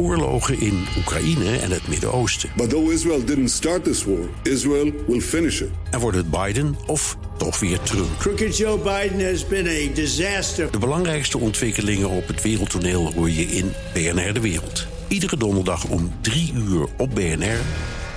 oorlogen 0.00 0.60
in 0.60 0.86
Oekraïne 0.98 1.58
en 1.58 1.70
het 1.70 1.88
Midden-Oosten. 1.88 2.50
But 2.56 2.70
though 2.70 2.92
Israel 2.92 3.24
didn't 3.24 3.50
start 3.50 3.84
this 3.84 4.04
war, 4.04 4.28
Israel 4.42 4.92
will 5.06 5.20
finish 5.20 5.60
it. 5.60 5.68
En 5.90 6.00
wordt 6.00 6.16
het 6.16 6.30
Biden 6.30 6.76
of 6.86 7.16
toch 7.36 7.60
weer 7.60 7.80
Trump? 7.80 8.18
Crooked 8.18 8.56
Joe 8.56 8.78
Biden 8.78 9.30
has 9.30 9.46
been 9.46 9.66
a 9.66 9.94
disaster. 9.94 10.70
De 10.70 10.78
belangrijkste 10.78 11.38
ontwikkelingen 11.38 12.08
op 12.08 12.26
het 12.26 12.42
wereldtoneel 12.42 13.12
hoor 13.12 13.30
je 13.30 13.42
in 13.42 13.72
BNR 13.92 14.32
De 14.32 14.40
Wereld. 14.40 14.86
Iedere 15.08 15.36
donderdag 15.36 15.84
om 15.84 16.12
3 16.20 16.52
uur 16.54 16.86
op 16.96 17.14
BNR 17.14 17.60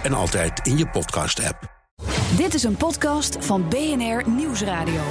en 0.03 0.13
altijd 0.13 0.67
in 0.67 0.77
je 0.77 0.87
podcast-app. 0.87 1.71
Dit 2.37 2.53
is 2.53 2.63
een 2.63 2.77
podcast 2.77 3.37
van 3.39 3.69
BNR 3.69 4.29
Nieuwsradio. 4.29 5.01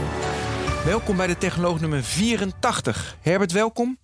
Welkom 0.85 1.17
bij 1.17 1.27
de 1.27 1.39
Technoloog 1.39 1.81
nummer 1.81 2.05
84. 2.05 3.17
Herbert, 3.21 3.53
welkom. 3.53 3.99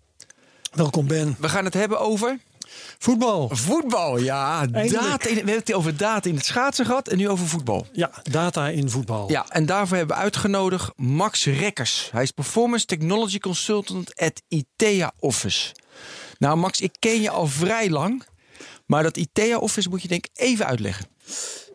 Welkom 0.73 1.07
Ben. 1.07 1.37
We 1.39 1.49
gaan 1.49 1.65
het 1.65 1.75
hebben 1.75 2.01
over... 2.01 2.39
Voetbal. 2.99 3.49
Voetbal, 3.53 4.19
ja. 4.19 4.67
Data 4.67 5.29
in, 5.29 5.35
we 5.35 5.35
hebben 5.35 5.55
het 5.55 5.73
over 5.73 5.97
data 5.97 6.29
in 6.29 6.35
het 6.35 6.45
schaatsen 6.45 6.87
gehad 6.87 7.09
en 7.09 7.17
nu 7.17 7.29
over 7.29 7.47
voetbal. 7.47 7.87
Ja, 7.93 8.11
data 8.23 8.69
in 8.69 8.91
voetbal. 8.91 9.31
Ja, 9.31 9.47
en 9.49 9.67
daarvoor 9.67 9.97
hebben 9.97 10.17
we 10.17 10.23
uitgenodigd 10.23 10.91
Max 10.97 11.45
Rekkers. 11.45 12.09
Hij 12.13 12.23
is 12.23 12.31
Performance 12.31 12.87
Technology 12.87 13.39
Consultant 13.39 14.21
at 14.21 14.43
ITEA 14.49 15.13
Office. 15.19 15.75
Nou 16.39 16.57
Max, 16.57 16.81
ik 16.81 16.97
ken 16.99 17.21
je 17.21 17.31
al 17.31 17.47
vrij 17.47 17.91
lang. 17.91 18.27
Maar 18.87 19.03
dat 19.03 19.17
ITEA 19.17 19.59
Office 19.59 19.89
moet 19.89 20.03
je 20.03 20.09
denk 20.09 20.27
ik 20.27 20.41
even 20.41 20.67
uitleggen. 20.67 21.07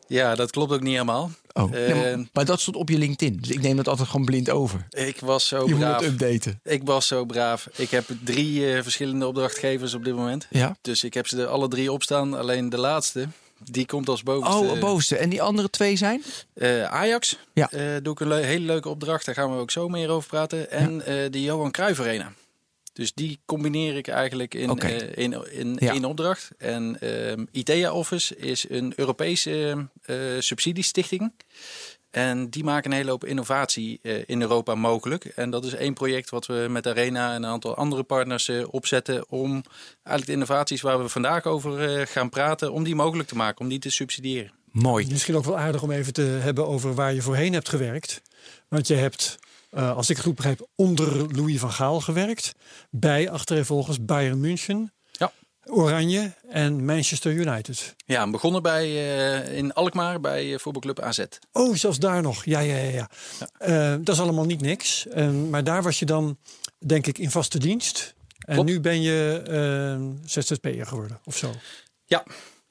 Ja, 0.08 0.36
dat 0.36 0.52
klopt 0.52 0.72
ook 0.72 0.82
niet 0.82 0.92
helemaal. 0.92 1.32
Oh, 1.54 1.72
nee, 1.72 1.94
maar, 1.96 2.06
Eh, 2.06 2.20
maar 2.34 2.46
dat 2.46 2.60
stond 2.60 2.76
op 2.78 2.90
je 2.90 2.98
LinkedIn. 2.98 3.38
Dus 3.42 3.50
ik 3.50 3.62
neem 3.62 3.76
dat 3.76 3.88
altijd 3.88 4.08
gewoon 4.10 4.26
blind 4.26 4.50
over. 4.50 4.88
ik 4.90 5.20
was 5.20 5.48
zo 5.48 5.64
Je 5.68 5.70
moet 5.76 5.80
braaf. 5.80 6.02
het 6.02 6.10
updaten. 6.12 6.60
Ik 6.64 6.82
was 6.84 7.08
zo 7.08 7.26
braaf. 7.26 7.68
Ik 7.76 7.90
heb 7.90 8.06
drie 8.24 8.74
eh, 8.76 8.82
verschillende 8.84 9.28
opdrachtgevers 9.28 9.94
op 9.94 10.04
dit 10.04 10.16
moment. 10.16 10.48
Ja. 10.50 10.76
Dus 10.82 11.04
ik 11.04 11.14
heb 11.14 11.28
ze 11.28 11.42
er 11.42 11.48
alle 11.48 11.68
drie 11.68 11.92
op 11.92 12.04
staan. 12.04 12.34
Alleen 12.38 12.70
de 12.70 12.78
laatste, 12.78 13.28
die 13.72 13.86
komt 13.86 14.10
als 14.10 14.24
bovenste. 14.24 14.58
Oh, 14.64 14.80
bovenste. 14.80 15.18
En 15.18 15.30
die 15.30 15.42
andere 15.42 15.70
twee 15.70 15.96
zijn? 15.96 16.24
Eh, 16.54 16.84
Ajax. 16.84 17.38
Ja. 17.54 17.70
Doe 18.02 18.14
ik 18.14 18.20
een 18.20 18.28
le- 18.28 18.36
hele 18.36 18.66
leuke 18.66 18.90
opdracht. 18.90 19.26
Daar 19.26 19.36
gaan 19.36 19.52
we 19.56 19.58
ook 19.62 19.72
zo 19.72 19.88
meer 19.90 20.10
over 20.10 20.30
praten. 20.30 20.72
En 20.72 21.06
eh, 21.06 21.16
de 21.32 21.42
Johan 21.42 21.72
Cruijff 21.72 22.00
Arena. 22.00 22.32
Dus 22.94 23.14
die 23.14 23.40
combineer 23.46 23.96
ik 23.98 24.08
eigenlijk 24.08 24.54
in, 24.54 24.70
Oké. 24.70 24.88
eh, 24.88 25.24
in, 25.24 25.52
in 25.52 25.78
Ja. 25.80 25.92
één 25.92 26.06
opdracht. 26.06 26.52
En 26.58 27.00
ehm 27.00 27.46
ITEA 27.52 27.92
Office 27.94 28.36
is 28.36 28.66
een 28.70 28.94
Europese 28.96 29.88
eh, 30.02 30.16
subsidiestichting. 30.40 31.34
En 32.12 32.50
die 32.50 32.64
maken 32.64 32.92
een 32.92 32.98
hele 32.98 33.10
hoop 33.10 33.26
innovatie 33.26 34.00
eh, 34.02 34.22
in 34.26 34.42
Europa 34.42 34.76
mogelijk. 34.76 35.26
En 35.26 35.50
dat 35.50 35.66
is 35.66 35.74
één 35.74 35.94
project 35.94 36.30
wat 36.30 36.46
we 36.46 36.66
met 36.70 36.88
Arena 36.88 37.30
en 37.34 37.44
een 37.44 37.50
aantal 37.50 37.76
andere 37.76 38.04
partners 38.04 38.48
eh, 38.50 38.74
opzetten. 38.74 39.30
Om 39.30 39.52
eigenlijk 39.94 40.26
de 40.26 40.32
innovaties 40.32 40.82
waar 40.82 41.02
we 41.02 41.10
vandaag 41.10 41.46
over 41.46 42.00
eh, 42.00 42.06
gaan 42.08 42.30
praten, 42.30 42.72
om 42.72 42.84
die 42.84 42.96
mogelijk 42.96 43.28
te 43.30 43.36
maken, 43.36 43.62
om 43.62 43.70
die 43.70 43.80
te 43.80 43.90
subsidiëren. 43.90 44.52
Mooi. 44.72 45.08
Misschien 45.10 45.36
ook 45.36 45.46
wel 45.46 45.58
aardig 45.58 45.82
om 45.84 45.92
even 45.92 46.14
te 46.14 46.22
hebben 46.22 46.68
over 46.68 46.94
waar 46.94 47.14
je 47.14 47.22
voorheen 47.22 47.54
hebt 47.54 47.70
gewerkt. 47.70 48.22
Want 48.68 48.88
je 48.88 48.96
hebt, 48.96 49.38
eh, 49.74 49.96
als 49.96 50.10
ik 50.10 50.16
het 50.16 50.26
goed 50.26 50.36
begrijp, 50.36 50.68
onder 50.76 51.36
Louis 51.36 51.60
van 51.60 51.72
Gaal 51.72 52.02
gewerkt. 52.02 52.52
Bij 52.90 53.30
achtereenvolgens 53.30 54.06
Bayern 54.06 54.40
München, 54.40 54.94
Ja. 55.12 55.32
Oranje 55.66 56.34
en 56.50 56.86
Manchester 56.86 57.32
United. 57.34 57.96
Ja, 58.06 58.30
begonnen 58.30 58.62
bij, 58.62 58.86
eh, 58.86 59.58
in 59.58 59.74
Alkmaar 59.74 60.20
bij 60.20 60.54
eh, 60.54 60.60
voetbalclub 60.60 61.00
AZ. 61.00 61.24
Oh, 61.52 61.76
zelfs 61.76 62.00
daar 62.00 62.22
nog. 62.22 62.46
Ja, 62.46 62.60
ja, 62.60 62.76
ja. 62.76 63.10
ja. 63.60 63.98
Dat 63.98 64.16
is 64.16 64.22
allemaal 64.22 64.46
niet 64.46 64.62
niks. 64.62 65.08
Eh, 65.08 65.30
maar 65.50 65.64
daar 65.64 65.84
was 65.84 66.00
je 66.00 66.06
dan, 66.06 66.38
denk 66.86 67.08
ik, 67.08 67.18
in 67.18 67.32
vaste 67.32 67.58
dienst. 67.60 68.14
En 68.40 68.54
Klopt. 68.54 68.70
nu 68.70 68.80
ben 68.80 69.02
je 69.02 69.42
eh 69.48 70.30
ZZP'er 70.30 70.86
geworden 70.86 71.20
of 71.26 71.38
zo. 71.38 71.52
Ja, 72.06 72.24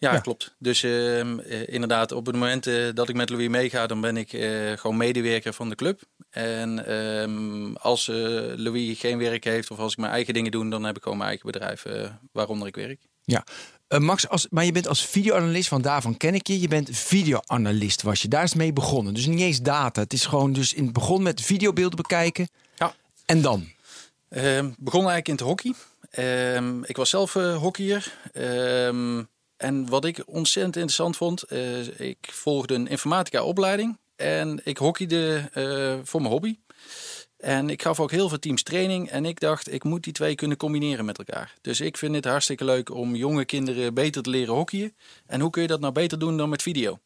ja, 0.03 0.12
Ja. 0.12 0.20
klopt. 0.20 0.55
Dus 0.58 0.83
ehm, 0.83 1.39
eh, 1.39 1.69
inderdaad, 1.69 2.12
op 2.12 2.27
het 2.27 2.34
moment 2.34 2.67
eh, 2.67 2.89
dat 2.95 3.08
ik 3.08 3.14
met 3.14 3.31
Louis 3.31 3.48
meega, 3.48 3.86
dan 3.86 4.00
ben 4.00 4.17
ik 4.17 4.33
eh, 4.33 4.72
gewoon 4.77 4.97
medewerker 4.97 5.53
van 5.53 5.69
de 5.69 5.75
club. 5.75 6.00
En 6.30 6.86
ehm, 6.86 7.74
als 7.74 8.07
Louis 8.57 8.98
geen 8.98 9.18
werk 9.18 9.45
heeft 9.45 9.70
of 9.70 9.79
als 9.79 9.92
ik 9.92 9.98
mijn 9.98 10.13
eigen 10.13 10.35
dingen 10.35 10.51
doe, 10.51 10.68
dan 10.68 10.85
heb 10.85 10.96
ik 10.96 11.02
gewoon 11.02 11.18
mijn 11.18 11.29
eigen 11.29 11.46
bedrijf 11.51 11.85
waaronder 12.33 12.68
ik 12.68 12.74
werk. 12.74 13.01
Ja. 13.24 13.45
Max, 13.98 14.29
als, 14.29 14.46
maar 14.51 14.64
je 14.64 14.73
bent 14.73 14.89
als 14.89 15.07
videoanalist, 15.07 15.68
want 15.68 15.85
daarvan 15.85 16.17
ken 16.17 16.34
ik 16.34 16.46
je. 16.46 16.61
Je 16.61 16.69
bent 16.69 16.89
videoanalist 16.92 18.02
was 18.02 18.23
je. 18.23 18.29
Daar 18.29 18.42
is 18.42 18.55
mee 18.55 18.73
begonnen. 18.73 19.14
Dus 19.14 19.27
niet 19.27 19.40
eens 19.40 19.61
data. 19.61 20.01
Het 20.01 20.13
is 20.13 20.27
gewoon 20.27 20.52
dus 20.52 20.73
in 20.73 20.84
het 20.84 20.92
begon 20.92 21.23
met 21.23 21.40
videobeelden 21.40 21.96
bekijken. 21.96 22.48
Ja. 22.74 22.95
En 23.27 23.42
dan? 23.42 23.69
Ehm 24.29 24.70
begon 24.79 25.08
eigenlijk 25.08 25.29
in 25.29 25.34
het 25.34 25.45
hockey. 25.45 25.74
Ik 26.89 26.96
was 26.96 27.11
zelf 27.11 27.33
hockeyer. 27.33 28.13
En 29.62 29.89
wat 29.89 30.05
ik 30.05 30.23
ontzettend 30.27 30.77
interessant 30.77 31.17
vond, 31.17 31.42
eh, 31.42 32.00
ik 32.00 32.18
volgde 32.20 32.74
een 32.74 32.86
informatica 32.86 33.42
opleiding. 33.42 33.98
En 34.17 34.61
ik 34.64 34.78
hockeyde 34.78 35.48
eh, 35.52 35.98
voor 36.02 36.20
mijn 36.20 36.33
hobby. 36.33 36.58
En 37.36 37.70
ik 37.70 37.83
gaf 37.83 38.01
ook 38.01 38.11
heel 38.11 38.28
veel 38.28 38.39
teams 38.39 38.62
training. 38.62 39.11
En 39.11 39.24
ik 39.24 39.40
dacht, 39.40 39.72
ik 39.72 39.84
moet 39.84 40.05
die 40.05 40.12
twee 40.12 40.34
kunnen 40.34 40.56
combineren 40.56 41.05
met 41.05 41.18
elkaar. 41.18 41.55
Dus 41.61 41.80
ik 41.80 41.96
vind 41.96 42.14
het 42.14 42.24
hartstikke 42.24 42.64
leuk 42.64 42.90
om 42.90 43.14
jonge 43.14 43.45
kinderen 43.45 43.95
beter 43.95 44.22
te 44.22 44.30
leren 44.30 44.55
hockeyen. 44.55 44.96
En 45.27 45.40
hoe 45.40 45.51
kun 45.51 45.62
je 45.62 45.68
dat 45.68 45.80
nou 45.80 45.92
beter 45.92 46.18
doen 46.18 46.36
dan 46.36 46.48
met 46.48 46.62
video? 46.62 46.98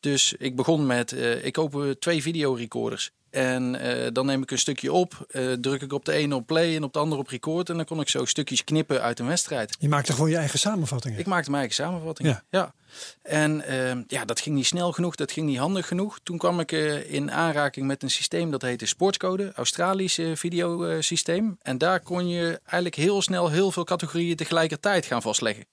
Dus 0.00 0.32
ik 0.32 0.56
begon 0.56 0.86
met, 0.86 1.12
eh, 1.12 1.44
ik 1.44 1.52
koop 1.52 1.96
twee 1.98 2.22
videorecorders. 2.22 3.10
En 3.32 3.80
eh, 3.80 4.08
dan 4.12 4.26
neem 4.26 4.42
ik 4.42 4.50
een 4.50 4.58
stukje 4.58 4.92
op, 4.92 5.26
eh, 5.30 5.52
druk 5.52 5.82
ik 5.82 5.92
op 5.92 6.04
de 6.04 6.12
ene 6.12 6.34
op 6.34 6.46
play 6.46 6.76
en 6.76 6.82
op 6.82 6.92
de 6.92 6.98
andere 6.98 7.20
op 7.20 7.28
record. 7.28 7.68
En 7.68 7.76
dan 7.76 7.84
kon 7.84 8.00
ik 8.00 8.08
zo 8.08 8.24
stukjes 8.24 8.64
knippen 8.64 9.02
uit 9.02 9.18
een 9.18 9.26
wedstrijd. 9.26 9.76
Je 9.78 9.88
maakte 9.88 10.12
gewoon 10.12 10.30
je 10.30 10.36
eigen 10.36 10.58
samenvattingen. 10.58 11.18
Ik 11.18 11.26
maakte 11.26 11.50
mijn 11.50 11.62
eigen 11.62 11.84
samenvatting. 11.84 12.28
Ja. 12.28 12.42
Ja. 12.50 12.74
En 13.22 13.66
ehm, 13.66 14.02
ja, 14.06 14.24
dat 14.24 14.40
ging 14.40 14.56
niet 14.56 14.66
snel 14.66 14.92
genoeg, 14.92 15.14
dat 15.14 15.32
ging 15.32 15.46
niet 15.46 15.58
handig 15.58 15.86
genoeg. 15.86 16.18
Toen 16.22 16.38
kwam 16.38 16.60
ik 16.60 16.72
eh, 16.72 17.12
in 17.12 17.30
aanraking 17.30 17.86
met 17.86 18.02
een 18.02 18.10
systeem 18.10 18.50
dat 18.50 18.62
heette 18.62 18.86
Sportscode, 18.86 19.52
Australisch 19.54 20.20
videosysteem. 20.34 21.58
En 21.62 21.78
daar 21.78 22.00
kon 22.00 22.28
je 22.28 22.60
eigenlijk 22.64 22.94
heel 22.94 23.22
snel 23.22 23.50
heel 23.50 23.72
veel 23.72 23.84
categorieën 23.84 24.36
tegelijkertijd 24.36 25.06
gaan 25.06 25.22
vastleggen. 25.22 25.64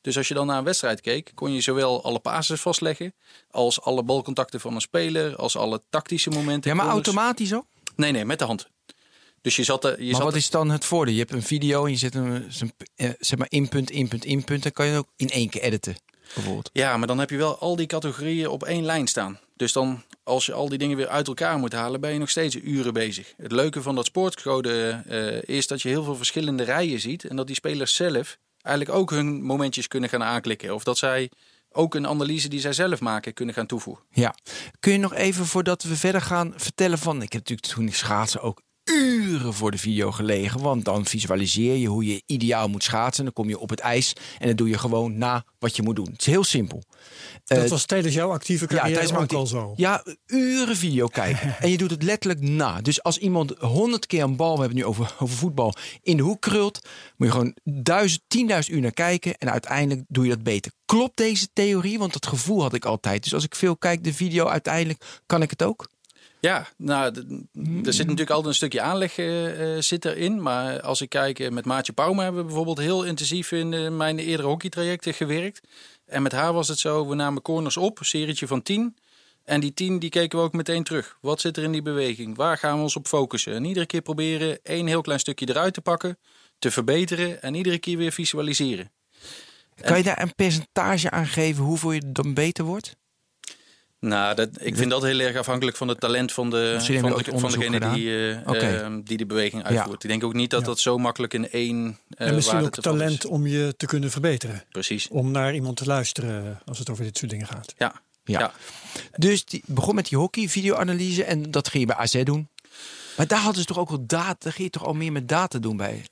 Dus 0.00 0.16
als 0.16 0.28
je 0.28 0.34
dan 0.34 0.46
naar 0.46 0.58
een 0.58 0.64
wedstrijd 0.64 1.00
keek, 1.00 1.30
kon 1.34 1.52
je 1.52 1.60
zowel 1.60 2.04
alle 2.04 2.18
passes 2.18 2.60
vastleggen, 2.60 3.14
als 3.50 3.80
alle 3.80 4.02
balcontacten 4.02 4.60
van 4.60 4.74
een 4.74 4.80
speler, 4.80 5.36
als 5.36 5.56
alle 5.56 5.82
tactische 5.90 6.30
momenten. 6.30 6.70
Ja, 6.70 6.76
maar 6.76 6.86
corners. 6.86 7.06
automatisch 7.06 7.54
ook? 7.54 7.64
Nee, 7.96 8.12
nee, 8.12 8.24
met 8.24 8.38
de 8.38 8.44
hand. 8.44 8.68
Dus 9.42 9.56
je 9.56 9.64
zat 9.64 9.84
er. 9.84 9.90
Je 9.98 10.04
Maar 10.04 10.14
zat 10.14 10.22
wat 10.22 10.32
er- 10.32 10.38
is 10.38 10.50
dan 10.50 10.70
het 10.70 10.84
voordeel? 10.84 11.12
Je 11.14 11.20
hebt 11.20 11.32
een 11.32 11.42
video 11.42 11.84
en 11.84 11.90
je 11.90 11.96
zet 11.96 12.14
hem 12.14 12.46
zijn, 12.48 12.72
eh, 12.96 13.10
zeg 13.18 13.38
maar 13.38 13.50
inpunt, 13.50 13.90
inpunt, 13.90 14.24
inpunt. 14.24 14.62
Dan 14.62 14.72
kan 14.72 14.86
je 14.86 14.90
het 14.92 15.00
ook 15.00 15.08
in 15.16 15.28
één 15.28 15.48
keer 15.48 15.62
editen, 15.62 15.96
bijvoorbeeld. 16.34 16.70
Ja, 16.72 16.96
maar 16.96 17.06
dan 17.06 17.18
heb 17.18 17.30
je 17.30 17.36
wel 17.36 17.58
al 17.58 17.76
die 17.76 17.86
categorieën 17.86 18.48
op 18.48 18.62
één 18.64 18.84
lijn 18.84 19.06
staan. 19.06 19.38
Dus 19.56 19.72
dan, 19.72 20.02
als 20.24 20.46
je 20.46 20.52
al 20.52 20.68
die 20.68 20.78
dingen 20.78 20.96
weer 20.96 21.08
uit 21.08 21.26
elkaar 21.26 21.58
moet 21.58 21.72
halen, 21.72 22.00
ben 22.00 22.12
je 22.12 22.18
nog 22.18 22.30
steeds 22.30 22.54
uren 22.54 22.92
bezig. 22.92 23.34
Het 23.36 23.52
leuke 23.52 23.82
van 23.82 23.94
dat 23.94 24.04
sportcode 24.06 25.02
eh, 25.08 25.56
is 25.56 25.66
dat 25.66 25.82
je 25.82 25.88
heel 25.88 26.04
veel 26.04 26.16
verschillende 26.16 26.62
rijen 26.62 27.00
ziet. 27.00 27.24
En 27.24 27.36
dat 27.36 27.46
die 27.46 27.56
spelers 27.56 27.94
zelf 27.94 28.38
eigenlijk 28.62 28.98
ook 28.98 29.10
hun 29.10 29.42
momentjes 29.42 29.88
kunnen 29.88 30.08
gaan 30.08 30.22
aanklikken. 30.22 30.74
Of 30.74 30.84
dat 30.84 30.98
zij 30.98 31.30
ook 31.70 31.94
een 31.94 32.06
analyse 32.06 32.48
die 32.48 32.60
zij 32.60 32.72
zelf 32.72 33.00
maken 33.00 33.34
kunnen 33.34 33.54
gaan 33.54 33.66
toevoegen. 33.66 34.04
Ja. 34.10 34.34
Kun 34.80 34.92
je 34.92 34.98
nog 34.98 35.14
even, 35.14 35.46
voordat 35.46 35.82
we 35.82 35.96
verder 35.96 36.20
gaan, 36.20 36.52
vertellen 36.56 36.98
van... 36.98 37.22
Ik 37.22 37.32
heb 37.32 37.48
natuurlijk 37.48 37.68
toen 37.68 37.86
ik 37.86 37.94
schaatsen 37.94 38.40
ook 38.40 38.62
uren 38.90 39.54
voor 39.54 39.70
de 39.70 39.78
video 39.78 40.10
gelegen. 40.12 40.60
Want 40.60 40.84
dan 40.84 41.06
visualiseer 41.06 41.76
je 41.76 41.86
hoe 41.86 42.06
je 42.06 42.22
ideaal 42.26 42.68
moet 42.68 42.82
schaatsen. 42.82 43.24
Dan 43.24 43.32
kom 43.32 43.48
je 43.48 43.58
op 43.58 43.70
het 43.70 43.80
ijs 43.80 44.12
en 44.38 44.46
dan 44.46 44.56
doe 44.56 44.68
je 44.68 44.78
gewoon 44.78 45.18
na 45.18 45.44
wat 45.58 45.76
je 45.76 45.82
moet 45.82 45.96
doen. 45.96 46.08
Het 46.12 46.20
is 46.20 46.26
heel 46.26 46.44
simpel. 46.44 46.82
Dat 47.44 47.58
Eh, 47.58 47.70
was 47.70 47.84
tijdens 47.84 48.14
jouw 48.14 48.30
actieve 48.32 48.66
carrière 48.66 48.90
tijdens 48.92 49.12
mijn 49.12 49.24
ook 49.24 49.32
al 49.32 49.46
zo. 49.46 49.72
Ja, 49.76 50.04
uren 50.26 50.76
video 50.76 51.06
kijken. 51.06 51.56
en 51.60 51.70
je 51.70 51.76
doet 51.76 51.90
het 51.90 52.02
letterlijk 52.02 52.40
na. 52.40 52.80
Dus 52.80 53.02
als 53.02 53.18
iemand 53.18 53.54
honderd 53.58 54.06
keer 54.06 54.22
een 54.22 54.36
bal, 54.36 54.54
we 54.54 54.60
hebben 54.60 54.78
het 54.78 54.86
nu 54.86 54.92
over, 54.92 55.14
over 55.18 55.36
voetbal, 55.36 55.74
in 56.02 56.16
de 56.16 56.22
hoek 56.22 56.40
krult, 56.40 56.80
moet 57.16 57.28
je 57.28 57.32
gewoon 57.34 57.56
duizend, 57.64 58.22
tienduizend 58.28 58.76
uur 58.76 58.82
naar 58.82 58.92
kijken. 58.92 59.38
En 59.38 59.50
uiteindelijk 59.50 60.06
doe 60.08 60.24
je 60.24 60.30
dat 60.30 60.42
beter. 60.42 60.72
Klopt 60.86 61.16
deze 61.16 61.48
theorie? 61.52 61.98
Want 61.98 62.12
dat 62.12 62.26
gevoel 62.26 62.62
had 62.62 62.74
ik 62.74 62.84
altijd. 62.84 63.22
Dus 63.22 63.34
als 63.34 63.44
ik 63.44 63.54
veel 63.54 63.76
kijk 63.76 64.04
de 64.04 64.14
video, 64.14 64.46
uiteindelijk 64.46 65.04
kan 65.26 65.42
ik 65.42 65.50
het 65.50 65.62
ook. 65.62 65.88
Ja, 66.40 66.68
nou, 66.76 67.14
er 67.84 67.92
zit 67.92 68.06
natuurlijk 68.06 68.30
altijd 68.30 68.46
een 68.46 68.54
stukje 68.54 68.80
aanleg 68.80 69.18
eh, 69.18 69.78
zit 69.78 70.04
erin. 70.04 70.42
Maar 70.42 70.80
als 70.80 71.00
ik 71.00 71.08
kijk, 71.08 71.38
eh, 71.38 71.50
met 71.50 71.64
Maatje 71.64 71.92
Pauma 71.92 72.22
hebben 72.22 72.40
we 72.40 72.46
bijvoorbeeld 72.46 72.78
heel 72.78 73.04
intensief 73.04 73.52
in 73.52 73.96
mijn 73.96 74.18
eerdere 74.18 74.48
hockeytrajecten 74.48 75.14
gewerkt. 75.14 75.60
En 76.06 76.22
met 76.22 76.32
haar 76.32 76.52
was 76.52 76.68
het 76.68 76.78
zo, 76.78 77.08
we 77.08 77.14
namen 77.14 77.42
corners 77.42 77.76
op, 77.76 77.98
een 77.98 78.04
serietje 78.04 78.46
van 78.46 78.62
10. 78.62 78.96
En 79.44 79.60
die 79.60 79.74
10 79.74 79.98
die 79.98 80.10
keken 80.10 80.38
we 80.38 80.44
ook 80.44 80.52
meteen 80.52 80.82
terug. 80.82 81.18
Wat 81.20 81.40
zit 81.40 81.56
er 81.56 81.62
in 81.62 81.72
die 81.72 81.82
beweging? 81.82 82.36
Waar 82.36 82.58
gaan 82.58 82.76
we 82.76 82.82
ons 82.82 82.96
op 82.96 83.06
focussen? 83.06 83.54
En 83.54 83.64
iedere 83.64 83.86
keer 83.86 84.02
proberen 84.02 84.58
één 84.62 84.86
heel 84.86 85.00
klein 85.00 85.20
stukje 85.20 85.48
eruit 85.48 85.74
te 85.74 85.80
pakken, 85.80 86.18
te 86.58 86.70
verbeteren 86.70 87.42
en 87.42 87.54
iedere 87.54 87.78
keer 87.78 87.96
weer 87.96 88.12
visualiseren. 88.12 88.90
Kan 89.80 89.96
je 89.96 90.02
daar 90.02 90.22
een 90.22 90.34
percentage 90.34 91.10
aan 91.10 91.26
geven 91.26 91.64
hoeveel 91.64 91.92
je 91.92 92.12
dan 92.12 92.34
beter 92.34 92.64
wordt? 92.64 92.96
Nou, 94.00 94.34
dat, 94.34 94.48
ik 94.60 94.76
vind 94.76 94.90
dat 94.90 95.02
heel 95.02 95.18
erg 95.18 95.36
afhankelijk 95.36 95.76
van 95.76 95.88
het 95.88 96.00
talent 96.00 96.32
van, 96.32 96.50
de, 96.50 96.56
Dus 96.86 97.00
van, 97.00 97.10
de, 97.16 97.38
van 97.38 97.50
degene 97.50 97.92
die, 97.92 98.30
eh, 98.30 98.48
Oké. 98.48 98.58
eh, 98.58 98.94
die 99.04 99.16
de 99.16 99.26
beweging 99.26 99.64
uitvoert. 99.64 100.02
Ik 100.04 100.08
denk 100.10 100.24
ook 100.24 100.34
niet 100.34 100.50
dat 100.50 100.60
Ja. 100.60 100.66
dat 100.66 100.78
zo 100.80 100.98
makkelijk 100.98 101.34
in 101.34 101.50
één 101.50 101.98
eh 102.16 102.28
en 102.28 102.34
misschien 102.34 102.60
ook 102.60 102.74
talent 102.74 103.26
om 103.26 103.46
je 103.46 103.74
te 103.76 103.86
kunnen 103.86 104.10
verbeteren. 104.10 104.64
Precies. 104.70 105.08
Om 105.08 105.30
naar 105.30 105.54
iemand 105.54 105.76
te 105.76 105.84
luisteren 105.86 106.60
als 106.64 106.78
het 106.78 106.90
over 106.90 107.04
dit 107.04 107.18
soort 107.18 107.30
dingen 107.30 107.46
gaat. 107.46 107.74
Ja. 107.78 107.92
Ja. 108.24 108.38
Ja. 108.38 108.52
Dus 109.16 109.44
die 109.44 109.62
begon 109.66 109.94
met 109.94 110.08
die 110.08 110.18
hockey 110.18 110.48
videoanalyse 110.48 111.24
en 111.24 111.50
dat 111.50 111.68
ging 111.68 111.82
je 111.82 111.94
bij 111.94 112.02
AZ 112.04 112.22
doen. 112.22 112.48
Maar 113.16 113.26
daar 113.26 113.40
hadden 113.40 113.60
ze 113.60 113.66
toch 113.66 113.78
ook 113.78 113.88
wel 113.88 114.06
data, 114.06 114.36
daar 114.38 114.52
ging 114.52 114.64
je 114.72 114.78
toch 114.78 114.86
al 114.86 114.94
meer 114.94 115.12
met 115.12 115.28
data 115.28 115.58
doen 115.58 115.76
bij. 115.76 116.04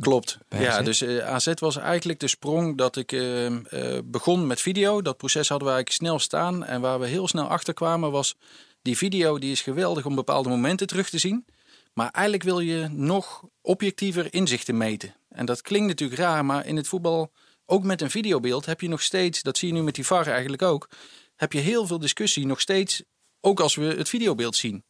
Klopt. 0.00 0.38
Ja, 0.48 0.82
dus 0.82 1.00
eh, 1.00 1.28
AZ 1.28 1.52
was 1.54 1.76
eigenlijk 1.76 2.20
de 2.20 2.28
sprong 2.28 2.76
dat 2.76 2.96
ik 2.96 3.12
eh, 3.12 3.46
eh, 3.46 4.02
begon 4.04 4.46
met 4.46 4.60
video. 4.60 5.02
Dat 5.02 5.16
proces 5.16 5.48
hadden 5.48 5.68
we 5.68 5.74
eigenlijk 5.74 6.04
snel 6.04 6.18
staan. 6.18 6.64
En 6.64 6.80
waar 6.80 7.00
we 7.00 7.06
heel 7.06 7.28
snel 7.28 7.46
achter 7.46 7.74
kwamen 7.74 8.10
was... 8.10 8.36
die 8.82 8.96
video 8.96 9.38
die 9.38 9.52
is 9.52 9.60
geweldig 9.60 10.06
om 10.06 10.14
bepaalde 10.14 10.48
momenten 10.48 10.86
terug 10.86 11.10
te 11.10 11.18
zien. 11.18 11.46
Maar 11.92 12.10
eigenlijk 12.10 12.44
wil 12.44 12.60
je 12.60 12.88
nog 12.88 13.44
objectiever 13.60 14.34
inzichten 14.34 14.76
meten. 14.76 15.14
En 15.28 15.46
dat 15.46 15.62
klinkt 15.62 15.88
natuurlijk 15.88 16.20
raar, 16.20 16.44
maar 16.44 16.66
in 16.66 16.76
het 16.76 16.88
voetbal... 16.88 17.32
ook 17.66 17.84
met 17.84 18.02
een 18.02 18.10
videobeeld 18.10 18.66
heb 18.66 18.80
je 18.80 18.88
nog 18.88 19.02
steeds... 19.02 19.42
dat 19.42 19.58
zie 19.58 19.68
je 19.68 19.74
nu 19.74 19.82
met 19.82 19.94
die 19.94 20.06
VAR 20.06 20.26
eigenlijk 20.26 20.62
ook... 20.62 20.88
heb 21.36 21.52
je 21.52 21.58
heel 21.58 21.86
veel 21.86 21.98
discussie 21.98 22.46
nog 22.46 22.60
steeds... 22.60 23.02
ook 23.40 23.60
als 23.60 23.74
we 23.74 23.84
het 23.84 24.08
videobeeld 24.08 24.56
zien. 24.56 24.84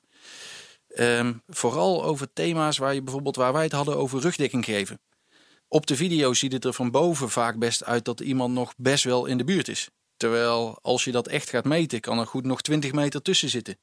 Ehm, 0.94 1.32
vooral 1.49 2.05
over 2.05 2.32
thema's 2.32 2.79
waar, 2.79 2.94
je 2.94 3.02
bijvoorbeeld, 3.02 3.37
waar 3.37 3.52
wij 3.52 3.62
het 3.62 3.73
hadden 3.73 3.96
over 3.96 4.20
rugdekking 4.20 4.64
geven. 4.64 5.00
Op 5.69 5.87
de 5.87 5.96
video 5.96 6.35
ziet 6.35 6.52
het 6.52 6.64
er 6.64 6.73
van 6.73 6.91
boven 6.91 7.31
vaak 7.31 7.58
best 7.58 7.85
uit 7.85 8.05
dat 8.05 8.20
iemand 8.20 8.55
nog 8.55 8.75
best 8.76 9.05
wel 9.05 9.26
in 9.26 9.38
de 9.38 9.44
buurt 9.44 9.69
is. 9.69 9.88
Terwijl 10.17 10.79
als 10.82 11.05
je 11.05 11.12
dat 11.12 11.29
echt 11.29 11.50
gaat 11.50 11.64
meten, 11.64 12.00
kan 12.00 12.19
er 12.19 12.26
goed 12.26 12.44
nog 12.44 12.61
20 12.61 12.93
meter 12.93 13.23
tussen 13.23 13.49
zitten. 13.49 13.79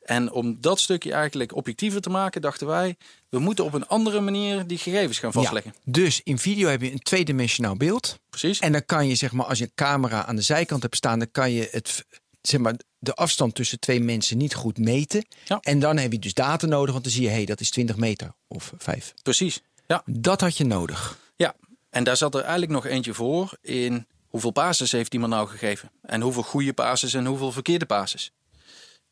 En 0.00 0.32
om 0.32 0.60
dat 0.60 0.80
stukje 0.80 1.12
eigenlijk 1.12 1.54
objectiever 1.54 2.00
te 2.00 2.10
maken, 2.10 2.40
dachten 2.40 2.66
wij, 2.66 2.96
we 3.28 3.38
moeten 3.38 3.64
op 3.64 3.74
een 3.74 3.86
andere 3.86 4.20
manier 4.20 4.66
die 4.66 4.78
gegevens 4.78 5.18
gaan 5.18 5.32
vastleggen. 5.32 5.72
Ja, 5.74 5.92
dus 5.92 6.20
in 6.24 6.38
video 6.38 6.68
heb 6.68 6.82
je 6.82 6.92
een 6.92 7.02
tweedimensionaal 7.02 7.76
beeld. 7.76 8.18
Precies? 8.30 8.58
En 8.58 8.72
dan 8.72 8.84
kan 8.84 9.08
je, 9.08 9.14
zeg 9.14 9.32
maar, 9.32 9.46
als 9.46 9.58
je 9.58 9.64
een 9.64 9.72
camera 9.74 10.26
aan 10.26 10.36
de 10.36 10.42
zijkant 10.42 10.82
hebt 10.82 10.96
staan, 10.96 11.18
dan 11.18 11.30
kan 11.30 11.52
je 11.52 11.68
het, 11.70 12.04
zeg 12.40 12.60
maar, 12.60 12.74
de 12.98 13.14
afstand 13.14 13.54
tussen 13.54 13.80
twee 13.80 14.00
mensen 14.00 14.38
niet 14.38 14.54
goed 14.54 14.78
meten. 14.78 15.26
Ja. 15.44 15.58
En 15.60 15.78
dan 15.78 15.96
heb 15.96 16.12
je 16.12 16.18
dus 16.18 16.34
data 16.34 16.66
nodig, 16.66 16.92
want 16.92 17.04
dan 17.04 17.12
zie 17.12 17.22
je, 17.22 17.28
hé, 17.28 17.34
hey, 17.34 17.44
dat 17.44 17.60
is 17.60 17.70
20 17.70 17.96
meter 17.96 18.32
of 18.48 18.72
5. 18.78 19.14
Precies. 19.22 19.62
Ja. 19.86 20.02
Dat 20.06 20.40
had 20.40 20.56
je 20.56 20.64
nodig. 20.64 21.18
ja. 21.36 21.54
En 21.90 22.04
daar 22.04 22.16
zat 22.16 22.34
er 22.34 22.40
eigenlijk 22.40 22.72
nog 22.72 22.86
eentje 22.86 23.14
voor 23.14 23.56
in 23.62 24.06
hoeveel 24.26 24.50
passes 24.50 24.92
heeft 24.92 25.14
iemand 25.14 25.32
nou 25.32 25.48
gegeven. 25.48 25.90
En 26.02 26.20
hoeveel 26.20 26.42
goede 26.42 26.72
passes 26.72 27.14
en 27.14 27.26
hoeveel 27.26 27.52
verkeerde 27.52 27.86
passes. 27.86 28.32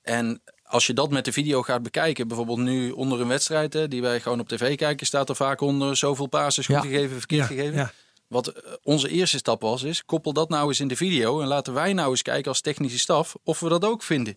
En 0.03 0.43
als 0.63 0.87
je 0.87 0.93
dat 0.93 1.11
met 1.11 1.25
de 1.25 1.33
video 1.33 1.63
gaat 1.63 1.83
bekijken, 1.83 2.29
bijvoorbeeld 2.29 2.59
nu 2.59 2.91
onder 2.91 3.21
een 3.21 3.29
wedstrijd 3.29 3.73
hè, 3.73 3.89
die 3.89 4.03
wij 4.03 4.21
gewoon 4.21 4.41
op 4.41 4.49
tv 4.49 4.77
kijken, 4.77 5.07
staat 5.07 5.29
er 5.29 5.37
vaak 5.37 5.61
onder 5.61 5.97
zoveel 5.97 6.27
passes 6.27 6.67
goed 6.67 6.75
Ja. 6.75 6.81
gegeven, 6.81 7.19
verkeerd 7.19 7.49
Ja, 7.49 7.55
gegeven. 7.55 7.93
Wat 8.29 8.47
eh, 8.47 8.73
onze 8.83 9.09
eerste 9.09 9.39
stap 9.39 9.61
was, 9.61 9.83
is 9.83 10.05
koppel 10.05 10.33
dat 10.33 10.49
nou 10.49 10.69
eens 10.69 10.81
in 10.81 10.89
de 10.89 10.97
video 10.97 11.41
en 11.41 11.47
laten 11.47 11.73
wij 11.73 11.93
nou 11.93 12.11
eens 12.11 12.23
kijken 12.23 12.49
als 12.49 12.61
technische 12.61 12.99
staf 12.99 13.37
of 13.45 13.61
we 13.61 13.69
dat 13.69 13.85
ook 13.85 14.03
vinden. 14.03 14.37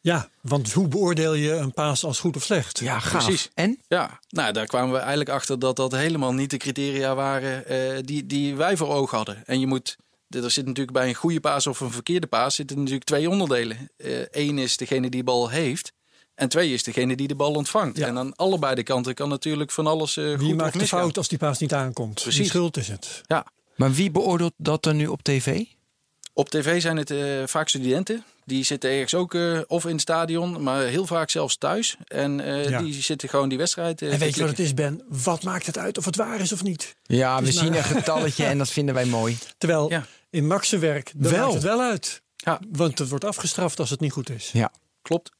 Ja, 0.00 0.28
want 0.40 0.72
hoe 0.72 0.88
beoordeel 0.88 1.34
je 1.34 1.52
een 1.52 1.72
paas 1.72 2.04
als 2.04 2.20
goed 2.20 2.36
of 2.36 2.42
slecht? 2.42 2.78
Ja, 2.78 2.98
gaaf. 2.98 3.24
Precies. 3.24 3.50
En? 3.54 3.78
Ja, 3.88 4.20
nou 4.28 4.52
daar 4.52 4.66
kwamen 4.66 4.92
we 4.92 4.98
eigenlijk 4.98 5.30
achter 5.30 5.58
dat 5.58 5.76
dat 5.76 5.92
helemaal 5.92 6.32
niet 6.32 6.50
de 6.50 6.56
criteria 6.56 7.14
waren 7.14 7.66
eh, 7.66 7.98
die, 8.04 8.26
die 8.26 8.56
wij 8.56 8.76
voor 8.76 8.88
ogen 8.88 9.16
hadden. 9.16 9.46
En 9.46 9.60
je 9.60 9.66
moet, 9.66 9.96
er 10.28 10.50
zit 10.50 10.66
natuurlijk 10.66 10.96
bij 10.96 11.08
een 11.08 11.14
goede 11.14 11.40
paas 11.40 11.66
of 11.66 11.80
een 11.80 11.92
verkeerde 11.92 12.26
paas 12.26 12.54
zitten 12.54 12.76
natuurlijk 12.76 13.04
twee 13.04 13.30
onderdelen. 13.30 13.90
Eén 14.30 14.58
is 14.58 14.76
degene 14.76 15.10
die 15.10 15.10
de 15.10 15.24
bal 15.24 15.50
heeft. 15.50 15.92
En 16.34 16.48
twee 16.48 16.72
is 16.72 16.82
degene 16.82 17.16
die 17.16 17.28
de 17.28 17.34
bal 17.34 17.52
ontvangt. 17.52 17.96
Ja. 17.96 18.06
En 18.06 18.18
aan 18.18 18.36
allebei 18.36 18.74
de 18.74 18.82
kanten 18.82 19.14
kan 19.14 19.28
natuurlijk 19.28 19.70
van 19.70 19.86
alles 19.86 20.16
eh 20.16 20.30
goed 20.30 20.38
Wie 20.40 20.50
of 20.50 20.56
maakt 20.56 20.78
de 20.78 20.86
fout 20.86 21.16
als 21.16 21.28
die 21.28 21.38
paas 21.38 21.58
niet 21.58 21.72
aankomt? 21.74 22.14
Wie 22.14 22.22
Precies. 22.32 22.48
schuld 22.48 22.76
is 22.76 22.88
het? 22.88 23.20
Ja. 23.26 23.46
Maar 23.76 23.92
wie 23.92 24.10
beoordeelt 24.10 24.52
dat 24.56 24.82
dan 24.82 24.96
nu 24.96 25.06
op 25.06 25.22
tv? 25.22 25.64
Op 26.32 26.48
tv 26.48 26.80
zijn 26.80 26.96
het 26.96 27.10
eh, 27.10 27.18
vaak 27.46 27.68
studenten. 27.68 28.24
Die 28.44 28.64
zitten 28.64 28.90
ergens 28.90 29.14
ook 29.14 29.34
eh, 29.34 29.60
of 29.66 29.84
in 29.84 29.90
het 29.92 30.00
stadion, 30.00 30.62
maar 30.62 30.82
heel 30.82 31.06
vaak 31.06 31.30
zelfs 31.30 31.56
thuis. 31.56 31.96
En 32.06 32.40
eh, 32.40 32.68
Ja. 32.68 32.82
die 32.82 33.02
zitten 33.02 33.28
gewoon 33.28 33.48
die 33.48 33.58
wedstrijd. 33.58 34.02
En 34.02 34.18
weet 34.18 34.34
je 34.34 34.40
wat 34.40 34.50
het 34.50 34.58
is, 34.58 34.74
Ben? 34.74 35.02
Wat 35.08 35.42
maakt 35.42 35.66
het 35.66 35.78
uit 35.78 35.98
of 35.98 36.04
het 36.04 36.16
waar 36.16 36.40
is 36.40 36.52
of 36.52 36.62
niet? 36.62 36.96
Ja, 37.02 37.42
we 37.42 37.52
zien 37.52 37.74
een 37.76 37.84
getalletje 37.84 38.44
en 38.44 38.58
dat 38.58 38.70
vinden 38.78 38.94
wij 38.94 39.04
mooi. 39.04 39.38
Terwijl 39.58 39.90
Ja. 39.90 40.06
in 40.30 40.46
Max' 40.46 40.70
werk, 40.70 41.12
Wel. 41.16 41.40
maakt 41.40 41.54
het 41.54 41.62
wel 41.62 41.80
uit. 41.80 42.22
Ja. 42.36 42.60
Want 42.72 42.98
het 42.98 43.08
wordt 43.08 43.24
afgestraft 43.24 43.78
als 43.80 43.90
het 43.90 44.00
niet 44.00 44.12
goed 44.12 44.30
is. 44.30 44.50
Ja. 44.52 44.72
Klopt. 45.02 45.30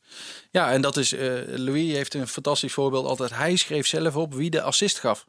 Ja, 0.51 0.73
en 0.73 0.81
dat 0.81 0.97
is, 0.97 1.13
eh, 1.13 1.31
Louis 1.47 1.93
heeft 1.93 2.15
een 2.15 2.29
fantastisch 2.29 2.73
voorbeeld 2.73 3.07
altijd. 3.07 3.35
Hij 3.35 3.57
schreef 3.57 3.87
zelf 3.87 4.17
op 4.17 4.35
wie 4.35 4.51
de 4.51 4.63
assist 4.63 4.99
gaf. 4.99 5.27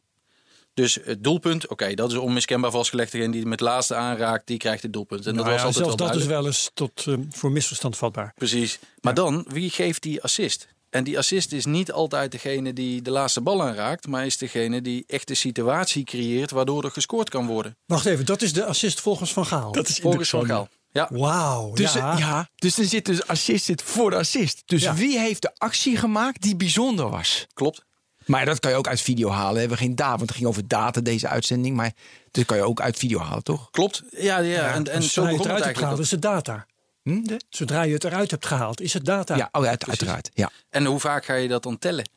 Dus 0.74 0.98
het 1.04 1.24
doelpunt, 1.24 1.68
oké, 1.68 1.94
dat 1.94 2.10
is 2.10 2.16
onmiskenbaar 2.16 2.70
vastgelegd. 2.70 3.12
Degene 3.12 3.30
die 3.30 3.40
het 3.40 3.48
met 3.48 3.60
laatste 3.60 3.94
aanraakt, 3.94 4.46
die 4.46 4.58
krijgt 4.58 4.82
het 4.82 4.92
doelpunt. 4.92 5.26
En 5.26 5.34
dat 5.34 5.44
Nou 5.44 5.46
was 5.46 5.60
ja, 5.60 5.66
altijd 5.66 5.84
zelfs 5.84 6.00
wel 6.00 6.08
dat 6.08 6.20
is 6.20 6.26
wel 6.26 6.46
eens 6.46 6.70
tot, 6.74 7.06
eh, 7.06 7.14
voor 7.30 7.52
misverstand 7.52 7.96
vatbaar. 7.96 8.32
Precies. 8.34 8.78
Maar 9.00 9.14
dan, 9.14 9.46
wie 9.48 9.70
geeft 9.70 10.02
die 10.02 10.22
assist? 10.22 10.68
En 10.90 11.04
die 11.04 11.18
assist 11.18 11.52
is 11.52 11.64
niet 11.64 11.92
altijd 11.92 12.32
degene 12.32 12.72
die 12.72 13.02
de 13.02 13.10
laatste 13.10 13.40
bal 13.40 13.62
aanraakt, 13.62 14.06
maar 14.06 14.26
is 14.26 14.36
degene 14.36 14.82
die 14.82 15.04
echt 15.06 15.28
de 15.28 15.34
situatie 15.34 16.04
creëert 16.04 16.50
waardoor 16.50 16.84
er 16.84 16.90
gescoord 16.90 17.28
kan 17.28 17.46
worden. 17.46 17.76
Wacht 17.86 18.06
even, 18.06 18.26
dat 18.26 18.42
is 18.42 18.52
de 18.52 18.64
assist 18.64 19.00
volgens 19.00 19.32
Van 19.32 19.46
Gaal. 19.46 19.72
Dat 19.72 19.88
is 19.88 19.98
Volgens 19.98 20.28
Van 20.28 20.46
Gaal. 20.46 20.68
Ja, 20.94 21.08
Wauw, 21.12 21.72
Dus 21.72 21.92
ja. 21.92 22.16
ja. 22.18 22.48
dus 22.54 22.74
dan 22.74 22.84
zit 22.84 23.04
dus 23.04 23.26
assist 23.26 23.64
zit 23.64 23.82
voor 23.82 24.10
de 24.10 24.16
assist. 24.16 24.62
Dus 24.66 24.82
Ja. 24.82 24.94
wie 24.94 25.18
heeft 25.18 25.42
de 25.42 25.50
actie 25.58 25.96
gemaakt 25.96 26.42
die 26.42 26.56
bijzonder 26.56 27.10
was? 27.10 27.46
klopt. 27.52 27.84
Maar 28.24 28.44
dat 28.44 28.60
kan 28.60 28.70
je 28.70 28.76
ook 28.76 28.88
uit 28.88 29.00
video 29.00 29.28
halen. 29.30 29.52
We 29.54 29.60
hebben 29.60 29.78
geen 29.78 29.94
data, 29.94 30.10
want 30.16 30.20
het 30.28 30.36
ging 30.36 30.46
over 30.48 30.68
data 30.68 31.00
deze 31.00 31.28
uitzending. 31.28 31.76
Maar 31.76 31.92
dat 32.30 32.44
kan 32.44 32.56
je 32.56 32.62
ook 32.62 32.80
uit 32.80 32.96
video 32.98 33.18
halen, 33.18 33.42
toch? 33.42 33.70
Klopt. 33.70 34.02
Ja, 34.10 34.38
ja. 34.38 34.72
en, 34.74 34.88
en 34.92 35.02
zo 35.02 35.08
zodra 35.08 35.30
je 35.30 35.36
begon 35.36 35.36
het 35.36 35.38
het 35.38 35.46
eruit 35.46 35.64
hebt 35.64 35.78
gehaald, 35.78 35.98
is 35.98 36.10
het 36.10 36.22
data. 36.22 36.66
Hm, 37.02 37.22
de? 37.22 37.40
Zodra 37.48 37.82
je 37.82 37.92
het 37.92 38.04
eruit 38.04 38.30
hebt 38.30 38.46
gehaald, 38.46 38.80
is 38.80 38.92
het 38.92 39.04
data. 39.04 39.36
Ja, 39.36 39.48
oh, 39.52 39.64
uit- 39.66 39.88
uiteraard. 39.88 40.30
Ja. 40.34 40.50
En 40.70 40.84
hoe 40.84 41.00
vaak 41.00 41.24
ga 41.24 41.34
je 41.34 41.48
dat 41.48 41.62
dan 41.62 41.78
tellen? 41.78 42.08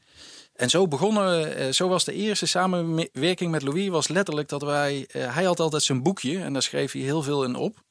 En 0.55 0.69
zo 0.69 0.87
begonnen, 0.87 1.55
eh, 1.57 1.71
zo 1.71 1.87
was 1.87 2.03
de 2.03 2.13
eerste 2.13 2.45
samenwerking 2.45 3.51
met 3.51 3.61
Louis, 3.61 3.87
was 3.89 4.07
letterlijk 4.07 4.49
dat 4.49 4.61
wij, 4.61 5.07
eh, 5.11 5.33
hij 5.35 5.43
had 5.43 5.59
altijd 5.59 5.83
zijn 5.83 6.03
boekje 6.03 6.39
en 6.39 6.53
daar 6.53 6.61
schreef 6.61 6.91
hij 6.91 7.01
heel 7.01 7.23
veel 7.23 7.43
in 7.43 7.55
op. 7.55 7.85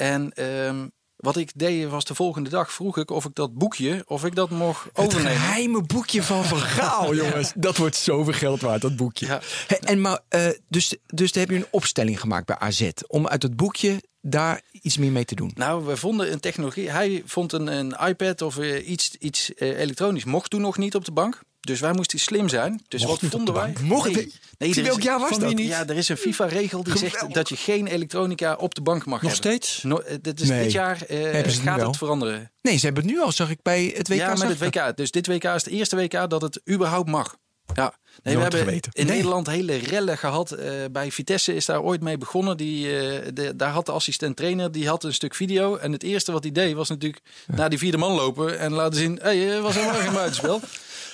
En 0.00 0.32
ehm, 0.32 0.86
wat 1.16 1.36
ik 1.36 1.50
deed 1.54 1.88
was 1.88 2.04
de 2.04 2.14
volgende 2.14 2.50
dag 2.50 2.72
vroeg 2.72 2.98
ik 2.98 3.10
of 3.10 3.24
ik 3.24 3.34
dat 3.34 3.54
boekje, 3.54 4.02
of 4.06 4.24
ik 4.24 4.34
dat 4.34 4.50
mocht 4.50 4.84
Het 4.84 4.98
overnemen. 5.06 5.32
geheime 5.40 5.82
boekje 5.82 6.22
van 6.22 6.44
Van 6.44 6.58
Gaal, 6.58 7.14
jongens. 7.22 7.52
Dat 7.54 7.76
wordt 7.76 7.96
zoveel 7.96 8.32
geld 8.32 8.60
waard, 8.60 8.80
dat 8.80 8.96
boekje. 8.96 9.26
Ja. 9.26 9.40
En 9.80 10.00
maar, 10.00 10.20
eh, 10.28 10.48
dus, 10.68 10.96
dus 11.06 11.32
daar 11.32 11.42
heb 11.42 11.52
je 11.52 11.58
een 11.58 11.66
opstelling 11.70 12.20
gemaakt 12.20 12.46
bij 12.46 12.58
AZ. 12.58 12.90
Om 13.06 13.28
uit 13.28 13.42
het 13.42 13.56
boekje 13.56 14.02
daar 14.20 14.60
iets 14.70 14.98
meer 14.98 15.12
mee 15.12 15.24
te 15.24 15.34
doen. 15.34 15.50
Nou, 15.54 15.84
we 15.84 15.96
vonden 15.96 16.32
een 16.32 16.40
technologie. 16.40 16.90
Hij 16.90 17.22
vond 17.26 17.52
een, 17.52 17.66
een 17.66 17.96
iPad 18.06 18.42
of 18.42 18.58
eh, 18.58 18.88
iets, 18.88 19.14
iets 19.18 19.54
eh, 19.54 19.78
elektronisch 19.78 20.24
mocht 20.24 20.50
toen 20.50 20.60
nog 20.60 20.78
niet 20.78 20.94
op 20.94 21.04
de 21.04 21.12
bank. 21.12 21.40
Dus 21.60 21.80
wij 21.80 21.92
moesten 21.92 22.18
slim 22.18 22.48
zijn. 22.48 22.82
Dus 22.88 23.06
Mocht 23.06 23.20
wat 23.20 23.30
vonden 23.30 23.54
de 23.54 23.60
wij? 23.60 23.72
Mocht 23.82 24.12
nee, 24.14 24.32
nee, 24.58 24.74
welk 24.84 25.02
jaar 25.02 25.18
was 25.20 25.38
dat? 25.38 25.54
niet? 25.54 25.66
Ja, 25.68 25.86
er 25.88 25.96
is 25.96 26.08
een 26.08 26.16
FIFA-regel 26.16 26.82
die 26.82 26.98
zegt 26.98 27.34
dat 27.34 27.48
je 27.48 27.56
geen 27.56 27.86
elektronica 27.86 28.54
op 28.54 28.74
de 28.74 28.80
bank 28.80 29.04
mag 29.06 29.22
Nog 29.22 29.30
hebben. 29.32 29.50
steeds? 29.50 29.82
No, 29.82 29.98
eh, 29.98 30.16
dit 30.22 30.40
is 30.40 30.48
Nee. 30.48 30.62
dit 30.62 30.72
jaar 30.72 31.02
eh, 31.02 31.30
het 31.32 31.52
gaat 31.54 31.76
wel? 31.76 31.86
het 31.86 31.96
veranderen. 31.96 32.50
Nee, 32.62 32.76
ze 32.76 32.84
hebben 32.84 33.02
het 33.04 33.12
nu 33.12 33.20
al, 33.20 33.32
zag 33.32 33.50
ik 33.50 33.62
bij 33.62 33.92
het 33.96 34.08
WK. 34.08 34.16
ja, 34.16 34.28
met 34.34 34.58
het. 34.60 34.74
WK. 34.74 34.96
Dus 34.96 35.10
dit 35.10 35.26
WK 35.26 35.44
is 35.44 35.52
het 35.64 35.66
eerste 35.66 35.96
WK 35.96 36.30
dat 36.30 36.42
het 36.42 36.60
überhaupt 36.70 37.08
mag. 37.08 37.36
Ja. 37.74 37.94
Nee, 38.22 38.34
we 38.36 38.42
hebben 38.42 38.60
geweten. 38.60 38.90
in 38.94 39.06
Nee. 39.06 39.14
Nederland 39.16 39.46
hele 39.46 39.76
rellen 39.76 40.18
gehad. 40.18 40.50
Eh, 40.50 40.70
bij 40.92 41.10
Vitesse 41.12 41.54
is 41.54 41.64
daar 41.64 41.82
ooit 41.82 42.00
mee 42.00 42.18
begonnen. 42.18 42.56
Die, 42.56 42.82
de, 43.32 43.52
daar 43.56 43.70
had 43.70 43.86
de 43.86 43.92
assistent-trainer 43.92 44.72
die 44.72 44.88
had 44.88 45.04
een 45.04 45.14
stuk 45.14 45.34
video. 45.34 45.76
En 45.76 45.92
het 45.92 46.02
eerste 46.02 46.32
wat 46.32 46.42
hij 46.42 46.52
deed 46.52 46.74
was 46.74 46.88
natuurlijk 46.88 47.22
naar 47.46 47.70
die 47.70 47.78
vierde 47.78 47.96
man 47.96 48.12
lopen 48.12 48.58
en 48.58 48.72
laten 48.72 48.98
zien: 48.98 49.18
hé, 49.22 49.46
hey, 49.46 49.60
was 49.60 49.74
helemaal 49.74 50.00
geen 50.00 50.12
buitenspel. 50.12 50.60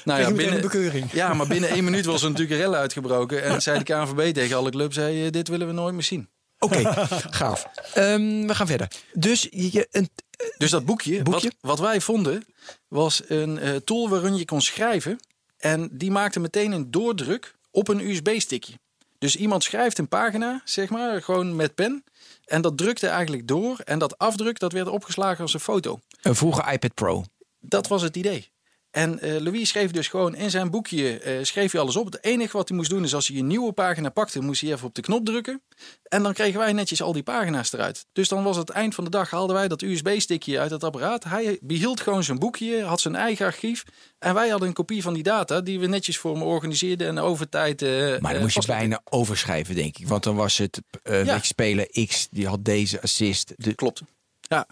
Nou 0.06 0.32
meteen 0.32 0.54
een 0.54 0.60
bekeuring. 0.60 1.12
ja, 1.12 1.34
maar 1.34 1.46
binnen 1.46 1.70
één 1.70 1.84
minuut 1.84 2.04
was 2.04 2.22
er 2.22 2.28
natuurlijk 2.30 2.60
een 2.60 2.66
rel 2.66 2.74
uitgebroken. 2.74 3.42
En 3.42 3.62
zei 3.62 3.78
de 3.78 3.84
KNVB 3.84 4.34
tegen 4.34 4.56
alle 4.56 4.70
clubs: 4.70 4.96
hey, 4.96 5.24
eh, 5.24 5.30
dit 5.30 5.48
willen 5.48 5.66
we 5.66 5.72
nooit 5.72 5.94
meer 5.94 6.02
zien. 6.02 6.28
Oké, 6.58 7.06
gaaf. 7.30 7.66
Ehm, 7.94 8.46
we 8.46 8.54
gaan 8.54 8.66
verder. 8.66 8.88
Dus 9.12 9.46
je, 9.50 9.88
een, 9.90 10.10
Dus 10.58 10.70
dat 10.70 10.84
boekje, 10.84 11.22
Boekje? 11.22 11.52
Wat, 11.60 11.78
wat 11.78 11.88
wij 11.88 12.00
vonden, 12.00 12.44
was 12.88 13.22
een 13.26 13.58
eh, 13.58 13.74
tool 13.74 14.08
waarin 14.08 14.36
je 14.36 14.44
kon 14.44 14.60
schrijven. 14.60 15.18
En 15.56 15.88
die 15.92 16.10
maakte 16.10 16.40
meteen 16.40 16.72
een 16.72 16.90
doordruk 16.90 17.54
op 17.70 17.88
een 17.88 18.00
USB-stickje. 18.00 18.74
Dus 19.18 19.36
iemand 19.36 19.64
schrijft 19.64 19.98
een 19.98 20.08
pagina, 20.08 20.60
zeg 20.64 20.90
maar, 20.90 21.22
gewoon 21.22 21.56
met 21.56 21.74
pen. 21.74 22.04
En 22.44 22.62
dat 22.62 22.78
drukte 22.78 23.06
eigenlijk 23.06 23.48
door. 23.48 23.78
En 23.84 23.98
dat 23.98 24.18
afdruk, 24.18 24.58
dat 24.58 24.72
werd 24.72 24.88
opgeslagen 24.88 25.42
als 25.42 25.54
een 25.54 25.60
foto. 25.60 26.00
een 26.22 26.34
vroege 26.34 26.72
iPad 26.72 26.94
Pro. 26.94 27.24
Dat 27.60 27.86
was 27.86 28.02
het 28.02 28.16
idee. 28.16 28.50
En 28.96 29.20
eh, 29.20 29.36
Louis 29.40 29.68
schreef 29.68 29.90
dus 29.90 30.08
gewoon 30.08 30.34
in 30.34 30.50
zijn 30.50 30.70
boekje 30.70 31.18
eh, 31.18 31.38
schreef 31.42 31.72
hij 31.72 31.80
alles 31.80 31.96
op. 31.96 32.04
Het 32.12 32.24
enige 32.24 32.56
wat 32.56 32.68
hij 32.68 32.76
moest 32.76 32.90
doen 32.90 33.04
is 33.04 33.14
als 33.14 33.28
hij 33.28 33.36
een 33.38 33.46
nieuwe 33.46 33.72
pagina 33.72 34.08
pakte, 34.08 34.40
moest 34.40 34.60
hij 34.60 34.72
even 34.72 34.86
op 34.86 34.94
de 34.94 35.00
knop 35.00 35.24
drukken. 35.24 35.62
En 36.08 36.22
dan 36.22 36.32
kregen 36.32 36.58
wij 36.58 36.72
netjes 36.72 37.02
al 37.02 37.12
die 37.12 37.22
pagina's 37.22 37.72
eruit. 37.72 38.06
Dus 38.12 38.28
dan 38.28 38.42
was 38.42 38.56
het 38.56 38.70
eind 38.70 38.94
van 38.94 39.04
de 39.04 39.10
dag, 39.10 39.30
haalden 39.30 39.56
wij 39.56 39.68
dat 39.68 39.82
USB-stickje 39.82 40.58
uit 40.60 40.70
het 40.70 40.84
apparaat. 40.84 41.24
Hij 41.24 41.58
behield 41.62 42.00
gewoon 42.00 42.24
zijn 42.24 42.38
boekje, 42.38 42.82
had 42.82 43.00
zijn 43.00 43.14
eigen 43.16 43.46
archief. 43.46 43.84
En 44.18 44.34
wij 44.34 44.48
hadden 44.48 44.68
een 44.68 44.74
kopie 44.74 45.02
van 45.02 45.14
die 45.14 45.22
data 45.22 45.60
die 45.60 45.80
we 45.80 45.86
netjes 45.86 46.18
voor 46.18 46.32
hem 46.32 46.42
organiseerden 46.42 47.06
en 47.08 47.18
over 47.18 47.48
tijd. 47.48 47.82
eh, 47.82 48.18
Maar 48.18 48.32
dan 48.32 48.42
moest 48.42 48.54
je 48.54 48.66
bijna 48.66 49.00
overschrijven, 49.04 49.74
denk 49.74 49.98
ik. 49.98 50.08
Want 50.08 50.22
dan 50.22 50.36
was 50.36 50.58
het 50.58 50.80
Ja. 51.02 51.38
speler 51.42 52.06
X, 52.06 52.28
die 52.30 52.46
had 52.46 52.64
deze 52.64 53.02
assist. 53.02 53.52
De, 53.56 53.74
Klopt. 53.74 54.02
Ja, 54.40 54.66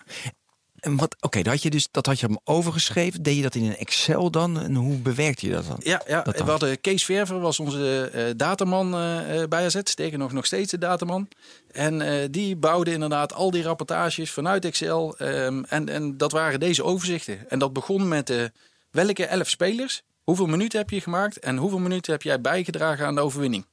en 0.84 0.96
wat, 0.96 1.16
oké, 1.20 1.42
dat 1.42 1.52
had 1.52 1.62
je 1.62 1.70
dus 1.70 1.88
dat 1.90 2.06
had 2.06 2.20
je 2.20 2.26
hem 2.26 2.38
overgeschreven. 2.44 3.22
Deed 3.22 3.36
je 3.36 3.42
dat 3.42 3.54
in 3.54 3.64
een 3.64 3.76
Excel 3.76 4.30
dan? 4.30 4.60
En 4.60 4.74
hoe 4.74 4.96
bewerkte 4.96 5.46
je 5.46 5.52
dat 5.52 5.66
dan? 5.66 5.76
Ja, 5.82 6.02
ja. 6.06 6.22
Dat 6.22 6.36
dan? 6.36 6.44
we 6.44 6.50
hadden 6.50 6.80
Kees 6.80 7.04
Verver, 7.04 7.40
was 7.40 7.60
onze 7.60 8.10
eh, 8.12 8.24
dataman 8.36 8.94
eh, 8.94 9.42
eh, 9.42 9.48
bij 9.48 9.64
AZ. 9.64 9.76
Sterker 9.84 10.18
nog, 10.18 10.32
nog 10.32 10.46
steeds 10.46 10.70
de 10.70 10.78
dataman. 10.78 11.28
En 11.72 12.00
eh, 12.00 12.28
die 12.30 12.56
bouwde 12.56 12.92
inderdaad 12.92 13.32
al 13.32 13.50
die 13.50 13.62
rapportages 13.62 14.30
vanuit 14.30 14.64
Excel. 14.64 15.16
ehm, 15.16 15.62
en, 15.68 15.88
en 15.88 16.16
dat 16.16 16.32
waren 16.32 16.60
deze 16.60 16.84
overzichten. 16.84 17.50
En 17.50 17.58
dat 17.58 17.72
begon 17.72 18.08
met 18.08 18.30
eh, 18.30 18.44
welke 18.90 19.26
elf 19.26 19.48
spelers, 19.48 20.02
hoeveel 20.22 20.46
minuten 20.46 20.78
heb 20.78 20.90
je 20.90 21.00
gemaakt... 21.00 21.38
en 21.38 21.56
hoeveel 21.56 21.78
minuten 21.78 22.12
heb 22.12 22.22
jij 22.22 22.40
bijgedragen 22.40 23.06
aan 23.06 23.14
de 23.14 23.20
overwinning. 23.20 23.66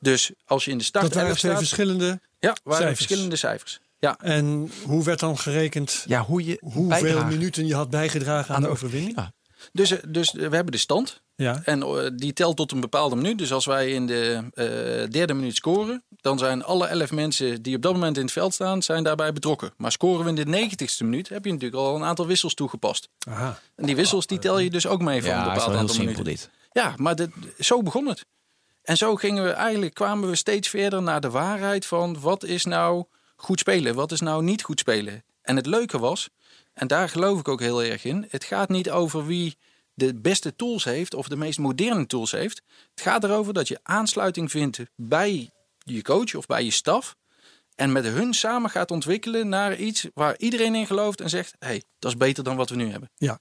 Dus 0.00 0.30
als 0.44 0.64
je 0.64 0.70
in 0.70 0.78
de 0.78 0.84
start 0.84 1.04
Dat 1.04 1.14
waren 1.14 1.36
twee 1.36 1.56
verschillende. 1.56 2.20
Ja, 2.38 2.56
waren 2.62 2.82
cijfers. 2.82 2.96
verschillende 3.06 3.36
cijfers. 3.36 3.80
Ja, 3.98 4.18
En 4.20 4.70
hoe 4.84 5.04
werd 5.04 5.20
dan 5.20 5.38
gerekend 5.38 6.04
Ja, 6.06 6.22
hoe 6.22 6.44
je 6.44 6.56
hoeveel 6.60 6.86
bijdrage- 6.88 7.26
minuten 7.26 7.66
je 7.66 7.74
had 7.74 7.90
bijgedragen 7.90 8.54
aan 8.54 8.62
de 8.62 8.68
overwinning? 8.68 9.16
Ja. 9.16 9.32
dus, 9.72 9.90
eh, 9.90 9.98
dus 10.08 10.28
eh, 10.34 10.48
we 10.48 10.54
hebben 10.54 10.72
de 10.72 10.78
stand. 10.78 11.22
Ja. 11.34 11.60
En 11.64 11.82
eh, 11.82 12.10
die 12.16 12.32
telt 12.32 12.56
tot 12.56 12.72
een 12.72 12.80
bepaalde 12.80 13.16
minuut. 13.16 13.38
Dus 13.38 13.52
als 13.52 13.64
wij 13.64 13.90
in 13.90 14.06
de 14.06 14.42
eh, 14.54 15.10
derde 15.10 15.34
minuut 15.34 15.56
scoren, 15.56 16.04
dan 16.16 16.38
zijn 16.38 16.64
alle 16.64 16.86
elf 16.86 17.12
mensen 17.12 17.62
die 17.62 17.76
op 17.76 17.82
dat 17.82 17.92
moment 17.92 18.16
in 18.16 18.22
het 18.22 18.32
veld 18.32 18.54
staan, 18.54 18.82
zijn 18.82 19.04
daarbij 19.04 19.32
betrokken. 19.32 19.72
Maar 19.76 19.92
scoren 19.92 20.22
we 20.24 20.28
in 20.28 20.34
de 20.34 20.44
negentigste 20.44 21.04
minuut, 21.04 21.28
heb 21.28 21.44
je 21.44 21.52
natuurlijk 21.52 21.82
al 21.82 21.96
een 21.96 22.04
aantal 22.04 22.26
wissels 22.26 22.54
toegepast. 22.54 23.08
Aha. 23.28 23.58
En 23.76 23.86
die 23.86 23.96
wissels 23.96 24.26
die 24.26 24.38
tel 24.38 24.58
je 24.58 24.70
dus 24.70 24.86
ook 24.86 25.02
mee 25.02 25.20
voor 25.22 25.30
een 25.30 25.36
Ja, 25.36 25.46
is 25.46 25.52
bepaald 25.52 25.76
aantal 25.76 25.94
simpel 25.94 26.12
minuten. 26.22 26.24
dit. 26.24 26.50
Ja, 26.72 26.94
maar 26.96 27.16
dit, 27.16 27.30
zo 27.58 27.82
begon 27.82 28.06
het. 28.06 28.24
En 28.82 28.96
zo 28.96 29.14
gingen 29.16 29.44
we 29.44 29.50
eigenlijk, 29.50 29.94
kwamen 29.94 30.28
we 30.28 30.36
steeds 30.36 30.68
verder 30.68 31.02
naar 31.02 31.20
de 31.20 31.30
waarheid 31.30 31.86
van 31.86 32.20
wat 32.20 32.44
is 32.44 32.64
nou 32.64 33.04
goed 33.36 33.58
spelen, 33.58 33.94
wat 33.94 34.12
is 34.12 34.20
nou 34.20 34.42
niet 34.42 34.62
goed 34.62 34.78
spelen. 34.78 35.24
En 35.42 35.56
het 35.56 35.66
leuke 35.66 35.98
was, 35.98 36.28
en 36.72 36.86
daar 36.86 37.08
geloof 37.08 37.38
ik 37.38 37.48
ook 37.48 37.60
heel 37.60 37.82
erg 37.82 38.04
in, 38.04 38.26
het 38.30 38.44
gaat 38.44 38.68
niet 38.68 38.90
over 38.90 39.26
wie 39.26 39.56
de 39.94 40.14
beste 40.14 40.56
tools 40.56 40.84
heeft 40.84 41.14
of 41.14 41.28
de 41.28 41.36
meest 41.36 41.58
moderne 41.58 42.06
tools 42.06 42.30
heeft. 42.30 42.62
Het 42.90 43.00
gaat 43.00 43.24
erover 43.24 43.52
dat 43.52 43.68
je 43.68 43.80
aansluiting 43.82 44.50
vindt 44.50 44.80
bij 44.94 45.50
je 45.78 46.02
coach 46.02 46.34
of 46.34 46.46
bij 46.46 46.64
je 46.64 46.70
staf. 46.70 47.16
En 47.74 47.92
met 47.92 48.04
hun 48.04 48.34
samen 48.34 48.70
gaat 48.70 48.90
ontwikkelen 48.90 49.48
naar 49.48 49.76
iets 49.76 50.06
waar 50.14 50.38
iedereen 50.38 50.74
in 50.74 50.86
gelooft 50.86 51.20
en 51.20 51.30
zegt: 51.30 51.54
hé, 51.58 51.66
hey, 51.66 51.82
dat 51.98 52.10
is 52.10 52.16
beter 52.16 52.44
dan 52.44 52.56
wat 52.56 52.68
we 52.68 52.76
nu 52.76 52.90
hebben. 52.90 53.10
Ja. 53.16 53.38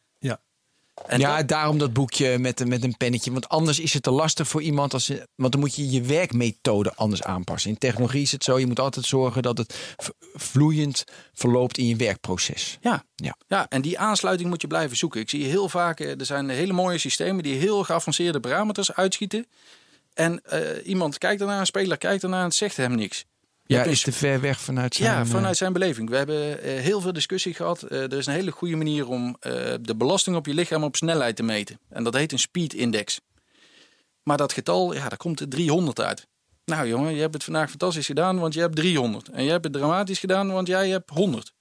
En 1.08 1.20
ja, 1.20 1.38
dat- 1.38 1.48
daarom 1.48 1.78
dat 1.78 1.94
boekje 1.94 2.38
met, 2.40 2.68
met 2.68 2.84
een 2.84 2.98
pennetje. 2.98 3.32
Want 3.32 3.50
anders 3.50 3.80
is 3.80 3.94
het 3.94 4.04
te 4.04 4.12
lastig 4.12 4.48
voor 4.48 4.62
iemand. 4.62 4.94
Als, 4.94 5.12
want 5.36 5.52
dan 5.52 5.62
moet 5.62 5.76
je 5.76 5.90
je 5.90 6.02
werkmethode 6.02 6.94
anders 6.96 7.24
aanpassen. 7.24 7.70
In 7.70 7.78
technologie 7.78 8.22
is 8.22 8.32
het 8.32 8.44
zo. 8.44 8.60
Je 8.60 8.68
moet 8.68 8.80
altijd 8.80 9.06
zorgen 9.06 9.42
dat 9.42 9.58
het 9.58 9.96
vloeiend 10.34 11.04
verloopt 11.34 11.78
in 11.78 11.88
je 11.88 11.96
werkproces. 11.96 12.78
Ja. 12.82 13.04
Ja. 13.16 13.36
ja, 13.48 13.66
en 13.70 13.82
die 13.82 14.00
aansluiting 14.00 14.50
moet 14.50 14.62
je 14.62 14.68
blijven 14.68 14.98
zoeken. 14.98 15.22
Ik 15.22 15.30
zie 15.30 15.46
heel 15.46 15.70
vaak, 15.70 16.00
eh, 16.00 16.20
er 16.20 16.26
zijn 16.26 16.50
hele 16.50 16.74
mooie 16.74 16.98
systemen 16.98 17.44
die 17.44 17.56
heel 17.56 17.84
geavanceerde 17.84 18.40
parameters 18.40 18.94
uitschieten. 18.94 19.46
En 20.14 20.42
eh, 20.44 20.88
iemand 20.88 21.18
kijkt 21.18 21.42
ernaar, 21.42 21.60
een 21.60 21.66
speler 21.66 21.98
kijkt 21.98 22.24
ernaar 22.24 22.40
en 22.40 22.46
het 22.46 22.56
zegt 22.56 22.78
hem 22.78 22.96
niks. 22.96 23.26
Je 23.68 23.76
Ja, 23.76 23.84
is 23.84 24.02
te 24.02 24.12
ver 24.12 24.42
weg 24.42 24.62
vanuit 24.62 24.96
zijn... 24.96 25.12
Ja, 25.12 25.20
eh, 25.20 25.26
vanuit 25.26 25.58
zijn 25.58 25.74
beleving. 25.74 26.10
We 26.10 26.16
hebben 26.16 26.62
eh, 26.62 26.80
heel 26.82 27.02
veel 27.02 27.14
discussie 27.14 27.54
gehad. 27.54 27.82
Eh, 27.82 28.02
er 28.02 28.14
is 28.14 28.26
een 28.26 28.34
hele 28.34 28.52
goede 28.52 28.76
manier 28.76 29.08
om 29.08 29.38
de 29.82 29.96
belasting 29.98 30.36
op 30.36 30.46
je 30.46 30.54
lichaam 30.54 30.84
op 30.84 30.96
snelheid 30.96 31.36
te 31.36 31.44
meten. 31.44 31.80
En 31.90 32.04
dat 32.04 32.14
heet 32.14 32.32
een 32.32 32.40
speed 32.40 32.74
index. 32.74 33.20
Maar 34.24 34.38
dat 34.38 34.54
getal, 34.54 34.94
ja, 34.94 35.10
daar 35.10 35.18
komt 35.18 35.40
er 35.40 35.50
300 35.50 36.00
uit. 36.02 36.28
Nou 36.66 36.88
jongen, 36.88 37.14
je 37.14 37.22
hebt 37.22 37.34
het 37.34 37.44
vandaag 37.44 37.70
fantastisch 37.70 38.06
gedaan, 38.06 38.40
want 38.40 38.54
je 38.54 38.60
hebt 38.60 38.76
300. 38.76 39.30
En 39.30 39.44
jij 39.44 39.52
hebt 39.52 39.64
het 39.64 39.74
dramatisch 39.74 40.20
gedaan, 40.20 40.52
want 40.52 40.68
jij 40.68 40.90
hebt 40.90 41.10
100. 41.10 41.54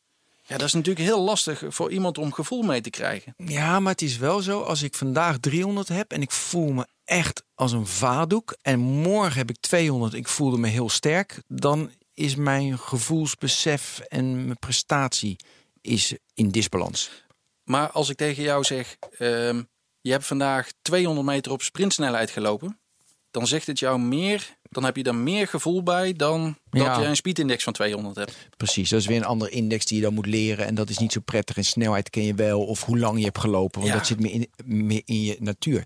Ja, 0.46 0.56
dat 0.56 0.66
is 0.66 0.72
natuurlijk 0.72 1.06
heel 1.06 1.20
lastig 1.20 1.62
voor 1.68 1.90
iemand 1.90 2.18
om 2.18 2.32
gevoel 2.32 2.62
mee 2.62 2.80
te 2.80 2.90
krijgen. 2.90 3.34
Ja, 3.36 3.80
maar 3.80 3.92
het 3.92 4.02
is 4.02 4.16
wel 4.16 4.40
zo. 4.40 4.60
Als 4.60 4.82
ik 4.82 4.94
vandaag 4.94 5.38
300 5.38 5.88
heb 5.88 6.12
en 6.12 6.22
ik 6.22 6.30
voel 6.30 6.72
me 6.72 6.86
echt 7.04 7.44
als 7.54 7.72
een 7.72 7.86
vaardoek. 7.86 8.56
En 8.62 8.78
morgen 8.78 9.38
heb 9.38 9.50
ik 9.50 9.60
200, 9.60 10.14
ik 10.14 10.28
voelde 10.28 10.58
me 10.58 10.68
heel 10.68 10.88
sterk. 10.88 11.42
Dan 11.46 11.90
is 12.14 12.34
mijn 12.34 12.78
gevoelsbesef 12.78 13.98
en 13.98 14.44
mijn 14.44 14.58
prestatie 14.58 15.36
is 15.80 16.16
in 16.34 16.48
disbalans. 16.48 17.10
Maar 17.64 17.90
als 17.90 18.08
ik 18.08 18.16
tegen 18.16 18.42
jou 18.42 18.64
zeg, 18.64 18.96
ehm, 19.18 19.62
je 20.00 20.10
hebt 20.10 20.26
vandaag 20.26 20.68
200 20.82 21.26
meter 21.26 21.52
op 21.52 21.62
sprintsnelheid 21.62 22.30
gelopen. 22.30 22.78
Dan 23.34 23.46
zegt 23.46 23.66
het 23.66 23.78
jou 23.78 23.98
meer, 24.00 24.56
dan 24.70 24.84
heb 24.84 24.96
je 24.96 25.02
er 25.02 25.14
meer 25.14 25.48
gevoel 25.48 25.82
bij 25.82 26.12
dan 26.12 26.56
dat 26.70 26.96
jij 26.96 27.06
een 27.06 27.16
speedindex 27.16 27.64
van 27.64 27.72
200 27.72 28.16
hebt. 28.16 28.34
Precies, 28.56 28.90
dat 28.90 29.00
is 29.00 29.06
weer 29.06 29.16
een 29.16 29.24
andere 29.24 29.50
index 29.50 29.84
die 29.84 29.96
je 29.96 30.02
dan 30.02 30.14
moet 30.14 30.26
leren. 30.26 30.66
En 30.66 30.74
dat 30.74 30.88
is 30.90 30.98
niet 30.98 31.12
zo 31.12 31.20
prettig. 31.24 31.56
En 31.56 31.64
snelheid 31.64 32.10
ken 32.10 32.22
je 32.24 32.34
wel. 32.34 32.64
Of 32.64 32.84
hoe 32.84 32.98
lang 32.98 33.18
je 33.18 33.24
hebt 33.24 33.38
gelopen. 33.38 33.80
Want 33.80 33.92
Ja. 33.92 33.98
dat 33.98 34.06
zit 34.06 34.20
meer 34.20 34.32
in, 34.32 34.48
meer 34.64 35.02
in 35.04 35.22
je 35.22 35.36
natuur. 35.40 35.84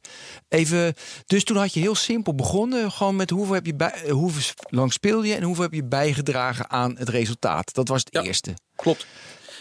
Even, 0.48 0.94
dus 1.26 1.44
toen 1.44 1.56
had 1.56 1.74
je 1.74 1.80
heel 1.80 1.94
simpel 1.94 2.34
begonnen. 2.34 2.92
Gewoon 2.92 3.16
met 3.16 3.30
hoeveel, 3.30 3.54
heb 3.54 3.66
je 3.66 3.74
bij, 3.74 4.08
hoeveel 4.10 4.52
lang 4.68 4.92
speelde 4.92 5.26
je. 5.26 5.34
En 5.34 5.42
hoeveel 5.42 5.62
heb 5.64 5.72
je 5.72 5.84
bijgedragen 5.84 6.70
aan 6.70 6.96
het 6.98 7.08
resultaat. 7.08 7.74
Dat 7.74 7.88
was 7.88 8.00
het 8.04 8.08
Ja. 8.14 8.22
eerste. 8.22 8.54
Klopt. 8.76 9.06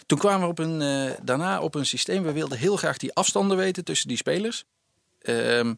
Toen 0.05 0.17
kwamen 0.17 0.41
we 0.41 0.47
op 0.47 0.59
een, 0.59 0.81
eh, 0.81 1.11
daarna 1.23 1.61
op 1.61 1.75
een 1.75 1.85
systeem. 1.85 2.23
We 2.23 2.31
wilden 2.31 2.57
heel 2.57 2.75
graag 2.77 2.97
die 2.97 3.13
afstanden 3.13 3.57
weten 3.57 3.83
tussen 3.83 4.07
die 4.07 4.17
spelers. 4.17 4.63
Ehm, 5.21 5.73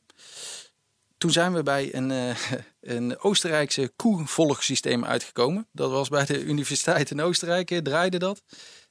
toen 1.19 1.31
zijn 1.31 1.53
we 1.53 1.63
bij 1.63 1.95
een, 1.95 2.11
eh, 2.11 2.35
een 2.95 3.19
Oostenrijkse 3.19 3.91
koevolgsysteem 3.95 5.05
uitgekomen. 5.05 5.67
Dat 5.71 5.91
was 5.91 6.09
bij 6.09 6.25
de 6.25 6.43
universiteit 6.43 7.11
in 7.11 7.21
Oostenrijk, 7.21 7.71
eh, 7.71 7.77
draaide 7.77 8.17
dat. 8.19 8.41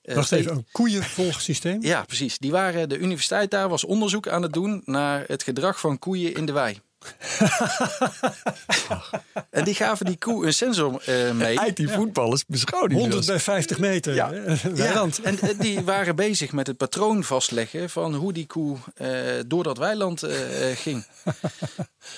Eh, 0.03 0.15
Wacht 0.15 0.27
steeds- 0.27 0.45
even, 0.45 0.57
een 0.57 0.67
koeienvolgsysteem? 0.73 1.83
Ja, 1.93 2.05
precies. 2.05 2.39
Die 2.39 2.51
waren, 2.51 2.89
de 2.89 2.99
universiteit 2.99 3.51
daar 3.51 3.69
was 3.69 3.85
onderzoek 3.85 4.29
aan 4.29 4.43
het 4.43 4.53
doen 4.53 4.83
naar 4.85 5.25
het 5.27 5.43
gedrag 5.43 5.81
van 5.81 5.99
koeien 5.99 6.35
in 6.35 6.47
de 6.47 6.53
wei. 6.53 6.81
en 9.51 9.65
die 9.65 9.75
gaven 9.75 10.07
die 10.07 10.19
koe 10.19 10.47
een 10.47 10.55
sensor 10.55 11.03
eh, 11.05 11.33
mee. 11.33 11.73
die 11.73 11.89
voetballers 11.89 12.45
beschouwden 12.47 12.99
100 12.99 13.27
bij 13.27 13.41
50 13.41 13.79
meter. 13.79 14.15
Ja. 14.15 14.31
Weiland. 14.75 15.21
en 15.29 15.41
eh, 15.41 15.59
die 15.59 15.81
waren 15.81 16.17
bezig 16.17 16.53
met 16.53 16.67
het 16.67 16.77
patroon 16.77 17.25
vastleggen 17.25 17.91
van 17.91 18.15
hoe 18.15 18.33
die 18.33 18.47
koe 18.47 18.77
eh, 18.95 19.09
door 19.47 19.63
dat 19.63 19.79
weiland 19.79 20.27
ging. 20.75 21.05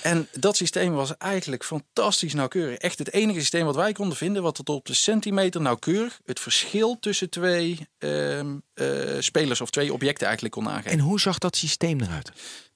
En 0.01 0.27
dat 0.31 0.57
systeem 0.57 0.93
was 0.93 1.17
eigenlijk 1.17 1.63
fantastisch 1.63 2.33
nauwkeurig. 2.33 2.77
Echt 2.77 2.99
het 2.99 3.13
enige 3.13 3.39
systeem 3.39 3.65
wat 3.65 3.75
wij 3.75 3.91
konden 3.91 4.17
vinden, 4.17 4.43
wat 4.43 4.55
tot 4.55 4.69
op 4.69 4.85
de 4.85 4.93
centimeter 4.93 5.61
nauwkeurig 5.61 6.19
het 6.25 6.39
verschil 6.39 6.97
tussen 6.99 7.29
twee 7.29 7.87
ehm, 7.97 8.55
eh, 8.73 8.87
spelers 9.19 9.61
of 9.61 9.69
twee 9.69 9.93
objecten 9.93 10.25
eigenlijk 10.25 10.55
kon 10.55 10.69
aangeven. 10.69 10.91
En 10.91 10.99
hoe 10.99 11.19
zag 11.19 11.37
dat 11.37 11.55
systeem 11.55 12.01
eruit? 12.01 12.31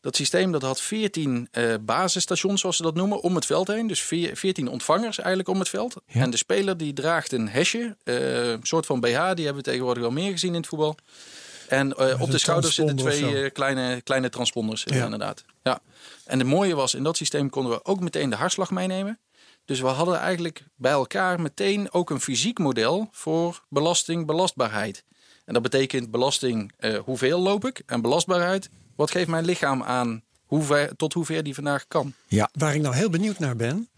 Dat 0.05 0.15
systeem 0.15 0.51
dat 0.51 0.61
had 0.61 0.81
14 0.81 1.47
eh, 1.51 1.73
basisstations, 1.81 2.61
zoals 2.61 2.77
ze 2.77 2.83
dat 2.83 2.95
noemen, 2.95 3.21
om 3.21 3.35
het 3.35 3.45
veld 3.45 3.67
heen. 3.67 3.87
Dus 3.87 4.01
veer- 4.01 4.35
14 4.37 4.67
ontvangers 4.69 5.17
eigenlijk 5.17 5.49
om 5.49 5.59
het 5.59 5.69
veld. 5.69 5.95
Ja. 6.07 6.21
En 6.21 6.29
de 6.29 6.37
speler 6.37 6.77
die 6.77 6.93
draagt 6.93 7.31
een 7.31 7.49
hesje, 7.49 7.97
eh, 8.03 8.49
een 8.49 8.59
soort 8.63 8.85
van 8.85 8.99
BH, 8.99 9.07
die 9.07 9.45
hebben 9.45 9.55
we 9.55 9.61
tegenwoordig 9.61 10.03
wel 10.03 10.11
meer 10.11 10.31
gezien 10.31 10.49
in 10.53 10.55
het 10.59 10.67
voetbal. 10.67 10.95
En 11.67 11.93
eh, 11.93 12.21
op 12.21 12.31
de 12.31 12.37
schouders 12.37 12.75
zitten 12.75 12.95
twee 12.95 13.41
eh, 13.43 13.51
kleine, 13.51 14.01
kleine 14.01 14.29
transponders, 14.29 14.83
eh, 14.85 14.97
Ja. 14.97 15.03
inderdaad. 15.03 15.43
Ja. 15.63 15.79
En 16.25 16.39
het 16.39 16.47
mooie 16.47 16.75
was, 16.75 16.93
in 16.93 17.03
dat 17.03 17.17
systeem 17.17 17.49
konden 17.49 17.71
we 17.71 17.85
ook 17.85 17.99
meteen 17.99 18.29
de 18.29 18.35
hartslag 18.35 18.71
meenemen. 18.71 19.19
Dus 19.65 19.79
we 19.79 19.87
hadden 19.87 20.17
eigenlijk 20.19 20.63
bij 20.75 20.91
elkaar 20.91 21.41
meteen 21.41 21.91
ook 21.93 22.09
een 22.09 22.21
fysiek 22.21 22.59
model 22.59 23.07
voor 23.11 23.63
belasting, 23.69 24.25
belastbaarheid. 24.25 25.03
En 25.45 25.53
dat 25.53 25.63
betekent 25.63 26.11
belasting, 26.11 26.71
eh, 26.77 26.97
hoeveel 26.97 27.39
loop 27.39 27.65
ik? 27.65 27.81
En 27.85 28.01
belastbaarheid, 28.01 28.69
wat 28.95 29.11
geeft 29.11 29.27
mijn 29.27 29.45
lichaam 29.45 29.83
aan 29.83 30.23
hoe 30.45 30.63
ver, 30.63 30.95
tot 30.95 31.13
hoever 31.13 31.43
die 31.43 31.53
vandaag 31.53 31.87
kan? 31.87 32.13
Ja, 32.27 32.49
Waar 32.53 32.75
ik 32.75 32.81
nou 32.81 32.95
heel 32.95 33.09
benieuwd 33.09 33.39
naar 33.39 33.55
ben. 33.55 33.89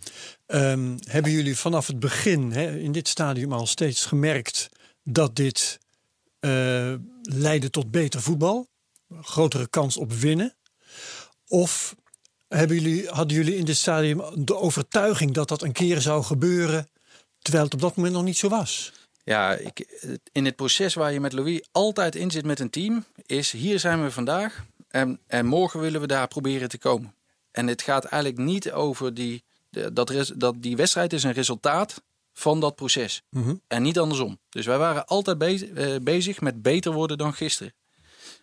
ehm, 0.46 0.98
hebben 1.08 1.32
jullie 1.32 1.58
vanaf 1.58 1.88
het 1.88 2.00
begin 2.00 2.52
hè, 2.52 2.78
in 2.78 2.92
dit 2.92 3.08
stadium 3.08 3.54
al 3.54 3.68
steeds 3.68 4.06
gemerkt 4.06 4.70
dat 5.04 5.36
dit 5.36 5.80
eh, 6.40 6.94
leidde 7.22 7.70
tot 7.70 7.92
beter 7.92 8.22
voetbal? 8.22 8.68
Grotere 9.22 9.68
kans 9.68 9.98
op 9.98 10.14
winnen? 10.14 10.56
Of 11.48 11.96
hebben 12.48 12.78
jullie, 12.82 13.08
hadden 13.08 13.38
jullie 13.38 13.56
in 13.56 13.66
dit 13.66 13.78
stadium 13.78 14.46
de 14.46 14.56
overtuiging 14.56 15.34
dat 15.34 15.48
dat 15.48 15.62
een 15.62 15.72
keer 15.72 16.02
zou 16.02 16.24
gebeuren, 16.24 16.90
terwijl 17.42 17.64
het 17.64 17.74
op 17.74 17.80
dat 17.82 17.96
moment 17.96 18.14
nog 18.16 18.24
niet 18.24 18.38
zo 18.38 18.50
was? 18.50 18.92
Ja, 19.24 19.54
ik, 19.54 19.80
in 20.32 20.46
het 20.46 20.56
proces 20.56 20.94
waar 20.94 21.14
je 21.14 21.20
met 21.20 21.34
Louis 21.34 21.62
altijd 21.72 22.16
in 22.16 22.32
zit 22.32 22.46
met 22.46 22.60
een 22.60 22.70
team, 22.70 23.06
is 23.26 23.52
hier 23.52 23.80
zijn 23.80 24.04
we 24.04 24.12
vandaag. 24.12 24.66
En, 24.88 25.20
en 25.28 25.46
morgen 25.46 25.80
willen 25.80 26.02
we 26.02 26.08
daar 26.08 26.28
proberen 26.28 26.70
te 26.70 26.78
komen. 26.78 27.16
En 27.52 27.68
het 27.68 27.82
gaat 27.82 28.06
eigenlijk 28.06 28.42
niet 28.44 28.72
over 28.72 29.14
die... 29.14 29.44
dat, 29.94 30.10
res- 30.10 30.34
dat 30.36 30.56
die 30.62 30.76
wedstrijd 30.76 31.14
is 31.14 31.24
een 31.24 31.32
resultaat 31.34 32.02
van 32.34 32.60
dat 32.60 32.76
proces. 32.76 33.22
En 33.68 33.82
niet 33.82 34.00
andersom. 34.00 34.40
Dus 34.50 34.66
wij 34.66 34.78
waren 34.78 35.06
altijd 35.06 35.38
bezig, 35.38 35.70
eh, 35.70 35.96
bezig 36.02 36.42
met 36.42 36.62
beter 36.62 36.92
worden 36.92 37.18
dan 37.18 37.34
gisteren. 37.34 37.74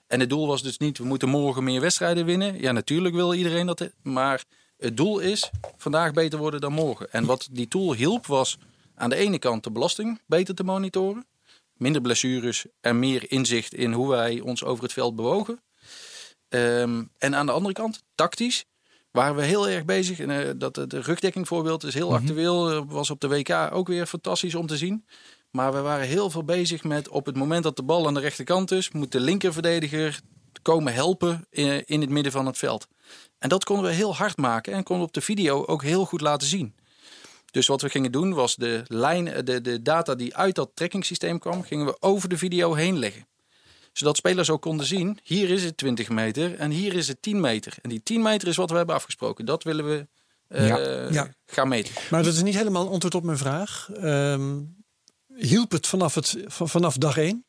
En 0.06 0.20
het 0.20 0.28
doel 0.28 0.46
was 0.46 0.62
dus 0.62 0.78
niet, 0.78 0.98
we 0.98 1.04
moeten 1.04 1.28
morgen 1.28 1.64
meer 1.64 1.80
wedstrijden 1.80 2.24
winnen. 2.24 2.60
Ja, 2.60 2.72
natuurlijk 2.72 3.14
wil 3.14 3.34
iedereen 3.34 3.66
dat. 3.66 3.90
Maar 4.02 4.44
het 4.76 4.96
doel 4.96 5.18
is 5.18 5.50
vandaag 5.76 6.12
beter 6.12 6.38
worden 6.38 6.60
dan 6.60 6.72
morgen. 6.72 7.12
En 7.12 7.24
wat 7.24 7.48
die 7.50 7.68
tool 7.68 7.94
hielp 7.94 8.26
was 8.26 8.58
aan 8.94 9.10
de 9.10 9.16
ene 9.16 9.38
kant 9.38 9.64
de 9.64 9.70
belasting 9.70 10.20
beter 10.26 10.54
te 10.54 10.64
monitoren. 10.64 11.26
Minder 11.76 12.00
blessures 12.02 12.66
en 12.80 12.98
meer 12.98 13.30
inzicht 13.30 13.74
in 13.74 13.92
hoe 13.92 14.08
wij 14.08 14.40
ons 14.40 14.64
over 14.64 14.84
het 14.84 14.92
veld 14.92 15.16
bewogen. 15.16 15.60
Ehm, 16.48 17.02
en 17.18 17.34
aan 17.34 17.46
de 17.46 17.52
andere 17.52 17.74
kant, 17.74 18.02
tactisch, 18.14 18.64
waren 19.10 19.36
we 19.36 19.42
heel 19.42 19.68
erg 19.68 19.84
bezig. 19.84 20.18
En, 20.18 20.30
eh, 20.30 20.50
dat, 20.56 20.74
de 20.74 21.00
rugdekking 21.00 21.48
voorbeeld 21.48 21.84
is 21.84 21.94
heel 21.94 22.14
actueel. 22.14 22.70
eh, 22.70 22.82
was 22.86 23.10
op 23.10 23.20
de 23.20 23.28
WK 23.28 23.50
ook 23.72 23.88
weer 23.88 24.06
fantastisch 24.06 24.54
om 24.54 24.66
te 24.66 24.76
zien. 24.76 25.04
Maar 25.50 25.72
we 25.72 25.80
waren 25.80 26.06
heel 26.06 26.30
veel 26.30 26.44
bezig 26.44 26.84
met 26.84 27.08
op 27.08 27.26
het 27.26 27.36
moment 27.36 27.62
dat 27.62 27.76
de 27.76 27.82
bal 27.82 28.06
aan 28.06 28.14
de 28.14 28.20
rechterkant 28.20 28.70
is, 28.70 28.90
moet 28.90 29.12
de 29.12 29.20
linkerverdediger 29.20 30.20
komen 30.62 30.94
helpen 30.94 31.46
in, 31.50 31.86
in 31.86 32.00
het 32.00 32.10
midden 32.10 32.32
van 32.32 32.46
het 32.46 32.58
veld. 32.58 32.86
En 33.38 33.48
dat 33.48 33.64
konden 33.64 33.84
we 33.84 33.92
heel 33.92 34.14
hard 34.16 34.36
maken 34.36 34.72
en 34.72 34.82
konden 34.82 35.04
we 35.04 35.08
op 35.08 35.14
de 35.14 35.20
video 35.32 35.64
ook 35.64 35.82
heel 35.82 36.04
goed 36.04 36.20
laten 36.20 36.48
zien. 36.48 36.74
Dus 37.50 37.66
wat 37.66 37.82
we 37.82 37.88
gingen 37.88 38.12
doen 38.12 38.32
was 38.34 38.56
de, 38.56 38.82
lijn, 38.86 39.44
de, 39.44 39.60
de 39.60 39.82
data 39.82 40.14
die 40.14 40.36
uit 40.36 40.54
dat 40.54 40.70
trekkingssysteem 40.74 41.38
kwam, 41.38 41.62
gingen 41.62 41.86
we 41.86 41.96
over 42.00 42.28
de 42.28 42.38
video 42.38 42.74
heen 42.74 42.98
leggen. 42.98 43.26
Zodat 43.94 44.16
spelers 44.16 44.50
ook 44.50 44.62
konden 44.62 44.86
zien, 44.86 45.18
hier 45.22 45.50
is 45.50 45.64
het 45.64 45.76
20 45.76 46.08
meter 46.08 46.54
en 46.54 46.70
hier 46.70 46.94
is 46.94 47.08
het 47.08 47.22
10 47.22 47.40
meter. 47.40 47.74
En 47.82 47.88
die 47.88 48.02
10 48.02 48.22
meter 48.22 48.48
is 48.48 48.56
wat 48.56 48.70
we 48.70 48.76
hebben 48.76 48.94
afgesproken. 48.94 49.44
Dat 49.44 49.62
willen 49.62 49.88
we 49.88 50.06
eh, 50.48 50.68
Ja. 50.68 50.78
Ja. 51.10 51.34
gaan 51.46 51.68
meten. 51.68 51.94
Maar 52.10 52.22
dat 52.22 52.34
is 52.34 52.42
niet 52.42 52.54
helemaal 52.56 52.90
antwoord 52.90 53.14
op 53.14 53.22
mijn 53.24 53.38
vraag. 53.38 53.88
Ehm, 54.00 54.58
hielp 55.36 55.70
het 55.70 55.86
vanaf, 55.86 56.14
het 56.14 56.36
vanaf 56.46 56.96
dag 56.96 57.16
één? 57.18 57.44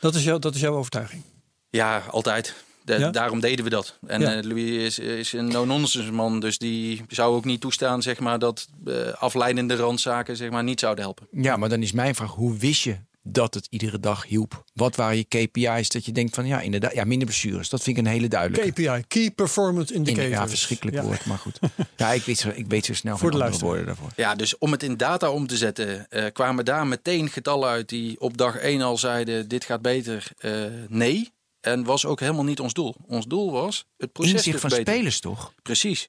Dat 0.00 0.14
is, 0.14 0.24
jouw, 0.24 0.38
dat 0.38 0.54
is 0.54 0.60
jouw 0.60 0.74
overtuiging. 0.76 1.22
Ja, 1.70 1.98
altijd. 2.10 2.54
De- 2.84 2.98
Ja? 2.98 3.10
Daarom 3.10 3.40
deden 3.40 3.64
we 3.64 3.70
dat. 3.70 3.98
En 4.06 4.20
Ja. 4.20 4.34
eh, 4.36 4.42
Louis 4.44 4.70
is, 4.70 4.98
is 4.98 5.32
een 5.32 5.46
no-nonsense 5.48 6.12
man. 6.12 6.40
Dus 6.40 6.58
die 6.58 7.02
zou 7.08 7.34
ook 7.36 7.44
niet 7.44 7.60
toestaan 7.60 8.02
zeg 8.02 8.18
maar, 8.20 8.38
dat 8.38 8.68
eh, 8.86 9.08
afleidende 9.12 9.76
randzaken 9.76 10.36
zeg 10.36 10.50
maar, 10.50 10.64
niet 10.64 10.80
zouden 10.80 11.04
helpen. 11.04 11.26
Ja, 11.30 11.56
maar 11.56 11.68
dan 11.68 11.82
is 11.82 11.92
mijn 11.92 12.14
vraag, 12.14 12.30
hoe 12.30 12.56
wist 12.56 12.82
je 12.82 12.96
dat 13.26 13.54
het 13.54 13.66
iedere 13.70 14.00
dag 14.00 14.26
hielp? 14.26 14.64
Wat 14.74 14.96
waren 14.96 15.16
je 15.16 15.24
KPI's 15.24 15.88
dat 15.88 16.04
je 16.04 16.12
denkt 16.12 16.34
van 16.34 16.46
ja, 16.46 16.60
inderdaad, 16.60 16.92
ja, 16.94 17.04
minder 17.04 17.26
blessures. 17.26 17.68
Dat 17.68 17.82
vind 17.82 17.98
ik 17.98 18.04
een 18.04 18.10
hele 18.10 18.28
duidelijke. 18.28 18.70
KPI, 18.70 19.04
Key 19.08 19.30
Performance 19.30 19.92
In- 19.92 19.98
Indicators. 19.98 20.30
ja, 20.32 20.48
verschrikkelijk 20.48 20.96
Ja. 20.96 21.02
woord, 21.02 21.24
maar 21.26 21.38
goed. 21.38 21.58
Ja, 21.96 22.12
ik 22.12 22.22
weet 22.22 22.38
zo, 22.38 22.48
ik 22.54 22.66
weet 22.68 22.84
zo 22.84 22.94
snel 22.94 23.16
Voor 23.16 23.30
van 23.30 23.38
de 23.38 23.44
andere 23.44 23.64
woorden 23.64 23.86
daarvoor. 23.86 24.10
Ja, 24.16 24.34
dus 24.34 24.58
om 24.58 24.72
het 24.72 24.82
in 24.82 24.96
data 24.96 25.30
om 25.30 25.46
te 25.46 25.56
zetten, 25.56 26.08
eh, 26.10 26.24
kwamen 26.32 26.64
daar 26.64 26.86
meteen 26.86 27.28
getallen 27.30 27.68
uit 27.68 27.88
die 27.88 28.20
op 28.20 28.36
dag 28.36 28.56
1 28.56 28.82
al 28.82 28.98
zeiden: 28.98 29.48
dit 29.48 29.64
gaat 29.64 29.82
beter. 29.82 30.30
Eh, 30.38 30.52
nee. 30.88 31.32
En 31.60 31.84
was 31.84 32.06
ook 32.06 32.20
helemaal 32.20 32.44
niet 32.44 32.60
ons 32.60 32.72
doel. 32.72 32.94
Ons 33.06 33.26
doel 33.26 33.52
was 33.52 33.84
het 33.96 34.12
proces 34.12 34.32
Inzicht 34.32 34.54
te 34.54 34.60
van 34.60 34.70
verbeteren. 34.70 34.98
spelers 34.98 35.20
toch? 35.20 35.52
Precies. 35.62 36.08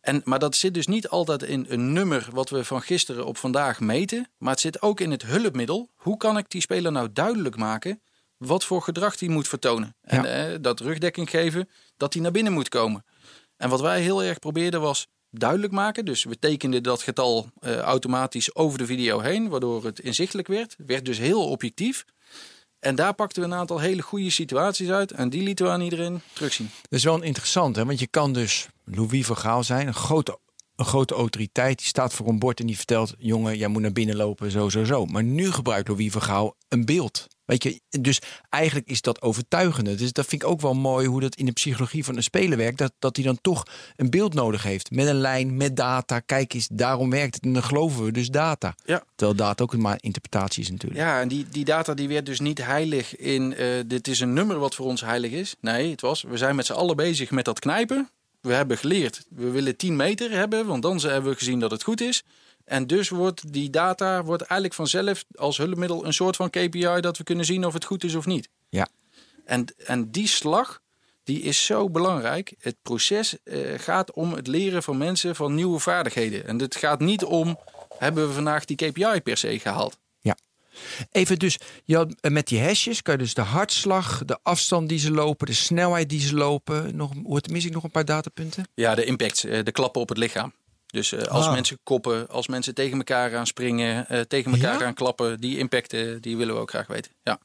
En, 0.00 0.20
maar 0.24 0.38
dat 0.38 0.56
zit 0.56 0.74
dus 0.74 0.86
niet 0.86 1.08
altijd 1.08 1.42
in 1.42 1.66
een 1.68 1.92
nummer 1.92 2.28
wat 2.32 2.50
we 2.50 2.64
van 2.64 2.82
gisteren 2.82 3.26
op 3.26 3.36
vandaag 3.36 3.80
meten. 3.80 4.30
Maar 4.38 4.50
het 4.50 4.60
zit 4.60 4.82
ook 4.82 5.00
in 5.00 5.10
het 5.10 5.22
hulpmiddel. 5.22 5.90
Hoe 5.94 6.16
kan 6.16 6.38
ik 6.38 6.50
die 6.50 6.60
speler 6.60 6.92
nou 6.92 7.08
duidelijk 7.12 7.56
maken 7.56 8.02
wat 8.36 8.64
voor 8.64 8.82
gedrag 8.82 9.20
hij 9.20 9.28
moet 9.28 9.48
vertonen? 9.48 9.96
En 10.00 10.22
Ja. 10.22 10.52
eh, 10.52 10.58
dat 10.60 10.80
rugdekking 10.80 11.30
geven 11.30 11.68
dat 11.96 12.12
hij 12.12 12.22
naar 12.22 12.32
binnen 12.32 12.52
moet 12.52 12.68
komen. 12.68 13.04
En 13.56 13.68
wat 13.68 13.80
wij 13.80 14.00
heel 14.02 14.22
erg 14.22 14.38
probeerden 14.38 14.80
was 14.80 15.06
duidelijk 15.30 15.72
maken. 15.72 16.04
Dus 16.04 16.24
we 16.24 16.38
tekenden 16.38 16.82
dat 16.82 17.02
getal 17.02 17.48
eh, 17.60 17.76
automatisch 17.78 18.54
over 18.54 18.78
de 18.78 18.86
video 18.86 19.20
heen, 19.20 19.48
waardoor 19.48 19.84
het 19.84 19.98
inzichtelijk 20.00 20.48
werd. 20.48 20.74
Het 20.76 20.86
werd 20.86 21.04
dus 21.04 21.18
heel 21.18 21.48
objectief. 21.48 22.04
En 22.84 22.94
daar 22.94 23.14
pakten 23.14 23.42
we 23.42 23.48
een 23.48 23.54
aantal 23.54 23.78
hele 23.78 24.02
goede 24.02 24.30
situaties 24.30 24.90
uit. 24.90 25.12
En 25.12 25.28
die 25.28 25.42
lieten 25.42 25.64
we 25.66 25.72
aan 25.72 25.80
iedereen 25.80 26.20
terugzien. 26.32 26.70
Dat 26.82 26.98
is 26.98 27.04
wel 27.04 27.22
interessant, 27.22 27.76
hè? 27.76 27.84
want 27.84 27.98
je 27.98 28.06
kan 28.06 28.32
dus 28.32 28.68
Louis 28.84 29.26
van 29.26 29.36
Gaal 29.36 29.64
zijn, 29.64 29.86
een 29.86 29.94
grote, 29.94 30.38
een 30.76 30.84
grote 30.84 31.14
autoriteit. 31.14 31.78
Die 31.78 31.86
staat 31.86 32.14
voor 32.14 32.28
een 32.28 32.38
bord 32.38 32.60
en 32.60 32.66
die 32.66 32.76
vertelt, 32.76 33.14
jongen, 33.18 33.56
jij 33.56 33.68
moet 33.68 33.82
naar 33.82 33.92
binnen 33.92 34.16
lopen, 34.16 34.50
zo, 34.50 34.68
zo, 34.68 34.84
zo. 34.84 35.06
Maar 35.06 35.24
nu 35.24 35.52
gebruikt 35.52 35.88
Louis 35.88 36.12
van 36.12 36.22
Gaal 36.22 36.56
een 36.68 36.84
beeld. 36.84 37.26
Weet 37.44 37.62
je, 37.62 37.80
dus 38.00 38.18
eigenlijk 38.48 38.88
is 38.88 39.00
dat 39.00 39.22
overtuigende. 39.22 39.94
Dus 39.94 40.12
dat 40.12 40.26
vind 40.26 40.42
ik 40.42 40.48
ook 40.48 40.60
wel 40.60 40.74
mooi 40.74 41.06
hoe 41.06 41.20
dat 41.20 41.34
in 41.34 41.46
de 41.46 41.52
psychologie 41.52 42.04
van 42.04 42.16
een 42.16 42.22
speler 42.22 42.58
werkt. 42.58 42.78
Dat, 42.78 42.92
dat 42.98 43.16
hij 43.16 43.24
dan 43.24 43.38
toch 43.40 43.62
een 43.96 44.10
beeld 44.10 44.34
nodig 44.34 44.62
heeft. 44.62 44.90
Met 44.90 45.06
een 45.06 45.20
lijn, 45.20 45.56
met 45.56 45.76
data. 45.76 46.20
Kijk 46.20 46.54
eens, 46.54 46.68
daarom 46.72 47.10
werkt 47.10 47.34
het. 47.34 47.44
En 47.44 47.52
dan 47.52 47.62
geloven 47.62 48.04
we 48.04 48.12
dus 48.12 48.28
data. 48.28 48.74
Ja. 48.84 49.04
Terwijl 49.14 49.38
data 49.38 49.62
ook 49.62 49.76
maar 49.76 49.98
interpretatie 50.00 50.62
is 50.62 50.70
natuurlijk. 50.70 51.00
Ja, 51.00 51.20
en 51.20 51.28
die, 51.28 51.46
die 51.50 51.64
data 51.64 51.94
die 51.94 52.08
werd 52.08 52.26
dus 52.26 52.40
niet 52.40 52.64
heilig 52.64 53.16
in 53.16 53.54
eh, 53.54 53.68
dit 53.86 54.08
is 54.08 54.20
een 54.20 54.32
nummer 54.32 54.58
wat 54.58 54.74
voor 54.74 54.86
ons 54.86 55.00
heilig 55.00 55.30
is. 55.30 55.54
Nee, 55.60 55.90
het 55.90 56.00
was, 56.00 56.22
we 56.22 56.36
zijn 56.36 56.56
met 56.56 56.66
z'n 56.66 56.72
allen 56.72 56.96
bezig 56.96 57.30
met 57.30 57.44
dat 57.44 57.58
knijpen. 57.58 58.08
We 58.40 58.52
hebben 58.52 58.78
geleerd, 58.78 59.26
we 59.28 59.50
willen 59.50 59.76
10 59.76 59.96
meter 59.96 60.30
hebben, 60.30 60.66
want 60.66 60.82
dan 60.82 61.00
hebben 61.00 61.30
we 61.30 61.38
gezien 61.38 61.60
dat 61.60 61.70
het 61.70 61.82
goed 61.82 62.00
is. 62.00 62.24
En 62.64 62.86
dus 62.86 63.08
wordt 63.08 63.52
die 63.52 63.70
data 63.70 64.24
wordt 64.24 64.42
eigenlijk 64.42 64.74
vanzelf 64.74 65.24
als 65.34 65.56
hulpmiddel 65.56 66.06
een 66.06 66.14
soort 66.14 66.36
van 66.36 66.50
KPI 66.50 67.00
dat 67.00 67.18
we 67.18 67.24
kunnen 67.24 67.44
zien 67.44 67.66
of 67.66 67.72
het 67.72 67.84
goed 67.84 68.04
is 68.04 68.14
of 68.14 68.26
niet. 68.26 68.48
Ja. 68.68 68.88
En, 69.44 69.64
en 69.76 70.10
die 70.10 70.28
slag, 70.28 70.80
die 71.24 71.40
is 71.42 71.64
zo 71.64 71.90
belangrijk. 71.90 72.54
Het 72.58 72.76
proces 72.82 73.42
eh, 73.42 73.78
gaat 73.78 74.12
om 74.12 74.32
het 74.32 74.46
leren 74.46 74.82
van 74.82 74.96
mensen 74.98 75.36
van 75.36 75.54
nieuwe 75.54 75.78
vaardigheden. 75.78 76.46
En 76.46 76.58
het 76.58 76.76
gaat 76.76 77.00
niet 77.00 77.24
om, 77.24 77.58
hebben 77.98 78.28
we 78.28 78.34
vandaag 78.34 78.64
die 78.64 78.76
KPI 78.76 79.20
per 79.22 79.36
se 79.36 79.58
gehaald. 79.58 79.98
Even 81.10 81.38
dus, 81.38 81.58
je 81.84 82.16
eh, 82.20 82.30
met 82.30 82.46
die 82.46 82.60
hashjes 82.60 83.02
kan 83.02 83.14
je 83.14 83.20
dus 83.20 83.34
de 83.34 83.40
hartslag, 83.40 84.24
de 84.24 84.38
afstand 84.42 84.88
die 84.88 84.98
ze 84.98 85.10
lopen, 85.10 85.46
de 85.46 85.52
snelheid 85.52 86.08
die 86.08 86.20
ze 86.20 86.34
lopen. 86.34 86.96
Nog, 86.96 87.10
mis 87.50 87.64
ik 87.64 87.72
nog 87.72 87.84
een 87.84 87.90
paar 87.90 88.04
datapunten? 88.04 88.68
Ja, 88.74 88.94
de 88.94 89.04
impact, 89.04 89.44
eh, 89.44 89.64
de 89.64 89.72
klappen 89.72 90.00
op 90.00 90.08
het 90.08 90.18
lichaam. 90.18 90.52
Dus 90.94 91.12
eh, 91.12 91.22
als 91.22 91.46
Ah. 91.46 91.52
mensen 91.52 91.78
koppen, 91.82 92.28
als 92.28 92.48
mensen 92.48 92.74
tegen 92.74 92.96
elkaar 92.98 93.30
gaan 93.30 93.46
springen, 93.46 94.08
eh, 94.08 94.20
tegen 94.20 94.52
elkaar 94.52 94.72
Ja? 94.72 94.78
gaan 94.78 94.94
klappen, 94.94 95.40
die 95.40 95.58
impacten, 95.58 96.22
die 96.22 96.36
willen 96.36 96.54
we 96.54 96.60
ook 96.60 96.70
graag 96.70 96.86
weten. 96.86 97.12
Ja. 97.22 97.38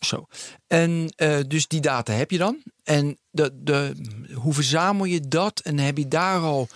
Zo. 0.00 0.26
En 0.66 1.12
eh, 1.16 1.38
dus 1.48 1.66
die 1.68 1.80
data 1.80 2.12
heb 2.12 2.30
je 2.30 2.38
dan. 2.38 2.62
En 2.84 3.18
de, 3.30 3.50
de, 3.54 3.92
hoe 4.34 4.52
verzamel 4.54 5.04
je 5.04 5.28
dat? 5.28 5.60
En 5.60 5.78
heb 5.78 5.98
je 5.98 6.08
daar 6.08 6.40
al. 6.40 6.68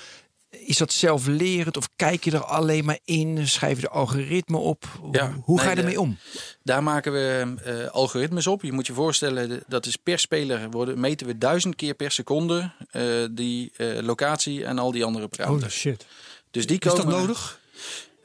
Is 0.71 0.77
dat 0.77 0.93
zelflerend 0.93 1.77
of 1.77 1.89
kijk 1.97 2.25
je 2.25 2.31
er 2.31 2.45
alleen 2.45 2.85
maar 2.85 2.99
in? 3.05 3.49
Schrijf 3.49 3.75
je 3.77 3.81
de 3.83 3.89
algoritme 3.89 4.57
op? 4.57 4.85
Ja, 5.13 5.33
hoe 5.45 5.57
nee, 5.57 5.65
ga 5.65 5.71
je 5.71 5.75
de- 5.77 5.81
ermee 5.83 6.01
om? 6.01 6.19
Daar 6.63 6.83
maken 6.83 7.13
we 7.13 7.55
eh, 7.65 7.87
algoritmes 7.87 8.47
op. 8.47 8.63
Je 8.63 8.73
moet 8.73 8.87
je 8.87 8.93
voorstellen, 8.93 9.63
dat 9.67 9.87
is 9.87 9.97
per 9.97 10.19
speler 10.19 10.71
worden, 10.71 11.01
meten 11.01 11.27
we 11.27 11.39
duizend 11.39 11.77
keer 11.77 11.95
per 11.95 12.11
seconde 12.11 12.73
eh, 12.91 13.05
die 13.31 13.73
eh, 13.77 14.03
locatie 14.03 14.65
en 14.65 14.79
al 14.79 14.91
die 14.93 15.05
andere 15.05 15.25
Holy 15.31 15.37
parameters. 15.37 15.75
shit. 15.79 16.07
dus 16.51 16.67
die 16.67 16.79
Is 16.81 16.89
komen. 16.93 17.07
dat 17.07 17.21
nodig? 17.21 17.61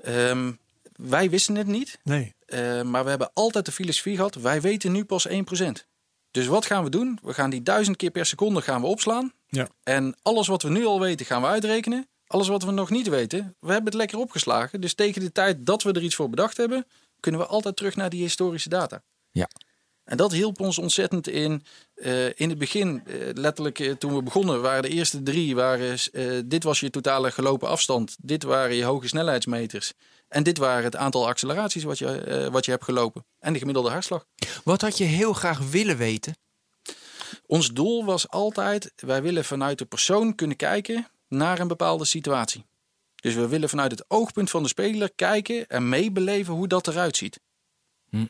Ehm, 0.04 0.52
wij 0.96 1.30
wisten 1.30 1.56
het 1.56 1.68
niet. 1.68 2.00
Nee. 2.04 2.34
Eh, 2.46 2.82
maar 2.82 3.04
we 3.04 3.10
hebben 3.10 3.32
altijd 3.34 3.66
de 3.66 3.72
filosofie 3.72 4.16
gehad, 4.16 4.36
wij 4.36 4.62
weten 4.62 4.92
nu 4.92 5.06
pas 5.06 5.28
1%. 5.28 5.88
Dus 6.32 6.48
wat 6.48 6.66
gaan 6.66 6.84
we 6.84 6.90
doen? 6.90 7.20
We 7.24 7.34
gaan 7.34 7.50
die 7.50 7.64
duizend 7.64 7.98
keer 7.98 8.12
per 8.12 8.26
seconde 8.26 8.62
gaan 8.62 8.82
we 8.82 8.88
opslaan. 8.88 9.34
Ja. 9.48 9.68
En 9.84 10.16
alles 10.22 10.48
wat 10.48 10.62
we 10.62 10.70
nu 10.70 10.86
al 10.86 11.00
weten 11.00 11.26
gaan 11.26 11.42
we 11.42 11.48
uitrekenen. 11.48 12.08
Alles 12.28 12.48
wat 12.48 12.64
we 12.64 12.72
nog 12.72 12.90
niet 12.90 13.08
weten, 13.08 13.56
we 13.60 13.68
hebben 13.68 13.86
het 13.86 13.94
lekker 13.94 14.18
opgeslagen. 14.18 14.82
Dus 14.82 14.94
tegen 14.94 15.22
de 15.22 15.32
tijd 15.32 15.66
dat 15.66 15.84
we 15.84 15.92
er 15.92 16.02
iets 16.02 16.16
voor 16.16 16.30
bedacht 16.30 16.58
hebben, 16.58 16.86
kunnen 17.20 17.42
we 17.42 17.48
altijd 17.48 17.76
terug 17.76 17.96
naar 17.96 18.10
die 18.10 18.22
historische 18.22 18.70
data. 18.70 19.04
Ja. 19.32 19.50
En 20.04 20.18
dat 20.18 20.32
hielp 20.32 20.60
ons 20.60 20.78
ontzettend 20.78 21.28
in. 21.28 21.66
eh, 21.96 22.40
in 22.40 22.50
het 22.50 22.58
begin, 22.58 23.04
eh, 23.06 23.16
letterlijk 23.34 23.80
eh, 23.80 23.92
toen 23.92 24.16
we 24.16 24.24
begonnen, 24.24 24.62
waren 24.62 24.82
de 24.82 24.90
eerste 24.90 25.24
drie: 25.24 25.56
waren, 25.56 25.98
dit 26.50 26.64
was 26.64 26.80
je 26.80 26.90
totale 26.90 27.32
gelopen 27.32 27.68
afstand, 27.68 28.16
dit 28.20 28.44
waren 28.44 28.76
je 28.76 28.84
hoge 28.84 29.08
snelheidsmeters. 29.08 29.94
En 30.28 30.44
dit 30.44 30.58
waren 30.58 30.84
het 30.84 30.96
aantal 30.96 31.28
acceleraties 31.28 31.84
wat 31.84 31.98
je, 31.98 32.50
wat 32.52 32.66
je 32.66 32.72
hebt 32.72 32.84
gelopen. 32.84 33.26
En 33.40 33.54
de 33.54 33.60
gemiddelde 33.60 33.90
hartslag. 33.90 34.26
Wat 34.64 34.82
had 34.82 34.98
je 34.98 35.04
heel 35.04 35.34
graag 35.34 35.70
willen 35.70 35.98
weten? 35.98 36.38
Ons 37.46 37.74
doel 37.74 38.06
was 38.06 38.30
altijd: 38.30 38.94
wij 38.96 39.22
willen 39.22 39.46
vanuit 39.46 39.78
de 39.78 39.86
persoon 39.86 40.36
kunnen 40.36 40.58
kijken 40.58 41.08
naar 41.28 41.60
een 41.60 41.68
bepaalde 41.68 42.06
situatie. 42.06 42.66
Dus 43.16 43.36
we 43.36 43.48
willen 43.48 43.70
vanuit 43.70 43.92
het 43.92 44.06
oogpunt 44.08 44.50
van 44.50 44.64
de 44.64 44.70
speler 44.70 45.12
kijken 45.16 45.68
en 45.68 45.90
meebeleven 45.90 46.54
hoe 46.54 46.68
dat 46.68 46.88
eruit 46.88 47.18
ziet. 47.18 47.40
Hm. 48.10 48.26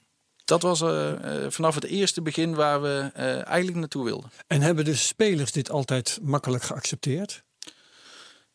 Dat 0.46 0.62
was 0.62 0.82
eh, 0.82 1.44
eh, 1.44 1.52
vanaf 1.52 1.76
het 1.76 1.84
eerste 1.84 2.22
begin 2.22 2.56
waar 2.56 2.82
we 2.82 3.12
eh, 3.14 3.46
eigenlijk 3.46 3.78
naartoe 3.78 4.04
wilden. 4.04 4.32
En 4.48 4.62
hebben 4.62 4.86
de 4.86 4.96
spelers 4.96 5.52
dit 5.52 5.70
altijd 5.70 6.20
makkelijk 6.22 6.64
geaccepteerd? 6.64 7.44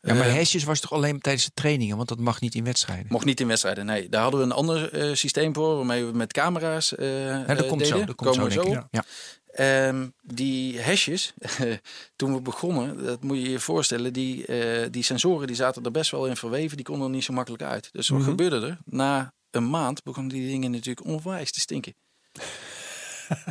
Ja, 0.03 0.15
maar 0.15 0.31
hashjes 0.31 0.65
was 0.65 0.81
toch 0.81 0.93
alleen 0.93 1.21
tijdens 1.21 1.45
de 1.45 1.51
trainingen, 1.55 1.97
want 1.97 2.09
dat 2.09 2.19
mag 2.19 2.41
niet 2.41 2.55
in 2.55 2.65
wedstrijden. 2.65 3.07
Mocht 3.09 3.25
niet 3.25 3.41
in 3.41 3.47
wedstrijden, 3.47 3.87
nee. 3.87 4.09
Daar 4.09 4.23
hadden 4.23 4.41
we 4.41 4.47
een 4.47 4.53
ander 4.53 4.93
eh, 4.93 5.15
systeem 5.15 5.55
voor, 5.55 5.77
waarmee 5.77 6.05
we 6.05 6.13
met 6.13 6.33
camera's 6.33 6.95
eh 6.95 7.27
Ja, 7.27 7.55
dat 7.55 7.67
komt 7.67 7.87
zo. 7.87 8.05
Dat 8.05 8.15
komt 8.15 8.35
zo, 8.35 8.41
Komen 8.41 8.57
we 8.57 8.63
denk 8.63 8.77
ik. 8.77 8.89
Ja. 8.91 9.05
Ehm, 9.53 10.09
die 10.23 10.83
hashjes, 10.83 11.35
toen 12.17 12.35
we 12.35 12.41
begonnen, 12.41 13.05
dat 13.05 13.23
moet 13.23 13.37
je 13.37 13.51
je 13.51 13.59
voorstellen, 13.61 14.13
die, 14.13 14.47
eh, 14.47 14.87
die 14.91 15.03
sensoren 15.03 15.47
die 15.47 15.57
zaten 15.57 15.85
er 15.85 15.91
best 15.91 16.11
wel 16.11 16.27
in 16.27 16.37
verweven, 16.37 16.77
die 16.77 16.87
konden 16.87 17.07
er 17.07 17.13
niet 17.15 17.25
zo 17.25 17.33
makkelijk 17.33 17.63
uit. 17.63 17.89
Dus 17.93 18.09
wat 18.09 18.19
Mhm. 18.21 18.29
gebeurde 18.29 18.67
er? 18.67 18.79
Na 18.85 19.33
een 19.51 19.71
maand 19.71 20.03
begonnen 20.03 20.33
die 20.33 20.49
dingen 20.49 20.71
natuurlijk 20.71 21.07
onwijs 21.07 21.53
te 21.53 21.61
stinken. 21.61 21.95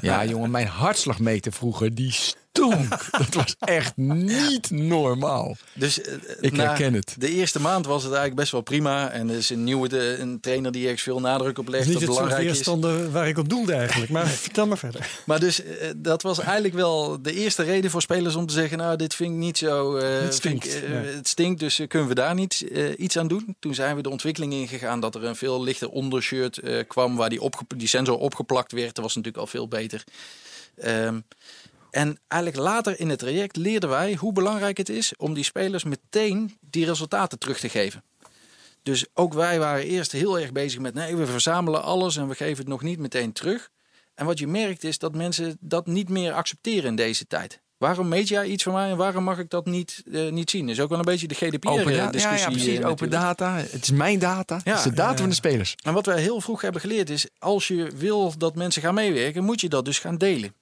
Ja, 0.01 0.25
jongen, 0.25 0.51
mijn 0.51 0.67
hartslagmeter 0.67 1.51
vroeger, 1.53 1.95
die 1.95 2.15
stonk. 2.53 2.89
Dat 3.11 3.33
was 3.33 3.55
echt 3.59 3.97
niet 3.97 4.71
normaal. 4.71 5.55
Dus 5.73 6.01
eh, 6.01 6.13
Ik 6.39 6.51
na 6.51 6.63
herken 6.63 6.93
het. 6.93 7.15
De 7.17 7.29
eerste 7.31 7.61
maand 7.61 7.85
was 7.85 8.01
het 8.03 8.11
eigenlijk 8.11 8.39
best 8.41 8.51
wel 8.51 8.61
prima. 8.61 9.09
En 9.09 9.29
er 9.29 9.35
is 9.35 9.49
een 9.49 9.63
nieuwe 9.63 9.87
de, 9.87 10.17
een 10.19 10.39
trainer 10.39 10.71
die 10.71 10.87
echt 10.89 11.01
veel 11.01 11.19
nadruk 11.19 11.57
op 11.57 11.67
legt. 11.67 11.87
is 11.87 11.91
Dat 11.93 11.99
niet 11.99 12.07
het 12.07 12.15
soort 12.17 12.27
belangrijk 12.27 12.49
is. 12.57 12.65
weerstander 12.65 13.11
waar 13.11 13.27
ik 13.27 13.37
op 13.37 13.49
doelde 13.49 13.73
eigenlijk. 13.73 14.11
Maar 14.11 14.27
vertel 14.47 14.67
maar 14.67 14.77
verder. 14.77 15.09
Maar 15.25 15.39
dus 15.39 15.63
eh, 15.63 15.89
dat 15.97 16.21
was 16.21 16.39
eigenlijk 16.39 16.73
wel 16.73 17.21
de 17.21 17.33
eerste 17.33 17.63
reden 17.63 17.91
voor 17.91 18.01
spelers 18.01 18.35
om 18.35 18.45
te 18.45 18.53
zeggen: 18.53 18.77
Nou, 18.77 18.95
dit 18.95 19.15
vind 19.15 19.31
ik 19.31 19.37
niet 19.37 19.57
zo. 19.57 19.95
eh, 19.97 20.21
Het 20.21 20.33
stinkt, 20.33 20.65
ik. 20.75 20.83
Het 21.15 21.27
stinkt, 21.27 21.59
dus 21.59 21.81
kunnen 21.87 22.07
we 22.07 22.15
daar 22.15 22.35
niet 22.35 22.65
iets 22.97 23.17
aan 23.17 23.27
doen? 23.27 23.55
Toen 23.59 23.73
zijn 23.73 23.95
we 23.95 24.01
de 24.01 24.09
ontwikkeling 24.09 24.53
ingegaan 24.53 24.99
dat 24.99 25.15
er 25.15 25.23
een 25.23 25.35
veel 25.35 25.63
lichter 25.63 25.89
ondershirt 25.89 26.57
eh, 26.57 26.83
kwam 26.87 27.15
waar 27.15 27.29
die, 27.29 27.41
opge- 27.41 27.63
die 27.75 27.87
sensor 27.87 28.17
opgeplakt 28.17 28.71
werd. 28.71 28.95
Dat 28.95 29.03
was 29.03 29.15
natuurlijk 29.15 29.43
al 29.43 29.49
veel 29.49 29.67
beter. 29.67 30.03
Ehm, 30.77 31.19
en 31.91 32.19
eigenlijk 32.27 32.63
later 32.63 32.99
in 32.99 33.09
het 33.09 33.19
traject 33.19 33.55
leerden 33.55 33.89
wij 33.89 34.15
hoe 34.15 34.33
belangrijk 34.33 34.77
het 34.77 34.89
is 34.89 35.15
om 35.17 35.33
die 35.33 35.43
spelers 35.43 35.83
meteen 35.83 36.57
die 36.61 36.85
resultaten 36.85 37.39
terug 37.39 37.59
te 37.59 37.69
geven. 37.69 38.03
Dus 38.83 39.05
ook 39.13 39.33
wij 39.33 39.59
waren 39.59 39.83
eerst 39.85 40.11
heel 40.11 40.39
erg 40.39 40.51
bezig 40.51 40.79
met 40.79 40.93
nee, 40.93 41.15
we 41.15 41.25
verzamelen 41.25 41.83
alles 41.83 42.17
en 42.17 42.27
we 42.27 42.35
geven 42.35 42.57
het 42.57 42.67
nog 42.67 42.81
niet 42.81 42.99
meteen 42.99 43.31
terug. 43.31 43.69
En 44.15 44.25
wat 44.25 44.39
je 44.39 44.47
merkt 44.47 44.83
is 44.83 44.97
dat 44.97 45.15
mensen 45.15 45.57
dat 45.59 45.87
niet 45.87 46.09
meer 46.09 46.33
accepteren 46.33 46.89
in 46.89 46.95
deze 46.95 47.27
tijd. 47.27 47.59
Waarom 47.77 48.07
meet 48.07 48.27
jij 48.27 48.45
iets 48.45 48.63
van 48.63 48.73
mij 48.73 48.89
en 48.89 48.97
waarom 48.97 49.23
mag 49.23 49.37
ik 49.37 49.49
dat 49.49 49.65
niet, 49.65 50.03
eh, 50.11 50.31
niet 50.31 50.49
zien? 50.49 50.69
is 50.69 50.79
ook 50.79 50.89
wel 50.89 50.99
een 50.99 51.05
beetje 51.05 51.27
de 51.27 51.35
Open 51.35 51.59
GDPR-discussie. 51.59 52.29
ja, 52.29 52.35
ja, 52.37 52.45
precies. 52.45 52.67
eh, 52.79 52.87
Open 52.87 53.09
natuurlijk. 53.09 53.21
data. 53.21 53.55
Het 53.55 53.81
is 53.83 53.91
mijn 53.91 54.19
data. 54.19 54.59
het 54.63 54.77
is 54.77 54.83
de 54.83 54.93
data 54.93 55.17
van 55.17 55.29
de 55.29 55.35
spelers. 55.35 55.75
En 55.83 55.93
wat 55.93 56.05
wij 56.05 56.21
heel 56.21 56.41
vroeg 56.41 56.61
hebben 56.61 56.81
geleerd 56.81 57.09
is, 57.09 57.27
als 57.39 57.67
je 57.67 57.91
wil 57.95 58.33
dat 58.37 58.55
mensen 58.55 58.81
gaan 58.81 58.93
meewerken, 58.93 59.43
moet 59.43 59.61
je 59.61 59.69
dat 59.69 59.85
dus 59.85 59.99
gaan 59.99 60.17
delen. 60.17 60.53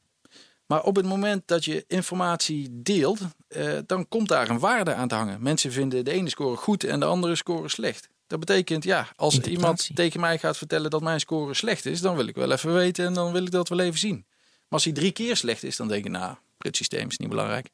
Maar 0.68 0.84
op 0.84 0.96
het 0.96 1.06
moment 1.06 1.44
dat 1.46 1.66
je 1.66 1.84
informatie 1.88 2.68
deelt, 2.72 3.20
eh, 3.48 3.78
dan 3.86 4.08
komt 4.08 4.28
daar 4.28 4.50
een 4.50 4.60
waarde 4.60 4.94
aan 4.94 5.08
te 5.08 5.16
hangen. 5.16 5.42
Mensen 5.42 5.72
vinden 5.72 6.06
de 6.06 6.12
ene 6.12 6.30
score 6.30 6.56
goed 6.56 6.84
en 6.84 7.00
de 7.00 7.06
andere 7.06 7.36
score 7.36 7.70
slecht. 7.70 8.10
Dat 8.28 8.40
betekent, 8.40 8.84
ja, 8.84 9.08
als 9.16 9.40
iemand 9.40 9.90
tegen 9.94 10.20
mij 10.20 10.38
gaat 10.38 10.58
vertellen 10.58 10.90
dat 10.90 11.02
mijn 11.02 11.20
score 11.20 11.54
slecht 11.54 11.86
is, 11.86 12.02
dan 12.02 12.16
wil 12.16 12.28
ik 12.28 12.36
wel 12.36 12.52
even 12.52 12.74
weten 12.74 13.06
en 13.06 13.14
dan 13.14 13.32
wil 13.32 13.44
ik 13.44 13.52
dat 13.52 13.70
wel 13.70 13.80
even 13.80 14.00
zien. 14.00 14.26
Maar 14.26 14.66
als 14.70 14.84
hij 14.84 14.94
drie 14.94 15.12
keer 15.12 15.36
slecht 15.38 15.64
is, 15.64 15.76
dan 15.76 15.88
denk 15.88 16.06
ik, 16.06 16.12
nou, 16.12 16.36
het 16.58 16.76
systeem 16.76 17.10
is 17.10 17.18
niet 17.18 17.30
belangrijk. 17.30 17.70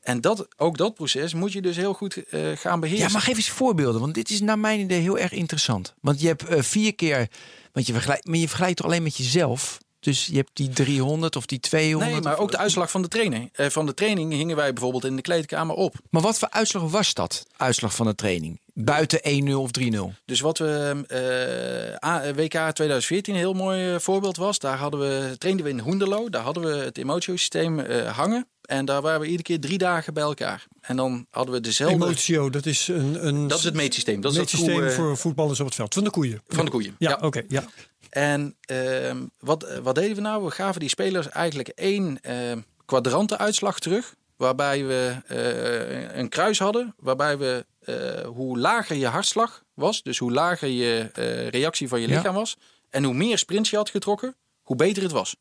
En 0.00 0.20
dat, 0.20 0.48
ook 0.56 0.76
dat 0.76 0.94
proces 0.94 1.34
moet 1.34 1.52
je 1.52 1.62
dus 1.62 1.76
heel 1.76 1.94
goed 1.94 2.16
eh, 2.24 2.50
gaan 2.54 2.80
beheersen. 2.80 3.06
Ja, 3.06 3.12
maar 3.12 3.22
geef 3.22 3.36
eens 3.36 3.48
voorbeelden, 3.48 4.00
want 4.00 4.14
dit 4.14 4.30
is 4.30 4.40
naar 4.40 4.58
mijn 4.58 4.80
idee 4.80 5.00
heel 5.00 5.18
erg 5.18 5.32
interessant. 5.32 5.94
Want 6.00 6.20
je 6.20 6.26
hebt 6.26 6.44
eh, 6.44 6.62
vier 6.62 6.94
keer, 6.94 7.28
want 7.72 7.86
je 7.86 7.92
vergelijkt, 7.92 8.26
maar 8.26 8.38
je 8.38 8.48
vergelijkt 8.48 8.76
toch 8.76 8.86
alleen 8.86 9.02
met 9.02 9.16
jezelf. 9.16 9.78
Dus 10.00 10.26
je 10.26 10.36
hebt 10.36 10.50
die 10.52 10.68
300 10.68 11.36
of 11.36 11.46
die 11.46 11.60
200. 11.60 12.12
Nee, 12.12 12.20
maar 12.20 12.38
ook 12.38 12.50
de 12.50 12.56
uitslag 12.58 12.90
van 12.90 13.02
de 13.02 13.08
training. 13.08 13.48
Eh, 13.52 13.66
van 13.68 13.86
de 13.86 13.94
training 13.94 14.32
hingen 14.32 14.56
wij 14.56 14.72
bijvoorbeeld 14.72 15.04
in 15.04 15.16
de 15.16 15.22
kleedkamer 15.22 15.74
op. 15.76 15.94
Maar 16.10 16.22
wat 16.22 16.38
voor 16.38 16.50
uitslag 16.50 16.82
was 16.90 17.14
dat? 17.14 17.46
Uitslag 17.56 17.94
van 17.94 18.06
de 18.06 18.14
training? 18.14 18.60
Buiten 18.74 19.20
1-0 19.22 19.52
of 19.62 19.70
3-0? 19.70 20.12
Dus 20.24 20.40
wat 20.40 20.58
we 20.58 21.04
eh, 21.08 22.08
A- 22.10 22.34
WK 22.34 22.52
2014 22.74 23.34
een 23.34 23.40
heel 23.40 23.52
mooi 23.52 23.92
eh, 23.94 23.98
voorbeeld 23.98 24.36
was. 24.36 24.58
Daar 24.58 24.76
hadden 24.78 25.00
we, 25.00 25.34
trainden 25.38 25.64
we 25.64 25.70
in 25.70 25.78
Hoenderlo. 25.78 26.28
Daar 26.28 26.42
hadden 26.42 26.62
we 26.62 26.84
het 26.84 26.98
emotiosysteem 26.98 27.80
eh 27.80 28.16
hangen. 28.16 28.46
En 28.60 28.84
daar 28.84 29.02
waren 29.02 29.20
we 29.20 29.24
iedere 29.26 29.42
keer 29.42 29.60
drie 29.60 29.78
dagen 29.78 30.14
bij 30.14 30.22
elkaar. 30.22 30.66
En 30.80 30.96
dan 30.96 31.26
hadden 31.30 31.54
we 31.54 31.60
dezelfde... 31.60 32.04
Emotio, 32.04 32.50
dat 32.50 32.66
is 32.66 32.88
een, 32.88 33.26
een 33.26 33.48
Dat 33.48 33.58
is 33.58 33.64
het 33.64 33.74
meetsysteem. 33.74 34.20
Dat 34.20 34.36
is 34.36 34.54
koe, 34.56 34.84
eh, 34.84 34.90
voor 34.94 35.16
voetballers 35.16 35.60
op 35.60 35.66
het 35.66 35.74
veld. 35.74 35.94
Van 35.94 36.04
de 36.04 36.10
koeien. 36.10 36.42
Van 36.48 36.64
de 36.64 36.70
koeien. 36.70 36.94
Ja, 36.98 37.10
Ja. 37.10 37.26
oké. 37.26 37.42
ja. 37.48 37.64
En 38.10 38.56
ehm, 38.60 39.16
wat, 39.38 39.78
wat 39.82 39.94
deden 39.94 40.14
we 40.14 40.20
nou? 40.20 40.44
We 40.44 40.50
gaven 40.50 40.80
die 40.80 40.88
spelers 40.88 41.28
eigenlijk 41.28 41.68
één 41.68 42.20
ehm 42.22 42.58
kwadrantenuitslag 42.90 43.78
terug. 43.78 44.14
Waarbij 44.36 44.84
we 44.84 45.16
eh, 45.26 46.16
een 46.18 46.28
kruis 46.28 46.58
hadden. 46.58 46.94
Waarbij 46.98 47.38
we 47.38 47.66
eh, 47.80 48.26
hoe 48.26 48.58
lager 48.58 48.96
je 48.96 49.06
hartslag 49.06 49.64
was. 49.74 50.02
Dus 50.02 50.18
hoe 50.18 50.32
lager 50.32 50.68
je 50.68 51.10
eh, 51.14 51.48
reactie 51.48 51.88
van 51.88 52.00
je 52.00 52.08
Ja. 52.08 52.14
lichaam 52.14 52.34
was. 52.34 52.56
En 52.88 53.04
hoe 53.04 53.14
meer 53.14 53.38
sprints 53.38 53.70
je 53.70 53.76
had 53.76 53.90
getrokken. 53.90 54.36
Hoe 54.62 54.76
beter 54.76 55.02
het 55.02 55.12
was. 55.12 55.36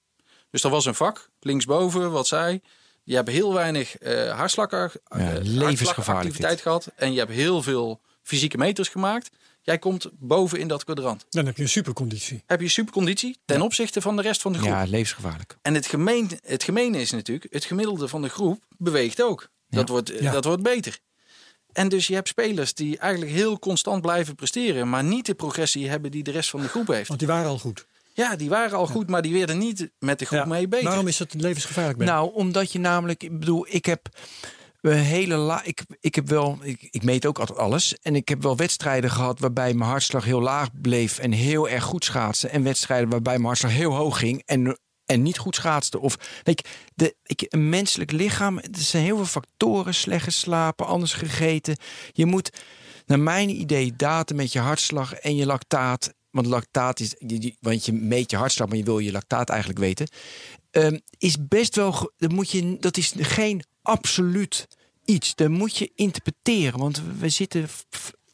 Dus 0.49 0.63
er 0.63 0.69
was 0.69 0.85
een 0.85 0.95
vak 0.95 1.29
linksboven 1.39 2.11
wat 2.11 2.27
zei. 2.27 2.61
Je 3.03 3.15
hebt 3.15 3.29
heel 3.29 3.53
weinig 3.53 3.97
eh 3.97 4.37
hartslag, 4.37 4.69
eh, 4.71 4.95
gehad. 6.61 6.91
En 6.95 7.13
je 7.13 7.19
hebt 7.19 7.31
heel 7.31 7.61
veel 7.61 8.01
fysieke 8.21 8.57
meters 8.57 8.89
gemaakt. 8.89 9.29
Jij 9.61 9.79
komt 9.79 10.09
boven 10.19 10.59
in 10.59 10.67
dat 10.67 10.83
kwadrant. 10.83 11.25
Dan 11.29 11.45
heb 11.45 11.57
je 11.57 11.63
een 11.63 11.69
superconditie. 11.69 12.43
Heb 12.45 12.61
je 12.61 12.67
superconditie 12.67 13.37
ten 13.45 13.61
opzichte 13.61 14.01
van 14.01 14.15
de 14.15 14.21
rest 14.21 14.41
van 14.41 14.51
de 14.53 14.57
groep. 14.59 14.69
Ja, 14.69 14.83
levensgevaarlijk. 14.83 15.57
En 15.61 15.73
het, 15.73 15.87
gemeen, 15.87 16.29
het 16.45 16.63
gemene 16.63 17.01
is 17.01 17.11
natuurlijk, 17.11 17.53
het 17.53 17.65
gemiddelde 17.65 18.07
van 18.07 18.21
de 18.21 18.29
groep 18.29 18.63
beweegt 18.77 19.21
ook. 19.21 19.49
Dat, 19.69 19.89
wordt, 19.89 20.11
Ja. 20.19 20.31
dat 20.31 20.45
wordt 20.45 20.63
beter. 20.63 20.99
En 21.71 21.89
dus 21.89 22.07
je 22.07 22.13
hebt 22.13 22.27
spelers 22.27 22.73
die 22.73 22.97
eigenlijk 22.97 23.31
heel 23.31 23.59
constant 23.59 24.01
blijven 24.01 24.35
presteren, 24.35 24.89
maar 24.89 25.03
niet 25.03 25.25
de 25.25 25.33
progressie 25.33 25.89
hebben 25.89 26.11
die 26.11 26.23
de 26.23 26.31
rest 26.31 26.49
van 26.49 26.61
de 26.61 26.67
groep 26.67 26.87
heeft. 26.87 27.07
Want 27.07 27.19
die 27.19 27.27
waren 27.27 27.49
al 27.49 27.59
goed. 27.59 27.85
Ja, 28.13 28.35
die 28.35 28.49
waren 28.49 28.77
al 28.77 28.87
goed, 28.87 29.09
maar 29.09 29.21
die 29.21 29.33
werden 29.33 29.57
niet 29.57 29.89
met 29.99 30.19
de 30.19 30.25
groep 30.25 30.39
Ja. 30.39 30.45
mee 30.45 30.67
beter. 30.67 30.85
Waarom 30.87 31.07
is 31.07 31.17
dat 31.17 31.33
levensgevaarlijk? 31.33 31.97
Ben? 31.97 32.07
Nou, 32.07 32.33
omdat 32.33 32.71
je 32.71 32.79
namelijk, 32.79 33.23
ik 33.23 33.39
bedoel, 33.39 33.65
ik 33.69 33.85
heb 33.85 34.09
een 34.11 34.19
hele 34.81 35.35
la, 35.35 35.63
ik, 35.63 35.81
ik 35.99 36.15
heb 36.15 36.27
wel, 36.27 36.57
ik, 36.61 36.87
ik 36.91 37.03
meet 37.03 37.25
ook 37.25 37.39
altijd 37.39 37.59
alles. 37.59 37.99
En 38.01 38.15
ik 38.15 38.29
heb 38.29 38.41
wel 38.41 38.55
wedstrijden 38.55 39.11
gehad 39.11 39.39
waarbij 39.39 39.73
mijn 39.73 39.89
hartslag 39.89 40.23
heel 40.23 40.41
laag 40.41 40.69
bleef 40.81 41.17
en 41.17 41.31
heel 41.31 41.69
erg 41.69 41.83
goed 41.83 42.05
schaatsen. 42.05 42.51
En 42.51 42.63
wedstrijden 42.63 43.09
waarbij 43.09 43.33
mijn 43.33 43.45
hartslag 43.45 43.71
heel 43.71 43.95
hoog 43.95 44.19
ging 44.19 44.41
en, 44.45 44.79
en 45.05 45.21
niet 45.21 45.37
goed 45.37 45.55
schaatste. 45.55 45.99
Of 45.99 46.41
weet 46.43 46.61
je, 46.61 46.91
de, 46.95 47.15
ik, 47.23 47.45
een 47.47 47.69
menselijk 47.69 48.11
lichaam, 48.11 48.57
er 48.57 48.69
zijn 48.71 49.03
heel 49.03 49.15
veel 49.15 49.25
factoren, 49.25 49.93
slecht 49.93 50.23
geslapen, 50.23 50.85
anders 50.85 51.13
gegeten. 51.13 51.77
Je 52.11 52.25
moet, 52.25 52.49
naar 53.05 53.19
mijn 53.19 53.49
idee, 53.49 53.95
data 53.95 54.35
met 54.35 54.53
je 54.53 54.59
hartslag 54.59 55.13
en 55.13 55.35
je 55.35 55.45
lactaat. 55.45 56.13
Want 56.29 56.45
lactaat 56.45 56.99
is, 56.99 57.15
want 57.59 57.85
je 57.85 57.93
meet 57.93 58.31
je 58.31 58.37
hartslag, 58.37 58.67
maar 58.67 58.77
je 58.77 58.83
wil 58.83 58.99
je 58.99 59.11
lactaat 59.11 59.49
eigenlijk 59.49 59.79
weten. 59.79 60.07
Ehm, 60.71 60.99
is 61.17 61.47
best 61.47 61.75
wel. 61.75 62.11
Dat, 62.17 62.31
moet 62.31 62.51
je, 62.51 62.77
dat 62.79 62.97
is 62.97 63.13
geen 63.17 63.63
absoluut 63.89 64.67
iets. 65.05 65.35
Dat 65.35 65.49
moet 65.49 65.77
je 65.77 65.91
interpreteren. 65.95 66.79
Want 66.79 67.01
we 67.19 67.29
zitten 67.29 67.67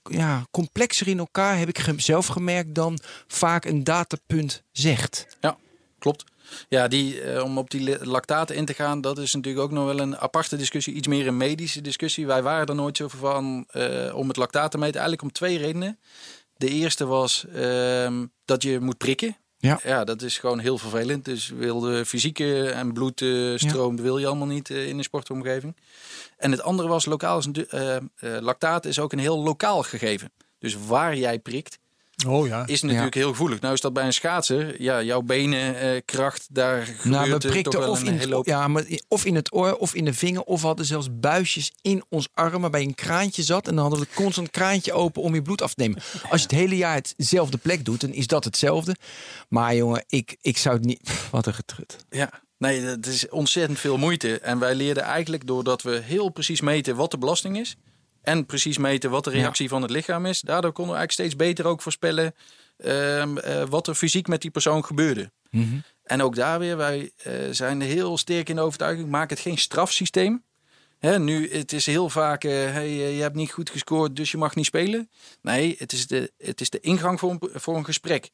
ja, 0.03 0.45
complexer 0.51 1.07
in 1.07 1.19
elkaar, 1.19 1.57
heb 1.57 1.69
ik 1.69 1.93
zelf 1.97 2.27
gemerkt, 2.27 2.75
dan 2.75 2.99
vaak 3.27 3.65
een 3.65 3.83
datapunt 3.83 4.63
zegt. 4.71 5.27
Ja, 5.41 5.57
klopt. 5.99 6.23
Ja, 6.69 6.87
die, 6.87 7.21
eh, 7.21 7.43
om 7.43 7.57
op 7.57 7.69
die 7.69 8.05
lactaten 8.05 8.55
in 8.55 8.65
te 8.65 8.73
gaan, 8.73 9.01
dat 9.01 9.17
is 9.17 9.33
natuurlijk 9.33 9.63
ook 9.63 9.71
nog 9.71 9.85
wel 9.85 9.99
een 9.99 10.17
aparte 10.17 10.57
discussie. 10.57 10.93
Iets 10.93 11.07
meer 11.07 11.27
een 11.27 11.37
medische 11.37 11.81
discussie. 11.81 12.25
Wij 12.25 12.41
waren 12.41 12.67
er 12.67 12.75
nooit 12.75 12.97
zo 12.97 13.07
van 13.07 13.65
eh, 13.67 14.15
om 14.15 14.27
het 14.27 14.37
lactaat 14.37 14.71
te 14.71 14.77
meten. 14.77 14.99
Eigenlijk 15.01 15.21
om 15.21 15.31
twee 15.31 15.57
redenen. 15.57 15.99
De 16.57 16.69
eerste 16.69 17.05
was 17.05 17.45
ehm, 17.47 18.25
dat 18.45 18.63
je 18.63 18.79
moet 18.79 18.97
prikken. 18.97 19.37
Ja. 19.65 19.79
ja, 19.83 20.03
dat 20.03 20.21
is 20.21 20.37
gewoon 20.37 20.59
heel 20.59 20.77
vervelend. 20.77 21.25
Dus 21.25 21.49
wil 21.49 21.79
de 21.79 22.05
fysieke 22.05 22.69
en 22.69 22.93
bloedstroom 22.93 23.95
wil 23.95 24.17
je 24.17 24.27
allemaal 24.27 24.47
niet 24.47 24.69
eh, 24.69 24.87
in 24.87 24.97
een 24.97 25.03
sportomgeving. 25.03 25.75
En 26.37 26.51
het 26.51 26.61
andere 26.61 26.87
was, 26.87 27.05
lokaal 27.05 27.37
is, 27.37 27.47
eh, 27.51 27.95
eh, 27.95 28.01
lactaat 28.19 28.85
is 28.85 28.99
ook 28.99 29.11
een 29.11 29.19
heel 29.19 29.39
lokaal 29.39 29.83
gegeven. 29.83 30.31
Dus 30.59 30.77
waar 30.87 31.17
jij 31.17 31.39
prikt, 31.39 31.79
Oh 32.27 32.47
ja. 32.47 32.65
is 32.65 32.81
natuurlijk 32.81 33.15
heel 33.15 33.29
gevoelig. 33.29 33.59
Nou 33.59 33.73
is 33.73 33.81
dat 33.81 33.93
bij 33.93 34.05
een 34.05 34.13
schaatser, 34.13 34.81
ja, 34.81 35.03
jouw 35.03 35.21
benenkracht, 35.21 36.47
daar 36.49 36.85
gebeurt 36.85 37.05
Nou, 37.05 37.31
we 37.31 37.37
toch 37.37 37.51
prikten 37.51 37.79
wel 37.79 37.89
of 37.89 38.01
een 38.01 38.07
in, 38.07 38.17
hele 38.17 38.35
hoop. 38.35 38.45
het, 38.45 38.53
ja, 38.53 38.67
maar 38.67 38.83
of 39.07 39.25
in 39.25 39.35
het 39.35 39.53
oor 39.53 39.75
of 39.75 39.95
in 39.95 40.05
de 40.05 40.13
vinger. 40.13 40.41
Of 40.41 40.61
we 40.61 40.67
hadden 40.67 40.85
zelfs 40.85 41.07
buisjes 41.11 41.71
in 41.81 42.03
ons 42.09 42.27
arm 42.33 42.61
waarbij 42.61 42.81
een 42.81 42.95
kraantje 42.95 43.43
zat. 43.43 43.67
En 43.67 43.75
dan 43.75 43.83
hadden 43.83 43.99
we 44.03 44.13
constant 44.15 44.51
kraantje 44.51 44.93
open 44.93 45.21
om 45.21 45.33
je 45.33 45.41
bloed 45.41 45.61
af 45.61 45.73
te 45.73 45.81
nemen. 45.81 46.01
Als 46.29 46.41
je 46.41 46.47
het 46.47 46.57
hele 46.57 46.77
jaar 46.77 46.95
hetzelfde 46.95 47.57
plek 47.57 47.85
doet, 47.85 48.01
dan 48.01 48.13
is 48.13 48.27
dat 48.27 48.43
hetzelfde. 48.43 48.95
Maar 49.49 49.75
jongen, 49.75 50.03
ik, 50.07 50.37
ik 50.41 50.57
zou 50.57 50.75
het 50.75 50.85
niet... 50.85 51.27
Wat 51.31 51.45
een 51.45 51.53
getrut. 51.53 52.05
Ja, 52.09 52.29
nee, 52.57 52.81
het 52.81 53.05
is 53.05 53.29
ontzettend 53.29 53.79
veel 53.79 53.97
moeite. 53.97 54.39
En 54.39 54.59
wij 54.59 54.75
leerden 54.75 55.03
eigenlijk 55.03 55.47
doordat 55.47 55.81
we 55.81 56.01
heel 56.03 56.29
precies 56.29 56.61
meten 56.61 56.95
wat 56.95 57.11
de 57.11 57.17
belasting 57.17 57.59
is. 57.59 57.75
En 58.25 58.45
precies 58.45 58.77
meten 58.77 59.09
wat 59.09 59.23
de 59.23 59.29
reactie 59.29 59.69
van 59.69 59.81
het 59.81 59.91
lichaam 59.91 60.25
is. 60.25 60.41
Daardoor 60.41 60.71
konden 60.71 60.93
we 60.93 60.99
eigenlijk 60.99 61.29
steeds 61.29 61.49
beter 61.49 61.71
ook 61.71 61.81
voorspellen 61.81 62.35
ehm, 62.77 63.37
eh, 63.37 63.63
wat 63.69 63.87
er 63.87 63.95
fysiek 63.95 64.27
met 64.27 64.41
die 64.41 64.51
persoon 64.51 64.85
gebeurde. 64.85 65.31
En 66.03 66.21
ook 66.21 66.35
daar 66.35 66.59
weer, 66.59 66.77
wij 66.77 67.11
eh, 67.17 67.33
zijn 67.51 67.81
heel 67.81 68.17
sterk 68.17 68.49
in 68.49 68.55
de 68.55 68.61
overtuiging, 68.61 69.09
maak 69.09 69.29
het 69.29 69.39
geen 69.39 69.57
strafsysteem. 69.57 70.43
Hè, 70.99 71.19
nu, 71.19 71.51
het 71.51 71.73
is 71.73 71.85
heel 71.85 72.09
vaak, 72.09 72.43
eh, 72.43 72.51
hey, 72.51 72.89
je 72.89 73.21
hebt 73.21 73.35
niet 73.35 73.51
goed 73.51 73.69
gescoord, 73.69 74.15
dus 74.15 74.31
je 74.31 74.37
mag 74.37 74.55
niet 74.55 74.65
spelen. 74.65 75.09
Nee, 75.41 75.75
het 75.77 75.91
is 75.91 76.07
de, 76.07 76.31
het 76.37 76.61
is 76.61 76.69
de 76.69 76.79
ingang 76.79 77.19
voor 77.19 77.31
een, 77.31 77.49
voor 77.53 77.75
een 77.75 77.85
gesprek. 77.85 78.29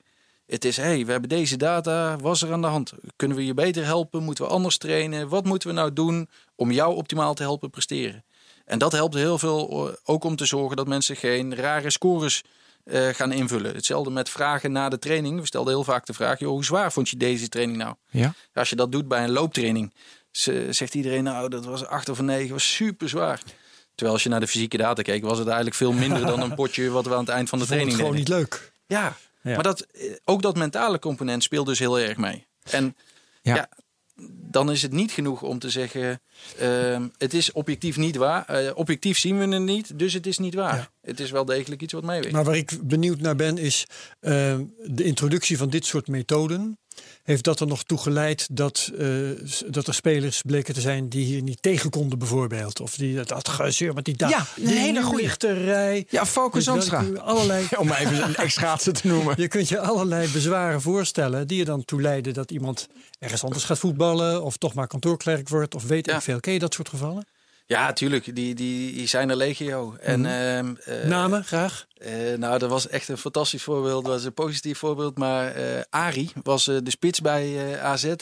Het 0.45 0.65
is, 0.65 0.77
hey, 0.77 1.05
we 1.05 1.11
hebben 1.11 1.29
deze 1.29 1.57
data, 1.57 2.17
was 2.17 2.41
er 2.41 2.51
aan 2.51 2.61
de 2.61 2.67
hand? 2.67 2.93
Kunnen 3.15 3.37
we 3.37 3.45
je 3.45 3.53
beter 3.53 3.85
helpen? 3.85 4.23
Moeten 4.23 4.45
we 4.45 4.51
anders 4.51 4.77
trainen? 4.77 5.29
Wat 5.29 5.45
moeten 5.45 5.69
we 5.69 5.75
nou 5.75 5.93
doen 5.93 6.29
om 6.55 6.71
jou 6.71 6.95
optimaal 6.95 7.33
te 7.33 7.43
helpen 7.43 7.69
presteren? 7.69 8.23
En 8.65 8.79
dat 8.79 8.91
helpt 8.91 9.13
heel 9.15 9.37
veel 9.37 9.87
eh, 9.89 9.93
ook 10.03 10.23
om 10.23 10.35
te 10.35 10.45
zorgen 10.45 10.77
dat 10.77 10.87
mensen 10.87 11.15
geen 11.15 11.55
rare 11.55 11.89
scores 11.89 12.43
eh, 12.83 13.07
gaan 13.07 13.31
invullen. 13.31 13.75
Hetzelfde 13.75 14.09
met 14.11 14.29
vragen 14.29 14.71
na 14.71 14.89
de 14.89 14.99
training. 14.99 15.39
We 15.39 15.45
stelden 15.45 15.73
heel 15.73 15.83
vaak 15.83 16.05
de 16.05 16.13
vraag, 16.13 16.39
joh, 16.39 16.49
hoe 16.51 16.65
zwaar 16.65 16.91
vond 16.91 17.09
je 17.09 17.17
deze 17.17 17.49
training 17.49 17.77
nou? 17.77 17.95
Ja. 18.09 18.33
Als 18.53 18.69
je 18.69 18.75
dat 18.75 18.91
doet 18.91 19.07
bij 19.07 19.23
een 19.23 19.31
looptraining, 19.31 19.93
ze- 20.31 20.67
zegt 20.69 20.95
iedereen 20.95 21.23
nou, 21.23 21.49
dat 21.49 21.65
was 21.65 21.85
acht 21.85 22.09
of 22.09 22.19
een 22.19 22.25
negen, 22.25 22.51
was 22.53 22.73
super 22.75 23.09
zwaar. 23.09 23.39
Terwijl 23.95 24.13
als 24.13 24.23
je 24.23 24.29
naar 24.29 24.39
de 24.39 24.47
fysieke 24.47 24.77
data 24.77 25.01
keek, 25.01 25.23
was 25.23 25.37
het 25.37 25.47
eigenlijk 25.47 25.75
veel 25.75 25.91
minder 25.91 26.25
dan 26.25 26.41
een 26.41 26.55
potje 26.61 26.89
wat 26.89 27.05
we 27.05 27.13
aan 27.13 27.19
het 27.19 27.29
eind 27.29 27.49
van 27.49 27.59
de 27.59 27.65
Vond 27.65 27.79
het 27.79 27.89
training 27.89 27.95
gewoon 27.95 28.11
deden. 28.25 28.45
niet 28.47 28.51
leuk. 28.51 28.71
Ja, 28.85 29.15
Ja. 29.41 29.53
maar 29.53 29.63
dat, 29.63 29.81
eh, 29.81 30.13
ook 30.25 30.41
dat 30.41 30.57
mentale 30.57 30.99
component 30.99 31.43
speelt 31.43 31.65
dus 31.65 31.79
heel 31.79 31.99
erg 31.99 32.17
mee. 32.17 32.47
En 32.69 32.95
Ja. 33.41 33.55
ja, 33.55 33.69
dan 34.51 34.71
is 34.71 34.81
het 34.81 34.91
niet 34.91 35.11
genoeg 35.11 35.41
om 35.41 35.59
te 35.59 35.69
zeggen, 35.69 36.21
ehm, 36.57 37.07
het 37.17 37.33
is 37.33 37.51
objectief 37.51 37.97
niet 37.97 38.15
waar. 38.15 38.45
Eh, 38.45 38.71
objectief 38.75 39.17
zien 39.17 39.39
we 39.39 39.47
het 39.47 39.61
niet, 39.61 39.99
dus 39.99 40.13
het 40.13 40.27
is 40.27 40.37
niet 40.37 40.53
waar. 40.53 40.75
Ja. 40.75 40.91
Het 41.01 41.19
is 41.19 41.31
wel 41.31 41.45
degelijk 41.45 41.81
iets 41.81 41.93
wat 41.93 42.03
meeweegt. 42.03 42.33
Maar 42.33 42.43
waar 42.43 42.55
ik 42.55 42.79
benieuwd 42.83 43.19
naar 43.19 43.35
ben 43.35 43.57
is 43.57 43.85
eh, 44.19 44.59
de 44.85 45.03
introductie 45.03 45.57
van 45.57 45.69
dit 45.69 45.85
soort 45.85 46.07
methoden. 46.07 46.77
Heeft 47.23 47.43
dat 47.43 47.59
er 47.59 47.67
nog 47.67 47.83
toe 47.83 47.97
geleid 47.97 48.47
dat, 48.51 48.91
eh, 48.97 49.07
dat 49.67 49.87
er 49.87 49.93
spelers 49.93 50.41
bleken 50.41 50.73
te 50.73 50.81
zijn 50.81 51.09
die 51.09 51.25
hier 51.25 51.41
niet 51.41 51.61
tegen 51.61 51.89
konden 51.89 52.19
bijvoorbeeld? 52.19 52.79
Of 52.79 52.95
die 52.95 53.15
dat, 53.23 53.47
gezeur 53.49 53.93
met 53.93 54.05
die 54.05 54.15
da- 54.17 54.27
Ja, 54.29 54.45
een 54.57 54.67
hele 54.67 55.03
goeie. 55.03 55.23
lichterij. 55.25 56.05
Ja, 56.09 56.25
Focus 56.25 56.63
Zandstra. 56.63 57.03
Allerlei, 57.19 57.65
Om 57.79 57.87
maar 57.87 57.99
even 57.99 58.23
een 58.23 58.35
ex-schaatser 58.35 58.93
te 58.93 59.07
noemen. 59.07 59.33
je 59.37 59.47
kunt 59.47 59.69
je 59.69 59.79
allerlei 59.79 60.27
bezwaren 60.31 60.81
voorstellen 60.81 61.47
die 61.47 61.59
er 61.59 61.65
dan 61.65 61.85
toe 61.85 62.01
leiden 62.01 62.33
dat 62.33 62.51
iemand 62.51 62.87
ergens 63.19 63.43
anders 63.43 63.63
gaat 63.63 63.79
voetballen 63.79 64.43
of 64.43 64.57
toch 64.57 64.73
maar 64.73 64.87
kantoorklerk 64.87 65.49
wordt 65.49 65.75
of 65.75 65.83
weet 65.83 66.05
Ja. 66.05 66.15
ik 66.15 66.21
veel. 66.21 66.39
Ken 66.39 66.53
je 66.53 66.59
dat 66.59 66.73
soort 66.73 66.89
gevallen? 66.89 67.25
Ja, 67.71 67.93
tuurlijk, 67.93 68.35
die, 68.35 68.55
die, 68.55 68.93
die 68.93 69.07
zijn 69.07 69.29
er 69.29 69.35
legio. 69.35 69.95
En, 69.99 70.25
ehm, 70.25 70.73
eh, 70.85 71.07
Namen 71.07 71.43
graag. 71.43 71.85
Eh, 71.97 72.11
nou, 72.37 72.57
dat 72.59 72.69
was 72.69 72.87
echt 72.87 73.07
een 73.07 73.17
fantastisch 73.17 73.63
voorbeeld. 73.63 74.03
Dat 74.05 74.13
was 74.13 74.23
een 74.23 74.33
positief 74.33 74.77
voorbeeld. 74.77 75.17
Maar 75.17 75.55
eh 75.55 75.81
Ari 75.89 76.31
was 76.43 76.67
eh, 76.67 76.75
de 76.83 76.89
spits 76.89 77.21
bij 77.21 77.79
AZ. 77.81 78.03
eh, 78.03 78.15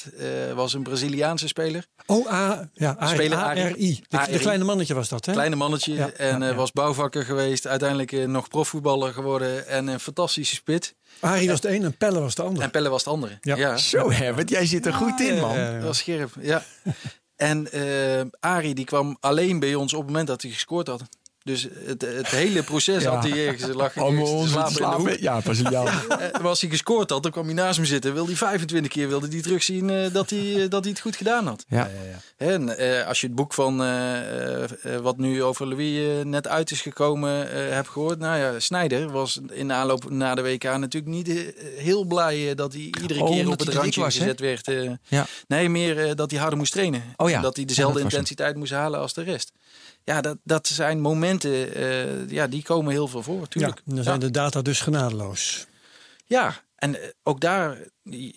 was 0.56 0.74
een 0.74 0.84
Braziliaanse 0.84 1.48
speler. 1.48 1.86
Oh, 2.06 2.34
A, 2.34 2.70
ja, 2.74 2.98
A- 3.02 3.08
Speler 3.08 3.38
Arie. 3.38 3.64
ARI. 3.64 3.96
De, 3.96 4.06
de 4.10 4.18
ARI. 4.18 4.38
kleine 4.38 4.64
mannetje 4.64 4.94
was 4.94 5.10
dat, 5.10 5.26
hè? 5.26 5.32
Kleine 5.32 5.56
mannetje. 5.56 5.94
Ja, 5.94 6.10
en 6.12 6.40
ja, 6.40 6.46
eh, 6.46 6.50
ja. 6.50 6.56
was 6.56 6.72
bouwvakker 6.72 7.26
geweest. 7.26 7.68
Uiteindelijk 7.68 8.28
nog 8.28 8.48
profvoetballer 8.48 9.14
geworden. 9.14 9.68
En 9.68 9.88
een 9.88 10.00
fantastische 10.00 10.56
spit. 10.56 10.96
Arie 11.20 11.50
was 11.50 11.62
de 11.62 11.70
een 11.76 11.84
en 11.84 11.98
Pelle 11.98 12.20
was 12.20 12.36
de 12.36 12.42
ander. 12.42 12.64
En 12.64 12.72
Pelle 12.72 12.90
was 12.90 13.04
het 13.04 13.14
andere. 13.14 13.38
Ja. 13.42 13.56
ja. 13.56 13.78
Zo, 13.78 14.12
Herbert, 14.12 14.50
jij 14.50 14.66
zit 14.66 14.86
er 14.86 14.94
goed 14.94 15.20
in, 15.20 15.40
man. 15.40 15.56
Dat 15.56 15.84
was 15.84 15.98
scherp, 15.98 16.32
ja. 16.42 16.64
En 17.40 17.72
eh 17.72 18.22
Arie 18.40 18.74
die 18.76 18.86
kwam 18.86 19.18
alleen 19.20 19.60
bij 19.60 19.76
ons 19.76 19.94
op 19.94 20.00
het 20.00 20.08
moment 20.08 20.28
dat 20.28 20.42
hij 20.42 20.52
gescoord 20.52 20.88
had. 20.88 21.04
Dus 21.50 21.68
het, 21.86 22.02
het 22.02 22.28
hele 22.28 22.64
proces 22.64 23.04
Ja. 23.04 23.14
had 23.16 23.24
hij 23.30 23.48
ergens 23.48 23.74
lag 23.74 23.94
hij 23.94 24.04
Om 24.04 24.10
ergens 24.18 24.30
te 24.30 24.36
ons 24.36 24.52
te 24.68 24.74
slapen 24.74 25.00
in 25.12 25.16
de. 25.18 25.22
Ja, 25.22 25.40
Braziliaan. 25.40 25.88
Eh, 26.20 26.46
als 26.46 26.62
hij 26.62 26.70
gescoord 26.70 27.10
had, 27.10 27.24
dan 27.24 27.32
kwam 27.32 27.46
hij 27.46 27.54
naast 27.54 27.80
me 27.80 27.86
zitten. 27.86 28.14
Wilde 28.14 28.28
hij 28.30 28.38
25 28.38 28.92
keer 28.92 29.08
wilde 29.08 29.28
hij 29.28 29.42
terugzien 29.42 29.90
eh, 29.90 30.14
dat, 30.14 30.30
hij, 30.30 30.64
eh, 30.64 30.70
dat 30.70 30.82
hij 30.84 30.92
het 30.92 31.02
goed 31.02 31.16
gedaan 31.16 31.48
had. 31.48 31.66
Ja. 31.68 31.90
En 32.38 32.78
eh, 32.78 33.08
als 33.08 33.22
je 33.22 33.28
het 33.28 33.36
boek 33.36 33.54
van 33.54 33.82
eh, 33.84 34.18
eh, 34.64 34.64
eh, 34.84 35.02
wat 35.02 35.18
nu 35.18 35.44
over 35.44 35.68
Louis 35.68 35.98
eh, 36.20 36.26
net 36.26 36.48
uit 36.48 36.72
is 36.72 36.82
gekomen 36.82 37.52
eh, 37.52 37.74
hebt 37.74 37.88
gehoord. 37.90 38.20
Nou 38.20 38.38
ja, 38.38 38.60
Snijder 38.60 39.12
was 39.12 39.40
in 39.52 39.68
de 39.68 39.74
aanloop 39.74 40.10
na 40.10 40.36
de 40.36 40.42
WK 40.42 40.64
natuurlijk 40.64 41.14
niet 41.14 41.54
heel 41.78 42.04
blij 42.04 42.56
dat 42.56 42.74
hij 42.74 42.82
iedere 43.02 43.24
Oh, 43.24 43.30
keer 43.32 43.50
op 43.50 43.60
het 43.60 43.68
randje 43.74 44.02
was, 44.02 44.18
gezet 44.18 44.40
werd. 44.40 44.68
eh. 44.68 44.92
Ja. 45.08 45.26
Nee, 45.48 45.70
meer 45.70 46.16
dat 46.16 46.32
hij 46.32 46.40
harder 46.40 46.58
moest 46.58 46.72
trainen. 46.72 47.04
Oh 47.18 47.30
ja. 47.30 47.42
Dat 47.42 47.54
hij 47.56 47.64
Ja, 47.64 47.70
dezelfde 47.70 48.00
intensiteit 48.00 48.56
moest 48.56 48.72
halen 48.72 49.00
als 49.00 49.14
de 49.14 49.24
rest. 49.24 49.52
Ja, 50.10 50.22
dat, 50.22 50.38
dat 50.44 50.68
zijn 50.68 51.00
momenten, 51.02 51.76
eh, 51.76 52.30
ja, 52.30 52.48
die 52.48 52.64
komen 52.64 52.92
heel 52.92 53.08
veel 53.08 53.24
voor, 53.24 53.40
Ja, 53.40 53.46
tuurlijk. 53.46 53.82
dan 53.86 53.96
Ja. 53.96 54.04
zijn 54.04 54.20
de 54.20 54.32
data 54.32 54.62
dus 54.62 54.80
genadeloos. 54.82 55.66
Ja, 56.26 56.62
en 56.76 57.02
eh, 57.02 57.08
ook 57.24 57.40
daar, 57.40 57.78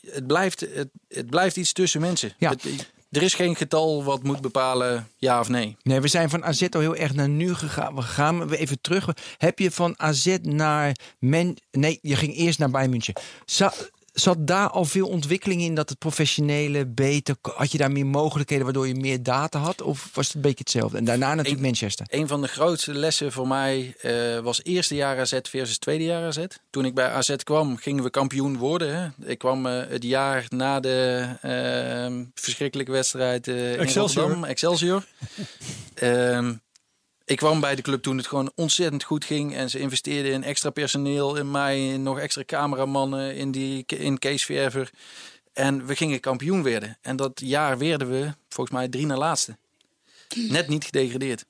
het 0.07 0.27
blijft, 0.27 0.61
het, 0.61 0.89
het 1.09 1.27
blijft 1.31 1.57
iets 1.57 1.73
tussen 1.73 2.01
mensen. 2.01 2.33
Ja. 2.39 2.51
Het- 2.51 2.91
er 3.11 3.23
is 3.23 3.35
geen 3.35 3.57
getal 3.57 4.05
wat 4.05 4.23
moet 4.23 4.41
bepalen 4.41 5.09
ja 5.17 5.41
of 5.41 5.49
nee. 5.49 5.77
Nee, 5.83 6.01
we 6.01 6.09
zijn 6.09 6.31
van 6.31 6.45
AZ 6.45 6.63
al 6.71 6.81
heel 6.81 6.97
erg 6.97 7.15
naar 7.15 7.29
nu 7.29 7.55
gegaan. 7.55 7.95
We 7.95 8.03
gaan 8.03 8.49
we 8.49 8.57
even 8.57 8.81
terug. 8.81 9.09
Heb 9.39 9.59
je 9.59 9.71
van 9.71 9.95
AZ 10.01 10.37
naar 10.43 10.97
Men... 11.19 11.57
Nee, 11.71 11.99
je 12.03 12.17
ging 12.17 12.37
eerst 12.37 12.59
naar 12.59 12.71
Bayern 12.71 12.91
München. 12.91 13.15
Zat 14.13 14.47
daar 14.47 14.71
al 14.71 14.85
veel 14.85 15.09
ontwikkeling 15.09 15.61
in 15.61 15.75
dat 15.75 15.89
het 15.89 15.99
professionele 15.99 16.87
beter... 16.87 17.37
Had 17.43 17.73
je 17.73 17.79
daar 17.79 17.93
meer 17.93 18.07
mogelijkheden 18.07 18.65
waardoor 18.65 18.87
je 18.87 18.95
meer 18.95 19.23
data 19.23 19.59
had? 19.59 19.83
Of 19.83 20.11
was 20.15 20.27
het 20.27 20.35
een 20.35 20.41
beetje 20.41 20.59
hetzelfde? 20.59 20.97
En 20.97 21.05
daarna 21.05 21.35
natuurlijk 21.35 21.63
Manchester. 21.63 22.07
Een 22.09 22.29
van 22.29 22.41
de 22.41 22.49
grootste 22.49 22.95
lessen 22.95 23.33
voor 23.33 23.49
mij 23.49 23.95
eh, 24.01 24.39
was 24.39 24.63
eerste 24.63 24.95
jaar 24.95 25.19
AZ 25.19 25.39
versus 25.43 25.79
tweede 25.79 26.05
jaar 26.05 26.27
AZ. 26.27 26.45
Toen 26.71 26.85
ik 26.85 26.95
bij 26.95 27.09
AZ 27.09 27.37
kwam, 27.37 27.77
gingen 27.77 28.03
we 28.05 28.11
kampioen 28.11 28.57
worden. 28.57 28.97
Hè. 28.97 29.29
Ik 29.31 29.39
kwam 29.39 29.67
eh, 29.67 29.89
het 29.89 30.03
jaar 30.03 30.47
na 30.49 30.81
de 30.81 31.29
eh, 31.41 32.25
verschrikkelijke 32.35 32.93
wedstrijd 32.93 33.49
eh 33.49 33.73
in 33.73 33.79
Excelsior. 33.79 34.23
Rotterdam, 34.23 34.51
Excelsior. 34.51 35.05
Ehm, 35.95 36.55
ik 37.33 37.39
kwam 37.39 37.61
bij 37.61 37.75
de 37.75 37.83
club 37.83 38.03
toen 38.03 38.17
het 38.17 38.27
gewoon 38.27 38.53
ontzettend 38.55 39.03
goed 39.03 39.25
ging. 39.25 39.55
En 39.55 39.71
ze 39.71 39.79
investeerden 39.79 40.33
in 40.33 40.45
extra 40.45 40.71
personeel, 40.71 41.37
in 41.37 41.51
mij, 41.51 41.89
in 41.89 42.03
nog 42.03 42.19
extra 42.19 42.45
cameramannen, 42.45 43.37
in, 43.37 43.51
die, 43.51 43.85
in 43.87 44.19
Kees 44.19 44.45
Verver. 44.45 44.91
En 45.53 45.87
we 45.87 45.97
gingen 45.97 46.21
kampioen 46.21 46.63
werden. 46.63 46.99
En 47.01 47.17
dat 47.17 47.41
jaar 47.45 47.79
werden 47.79 48.11
we 48.11 48.35
volgens 48.49 48.77
mij 48.77 48.89
drie 48.89 49.07
na 49.07 49.17
laatste. 49.17 49.57
Net 50.35 50.69
niet 50.69 50.85
gedegradeerd. 50.85 51.45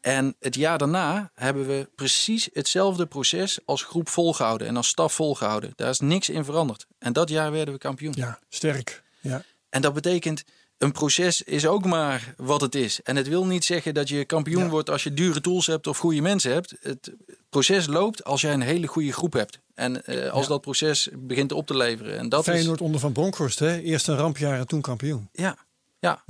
En 0.00 0.36
het 0.40 0.54
jaar 0.54 0.78
daarna 0.78 1.30
hebben 1.34 1.66
we 1.66 1.88
precies 1.94 2.48
hetzelfde 2.52 3.06
proces 3.06 3.58
als 3.64 3.82
groep 3.82 4.08
volgehouden 4.08 4.66
en 4.66 4.76
als 4.76 4.88
staf 4.88 5.12
volgehouden. 5.12 5.72
Daar 5.76 5.90
is 5.90 6.00
niks 6.00 6.28
in 6.28 6.44
veranderd. 6.44 6.86
En 6.98 7.12
dat 7.12 7.28
jaar 7.28 7.52
werden 7.52 7.74
we 7.74 7.80
kampioen. 7.80 8.12
Ja, 8.16 8.38
sterk. 8.48 9.02
Ja. 9.20 9.44
En 9.68 9.82
dat 9.82 9.94
betekent, 9.94 10.44
een 10.82 10.92
proces 10.92 11.42
is 11.42 11.66
ook 11.66 11.84
maar 11.84 12.34
wat 12.36 12.60
het 12.60 12.74
is. 12.74 13.02
En 13.02 13.16
het 13.16 13.28
wil 13.28 13.46
niet 13.46 13.64
zeggen 13.64 13.94
dat 13.94 14.08
je 14.08 14.24
kampioen 14.24 14.62
Ja. 14.62 14.68
wordt 14.68 14.90
als 14.90 15.02
je 15.02 15.14
dure 15.14 15.40
tools 15.40 15.66
hebt 15.66 15.86
of 15.86 15.98
goede 15.98 16.20
mensen 16.20 16.52
hebt. 16.52 16.74
Het 16.80 17.12
proces 17.50 17.86
loopt 17.86 18.24
als 18.24 18.40
jij 18.40 18.52
een 18.52 18.60
hele 18.60 18.86
goede 18.86 19.12
groep 19.12 19.32
hebt. 19.32 19.58
En 19.74 20.04
eh, 20.04 20.30
als 20.30 20.42
Ja. 20.42 20.48
dat 20.48 20.60
proces 20.60 21.08
begint 21.18 21.52
op 21.52 21.66
te 21.66 21.76
leveren. 21.76 22.18
En 22.18 22.28
dat 22.28 22.44
Feyenoord 22.44 22.80
onder 22.80 23.00
Van 23.00 23.12
Bronckhorst, 23.12 23.58
hè? 23.58 23.78
Eerst 23.80 24.08
een 24.08 24.16
rampjaar 24.16 24.58
en 24.58 24.66
toen 24.66 24.80
kampioen. 24.80 25.28
is... 25.32 25.42
Ja, 25.42 25.56
ja. 26.00 26.22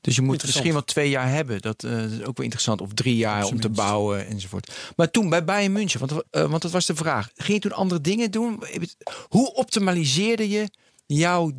Dus 0.00 0.16
je 0.16 0.22
moet 0.22 0.42
misschien 0.42 0.72
wel 0.72 0.84
twee 0.84 1.10
jaar 1.10 1.28
hebben. 1.30 1.60
Dat 1.60 1.84
eh, 1.84 2.04
is 2.04 2.18
ook 2.18 2.36
wel 2.36 2.44
interessant. 2.44 2.80
Of 2.80 2.94
drie 2.94 3.16
jaar 3.16 3.44
om 3.44 3.60
te 3.60 3.68
bouwen 3.68 4.26
enzovoort. 4.26 4.72
Maar 4.96 5.10
toen 5.10 5.28
bij 5.28 5.44
Bayern 5.44 5.72
München, 5.72 6.00
want, 6.00 6.12
eh, 6.30 6.50
want 6.50 6.62
dat 6.62 6.70
was 6.70 6.86
de 6.86 6.94
vraag. 6.94 7.30
Ging 7.34 7.62
je 7.62 7.68
toen 7.68 7.78
andere 7.78 8.00
dingen 8.00 8.30
doen? 8.30 8.62
Hoe 9.28 9.54
optimaliseerde 9.54 10.48
je 10.48 10.68
jouw 11.06 11.50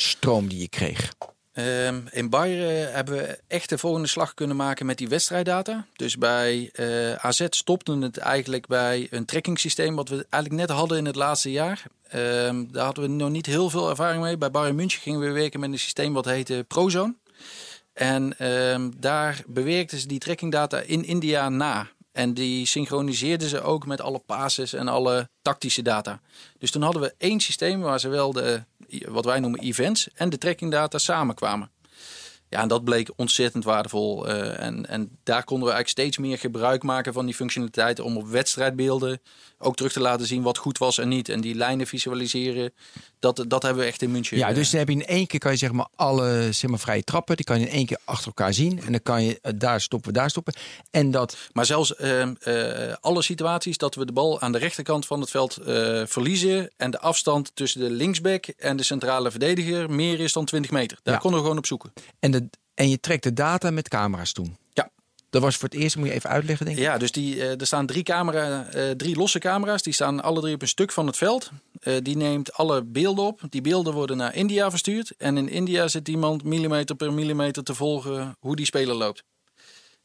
datastroom 0.00 0.48
die 0.48 0.60
je 0.60 0.68
kreeg? 0.68 1.12
Ehm, 1.52 2.00
in 2.10 2.30
Bayern 2.30 2.86
eh, 2.86 2.94
hebben 2.94 3.14
we 3.14 3.40
echt 3.46 3.68
de 3.68 3.78
volgende 3.78 4.08
slag 4.08 4.34
kunnen 4.34 4.56
maken 4.56 4.86
met 4.86 4.98
die 4.98 5.08
wedstrijddata. 5.08 5.86
Dus 5.96 6.18
bij 6.18 6.70
eh, 6.72 7.14
AZ 7.14 7.46
stopte 7.50 7.98
het 7.98 8.18
eigenlijk 8.18 8.66
bij 8.66 9.06
een 9.10 9.24
trackingsysteem 9.24 9.96
wat 9.96 10.08
we 10.08 10.26
eigenlijk 10.28 10.66
net 10.66 10.78
hadden 10.78 10.98
in 10.98 11.04
het 11.04 11.16
laatste 11.16 11.50
jaar. 11.50 11.82
Ehm, 12.08 12.64
daar 12.70 12.84
hadden 12.84 13.04
we 13.04 13.10
nog 13.10 13.30
niet 13.30 13.46
heel 13.46 13.70
veel 13.70 13.88
ervaring 13.88 14.22
mee. 14.22 14.38
Bij 14.38 14.50
Bayern 14.50 14.74
München 14.74 15.00
gingen 15.00 15.20
we 15.20 15.30
werken 15.30 15.60
met 15.60 15.72
een 15.72 15.78
systeem 15.78 16.12
wat 16.12 16.24
heette 16.24 16.64
Prozone. 16.68 17.14
En 17.92 18.38
ehm, 18.38 18.90
daar 18.96 19.42
bewerkten 19.46 19.98
ze 19.98 20.06
die 20.06 20.18
trackingdata 20.18 20.78
in 20.78 21.04
India 21.04 21.48
na. 21.48 21.88
En 22.12 22.34
die 22.34 22.66
synchroniseerden 22.66 23.48
ze 23.48 23.62
ook 23.62 23.86
met 23.86 24.00
alle 24.00 24.18
passes 24.18 24.72
en 24.72 24.88
alle 24.88 25.28
tactische 25.42 25.82
data. 25.82 26.20
Dus 26.58 26.70
toen 26.70 26.82
hadden 26.82 27.02
we 27.02 27.14
één 27.18 27.40
systeem 27.40 27.80
waar 27.80 28.00
zowel 28.00 28.32
de, 28.32 28.64
wat 29.08 29.24
wij 29.24 29.40
noemen 29.40 29.60
events 29.60 30.08
en 30.14 30.28
de 30.28 30.38
trackingdata 30.38 30.98
samenkwamen. 30.98 31.70
Ja, 32.50 32.60
en 32.60 32.68
dat 32.68 32.84
bleek 32.84 33.10
ontzettend 33.16 33.64
waardevol. 33.64 34.28
eh, 34.28 34.66
en, 34.66 34.86
en 34.86 35.18
daar 35.22 35.44
konden 35.44 35.68
we 35.68 35.72
eigenlijk 35.74 35.88
steeds 35.88 36.18
meer 36.18 36.38
gebruik 36.38 36.82
maken 36.82 37.12
van 37.12 37.24
die 37.26 37.34
functionaliteiten 37.34 38.04
om 38.04 38.16
op 38.16 38.28
wedstrijdbeelden 38.28 39.20
ook 39.58 39.76
terug 39.76 39.92
te 39.92 40.00
laten 40.00 40.26
zien 40.26 40.42
wat 40.42 40.58
goed 40.58 40.78
was 40.78 40.98
en 40.98 41.08
niet. 41.08 41.28
En 41.28 41.40
die 41.40 41.54
lijnen 41.54 41.86
visualiseren, 41.86 42.72
dat, 43.18 43.44
dat 43.48 43.62
hebben 43.62 43.82
we 43.82 43.88
echt 43.88 44.02
in 44.02 44.10
München. 44.10 44.36
Ja, 44.38 44.48
eh, 44.48 44.54
dus 44.54 44.70
dan 44.70 44.78
heb 44.78 44.88
je 44.88 44.94
in 44.94 45.06
één 45.06 45.26
keer 45.26 45.40
kan 45.40 45.50
je 45.52 45.56
zeg 45.58 45.72
maar 45.72 45.88
alle 45.96 46.48
zeg 46.52 46.70
maar, 46.70 46.78
vrije 46.78 47.02
trappen. 47.02 47.36
Die 47.36 47.44
kan 47.44 47.60
je 47.60 47.66
in 47.66 47.72
één 47.72 47.86
keer 47.86 47.98
achter 48.04 48.26
elkaar 48.26 48.54
zien. 48.54 48.80
En 48.82 48.92
dan 48.92 49.02
kan 49.02 49.22
je 49.24 49.38
eh, 49.42 49.52
daar 49.56 49.80
stoppen, 49.80 50.12
daar 50.12 50.30
stoppen. 50.30 50.54
En 50.90 51.10
dat 51.10 51.36
Maar 51.52 51.66
zelfs 51.66 51.94
ehm, 51.96 52.34
eh, 52.40 52.94
alle 53.00 53.22
situaties 53.22 53.76
dat 53.78 53.94
we 53.94 54.06
de 54.06 54.12
bal 54.12 54.40
aan 54.40 54.52
de 54.52 54.58
rechterkant 54.58 55.06
van 55.06 55.20
het 55.20 55.30
veld 55.30 55.58
verliezen. 56.04 56.70
En 56.76 56.90
de 56.90 57.00
afstand 57.00 57.50
tussen 57.54 57.80
de 57.80 57.90
linksback 57.90 58.46
en 58.46 58.76
de 58.76 58.82
centrale 58.82 59.30
verdediger 59.30 59.90
meer 59.90 60.20
is 60.20 60.32
dan 60.32 60.44
20 60.44 60.70
meter. 60.70 60.98
Daar 61.02 61.14
Ja. 61.14 61.20
konden 61.20 61.38
we 61.40 61.44
gewoon 61.44 61.58
op 61.60 61.66
zoeken. 61.66 61.92
En, 62.20 62.30
de, 62.30 62.39
en 62.80 62.88
je 62.88 63.00
trekt 63.00 63.22
de 63.22 63.32
data 63.32 63.70
met 63.70 63.88
camera's 63.88 64.32
toen. 64.32 64.56
Ja. 64.72 64.90
Dat 65.30 65.42
was 65.42 65.56
voor 65.56 65.68
het 65.68 65.78
eerst, 65.78 65.96
moet 65.96 66.06
je 66.06 66.12
even 66.12 66.30
uitleggen, 66.30 66.66
denk 66.66 66.78
ik. 66.78 66.84
Ja, 66.84 66.98
dus 66.98 67.12
die, 67.12 67.40
eh, 67.40 67.60
er 67.60 67.66
staan 67.66 67.86
drie, 67.86 68.02
camera, 68.02 68.66
eh, 68.66 68.90
drie 68.90 69.16
losse 69.16 69.38
camera's. 69.38 69.82
Die 69.82 69.92
staan 69.92 70.22
alle 70.22 70.40
drie 70.40 70.54
op 70.54 70.62
een 70.62 70.68
stuk 70.68 70.92
van 70.92 71.06
het 71.06 71.16
veld. 71.16 71.50
Eh, 71.80 71.94
die 72.02 72.16
neemt 72.16 72.52
alle 72.52 72.84
beelden 72.84 73.24
op. 73.24 73.40
Die 73.48 73.60
beelden 73.60 73.94
worden 73.94 74.16
naar 74.16 74.34
India 74.34 74.70
verstuurd. 74.70 75.12
En 75.16 75.36
in 75.36 75.48
India 75.48 75.88
zit 75.88 76.08
iemand 76.08 76.44
millimeter 76.44 76.96
per 76.96 77.12
millimeter 77.12 77.64
te 77.64 77.74
volgen 77.74 78.36
hoe 78.38 78.56
die 78.56 78.66
speler 78.66 78.94
loopt. 78.94 79.22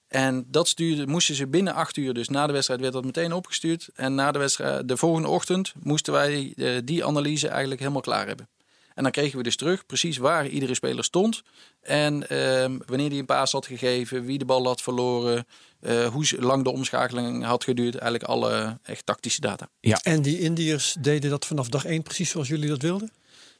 En 0.07 0.45
dat 0.47 0.67
stuurde, 0.67 1.07
moesten 1.07 1.35
ze 1.35 1.47
binnen 1.47 1.73
acht 1.73 1.97
uur, 1.97 2.13
dus 2.13 2.29
na 2.29 2.47
de 2.47 2.53
wedstrijd 2.53 2.79
werd 2.81 2.93
dat 2.93 3.05
meteen 3.05 3.33
opgestuurd. 3.33 3.89
En 3.93 4.15
na 4.15 4.31
de 4.31 4.39
wedstrijd, 4.39 4.88
de 4.88 4.97
volgende 4.97 5.27
ochtend, 5.27 5.73
moesten 5.79 6.13
wij 6.13 6.53
die 6.83 7.05
analyse 7.05 7.47
eigenlijk 7.47 7.79
helemaal 7.79 8.01
klaar 8.01 8.27
hebben. 8.27 8.47
En 8.95 9.03
dan 9.03 9.12
kregen 9.12 9.38
we 9.38 9.43
dus 9.43 9.55
terug 9.55 9.86
precies 9.86 10.17
waar 10.17 10.47
iedere 10.47 10.73
speler 10.73 11.03
stond. 11.03 11.43
En 11.81 12.29
ehm, 12.29 12.77
wanneer 12.86 13.10
hij 13.10 13.19
een 13.19 13.25
paas 13.25 13.51
had 13.51 13.65
gegeven, 13.65 14.25
wie 14.25 14.38
de 14.38 14.45
bal 14.45 14.65
had 14.65 14.81
verloren, 14.81 15.47
eh, 15.79 16.08
hoe 16.08 16.25
lang 16.39 16.63
de 16.63 16.71
omschakeling 16.71 17.43
had 17.43 17.63
geduurd. 17.63 17.95
Eigenlijk 17.95 18.23
alle 18.23 18.79
echt 18.84 19.05
tactische 19.05 19.41
data. 19.41 19.69
En 20.01 20.21
die 20.21 20.39
Indiërs 20.39 20.95
deden 20.99 21.29
dat 21.29 21.45
vanaf 21.45 21.69
dag 21.69 21.86
één 21.86 22.03
precies 22.03 22.29
zoals 22.29 22.47
jullie 22.47 22.69
dat 22.69 22.81
wilden? 22.81 23.12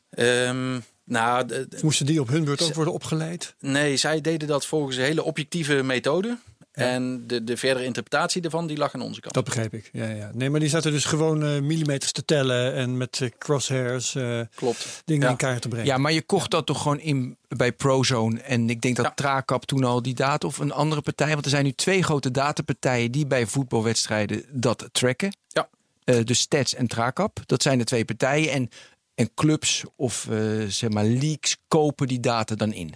Ehm, 0.10 0.80
nou, 1.04 1.68
moesten 1.82 2.06
die 2.06 2.22
op 2.22 2.28
hun 2.28 2.44
beurt 2.44 2.62
ook 2.62 2.74
worden 2.74 2.94
opgeleid? 2.94 3.56
nee, 3.60 3.98
zij 3.98 4.22
deden 4.22 4.48
dat 4.48 4.66
volgens 4.66 4.98
een 4.98 5.04
hele 5.04 5.24
objectieve 5.24 5.84
methode. 5.84 6.38
En 6.76 7.28
de, 7.28 7.44
de 7.44 7.58
verdere 7.58 7.86
interpretatie 7.86 8.42
daarvan, 8.42 8.68
die 8.68 8.78
lag 8.78 8.94
aan 8.94 9.02
onze 9.02 9.20
kant. 9.22 9.34
Dat 9.34 9.44
begreep 9.44 9.74
ik. 9.74 9.90
Ja, 9.94 10.08
ja. 10.10 10.32
Nee, 10.34 10.50
maar 10.50 10.60
die 10.60 10.70
zaten 10.70 10.92
dus 10.92 11.06
gewoon 11.06 11.44
eh, 11.44 11.60
millimeters 11.62 12.12
te 12.12 12.26
tellen 12.26 12.74
en 12.74 12.98
met 12.98 13.22
eh, 13.22 13.30
crosshairs 13.38 14.16
eh, 14.16 14.40
Klopt. 14.56 15.02
dingen 15.06 15.24
Ja. 15.24 15.30
in 15.30 15.38
kaart 15.38 15.62
te 15.62 15.68
brengen. 15.68 15.88
Ja, 15.88 15.98
maar 15.98 16.12
je 16.12 16.22
kocht 16.22 16.52
dat 16.52 16.66
toch 16.66 16.82
gewoon 16.82 17.00
in 17.00 17.38
bij 17.48 17.72
Prozone. 17.72 18.40
En 18.42 18.70
ik 18.70 18.82
denk 18.82 18.96
dat 18.96 19.06
Ja. 19.06 19.12
Trakap 19.14 19.66
toen 19.66 19.84
al 19.84 20.02
die 20.02 20.14
data 20.16 20.48
of 20.48 20.58
een 20.58 20.72
andere 20.72 21.02
partij. 21.02 21.32
Want 21.34 21.44
er 21.46 21.52
zijn 21.52 21.64
nu 21.64 21.72
twee 21.72 22.04
grote 22.04 22.32
datapartijen 22.32 23.12
die 23.12 23.28
bij 23.28 23.46
voetbalwedstrijden 23.48 24.44
dat 24.52 24.90
tracken. 24.92 25.36
Ja. 25.48 25.70
Eh, 26.04 26.24
dus 26.24 26.40
Stats 26.40 26.74
en 26.76 26.88
Trakap. 26.88 27.40
Dat 27.46 27.62
zijn 27.62 27.78
de 27.78 27.84
twee 27.84 28.06
partijen. 28.06 28.52
En, 28.52 28.70
en 29.16 29.30
clubs 29.36 29.84
of 29.96 30.28
eh, 30.32 30.38
zeg 30.68 30.90
maar 30.90 31.06
leagues 31.06 31.58
kopen 31.68 32.08
die 32.08 32.20
data 32.20 32.56
dan 32.56 32.74
in. 32.74 32.94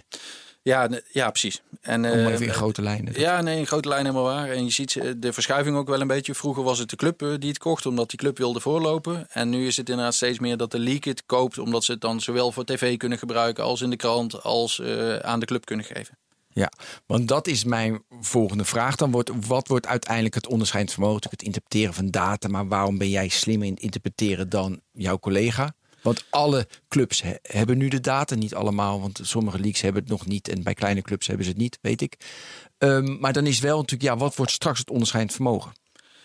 Ja, 0.62 0.88
ja 1.12 1.30
precies. 1.30 1.62
En, 1.80 2.04
Om 2.04 2.10
eh, 2.10 2.26
even 2.26 2.46
in 2.46 2.52
grote 2.52 2.82
lijnen. 2.82 3.20
Ja, 3.20 3.40
nee, 3.40 3.58
in 3.58 3.66
grote 3.66 3.88
lijn 3.88 4.04
helemaal 4.04 4.24
waar. 4.24 4.50
En 4.50 4.64
je 4.64 4.70
ziet 4.70 4.96
eh, 4.96 5.10
de 5.16 5.32
verschuiving 5.32 5.76
ook 5.76 5.88
wel 5.88 6.00
een 6.00 6.06
beetje. 6.06 6.34
Vroeger 6.34 6.62
was 6.62 6.78
het 6.78 6.90
de 6.90 6.96
club 6.96 7.22
eh, 7.22 7.28
die 7.38 7.48
het 7.48 7.58
kocht, 7.58 7.86
omdat 7.86 8.10
die 8.10 8.18
club 8.18 8.38
wilde 8.38 8.60
voorlopen. 8.60 9.26
En 9.30 9.48
nu 9.48 9.66
is 9.66 9.76
het 9.76 9.88
inderdaad 9.88 10.14
steeds 10.14 10.38
meer 10.38 10.56
dat 10.56 10.70
de 10.70 10.78
league 10.78 11.12
het 11.12 11.22
koopt, 11.26 11.58
omdat 11.58 11.84
ze 11.84 11.92
het 11.92 12.00
dan 12.00 12.20
zowel 12.20 12.52
voor 12.52 12.64
tv 12.64 12.96
kunnen 12.96 13.18
gebruiken 13.18 13.64
als 13.64 13.80
in 13.80 13.90
de 13.90 13.96
krant, 13.96 14.42
als 14.42 14.82
aan 15.22 15.40
de 15.40 15.46
club 15.46 15.64
kunnen 15.64 15.86
geven. 15.86 16.18
Ja, 16.52 16.72
want 17.06 17.28
dat 17.28 17.46
is 17.46 17.64
mijn 17.64 18.02
volgende 18.20 18.64
vraag. 18.64 18.96
Dan 18.96 19.10
wordt, 19.10 19.30
wat 19.46 19.68
wordt 19.68 19.86
uiteindelijk 19.86 20.34
het 20.34 20.46
onderscheidend 20.46 20.94
vermogen? 20.94 21.30
Het 21.30 21.42
interpreteren 21.42 21.94
van 21.94 22.10
data. 22.10 22.48
Maar 22.48 22.68
waarom 22.68 22.98
ben 22.98 23.08
jij 23.08 23.28
slimmer 23.28 23.66
in 23.66 23.72
het 23.72 23.82
interpreteren 23.82 24.48
dan 24.48 24.80
jouw 24.92 25.18
collega? 25.18 25.74
Want 26.02 26.24
alle 26.30 26.66
clubs 26.88 27.22
he- 27.22 27.34
hebben 27.42 27.78
nu 27.78 27.88
de 27.88 28.00
data. 28.00 28.34
Niet 28.34 28.54
allemaal, 28.54 29.00
want 29.00 29.20
sommige 29.22 29.58
leagues 29.58 29.80
hebben 29.80 30.02
het 30.02 30.10
nog 30.10 30.26
niet. 30.26 30.48
En 30.48 30.62
bij 30.62 30.74
kleine 30.74 31.02
clubs 31.02 31.26
hebben 31.26 31.44
ze 31.44 31.50
het 31.50 31.60
niet, 31.60 31.78
weet 31.80 32.00
ik. 32.00 32.16
Ehm, 32.78 33.18
maar 33.20 33.32
dan 33.32 33.46
is 33.46 33.60
wel 33.60 33.76
natuurlijk, 33.76 34.10
ja, 34.10 34.16
wat 34.16 34.36
wordt 34.36 34.52
straks 34.52 34.78
het 34.78 34.90
onderscheidend 34.90 35.34
vermogen? 35.34 35.72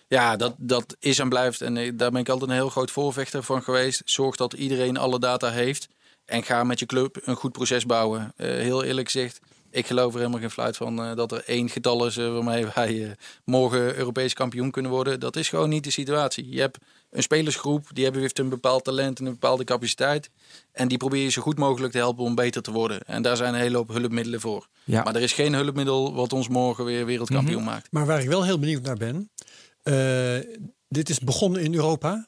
Ja, 0.08 0.36
dat, 0.36 0.56
dat 0.58 0.96
is 1.00 1.20
en 1.20 1.30
blijft. 1.30 1.62
En 1.62 1.78
eh, 1.78 1.92
daar 1.94 2.12
ben 2.12 2.22
ik 2.22 2.30
altijd 2.30 2.50
een 2.50 2.56
heel 2.56 2.70
groot 2.70 2.92
voorvechter 2.92 3.44
van 3.44 3.64
geweest. 3.64 4.02
Zorg 4.06 4.36
dat 4.36 4.54
iedereen 4.54 4.98
alle 4.98 5.20
data 5.20 5.52
heeft. 5.52 5.88
En 6.26 6.44
ga 6.44 6.64
met 6.64 6.80
je 6.80 6.86
club 6.86 7.18
een 7.24 7.36
goed 7.36 7.52
proces 7.52 7.86
bouwen. 7.86 8.34
Eh, 8.36 8.48
heel 8.50 8.84
eerlijk 8.84 9.12
gezegd, 9.12 9.40
ik 9.76 9.88
geloof 9.88 10.14
er 10.14 10.20
helemaal 10.20 10.40
geen 10.40 10.52
fluit 10.52 10.78
van 10.78 11.04
eh, 11.04 11.16
dat 11.16 11.32
er 11.32 11.44
één 11.46 11.70
getal 11.70 12.06
is 12.06 12.18
eh, 12.18 12.34
waarmee 12.34 12.68
wij 12.76 13.04
eh, 13.04 13.12
morgen 13.46 13.96
Europees 13.96 14.34
kampioen 14.34 14.72
kunnen 14.72 14.92
worden. 14.92 15.20
Dat 15.20 15.36
is 15.36 15.50
gewoon 15.50 15.70
niet 15.70 15.84
de 15.84 15.90
situatie. 15.90 16.50
Je 16.50 16.60
hebt 16.60 16.78
een 17.10 17.24
spelersgroep, 17.24 17.88
die 17.94 18.04
hebben 18.04 18.22
heeft 18.22 18.40
een 18.40 18.50
bepaald 18.50 18.84
talent 18.84 19.20
en 19.20 19.26
een 19.26 19.32
bepaalde 19.32 19.64
capaciteit. 19.64 20.30
En 20.72 20.88
die 20.88 20.98
probeer 20.98 21.24
je 21.24 21.30
zo 21.30 21.42
goed 21.42 21.58
mogelijk 21.58 21.92
te 21.92 21.98
helpen 21.98 22.24
om 22.24 22.36
beter 22.36 22.62
te 22.62 22.72
worden. 22.72 23.06
En 23.06 23.22
daar 23.22 23.38
zijn 23.38 23.54
een 23.54 23.60
hele 23.60 23.78
hoop 23.78 23.90
hulpmiddelen 23.90 24.42
voor. 24.42 24.68
Ja. 24.84 25.04
Maar 25.04 25.16
er 25.16 25.22
is 25.22 25.34
geen 25.34 25.54
hulpmiddel 25.54 26.14
wat 26.14 26.34
ons 26.34 26.48
morgen 26.48 26.86
weer 26.86 27.06
wereldkampioen 27.06 27.64
maakt. 27.64 27.92
Maar 27.92 28.06
waar 28.06 28.22
ik 28.22 28.28
wel 28.28 28.44
heel 28.44 28.60
benieuwd 28.60 28.84
naar 28.84 28.98
ben. 28.98 29.30
eh, 29.84 30.64
dit 30.88 31.10
is 31.10 31.20
begonnen 31.20 31.62
in 31.62 31.74
Europa. 31.74 32.28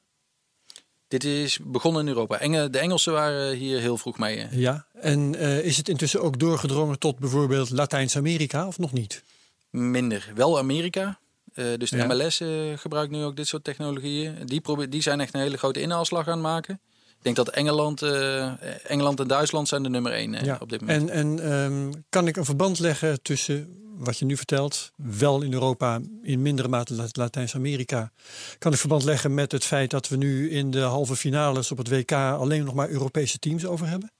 Dit 1.07 1.23
is 1.23 1.59
begonnen 1.63 2.01
in 2.01 2.07
Europa. 2.07 2.39
Enge, 2.39 2.69
de 2.69 2.77
Engelsen 2.79 3.13
waren 3.13 3.55
hier 3.55 3.79
heel 3.79 3.97
vroeg 3.97 4.17
mee. 4.17 4.37
hè. 4.37 4.47
Ja. 4.51 4.85
En 4.93 5.35
eh, 5.35 5.59
is 5.59 5.77
het 5.77 5.89
intussen 5.89 6.21
ook 6.21 6.39
doorgedrongen 6.39 6.99
tot 6.99 7.19
bijvoorbeeld 7.19 7.69
Latijns-Amerika 7.69 8.67
of 8.67 8.77
nog 8.77 8.91
niet? 8.93 9.23
Minder. 9.69 10.31
Wel 10.35 10.57
Amerika. 10.57 11.19
Eh, 11.53 11.65
dus 11.77 11.89
de 11.89 11.97
Ja. 11.97 12.05
MLS 12.07 12.39
eh, 12.41 12.49
gebruikt 12.75 13.11
nu 13.11 13.23
ook 13.23 13.35
dit 13.35 13.47
soort 13.47 13.63
technologieën. 13.63 14.35
Die, 14.45 14.87
die 14.89 15.01
zijn 15.01 15.19
echt 15.19 15.33
een 15.33 15.39
hele 15.41 15.57
grote 15.57 15.81
inhaalslag 15.81 16.27
aan 16.27 16.33
het 16.33 16.41
maken. 16.41 16.79
Ik 17.17 17.23
denk 17.23 17.35
dat 17.35 17.49
Engeland, 17.49 18.01
eh, 18.01 18.45
Engeland 18.91 19.19
en 19.19 19.27
Duitsland 19.27 19.67
zijn 19.67 19.83
de 19.83 19.89
nummer 19.89 20.11
één 20.11 20.33
eh, 20.33 20.45
ja. 20.45 20.57
op 20.61 20.69
dit 20.69 20.81
moment. 20.81 21.09
En, 21.09 21.39
en 21.39 21.51
ehm, 21.51 21.91
kan 22.09 22.27
ik 22.27 22.35
een 22.37 22.45
verband 22.45 22.79
leggen 22.79 23.21
tussen 23.21 23.75
wat 23.97 24.17
je 24.17 24.25
nu 24.25 24.37
vertelt, 24.37 24.91
wel 24.95 25.41
in 25.41 25.53
Europa, 25.53 25.99
in 26.21 26.41
mindere 26.41 26.67
mate 26.67 26.93
La- 26.93 27.07
Latijns-Amerika. 27.11 28.11
Kan 28.57 28.73
ik 28.73 28.79
verband 28.79 29.03
leggen 29.03 29.33
met 29.33 29.51
het 29.51 29.63
feit 29.63 29.89
dat 29.89 30.07
we 30.07 30.17
nu 30.17 30.49
in 30.49 30.71
de 30.71 30.79
halve 30.81 31.15
finales 31.15 31.71
op 31.71 31.77
het 31.77 31.89
WK 31.89 32.11
alleen 32.11 32.63
nog 32.63 32.73
maar 32.73 32.89
Europese 32.89 33.39
teams 33.39 33.65
over 33.65 33.87
hebben? 33.87 34.11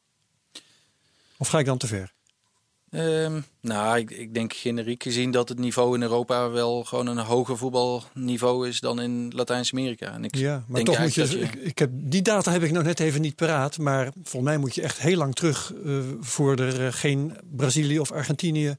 Of 1.37 1.47
ga 1.47 1.59
ik 1.59 1.65
dan 1.65 1.77
te 1.77 1.87
ver? 1.87 2.13
Ehm, 2.89 3.41
nou, 3.61 3.97
ik, 3.97 4.11
ik 4.11 4.33
denk 4.33 4.53
generiek 4.53 5.03
gezien 5.03 5.31
dat 5.31 5.49
het 5.49 5.59
niveau 5.59 5.95
in 5.95 6.01
Europa 6.01 6.49
wel 6.49 6.83
gewoon 6.83 7.07
een 7.07 7.17
hoger 7.17 7.57
voetbalniveau 7.57 8.67
is 8.67 8.79
dan 8.79 9.01
in 9.01 9.31
Latijns-Amerika. 9.35 10.11
En 10.13 10.23
ik 10.23 10.35
Ja, 10.35 10.51
maar 10.67 10.75
denk 10.83 10.87
toch 10.87 10.99
moet 10.99 11.13
je, 11.13 11.39
ik, 11.39 11.55
ik 11.55 11.79
heb, 11.79 11.89
die 11.93 12.21
data 12.21 12.51
heb 12.51 12.63
ik 12.63 12.71
nog 12.71 12.83
net 12.83 12.99
even 12.99 13.21
niet 13.21 13.35
paraat. 13.35 13.77
Maar 13.77 14.11
volgens 14.13 14.43
mij 14.43 14.57
moet 14.57 14.75
je 14.75 14.81
echt 14.81 14.99
heel 14.99 15.17
lang 15.17 15.35
terug 15.35 15.73
eh, 15.85 15.99
voor 16.19 16.55
er 16.59 16.85
eh, 16.87 16.93
geen 16.93 17.37
Brazilië 17.55 17.99
of 17.99 18.11
Argentinië 18.11 18.77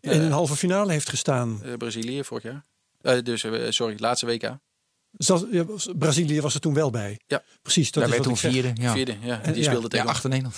in 0.00 0.10
Eh. 0.10 0.16
een 0.24 0.30
halve 0.32 0.56
finale 0.56 0.92
heeft 0.92 1.08
gestaan. 1.08 1.60
eh, 1.64 1.72
Brazilië 1.76 2.24
vorig 2.24 2.42
jaar. 2.42 2.64
Eh, 3.00 3.22
dus, 3.22 3.44
sorry, 3.68 3.94
laatste 3.98 4.26
WK. 4.26 4.42
Ja, 4.42 5.64
Brazilië 5.98 6.40
was 6.40 6.54
er 6.54 6.60
toen 6.60 6.74
wel 6.74 6.90
bij. 6.90 7.18
Ja. 7.26 7.42
Precies, 7.62 7.90
dat 7.90 7.94
Daar 7.94 8.02
is 8.04 8.10
werd 8.10 8.22
toen 8.28 8.36
vierde. 8.50 8.70
Ja. 8.82 8.92
Vierde, 8.92 9.14
ja. 9.22 9.40
En- 9.42 9.52
Die 9.52 9.62
ja, 9.62 9.68
speelde 9.68 9.82
Ja, 9.82 9.88
tegen 9.88 10.06
ons. 10.06 10.14
achter 10.14 10.30
Nederland. 10.30 10.56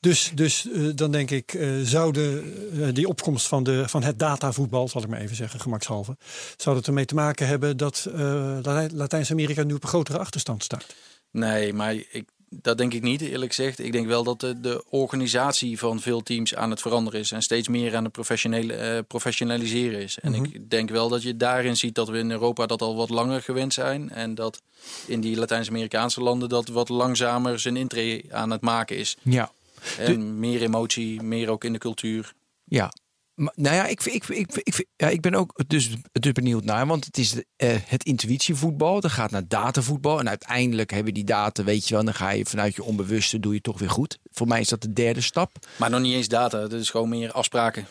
Dus, 0.00 0.30
dus 0.34 0.68
eh, 0.70 0.82
dan 0.94 1.10
denk 1.10 1.30
ik, 1.30 1.54
eh, 1.54 1.68
zouden 1.82 2.54
eh, 2.82 2.88
die 2.94 3.08
opkomst 3.08 3.46
van, 3.46 3.62
de, 3.62 3.88
van 3.88 4.02
het 4.02 4.18
datavoetbal, 4.18 4.88
zal 4.88 5.02
ik 5.02 5.08
maar 5.08 5.20
even 5.20 5.36
zeggen, 5.36 5.60
gemakshalve, 5.60 6.16
zou 6.56 6.76
het 6.76 6.86
ermee 6.86 7.04
te 7.04 7.14
maken 7.14 7.46
hebben 7.46 7.76
dat 7.76 8.08
eh, 8.14 8.18
Latijn- 8.62 8.96
Latijns-Amerika 8.96 9.62
nu 9.62 9.74
op 9.74 9.82
een 9.82 9.88
grotere 9.88 10.18
achterstand 10.18 10.62
staat? 10.64 10.86
Nee, 11.30 11.72
maar 11.72 11.94
ik, 11.94 12.24
dat 12.48 12.78
denk 12.78 12.94
ik 12.94 13.02
niet, 13.02 13.20
eerlijk 13.20 13.54
gezegd. 13.54 13.78
Ik 13.78 13.92
denk 13.92 14.06
wel 14.06 14.24
dat 14.24 14.40
de, 14.40 14.60
de 14.60 14.84
organisatie 14.90 15.78
van 15.78 16.00
veel 16.00 16.22
teams 16.22 16.54
aan 16.54 16.70
het 16.70 16.80
veranderen 16.80 17.20
is. 17.20 17.32
En 17.32 17.42
steeds 17.42 17.68
meer 17.68 17.96
aan 17.96 18.04
het 18.04 18.12
professionele, 18.12 18.74
eh, 18.74 18.98
professionaliseren 19.08 20.00
is. 20.00 20.18
En 20.18 20.34
ik 20.34 20.70
denk 20.70 20.90
wel 20.90 21.08
dat 21.08 21.22
je 21.22 21.36
daarin 21.36 21.76
ziet 21.76 21.94
dat 21.94 22.08
we 22.08 22.18
in 22.18 22.30
Europa 22.30 22.66
dat 22.66 22.82
al 22.82 22.96
wat 22.96 23.08
langer 23.10 23.42
gewend 23.42 23.72
zijn. 23.74 24.10
En 24.10 24.34
dat 24.34 24.62
in 25.06 25.20
die 25.20 25.36
Latijns-Amerikaanse 25.36 26.20
landen 26.20 26.48
dat 26.48 26.68
wat 26.68 26.88
langzamer 26.88 27.58
zijn 27.58 27.76
intree 27.76 28.34
aan 28.34 28.50
het 28.50 28.60
maken 28.60 28.96
is. 28.96 29.16
Ja. 29.22 29.50
En 29.98 30.38
meer 30.38 30.62
emotie, 30.62 31.22
meer 31.22 31.50
ook 31.50 31.64
in 31.64 31.72
de 31.72 31.78
cultuur. 31.78 32.32
Ja. 32.64 32.92
Maar, 33.34 33.52
nou 33.56 33.74
ja, 33.74 33.86
ik, 33.86 34.04
ik, 34.04 34.28
ik, 34.28 34.54
ik, 34.54 34.86
ja, 34.96 35.08
ik 35.08 35.20
ben 35.20 35.34
ook 35.34 35.62
dus, 35.66 35.90
dus 36.12 36.32
benieuwd 36.32 36.64
naar. 36.64 36.86
Want 36.86 37.04
het 37.04 37.18
is 37.18 37.34
eh, 37.56 37.76
het 37.84 38.04
intuïtievoetbal. 38.04 39.00
Dat 39.00 39.10
gaat 39.10 39.30
naar 39.30 39.48
datavoetbal. 39.48 40.18
En 40.18 40.28
uiteindelijk 40.28 40.90
hebben 40.90 41.14
die 41.14 41.24
data, 41.24 41.64
weet 41.64 41.88
je 41.88 41.94
wel. 41.94 42.04
Dan 42.04 42.14
ga 42.14 42.30
je 42.30 42.44
vanuit 42.44 42.74
je 42.74 42.84
onbewuste, 42.84 43.40
doe 43.40 43.54
je 43.54 43.60
toch 43.60 43.78
weer 43.78 43.90
goed. 43.90 44.18
Voor 44.30 44.46
mij 44.46 44.60
is 44.60 44.68
dat 44.68 44.82
de 44.82 44.92
derde 44.92 45.20
stap. 45.20 45.50
Maar 45.76 45.90
nog 45.90 46.00
niet 46.00 46.14
eens 46.14 46.28
data, 46.28 46.60
dat 46.60 46.72
is 46.72 46.90
gewoon 46.90 47.08
meer 47.08 47.32
afspraken. 47.32 47.86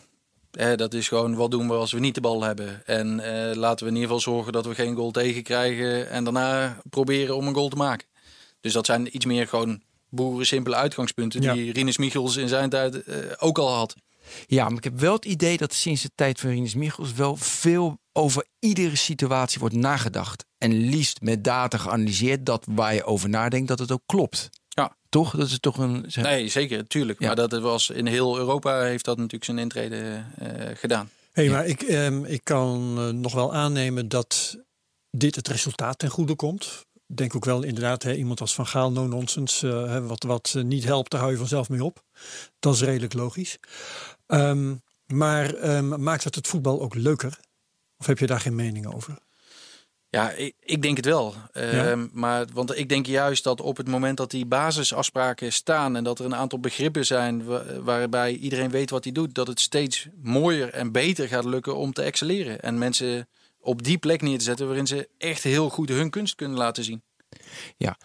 Eh, 0.52 0.76
dat 0.76 0.94
is 0.94 1.08
gewoon 1.08 1.36
wat 1.36 1.52
doen 1.52 1.68
we 1.68 1.74
als 1.74 1.92
we 1.92 2.00
niet 2.00 2.16
de 2.16 2.22
bal 2.22 2.44
hebben. 2.44 2.86
En 2.86 3.20
eh, 3.20 3.56
laten 3.56 3.86
we 3.86 3.92
in 3.92 3.98
ieder 3.98 4.16
geval 4.16 4.34
zorgen 4.34 4.54
dat 4.54 4.66
we 4.66 4.76
geen 4.76 4.96
goal 4.96 5.12
tegenkrijgen. 5.12 6.10
En 6.10 6.24
daarna 6.24 6.78
proberen 6.90 7.36
om 7.36 7.48
een 7.48 7.54
goal 7.54 7.70
te 7.70 7.76
maken. 7.76 8.08
Dus 8.62 8.74
dat 8.74 8.86
zijn 8.86 9.16
iets 9.16 9.26
meer 9.26 9.48
gewoon 9.48 9.82
boeren 10.16 10.46
simpele 10.46 10.76
uitgangspunten. 10.76 11.42
Ja. 11.42 11.54
Die 11.54 11.72
Rinus 11.74 11.98
Michels 11.98 12.36
in 12.36 12.48
zijn 12.48 12.70
tijd 12.70 13.04
eh, 13.04 13.18
ook 13.38 13.58
al 13.58 13.74
had. 13.74 13.96
Ja, 14.48 14.68
maar 14.68 14.78
ik 14.78 14.84
heb 14.84 15.00
wel 15.00 15.14
het 15.14 15.26
idee 15.26 15.58
dat 15.58 15.74
sinds 15.74 16.02
de 16.02 16.12
tijd 16.16 16.40
van 16.40 16.50
Rinus 16.50 16.76
Michels 16.76 17.14
wel 17.14 17.36
veel 17.36 17.98
over 18.14 18.46
iedere 18.60 18.96
situatie 18.96 19.60
wordt 19.60 19.76
nagedacht. 19.76 20.46
En 20.58 20.72
liefst 20.90 21.22
met 21.22 21.44
data 21.44 21.78
geanalyseerd 21.78 22.46
dat 22.46 22.66
waar 22.70 22.94
je 22.94 23.04
over 23.04 23.30
nadenkt, 23.30 23.68
dat 23.68 23.80
het 23.80 23.92
ook 23.92 24.02
klopt. 24.06 24.50
Ja. 24.68 24.96
Toch? 25.10 25.36
Dat 25.36 25.48
is 25.48 25.60
toch 25.60 25.78
een. 25.78 26.06
zeg- 26.08 26.24
Nee, 26.24 26.48
zeker, 26.48 26.88
tuurlijk. 26.88 27.20
Ja. 27.20 27.28
Maar 27.28 27.36
dat 27.36 27.62
was 27.62 27.90
in 27.90 28.06
heel 28.08 28.38
Europa 28.38 28.82
heeft 28.82 29.06
dat 29.06 29.18
natuurlijk 29.18 29.44
zijn 29.46 29.58
intrede 29.60 30.24
eh, 30.38 30.48
gedaan. 30.76 31.10
Hey, 31.32 31.50
maar 31.50 31.66
ik, 31.66 31.82
ehm, 31.82 32.24
ik 32.26 32.44
kan 32.44 32.96
eh, 32.98 33.10
nog 33.10 33.34
wel 33.34 33.54
aannemen 33.54 34.08
dat 34.08 34.58
dit 35.12 35.36
het 35.36 35.48
resultaat 35.48 36.00
ten 36.00 36.10
goede 36.10 36.36
komt. 36.36 36.85
Ik 37.08 37.18
Denk 37.18 37.36
ook 37.36 37.46
wel 37.46 37.64
inderdaad, 37.64 38.04
hè, 38.04 38.14
iemand 38.14 38.42
als 38.42 38.56
Van 38.56 38.68
Gaal, 38.68 38.92
no 38.92 39.08
nonsense, 39.08 39.84
eh, 39.84 40.08
wat, 40.08 40.24
wat 40.24 40.54
eh, 40.58 40.64
niet 40.64 40.84
helpt, 40.84 41.12
daar 41.12 41.20
hou 41.20 41.32
je 41.32 41.38
vanzelf 41.38 41.70
mee 41.70 41.84
op. 41.84 42.04
Dat 42.60 42.74
is 42.74 42.82
redelijk 42.82 43.14
logisch. 43.14 43.58
Ehm, 44.28 44.76
Maar 45.06 45.54
ehm, 45.54 46.04
maakt 46.04 46.24
het 46.24 46.36
het 46.36 46.48
voetbal 46.48 46.82
ook 46.82 46.96
leuker? 46.96 47.40
Of 47.98 48.06
heb 48.06 48.20
je 48.20 48.28
daar 48.28 48.40
geen 48.40 48.56
mening 48.56 48.94
over? 48.94 49.18
Ja, 50.10 50.32
ik, 50.32 50.54
ik 50.60 50.82
denk 50.82 50.98
het 50.98 51.06
wel. 51.06 51.34
Ehm, 51.52 52.08
maar, 52.12 52.46
want 52.54 52.78
ik 52.78 52.90
denk 52.90 53.06
juist 53.06 53.44
dat 53.44 53.62
op 53.62 53.78
het 53.78 53.88
moment 53.88 54.18
dat 54.18 54.32
die 54.32 54.46
basisafspraken 54.46 55.54
staan 55.54 55.96
en 55.96 56.04
dat 56.04 56.20
er 56.20 56.26
een 56.26 56.36
aantal 56.36 56.60
begrippen 56.60 57.06
zijn 57.06 57.44
wa- 57.46 57.80
waarbij 57.82 58.34
iedereen 58.36 58.70
weet 58.70 58.90
wat 58.90 59.04
hij 59.04 59.14
doet, 59.14 59.34
dat 59.36 59.48
het 59.48 59.60
steeds 59.60 60.08
mooier 60.22 60.70
en 60.70 60.92
beter 60.92 61.28
gaat 61.28 61.46
lukken 61.46 61.76
om 61.76 61.94
te 61.94 62.02
excelleren. 62.02 62.60
En 62.62 62.78
mensen 62.78 63.28
op 63.66 63.84
die 63.84 63.98
plek 63.98 64.22
neer 64.22 64.38
te 64.38 64.44
zetten 64.44 64.66
waarin 64.68 64.88
ze 64.88 65.10
echt 65.18 65.44
heel 65.44 65.70
goed 65.70 65.90
hun 65.90 66.10
kunst 66.10 66.36
kunnen 66.36 66.58
laten 66.58 66.84
zien. 66.84 67.02
Ja. 67.78 67.98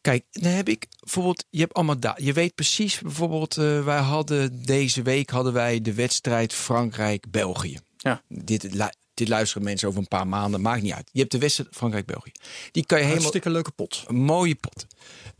Kijk, 0.00 0.24
dan 0.30 0.52
heb 0.52 0.68
ik 0.68 0.86
bijvoorbeeld, 1.00 1.44
je 1.50 1.60
hebt 1.60 1.74
allemaal 1.74 2.00
da 2.00 2.16
Je 2.20 2.32
weet 2.32 2.54
precies, 2.54 3.00
bijvoorbeeld, 3.00 3.56
eh, 3.56 3.84
wij 3.84 3.98
hadden 4.00 4.62
deze 4.64 5.02
week 5.02 5.30
hadden 5.30 5.52
wij 5.52 5.80
de 5.80 5.94
wedstrijd 5.94 6.52
Frankrijk-België. 6.52 7.78
Ja. 7.96 8.22
Dit, 8.28 8.62
lu- 8.74 8.90
dit 9.14 9.28
luisteren 9.28 9.64
mensen 9.64 9.88
over 9.88 10.00
een 10.00 10.08
paar 10.08 10.26
maanden, 10.26 10.60
maakt 10.60 10.82
niet 10.82 10.92
uit. 10.92 11.08
Je 11.12 11.18
hebt 11.20 11.32
de 11.32 11.38
wedstrijd 11.38 11.68
Frankrijk-België. 11.76 12.32
Die 12.70 12.86
kan 12.86 12.98
je 12.98 13.04
helemaal 13.04 13.22
Hartstikke 13.22 13.50
leuke 13.50 13.70
pot. 13.70 14.04
een 14.06 14.14
mooie 14.16 14.54
pot. 14.54 14.86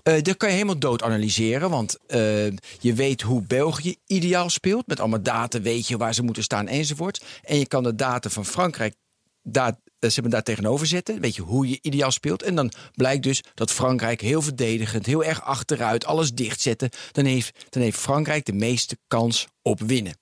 Eh 0.02 0.22
daar 0.22 0.36
kan 0.36 0.48
je 0.48 0.54
helemaal 0.54 0.78
dood 0.78 1.02
analyseren, 1.02 1.70
want 1.70 1.96
eh, 2.06 2.46
je 2.80 2.94
weet 2.94 3.22
hoe 3.22 3.42
België 3.42 3.96
ideaal 4.06 4.50
speelt. 4.50 4.86
Met 4.86 5.00
allemaal 5.00 5.22
data 5.22 5.60
weet 5.60 5.88
je 5.88 5.96
waar 5.96 6.14
ze 6.14 6.22
moeten 6.22 6.42
staan 6.42 6.68
enzovoort. 6.68 7.24
En 7.42 7.58
je 7.58 7.66
kan 7.66 7.82
de 7.82 7.94
data 7.94 8.30
van 8.30 8.44
Frankrijk 8.46 8.94
daar, 9.43 9.76
eh, 9.99 10.11
zeg 10.11 10.20
maar, 10.20 10.30
daar 10.30 10.43
tegenover 10.43 10.86
zetten. 10.86 11.20
Weet 11.20 11.34
je 11.36 11.43
hoe 11.43 11.68
je 11.68 11.78
ideaal 11.82 12.11
speelt. 12.11 12.43
En 12.43 12.55
dan 12.55 12.72
blijkt 12.95 13.22
dus 13.22 13.43
dat 13.55 13.70
Frankrijk 13.70 14.20
heel 14.20 14.43
verdedigend, 14.43 15.07
heel 15.07 15.24
erg 15.24 15.43
achteruit, 15.43 16.05
alles 16.05 16.32
dichtzetten. 16.32 16.88
Dan 17.12 17.24
heeft, 17.24 17.66
dan 17.70 17.82
heeft 17.82 17.99
Frankrijk 17.99 18.45
de 18.45 18.53
meeste 18.53 18.97
kans 19.07 19.47
op 19.62 19.80
winnen. 19.80 20.20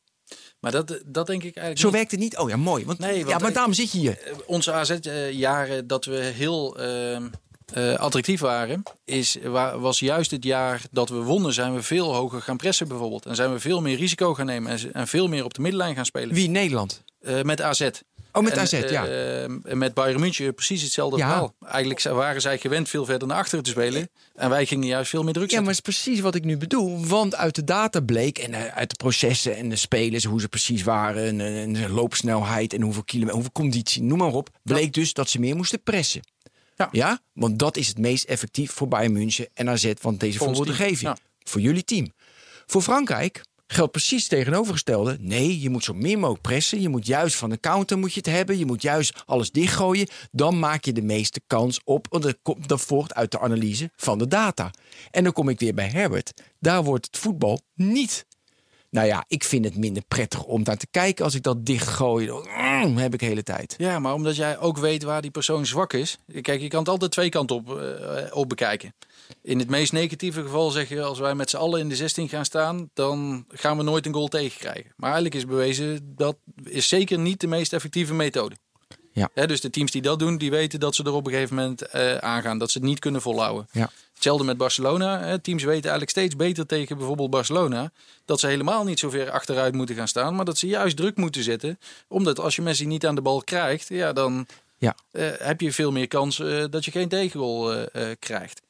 Maar 0.60 0.70
dat, 0.72 0.86
dat 1.06 1.26
denk 1.26 1.42
ik 1.42 1.56
eigenlijk 1.56 1.78
Zo 1.78 1.86
niet. 1.86 1.94
werkt 1.96 2.10
het 2.10 2.20
niet. 2.20 2.36
Oh 2.38 2.48
ja, 2.48 2.56
mooi. 2.56 2.84
Want, 2.84 2.98
Nee, 2.98 3.16
want 3.16 3.28
ja, 3.28 3.38
maar 3.38 3.48
ik- 3.48 3.54
daarom 3.54 3.72
zit 3.72 3.92
je 3.92 3.98
hier. 3.98 4.18
Eh, 4.22 4.32
onze 4.46 4.72
AZ-jaren 4.72 5.86
dat 5.86 6.04
we 6.04 6.16
heel 6.16 6.76
ehm, 6.78 7.28
eh, 7.74 7.94
attractief 7.94 8.40
waren, 8.40 8.82
is, 9.04 9.36
wa- 9.44 9.78
was 9.78 9.98
juist 9.98 10.30
het 10.30 10.44
jaar 10.44 10.82
dat 10.90 11.08
we 11.08 11.16
wonnen. 11.22 11.52
Zijn 11.52 11.74
we 11.74 11.82
veel 11.82 12.14
hoger 12.14 12.42
gaan 12.42 12.56
pressen 12.56 12.88
bijvoorbeeld. 12.88 13.26
En 13.26 13.34
zijn 13.34 13.52
we 13.52 13.60
veel 13.60 13.80
meer 13.80 13.96
risico 13.96 14.34
gaan 14.34 14.46
nemen 14.46 14.72
en, 14.72 14.92
en 14.92 15.08
veel 15.08 15.28
meer 15.28 15.44
op 15.44 15.54
de 15.54 15.60
middenlijn 15.60 15.94
gaan 15.94 16.04
spelen. 16.06 16.34
Wie? 16.34 16.48
Nederland. 16.48 17.02
Eh, 17.20 17.42
met 17.42 17.60
AZ. 17.60 17.88
Oh, 18.32 18.42
met 18.42 18.52
En, 18.52 18.58
AZ, 18.58 18.70
ja. 18.72 19.06
eh, 19.06 19.42
en 19.42 19.78
met 19.78 19.94
Bayern 19.94 20.20
München 20.20 20.54
precies 20.54 20.82
hetzelfde 20.82 21.18
Ja. 21.18 21.26
verhaal. 21.26 21.54
Eigenlijk 21.66 22.02
waren 22.02 22.40
zij 22.40 22.58
gewend 22.58 22.88
veel 22.88 23.04
verder 23.04 23.28
naar 23.28 23.36
achteren 23.36 23.64
te 23.64 23.70
spelen. 23.70 24.08
En 24.34 24.50
wij 24.50 24.66
gingen 24.66 24.86
juist 24.86 25.10
veel 25.10 25.22
meer 25.22 25.32
druk 25.32 25.50
Ja, 25.50 25.56
zetten. 25.56 25.66
maar 25.66 25.76
het 25.76 25.86
is 25.88 25.94
precies 26.02 26.20
wat 26.22 26.34
ik 26.34 26.44
nu 26.44 26.56
bedoel. 26.56 27.06
Want 27.06 27.34
uit 27.36 27.54
de 27.54 27.64
data 27.64 28.00
bleek, 28.00 28.38
en 28.38 28.54
eh, 28.54 28.76
uit 28.76 28.90
de 28.90 28.96
processen 28.96 29.56
en 29.56 29.68
de 29.68 29.76
spelers, 29.76 30.24
hoe 30.24 30.40
ze 30.40 30.48
precies 30.48 30.82
waren, 30.82 31.40
en, 31.40 31.76
eh, 31.76 31.82
de 31.88 31.92
loopsnelheid 31.92 32.72
en 32.72 32.82
hoeveel 32.82 33.04
kilometer, 33.04 33.34
hoeveel 33.34 33.52
conditie, 33.62 34.02
noem 34.02 34.18
maar 34.18 34.32
op, 34.32 34.48
bleek 34.62 34.92
dus 34.92 35.12
dat 35.12 35.28
ze 35.30 35.38
meer 35.40 35.56
moesten 35.56 35.82
pressen. 35.82 36.20
Ja. 36.90 37.20
Want 37.32 37.58
dat 37.58 37.76
is 37.76 37.88
het 37.88 37.98
meest 37.98 38.24
effectief 38.24 38.72
voor 38.72 38.88
Bayern 38.88 39.12
München 39.12 39.48
en 39.54 39.68
AZ, 39.68 39.92
want 40.00 40.20
deze 40.20 40.38
voorbeelden 40.38 40.74
geef 40.74 41.00
je. 41.00 41.06
ja. 41.06 41.16
Voor 41.44 41.60
jullie 41.60 41.84
team. 41.84 42.12
Voor 42.66 42.82
Frankrijk 42.82 43.40
geldt 43.72 43.92
precies 43.92 44.28
tegenovergestelde. 44.28 45.16
Nee, 45.20 45.60
je 45.60 45.70
moet 45.70 45.84
zo 45.84 45.94
min 45.94 46.18
mogelijk 46.18 46.42
pressen. 46.42 46.80
Je 46.80 46.88
moet 46.88 47.06
juist 47.06 47.36
van 47.36 47.50
de 47.50 47.60
counter 47.60 47.98
moet 47.98 48.12
je 48.12 48.20
het 48.20 48.28
hebben. 48.28 48.58
Je 48.58 48.66
moet 48.66 48.82
juist 48.82 49.22
alles 49.26 49.50
dichtgooien. 49.50 50.08
Dan 50.30 50.58
maak 50.58 50.84
je 50.84 50.92
de 50.92 51.02
meeste 51.02 51.40
kans 51.46 51.80
op. 51.84 52.06
Want 52.10 52.22
dat, 52.22 52.36
komt, 52.42 52.68
dat 52.68 52.80
volgt 52.80 53.14
uit 53.14 53.30
de 53.30 53.40
analyse 53.40 53.90
van 53.96 54.18
de 54.18 54.28
data. 54.28 54.70
En 55.10 55.24
dan 55.24 55.32
kom 55.32 55.48
ik 55.48 55.60
weer 55.60 55.74
bij 55.74 55.88
Herbert. 55.88 56.42
Daar 56.58 56.84
wordt 56.84 57.06
het 57.06 57.18
voetbal 57.18 57.60
niet. 57.74 58.26
Nou 58.90 59.06
ja, 59.06 59.24
ik 59.28 59.44
vind 59.44 59.64
het 59.64 59.76
minder 59.76 60.02
prettig 60.08 60.44
om 60.44 60.64
daar 60.64 60.76
te 60.76 60.86
kijken. 60.90 61.24
Als 61.24 61.34
ik 61.34 61.42
dat 61.42 61.66
dichtgooi, 61.66 62.30
mm, 62.30 62.96
heb 62.96 63.12
ik 63.12 63.20
de 63.20 63.26
hele 63.26 63.42
tijd. 63.42 63.74
Ja, 63.78 63.98
maar 63.98 64.14
omdat 64.14 64.36
jij 64.36 64.58
ook 64.58 64.78
weet 64.78 65.02
waar 65.02 65.22
die 65.22 65.30
persoon 65.30 65.66
zwak 65.66 65.92
is. 65.92 66.18
Kijk, 66.40 66.60
je 66.60 66.68
kan 66.68 66.78
het 66.78 66.88
altijd 66.88 67.10
twee 67.10 67.28
kanten 67.28 67.56
op, 67.56 67.78
eh, 67.78 68.36
op 68.36 68.48
bekijken. 68.48 68.94
In 69.42 69.58
het 69.58 69.70
meest 69.70 69.92
negatieve 69.92 70.42
geval 70.42 70.70
zeg 70.70 70.88
je, 70.88 71.02
als 71.02 71.18
wij 71.18 71.34
met 71.34 71.50
z'n 71.50 71.56
allen 71.56 71.80
in 71.80 71.88
de 71.88 71.96
16 71.96 72.28
gaan 72.28 72.44
staan, 72.44 72.90
dan 72.94 73.44
gaan 73.48 73.76
we 73.76 73.82
nooit 73.82 74.06
een 74.06 74.14
goal 74.14 74.28
tegenkrijgen. 74.28 74.92
Maar 74.96 75.12
eigenlijk 75.12 75.34
is 75.34 75.46
bewezen, 75.46 76.12
dat 76.16 76.36
is 76.64 76.88
zeker 76.88 77.18
niet 77.18 77.40
de 77.40 77.46
meest 77.46 77.72
effectieve 77.72 78.14
methode. 78.14 78.56
Ja. 79.12 79.46
Dus 79.46 79.60
de 79.60 79.70
teams 79.70 79.90
die 79.90 80.02
dat 80.02 80.18
doen, 80.18 80.38
die 80.38 80.50
weten 80.50 80.80
dat 80.80 80.94
ze 80.94 81.04
er 81.04 81.12
op 81.12 81.26
een 81.26 81.32
gegeven 81.32 81.56
moment 81.56 81.82
eh, 81.82 82.16
aangaan. 82.16 82.58
Dat 82.58 82.70
ze 82.70 82.78
het 82.78 82.86
niet 82.86 82.98
kunnen 82.98 83.20
volhouden. 83.22 83.68
Ja. 83.72 83.90
Hetzelfde 84.14 84.44
met 84.44 84.56
Barcelona. 84.56 85.38
Teams 85.38 85.62
weten 85.62 85.82
eigenlijk 85.82 86.10
steeds 86.10 86.36
beter 86.36 86.66
tegen 86.66 86.96
bijvoorbeeld 86.96 87.30
Barcelona. 87.30 87.92
Dat 88.24 88.40
ze 88.40 88.46
helemaal 88.46 88.84
niet 88.84 88.98
zo 88.98 89.10
ver 89.10 89.30
achteruit 89.30 89.74
moeten 89.74 89.94
gaan 89.94 90.08
staan. 90.08 90.34
Maar 90.34 90.44
dat 90.44 90.58
ze 90.58 90.66
juist 90.66 90.96
druk 90.96 91.16
moeten 91.16 91.42
zetten. 91.42 91.78
Omdat 92.08 92.38
als 92.38 92.56
je 92.56 92.62
Messi 92.62 92.86
niet 92.86 93.06
aan 93.06 93.14
de 93.14 93.20
bal 93.22 93.42
krijgt, 93.44 93.88
ja, 93.88 94.12
dan 94.12 94.46
Ja. 94.78 94.94
eh, 95.10 95.28
heb 95.38 95.60
je 95.60 95.72
veel 95.72 95.92
meer 95.92 96.08
kans 96.08 96.38
eh, 96.40 96.64
dat 96.70 96.84
je 96.84 96.90
geen 96.90 97.08
tegengoal 97.08 97.86
krijgt. 98.18 98.62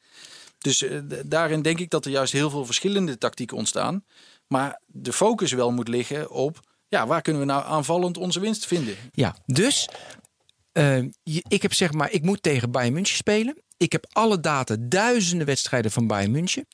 Dus 0.61 0.81
eh, 0.81 0.99
daarin 1.25 1.61
denk 1.61 1.79
ik 1.79 1.89
dat 1.89 2.05
er 2.05 2.11
juist 2.11 2.33
heel 2.33 2.49
veel 2.49 2.65
verschillende 2.65 3.17
tactieken 3.17 3.57
ontstaan. 3.57 4.05
Maar 4.47 4.81
de 4.85 5.13
focus 5.13 5.51
wel 5.51 5.71
moet 5.71 5.87
liggen 5.87 6.29
op... 6.29 6.59
Ja, 6.87 7.07
waar 7.07 7.21
kunnen 7.21 7.41
we 7.41 7.47
nou 7.47 7.65
aanvallend 7.65 8.17
onze 8.17 8.39
winst 8.39 8.65
vinden? 8.65 8.95
Ja, 9.11 9.35
dus 9.45 9.89
eh, 10.71 10.97
ik 11.47 11.61
heb 11.61 11.73
zeg 11.73 11.91
maar, 11.91 12.11
ik 12.11 12.23
moet 12.23 12.43
tegen 12.43 12.71
Bayern 12.71 12.93
München 12.93 13.15
spelen. 13.15 13.57
Ik 13.77 13.91
heb 13.91 14.05
alle 14.11 14.39
data, 14.39 14.75
duizenden 14.79 15.47
wedstrijden 15.47 15.91
van 15.91 16.07
Bayern 16.07 16.31
München. 16.31 16.67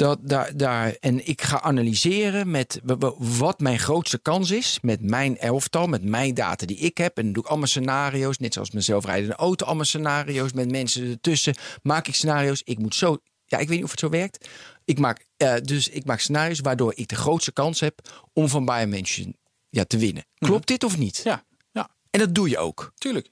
Dat, 0.00 0.18
daar, 0.22 0.56
daar, 0.56 0.96
en 1.00 1.26
ik 1.26 1.42
ga 1.42 1.60
analyseren 1.60 2.50
met 2.50 2.80
wat 3.18 3.60
mijn 3.60 3.78
grootste 3.78 4.18
kans 4.18 4.50
is. 4.50 4.78
Met 4.82 5.02
mijn 5.02 5.38
elftal, 5.38 5.86
met 5.86 6.04
mijn 6.04 6.34
data 6.34 6.66
die 6.66 6.76
ik 6.76 6.98
heb. 6.98 7.16
En 7.16 7.24
dan 7.24 7.32
doe 7.32 7.42
ik 7.42 7.48
allemaal 7.48 7.66
scenario's. 7.66 8.38
Net 8.38 8.52
zoals 8.52 8.70
mijn 8.70 8.84
zelfrijdende 8.84 9.34
auto, 9.34 9.66
allemaal 9.66 9.84
scenario's. 9.84 10.52
Met 10.52 10.70
mensen 10.70 11.10
ertussen. 11.10 11.54
Maak 11.82 12.08
ik 12.08 12.14
scenario's. 12.14 12.62
Ik 12.64 12.78
moet 12.78 12.94
zo. 12.94 13.18
Ja, 13.44 13.58
ik 13.58 13.68
weet 13.68 13.76
niet 13.76 13.84
of 13.84 13.90
het 13.90 14.00
zo 14.00 14.08
werkt. 14.08 14.48
Ik 14.84 14.98
maak, 14.98 15.26
eh, 15.36 15.54
dus 15.62 15.88
ik 15.88 16.04
maak 16.04 16.20
scenario's 16.20 16.60
waardoor 16.60 16.92
ik 16.96 17.08
de 17.08 17.16
grootste 17.16 17.52
kans 17.52 17.80
heb 17.80 18.24
om 18.32 18.48
van 18.48 18.64
Bayern 18.64 18.90
München 18.90 19.36
ja, 19.68 19.84
te 19.84 19.98
winnen. 19.98 20.24
Klopt 20.38 20.66
dit 20.66 20.84
of 20.84 20.98
niet? 20.98 21.20
Ja, 21.24 21.44
ja, 21.72 21.88
En 22.10 22.20
dat 22.20 22.34
doe 22.34 22.48
je 22.48 22.58
ook. 22.58 22.92
tuurlijk. 22.94 23.30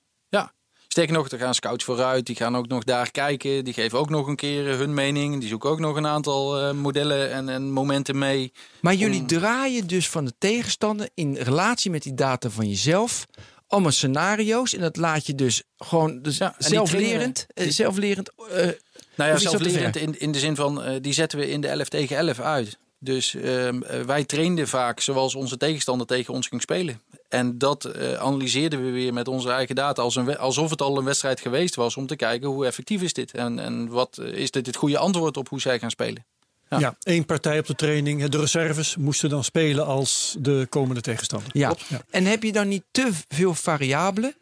Sterker 0.98 1.16
nog, 1.16 1.30
er 1.30 1.38
gaan 1.38 1.54
scouts 1.54 1.84
vooruit. 1.84 2.26
Die 2.26 2.36
gaan 2.36 2.56
ook 2.56 2.68
nog 2.68 2.84
daar 2.84 3.10
kijken. 3.10 3.64
Die 3.64 3.74
geven 3.74 3.98
ook 3.98 4.10
nog 4.10 4.26
een 4.26 4.36
keer 4.36 4.70
eh, 4.70 4.76
hun 4.76 4.94
mening. 4.94 5.40
Die 5.40 5.48
zoeken 5.48 5.70
ook 5.70 5.78
nog 5.78 5.96
een 5.96 6.06
aantal 6.06 6.58
eh, 6.60 6.72
modellen 6.72 7.32
en, 7.32 7.48
en 7.48 7.70
momenten 7.70 8.18
mee. 8.18 8.52
Maar 8.80 8.94
jullie 8.94 9.24
draaien 9.24 9.86
dus 9.86 10.08
van 10.08 10.24
de 10.24 10.32
tegenstander 10.38 11.08
in 11.14 11.36
relatie 11.36 11.90
met 11.90 12.02
die 12.02 12.14
data 12.14 12.50
van 12.50 12.68
jezelf. 12.68 13.26
Allemaal 13.66 13.90
scenario's. 13.90 14.74
En 14.74 14.80
dat 14.80 14.96
laat 14.96 15.26
je 15.26 15.34
dus 15.34 15.62
gewoon 15.76 16.22
dus 16.22 16.38
Ja, 16.38 16.46
en 16.46 16.54
die 16.58 16.68
zelflerend. 16.68 17.46
eh, 17.54 17.68
zelflerend 17.68 18.30
eh, 18.50 18.68
Nou 19.14 19.30
ja, 19.30 19.36
zelflerend 19.36 19.96
in, 19.96 20.20
in 20.20 20.32
de 20.32 20.38
zin 20.38 20.56
van, 20.56 20.98
die 21.00 21.12
zetten 21.12 21.38
we 21.38 21.50
in 21.50 21.60
de 21.60 21.68
11 21.68 21.88
tegen 21.88 22.16
11 22.16 22.40
uit. 22.40 22.78
Dus 23.00 23.34
ehm, 23.34 23.82
eh, 23.82 24.00
wij 24.00 24.24
trainden 24.24 24.68
vaak 24.68 25.00
zoals 25.00 25.34
onze 25.34 25.56
tegenstander 25.56 26.06
tegen 26.06 26.34
ons 26.34 26.46
ging 26.46 26.62
spelen. 26.62 27.00
En 27.28 27.58
dat 27.58 27.84
eh, 27.84 28.12
analyseerden 28.14 28.84
we 28.84 28.90
weer 28.90 29.12
met 29.12 29.28
onze 29.28 29.50
eigen 29.50 29.74
data 29.74 30.02
als 30.02 30.16
een, 30.16 30.24
we- 30.24 30.38
alsof 30.38 30.70
het 30.70 30.82
al 30.82 30.98
een 30.98 31.04
wedstrijd 31.04 31.40
geweest 31.40 31.74
was. 31.74 31.96
Om 31.96 32.06
te 32.06 32.16
kijken 32.16 32.48
hoe 32.48 32.66
effectief 32.66 33.02
is 33.02 33.12
dit. 33.12 33.32
En, 33.32 33.58
en 33.58 33.88
wat 33.88 34.18
eh, 34.18 34.32
is 34.32 34.50
dit 34.50 34.66
het 34.66 34.76
goede 34.76 34.98
antwoord 34.98 35.36
op 35.36 35.48
hoe 35.48 35.60
zij 35.60 35.78
gaan 35.78 35.90
spelen. 35.90 36.24
Ja. 36.70 36.78
Ja. 36.78 36.96
één 37.02 37.24
partij 37.24 37.58
op 37.58 37.66
de 37.66 37.74
training. 37.74 38.24
De 38.24 38.38
reserves 38.38 38.96
moesten 38.96 39.28
dan 39.28 39.44
spelen 39.44 39.86
als 39.86 40.36
de 40.38 40.66
komende 40.68 41.00
tegenstander. 41.00 41.48
ja. 41.52 41.74
En 42.10 42.24
heb 42.24 42.42
je 42.42 42.52
dan 42.52 42.68
niet 42.68 42.84
te 42.90 43.10
veel 43.28 43.54
variabelen? 43.54 44.34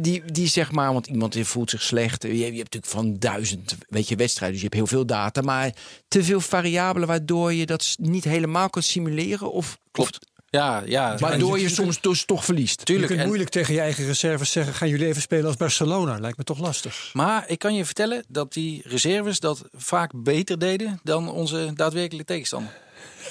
Die, 0.00 0.22
die 0.32 0.46
zeg 0.48 0.72
maar, 0.72 0.92
want 0.92 1.06
iemand 1.06 1.32
die 1.32 1.44
voelt 1.44 1.70
zich 1.70 1.82
slecht. 1.82 2.22
Je, 2.22 2.36
je 2.36 2.42
hebt 2.42 2.56
natuurlijk 2.56 2.92
van 2.92 3.18
duizend 3.18 3.76
weet 3.88 4.08
je, 4.08 4.16
wedstrijden, 4.16 4.58
dus 4.58 4.62
je 4.62 4.68
hebt 4.74 4.88
heel 4.88 4.98
veel 4.98 5.06
data. 5.06 5.40
Maar 5.40 5.72
te 6.08 6.24
veel 6.24 6.40
variabelen 6.40 7.08
waardoor 7.08 7.52
je 7.52 7.66
dat 7.66 7.94
niet 7.98 8.24
helemaal 8.24 8.70
kan 8.70 8.82
simuleren? 8.82 9.52
Of, 9.52 9.78
Klopt. 9.90 10.18
Ja, 10.50 10.82
ja. 10.86 11.16
Waardoor 11.18 11.58
je 11.60 11.68
soms 11.68 12.00
dus 12.00 12.24
toch 12.24 12.44
verliest? 12.44 12.78
Je 12.78 12.84
Tuurlijk. 12.84 13.06
kunt 13.06 13.20
En- 13.20 13.26
moeilijk 13.26 13.50
tegen 13.50 13.74
je 13.74 13.80
eigen 13.80 14.06
reserves 14.06 14.52
zeggen... 14.52 14.74
gaan 14.74 14.88
jullie 14.88 15.06
even 15.06 15.22
spelen 15.22 15.46
als 15.46 15.56
Barcelona? 15.56 16.18
Lijkt 16.18 16.38
me 16.38 16.44
toch 16.44 16.58
lastig. 16.58 17.10
Maar 17.12 17.48
ik 17.48 17.58
kan 17.58 17.74
je 17.74 17.84
vertellen 17.84 18.24
dat 18.28 18.52
die 18.52 18.82
reserves 18.84 19.40
dat 19.40 19.64
vaak 19.76 20.12
beter 20.14 20.58
deden 20.58 21.00
dan 21.02 21.30
onze 21.30 21.70
daadwerkelijke 21.74 22.32
tegenstander. 22.32 22.72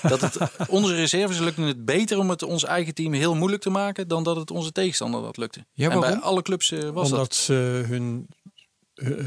Dat 0.01 0.21
het, 0.21 0.37
onze 0.69 0.95
reserves 0.95 1.39
lukten 1.39 1.63
het 1.63 1.85
beter 1.85 2.17
om 2.17 2.29
het 2.29 2.43
ons 2.43 2.63
eigen 2.63 2.93
team 2.93 3.13
heel 3.13 3.35
moeilijk 3.35 3.61
te 3.61 3.69
maken 3.69 4.07
dan 4.07 4.23
dat 4.23 4.35
het 4.35 4.51
onze 4.51 4.71
tegenstander 4.71 5.21
dat 5.21 5.37
lukte. 5.37 5.65
Ja, 5.73 5.89
en 5.89 5.99
bij 5.99 6.15
alle 6.15 6.41
clubs 6.41 6.71
eh, 6.71 6.89
was 6.89 7.09
dat. 7.09 7.19
Omdat 7.19 7.35
ze 7.35 7.83
hun, 7.87 8.27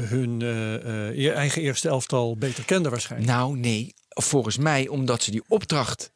hun 0.07 0.41
eh, 0.41 1.25
eh, 1.25 1.35
eigen 1.35 1.61
eerste 1.61 1.89
elftal 1.89 2.37
beter 2.37 2.65
kenden 2.65 2.91
waarschijnlijk. 2.91 3.31
Nou, 3.31 3.57
nee. 3.57 3.93
Volgens 4.09 4.57
mij 4.57 4.87
omdat 4.87 5.23
ze 5.23 5.31
die 5.31 5.43
opdracht 5.47 6.11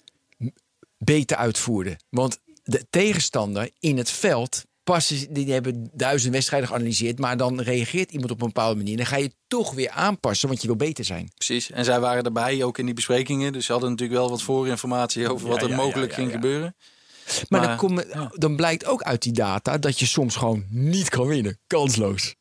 beter 0.97 1.37
uitvoerden. 1.37 1.97
Want 2.09 2.39
de 2.63 2.85
tegenstander 2.89 3.69
in 3.79 3.97
het 3.97 4.09
veld. 4.09 4.63
Passen, 4.85 5.33
die 5.33 5.51
hebben 5.51 5.89
duizend 5.93 6.33
wedstrijden 6.33 6.69
geanalyseerd. 6.69 7.19
Maar 7.19 7.37
dan 7.37 7.61
reageert 7.61 8.11
iemand 8.11 8.31
op 8.31 8.41
een 8.41 8.47
bepaalde 8.47 8.75
manier. 8.75 8.97
Dan 8.97 9.05
ga 9.05 9.17
je 9.17 9.31
toch 9.47 9.73
weer 9.73 9.89
aanpassen, 9.89 10.47
want 10.47 10.61
je 10.61 10.67
wil 10.67 10.75
beter 10.75 11.05
zijn. 11.05 11.31
Precies. 11.35 11.71
En 11.71 11.85
zij 11.85 11.99
waren 11.99 12.23
erbij 12.23 12.63
ook 12.63 12.77
in 12.77 12.85
die 12.85 12.93
besprekingen. 12.93 13.53
Dus 13.53 13.65
ze 13.65 13.71
hadden 13.71 13.89
natuurlijk 13.89 14.19
wel 14.19 14.29
wat 14.29 14.41
voorinformatie 14.41 15.29
over 15.29 15.47
wat 15.47 15.61
er 15.61 15.69
ja, 15.69 15.75
mogelijk 15.75 16.11
ja, 16.11 16.17
ja, 16.17 16.23
ging 16.23 16.27
ja. 16.27 16.35
gebeuren. 16.35 16.75
Maar, 17.25 17.45
Maar, 17.61 17.67
dan, 17.67 17.77
kom, 17.77 18.01
dan 18.31 18.55
blijkt 18.55 18.85
ook 18.85 19.01
uit 19.01 19.21
die 19.21 19.33
data 19.33 19.77
dat 19.77 19.99
je 19.99 20.05
soms 20.05 20.35
gewoon 20.35 20.65
niet 20.69 21.09
kan 21.09 21.27
winnen. 21.27 21.59
Kansloos. 21.67 22.35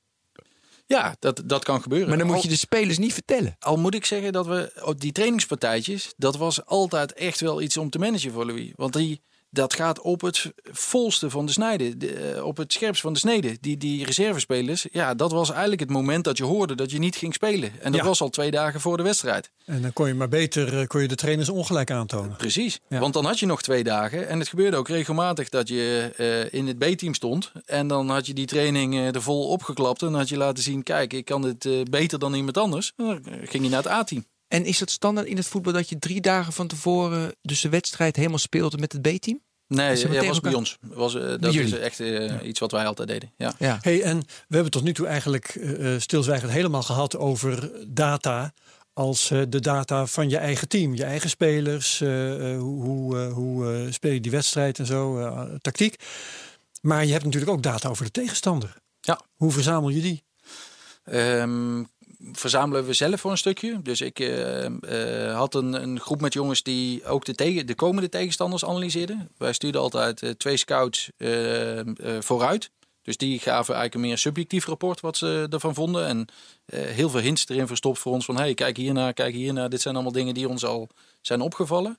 Ja, 0.87 1.17
dat, 1.19 1.43
dat 1.45 1.65
kan 1.65 1.83
gebeuren. 1.83 2.09
Maar 2.09 2.19
dan 2.19 2.27
moet 2.27 2.43
je 2.43 2.49
de 2.49 2.57
spelers 2.57 2.99
niet 2.99 3.13
vertellen. 3.13 3.57
Al 3.59 3.77
moet 3.77 3.95
ik 3.95 4.05
zeggen 4.05 4.33
dat 4.33 4.47
we 4.47 4.73
op 4.83 5.01
die 5.01 5.13
trainingspartijtjes, 5.13 6.15
dat 6.17 6.37
was 6.37 6.67
altijd 6.67 7.13
echt 7.13 7.41
wel 7.41 7.63
iets 7.63 7.77
om 7.77 7.91
te 7.91 7.99
managen 7.99 8.33
voor 8.33 8.47
Louis. 8.47 8.73
Want 8.77 8.93
die, 8.93 9.23
dat 9.55 9.75
gaat 9.75 10.01
op 10.01 10.21
het 10.21 10.53
volste 10.73 11.31
van 11.31 11.47
de 11.47 11.53
de, 11.97 12.13
eh, 12.15 12.45
op 12.45 12.57
het 12.57 12.73
scherpst 12.73 13.01
van 13.01 13.13
de 13.13 13.19
snede. 13.19 13.57
Die, 13.61 13.77
die 13.77 14.05
reservespelers, 14.05 14.87
ja, 14.93 15.15
dat 15.15 15.33
was 15.33 15.51
eigenlijk 15.51 15.81
het 15.81 15.91
moment 15.91 16.25
dat 16.25 16.37
je 16.37 16.45
hoorde 16.45 16.75
dat 16.75 16.91
je 16.91 16.99
niet 16.99 17.17
ging 17.17 17.35
spelen. 17.35 17.73
En 17.81 17.93
dat 17.93 18.01
Ja. 18.01 18.07
was 18.07 18.21
al 18.21 18.29
twee 18.29 18.51
dagen 18.51 18.81
voor 18.81 18.97
de 18.97 19.03
wedstrijd. 19.03 19.51
En 19.65 19.83
dan 19.83 19.93
kon 19.93 20.07
je 20.09 20.15
maar 20.15 20.29
beter 20.29 20.79
eh, 20.81 20.87
kon 20.87 21.01
je 21.03 21.09
de 21.09 21.15
trainers 21.15 21.49
ongelijk 21.49 21.91
aantonen. 21.91 22.37
Precies, 22.37 22.81
Ja. 22.89 22.99
want 22.99 23.13
dan 23.15 23.25
had 23.25 23.39
je 23.39 23.47
nog 23.47 23.63
twee 23.63 23.85
dagen. 23.85 24.29
En 24.29 24.39
het 24.39 24.49
gebeurde 24.49 24.77
ook 24.77 24.89
regelmatig 24.89 25.49
dat 25.49 25.69
je 25.69 26.13
eh, 26.17 26.59
in 26.59 26.67
het 26.67 26.79
B-team 26.79 27.15
stond. 27.15 27.53
En 27.67 27.87
dan 27.89 28.09
had 28.11 28.27
je 28.27 28.33
die 28.33 28.47
training 28.47 28.95
eh, 28.95 29.15
er 29.15 29.23
vol 29.23 29.49
opgeklapt. 29.49 30.03
En 30.03 30.11
dan 30.11 30.19
had 30.19 30.29
je 30.29 30.37
laten 30.37 30.63
zien, 30.63 30.83
kijk, 30.83 31.13
ik 31.13 31.25
kan 31.25 31.43
dit 31.43 31.91
beter 31.91 32.19
dan 32.19 32.35
iemand 32.35 32.59
anders. 32.59 32.93
En 32.97 33.05
dan 33.05 33.23
ging 33.45 33.65
je 33.65 33.71
naar 33.71 33.83
het 33.83 33.93
A-team. 33.93 34.25
En 34.55 34.65
is 34.65 34.79
dat 34.79 34.91
standaard 34.91 35.27
in 35.27 35.37
het 35.37 35.47
voetbal 35.47 35.73
dat 35.73 35.89
je 35.89 35.99
drie 35.99 36.21
dagen 36.21 36.53
van 36.53 36.67
tevoren 36.67 37.35
dus 37.43 37.61
de 37.61 37.69
wedstrijd 37.69 38.17
helemaal 38.17 38.39
speelde 38.39 38.79
met 38.79 38.93
het 38.93 39.03
B-team? 39.03 39.41
Nee, 39.67 40.09
dat 40.09 40.27
was 40.27 40.41
bij 40.41 40.55
ons. 40.55 40.79
Was, 40.81 41.15
eh, 41.15 41.21
dat 41.21 41.41
Bij 41.41 41.49
is 41.51 41.55
jullie? 41.57 41.79
echt 41.79 42.01
eh, 42.01 42.47
iets 42.49 42.61
wat 42.61 42.71
wij 42.73 42.87
altijd 42.87 43.09
deden. 43.09 43.33
Ja. 43.37 43.55
Ja. 43.59 43.79
Hey, 43.81 44.03
en 44.03 44.19
we 44.19 44.55
hebben 44.55 44.71
tot 44.71 44.83
nu 44.83 44.93
toe 44.93 45.07
eigenlijk 45.07 45.47
eh, 45.47 45.95
eh, 45.95 46.01
stilzwijgend 46.01 46.51
helemaal 46.53 46.83
gehad 46.83 47.17
over 47.17 47.71
data 47.89 48.53
als 48.93 49.31
eh, 49.31 49.43
de 49.49 49.61
data 49.61 50.07
van 50.07 50.29
je 50.29 50.37
eigen 50.37 50.69
team, 50.69 50.95
je 50.95 51.05
eigen 51.05 51.31
spelers, 51.31 52.01
eh, 52.01 52.53
eh, 52.53 52.59
hoe, 52.61 52.85
hoe, 52.85 53.19
eh, 53.21 53.33
hoe 53.33 53.73
eh, 53.87 53.93
speel 53.93 54.13
je 54.13 54.21
die 54.21 54.31
wedstrijd 54.31 54.79
en 54.79 54.87
zo, 54.87 55.19
eh, 55.19 55.43
tactiek. 55.61 55.97
Maar 56.81 57.05
je 57.05 57.13
hebt 57.13 57.25
natuurlijk 57.25 57.53
ook 57.53 57.63
data 57.63 57.89
over 57.89 58.05
de 58.05 58.11
tegenstander. 58.11 58.77
Ja. 59.01 59.21
Hoe 59.35 59.53
verzamel 59.53 59.89
je 59.89 60.01
die? 60.01 60.23
Ehm, 61.05 61.83
verzamelen 62.33 62.87
we 62.87 62.93
zelf 62.93 63.20
voor 63.20 63.31
een 63.31 63.39
stukje. 63.39 63.83
Dus 63.83 64.01
ik 64.01 64.18
eh, 64.20 64.64
eh, 64.64 65.37
had 65.37 65.55
een, 65.55 65.83
een 65.83 66.01
groep 66.01 66.20
met 66.20 66.33
jongens 66.33 66.62
die 66.62 67.07
ook 67.07 67.25
de, 67.25 67.35
tegen, 67.35 67.66
de 67.66 67.75
komende 67.75 68.09
tegenstanders 68.09 68.64
analyseerden. 68.64 69.31
Wij 69.37 69.53
stuurden 69.53 69.81
altijd 69.81 70.22
eh, 70.22 70.31
twee 70.31 70.57
scouts 70.57 71.11
vooruit. 72.18 72.70
Dus 73.03 73.16
die 73.16 73.39
gaven 73.39 73.75
eigenlijk 73.75 73.95
een 73.95 74.01
meer 74.01 74.18
subjectief 74.18 74.66
rapport 74.66 75.01
wat 75.01 75.16
ze 75.16 75.47
ervan 75.51 75.75
vonden. 75.75 76.07
En 76.07 76.27
heel 76.72 77.11
veel 77.11 77.20
hints 77.20 77.49
erin 77.49 77.66
verstopt 77.66 77.99
voor 77.99 78.12
ons 78.12 78.25
van... 78.25 78.37
hey, 78.37 78.55
kijk 78.55 78.77
hiernaar, 78.77 79.12
kijk 79.12 79.35
hiernaar. 79.35 79.68
Dit 79.68 79.81
zijn 79.81 79.95
allemaal 79.95 80.12
dingen 80.12 80.35
die 80.35 80.49
ons 80.49 80.64
al 80.64 80.89
zijn 81.20 81.41
opgevallen. 81.41 81.99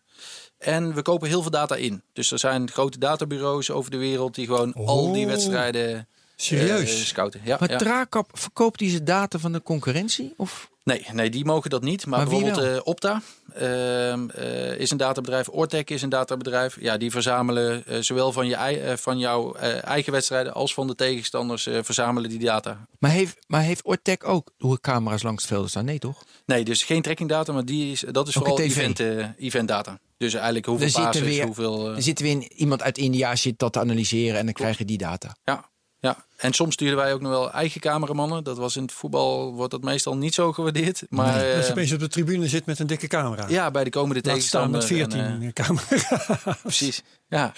En 0.58 0.94
we 0.94 1.02
kopen 1.02 1.28
heel 1.28 1.42
veel 1.42 1.52
data 1.52 1.76
in. 1.76 2.02
Dus 2.14 2.32
er 2.32 2.40
zijn 2.40 2.72
grote 2.72 3.00
databureaus 3.00 3.72
over 3.72 3.92
de 3.92 3.98
wereld... 3.98 4.36
die 4.36 4.46
gewoon 4.46 4.74
al 4.74 5.12
die 5.12 5.24
Oh. 5.24 5.30
wedstrijden 5.30 6.08
Serieus? 6.36 7.00
eh, 7.00 7.06
scouten. 7.06 7.42
Ja, 7.44 7.58
Maar 7.60 7.72
ja. 7.72 7.78
Traakap, 7.78 8.30
verkoopt 8.34 8.80
die 8.80 8.90
ze 8.90 9.04
data 9.04 9.40
van 9.40 9.52
de 9.52 9.62
concurrentie? 9.62 10.34
Of? 10.38 10.70
Nee, 10.84 11.06
nee, 11.12 11.30
die 11.30 11.46
mogen 11.46 11.70
dat 11.70 11.82
niet. 11.84 12.06
Maar, 12.06 12.26
bijvoorbeeld 12.26 12.58
eh, 12.58 12.80
Opta 12.84 13.22
ehm, 13.54 14.30
eh, 14.30 14.80
is 14.80 14.92
een 14.92 14.98
databedrijf. 14.98 15.48
Ortec 15.50 15.90
is 15.90 16.02
een 16.02 16.10
databedrijf. 16.10 16.78
Ja, 16.80 16.98
die 16.98 17.12
verzamelen 17.12 17.84
zowel 18.06 18.32
van, 18.32 18.48
je, 18.48 18.94
van 18.98 19.20
jouw 19.20 19.54
eigen 19.82 20.12
wedstrijden 20.12 20.54
als 20.54 20.74
van 20.74 20.88
de 20.88 20.96
tegenstanders 20.96 21.68
verzamelen 21.82 22.30
die 22.30 22.40
data. 22.40 22.88
Maar 23.00 23.12
heeft, 23.12 23.38
maar 23.48 23.62
heeft 23.62 23.86
Ortec 23.86 24.28
ook 24.28 24.52
hoe 24.58 24.80
camera's 24.80 25.24
langs 25.24 25.44
het 25.44 25.52
veld 25.52 25.70
staan? 25.70 25.86
Nee, 25.86 26.00
toch? 26.00 26.24
Nee, 26.46 26.64
dus 26.64 26.84
geen 26.84 27.02
trackingdata, 27.02 27.54
maar 27.54 27.66
die 27.66 27.92
is, 27.92 28.04
dat 28.12 28.28
is 28.28 28.38
Ook 28.38 28.46
vooral 28.48 28.66
event, 28.66 29.00
event 29.38 29.68
data. 29.68 30.00
Dus 30.18 30.34
eigenlijk 30.34 30.66
hoeveel 30.66 31.12
weer- 31.12 31.46
hoeveel... 31.46 31.88
Er 31.96 32.02
zit 32.02 32.20
weer 32.20 32.52
iemand 32.52 32.82
uit 32.82 32.98
India 32.98 33.36
zit 33.36 33.60
dat 33.60 33.74
te 33.74 33.80
analyseren 33.80 34.40
en 34.40 34.46
dan 34.46 34.54
krijg 34.54 34.78
je 34.78 34.86
die 34.86 34.98
data. 34.98 35.36
ja, 35.44 35.70
ja, 36.06 36.26
en 36.38 36.54
soms 36.54 36.74
stuurden 36.74 36.98
wij 36.98 37.14
ook 37.14 37.22
nog 37.22 37.32
wel 37.32 37.52
eigen 37.52 37.82
cameramannen. 37.82 38.44
Dat 38.44 38.58
was 38.58 38.76
in 38.76 38.82
het 38.82 38.92
voetbal, 38.92 39.54
wordt 39.54 39.72
dat 39.72 39.82
meestal 39.82 40.18
niet 40.18 40.34
zo 40.34 40.54
gewaardeerd. 40.54 41.04
Maar 41.10 41.34
dat 41.34 41.44
eh, 41.44 41.66
je 41.66 41.72
opeens 41.72 41.92
op 41.92 42.00
de 42.00 42.08
tribune 42.08 42.48
zit 42.48 42.66
met 42.66 42.80
een 42.80 42.88
dikke 42.88 43.08
camera. 43.08 43.46
ja, 43.48 43.72
bij 43.72 43.84
de 43.84 43.90
komende 43.90 44.22
Laat 44.24 44.42
staan 44.42 44.72
met 44.72 44.88
tegenstander. 44.88 45.28
en, 45.28 45.40
14 45.40 45.48
eh, 45.48 45.54
camera's. 45.54 46.58
precies, 46.62 47.04
ja. 47.28 47.54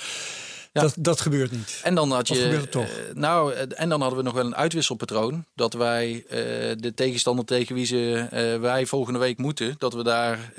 Ja. 0.71 0.81
Dat, 0.81 0.95
dat 0.97 1.21
gebeurt 1.21 1.51
niet. 1.51 1.79
En 1.83 1.95
dan 1.95 2.11
had 2.11 2.27
je. 2.27 2.33
Of 2.33 2.39
gebeurt 2.39 2.61
het 2.61 2.71
toch? 2.71 2.87
eh, 2.87 3.13
nou, 3.13 3.53
eh, 3.53 3.61
en 3.75 3.89
dan 3.89 4.01
hadden 4.01 4.19
we 4.19 4.25
nog 4.25 4.33
wel 4.33 4.45
een 4.45 4.55
uitwisselpatroon. 4.55 5.45
Dat 5.55 5.73
wij 5.73 6.23
eh, 6.29 6.37
de 6.77 6.91
tegenstander 6.95 7.45
tegen 7.45 7.75
wie 7.75 7.85
ze 7.85 8.27
wij 8.61 8.85
volgende 8.85 9.19
week 9.19 9.37
moeten, 9.37 9.75
dat 9.77 9.93
we 9.93 10.03
daar 10.03 10.51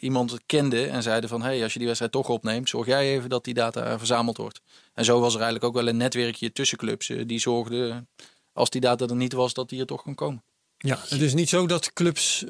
iemand 0.00 0.38
kenden 0.46 0.90
en 0.90 1.02
zeiden 1.02 1.28
van 1.28 1.42
hey, 1.42 1.62
als 1.62 1.72
je 1.72 1.78
die 1.78 1.86
wedstrijd 1.86 2.12
toch 2.12 2.28
opneemt, 2.28 2.68
zorg 2.68 2.86
jij 2.86 3.14
even 3.14 3.28
dat 3.28 3.44
die 3.44 3.54
data 3.54 3.98
verzameld 3.98 4.36
wordt. 4.36 4.60
En 4.94 5.04
zo 5.04 5.20
was 5.20 5.34
er 5.34 5.40
eigenlijk 5.40 5.64
ook 5.64 5.82
wel 5.82 5.88
een 5.88 5.96
netwerkje 5.96 6.52
tussen 6.52 6.78
clubs 6.78 7.12
die 7.26 7.38
zorgden, 7.38 8.08
als 8.52 8.70
die 8.70 8.80
data 8.80 9.06
er 9.06 9.16
niet 9.16 9.32
was, 9.32 9.54
dat 9.54 9.68
die 9.68 9.80
er 9.80 9.86
toch 9.86 10.02
kon 10.02 10.14
komen. 10.14 10.42
Ja, 10.78 10.98
het 11.08 11.20
is 11.20 11.34
niet 11.34 11.48
zo 11.48 11.66
dat 11.66 11.92
clubs 11.92 12.44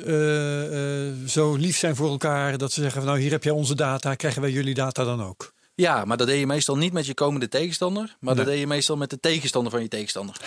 zo 1.26 1.54
lief 1.54 1.76
zijn 1.76 1.96
voor 1.96 2.10
elkaar 2.10 2.58
dat 2.58 2.72
ze 2.72 2.80
zeggen 2.80 3.00
van 3.00 3.10
nou 3.10 3.22
hier 3.22 3.30
heb 3.30 3.44
jij 3.44 3.52
onze 3.52 3.74
data, 3.74 4.14
krijgen 4.14 4.42
wij 4.42 4.50
jullie 4.50 4.74
data 4.74 5.04
dan 5.04 5.22
ook. 5.22 5.54
Ja, 5.76 6.04
maar 6.04 6.16
dat 6.16 6.26
deed 6.26 6.38
je 6.38 6.46
meestal 6.46 6.76
niet 6.76 6.92
met 6.92 7.06
je 7.06 7.14
komende 7.14 7.48
tegenstander, 7.48 8.16
maar 8.20 8.34
dat 8.34 8.46
deed 8.46 8.58
je 8.58 8.66
meestal 8.66 8.96
met 8.96 9.10
de 9.10 9.20
tegenstander 9.20 9.72
van 9.72 9.82
je 9.82 9.88
tegenstander. 9.88 10.36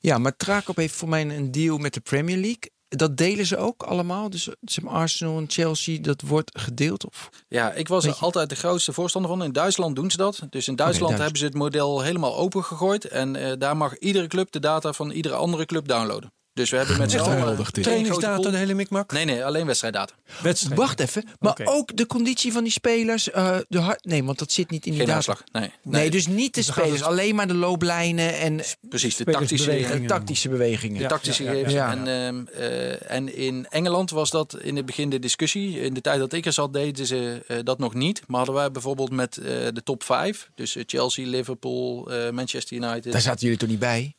Ja, 0.00 0.18
maar 0.18 0.36
Traakop 0.36 0.76
heeft 0.76 0.94
voor 0.94 1.08
mij 1.08 1.22
een 1.28 1.50
deal 1.50 1.78
met 1.78 1.94
de 1.94 2.00
Premier 2.00 2.36
League. 2.36 2.72
Dat 2.88 3.16
delen 3.16 3.46
ze 3.46 3.56
ook 3.56 3.82
allemaal. 3.82 4.30
Dus 4.30 4.48
Arsenal 4.84 5.38
en 5.38 5.44
Chelsea, 5.48 6.00
dat 6.00 6.20
wordt 6.20 6.58
gedeeld. 6.58 7.06
Of? 7.06 7.28
Ja, 7.48 7.72
ik 7.72 7.88
was 7.88 8.04
er 8.04 8.14
altijd 8.14 8.48
de 8.48 8.56
grootste 8.56 8.92
voorstander 8.92 9.30
van. 9.30 9.42
In 9.42 9.52
Duitsland 9.52 9.96
doen 9.96 10.10
ze 10.10 10.16
dat. 10.16 10.46
Dus 10.50 10.68
in 10.68 10.76
Duitsland 10.76 11.08
Duits. 11.08 11.22
hebben 11.22 11.38
ze 11.38 11.44
het 11.44 11.54
model 11.54 12.00
helemaal 12.00 12.36
open 12.36 12.64
gegooid. 12.64 13.04
En 13.04 13.36
eh, 13.36 13.52
daar 13.58 13.76
mag 13.76 13.98
iedere 13.98 14.26
club 14.26 14.50
de 14.50 14.60
data 14.60 14.92
van 14.92 15.10
iedere 15.10 15.34
andere 15.34 15.66
club 15.66 15.88
downloaden. 15.88 16.32
Dus 16.54 16.70
we 16.70 16.76
hebben 16.76 16.98
met 16.98 17.10
z'n 17.10 17.18
allen 17.18 17.72
Trainingsdata, 17.72 18.50
de 18.50 18.56
hele 18.56 18.74
mikmak. 18.74 19.12
Nee, 19.12 19.24
nee, 19.24 19.44
alleen 19.44 19.66
wedstrijddata. 19.66 20.14
Wedstrijd. 20.42 20.78
Wacht 20.78 21.00
even. 21.00 21.24
Maar 21.38 21.60
ook 21.64 21.96
de 21.96 22.06
conditie 22.06 22.52
van 22.52 22.62
die 22.62 22.72
spelers. 22.72 23.30
eh, 23.30 23.56
de 23.68 23.78
hart, 23.78 24.04
nee, 24.04 24.24
want 24.24 24.38
dat 24.38 24.52
zit 24.52 24.70
niet 24.70 24.86
in 24.86 24.92
die 24.92 25.00
Geen 25.00 25.10
data. 25.10 25.14
uitslag. 25.32 25.42
Nee, 25.52 25.70
Nee, 25.82 26.00
nee, 26.00 26.10
dus 26.10 26.26
niet 26.26 26.54
de 26.54 26.60
Dus 26.60 26.66
spelers. 26.70 26.92
het- 26.92 27.02
Alleen 27.02 27.34
maar 27.34 27.46
de 27.46 27.54
looplijnen 27.54 28.38
en 28.38 28.60
precies. 28.88 29.16
De 29.16 29.24
tactische, 29.24 29.56
Spelersbewegingen. 29.56 30.02
de 30.08 30.14
tactische 30.14 30.48
bewegingen. 30.48 31.00
Ja. 31.00 31.08
tactische 31.08 31.42
ja, 31.44 31.50
ja, 31.52 31.56
gegevens. 31.56 31.74
ja. 31.74 31.90
En, 31.90 32.06
ehm, 32.08 32.62
eh, 32.62 33.10
en 33.10 33.36
in 33.36 33.66
Engeland 33.70 34.10
was 34.10 34.30
dat 34.30 34.56
in 34.60 34.76
het 34.76 34.86
begin 34.86 35.10
de 35.10 35.18
discussie. 35.18 35.80
In 35.80 35.94
de 35.94 36.00
tijd 36.00 36.18
dat 36.18 36.32
ik 36.32 36.46
er 36.46 36.52
zat, 36.52 36.72
deden 36.72 37.06
ze 37.06 37.42
eh, 37.48 37.58
dat 37.62 37.78
nog 37.78 37.94
niet. 37.94 38.22
Maar 38.26 38.36
hadden 38.36 38.54
wij 38.54 38.70
bijvoorbeeld 38.70 39.10
met 39.10 39.36
eh, 39.36 39.44
de 39.72 39.80
top 39.84 40.02
5. 40.02 40.50
Dus 40.54 40.76
Chelsea, 40.86 41.26
Liverpool, 41.26 42.10
eh, 42.12 42.30
Manchester 42.30 42.76
United. 42.76 43.12
Daar 43.12 43.20
zaten 43.20 43.40
jullie 43.40 43.58
toch 43.58 43.68
niet 43.68 43.78
bij? 43.78 44.14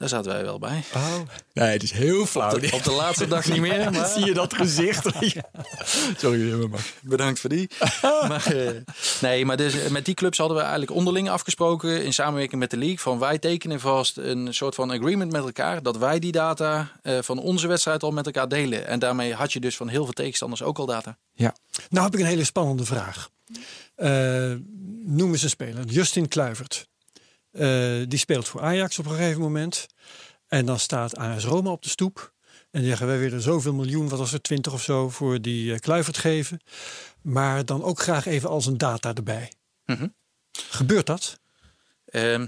Daar 0.00 0.08
zaten 0.08 0.32
wij 0.32 0.42
wel 0.42 0.58
bij. 0.58 0.82
Oh. 0.94 1.20
Nee, 1.52 1.72
het 1.72 1.82
is 1.82 1.90
heel 1.90 2.26
flauw. 2.26 2.54
Op 2.54 2.60
de, 2.60 2.72
op 2.72 2.84
de 2.84 2.92
laatste 2.92 3.26
dag 3.26 3.48
niet 3.48 3.60
meer. 3.60 3.90
Maar... 3.92 4.08
Zie 4.08 4.24
je 4.24 4.34
dat 4.34 4.54
gezicht? 4.54 5.06
Sorry, 6.16 6.68
maar. 6.68 6.86
Bedankt 7.02 7.40
voor 7.40 7.50
die. 7.50 7.70
maar, 8.28 8.46
eh, 8.46 8.70
nee, 9.20 9.44
maar 9.44 9.56
dus, 9.56 9.74
eh, 9.74 9.90
met 9.90 10.04
die 10.04 10.14
clubs 10.14 10.38
hadden 10.38 10.56
we 10.56 10.62
eigenlijk 10.62 10.92
onderling 10.92 11.30
afgesproken 11.30 12.04
in 12.04 12.12
samenwerking 12.12 12.60
met 12.60 12.70
de 12.70 12.76
league 12.76 12.98
van 12.98 13.18
wij 13.18 13.38
tekenen 13.38 13.80
vast 13.80 14.16
een 14.16 14.54
soort 14.54 14.74
van 14.74 14.90
agreement 14.90 15.32
met 15.32 15.44
elkaar 15.44 15.82
dat 15.82 15.96
wij 15.96 16.18
die 16.18 16.32
data 16.32 16.92
eh, 17.02 17.18
van 17.20 17.38
onze 17.38 17.66
wedstrijd 17.66 18.02
al 18.02 18.10
met 18.10 18.26
elkaar 18.26 18.48
delen. 18.48 18.86
En 18.86 18.98
daarmee 18.98 19.34
had 19.34 19.52
je 19.52 19.60
dus 19.60 19.76
van 19.76 19.88
heel 19.88 20.04
veel 20.04 20.12
tegenstanders 20.12 20.62
ook 20.62 20.78
al 20.78 20.86
data. 20.86 21.16
Ja. 21.32 21.54
Nou 21.88 22.04
heb 22.04 22.14
ik 22.14 22.20
een 22.20 22.26
hele 22.26 22.44
spannende 22.44 22.84
vraag. 22.84 23.30
Eh, 23.94 24.52
noem 25.04 25.32
eens 25.32 25.42
een 25.42 25.48
speler. 25.48 25.84
Justin 25.84 26.28
Kluivert. 26.28 26.88
Eh, 27.50 28.08
die 28.08 28.18
speelt 28.18 28.48
voor 28.48 28.60
Ajax 28.60 28.98
op 28.98 29.06
een 29.06 29.14
gegeven 29.16 29.40
moment. 29.40 29.86
En 30.48 30.66
dan 30.66 30.78
staat 30.78 31.16
AS 31.16 31.44
Roma 31.44 31.70
op 31.70 31.82
de 31.82 31.88
stoep. 31.88 32.32
En 32.70 32.80
die 32.80 32.88
zeggen 32.88 33.06
wij 33.06 33.18
willen 33.18 33.40
zoveel 33.40 33.74
miljoen, 33.74 34.08
wat 34.08 34.18
was 34.18 34.32
er 34.32 34.42
20 34.42 34.72
of 34.72 34.82
zo, 34.82 35.08
voor 35.08 35.40
die 35.40 35.72
eh, 35.72 35.78
Kluivert 35.78 36.18
geven. 36.18 36.60
Maar 37.22 37.64
dan 37.64 37.82
ook 37.82 38.00
graag 38.00 38.26
even 38.26 38.48
als 38.48 38.66
een 38.66 38.78
data 38.78 39.14
erbij. 39.14 39.52
Mhm. 39.86 40.06
Gebeurt 40.52 41.06
dat? 41.06 41.38
Ehm, 42.04 42.46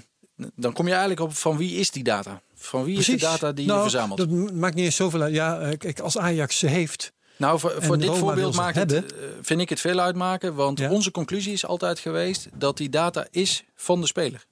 dan 0.55 0.73
kom 0.73 0.85
je 0.87 0.91
eigenlijk 0.93 1.21
op 1.21 1.35
van 1.35 1.57
wie 1.57 1.75
is 1.77 1.91
die 1.91 2.03
data? 2.05 2.43
Van 2.55 2.85
wie 2.85 2.99
is 2.99 3.07
de 3.07 3.17
data 3.17 3.53
die 3.53 3.67
nou, 3.67 3.77
je 3.77 3.91
verzamelt? 3.91 4.19
Dat 4.19 4.53
maakt 4.53 4.75
niet 4.75 4.85
eens 4.85 4.97
zoveel 4.97 5.23
uit. 5.23 5.35
Ja, 5.35 5.61
eh, 5.61 5.79
kijk, 5.79 6.01
als 6.01 6.19
Ajax 6.19 6.59
ze 6.59 6.67
heeft. 6.67 7.13
Nou, 7.37 7.59
voor, 7.59 7.75
voor 7.79 7.99
dit 7.99 8.07
Roma 8.09 8.21
voorbeeld 8.21 8.55
maakt 8.55 8.77
het, 8.77 8.91
hebben. 8.91 9.11
vind 9.45 9.61
ik 9.61 9.69
het 9.69 9.81
veel 9.81 10.01
uitmaken. 10.01 10.55
Want 10.55 10.79
Ja. 10.79 10.91
onze 10.91 11.11
conclusie 11.11 11.53
is 11.53 11.67
altijd 11.67 11.99
geweest 11.99 12.49
dat 12.55 12.77
die 12.77 12.89
data 12.89 13.27
is 13.31 13.65
van 13.75 14.01
de 14.01 14.07
speler. 14.07 14.45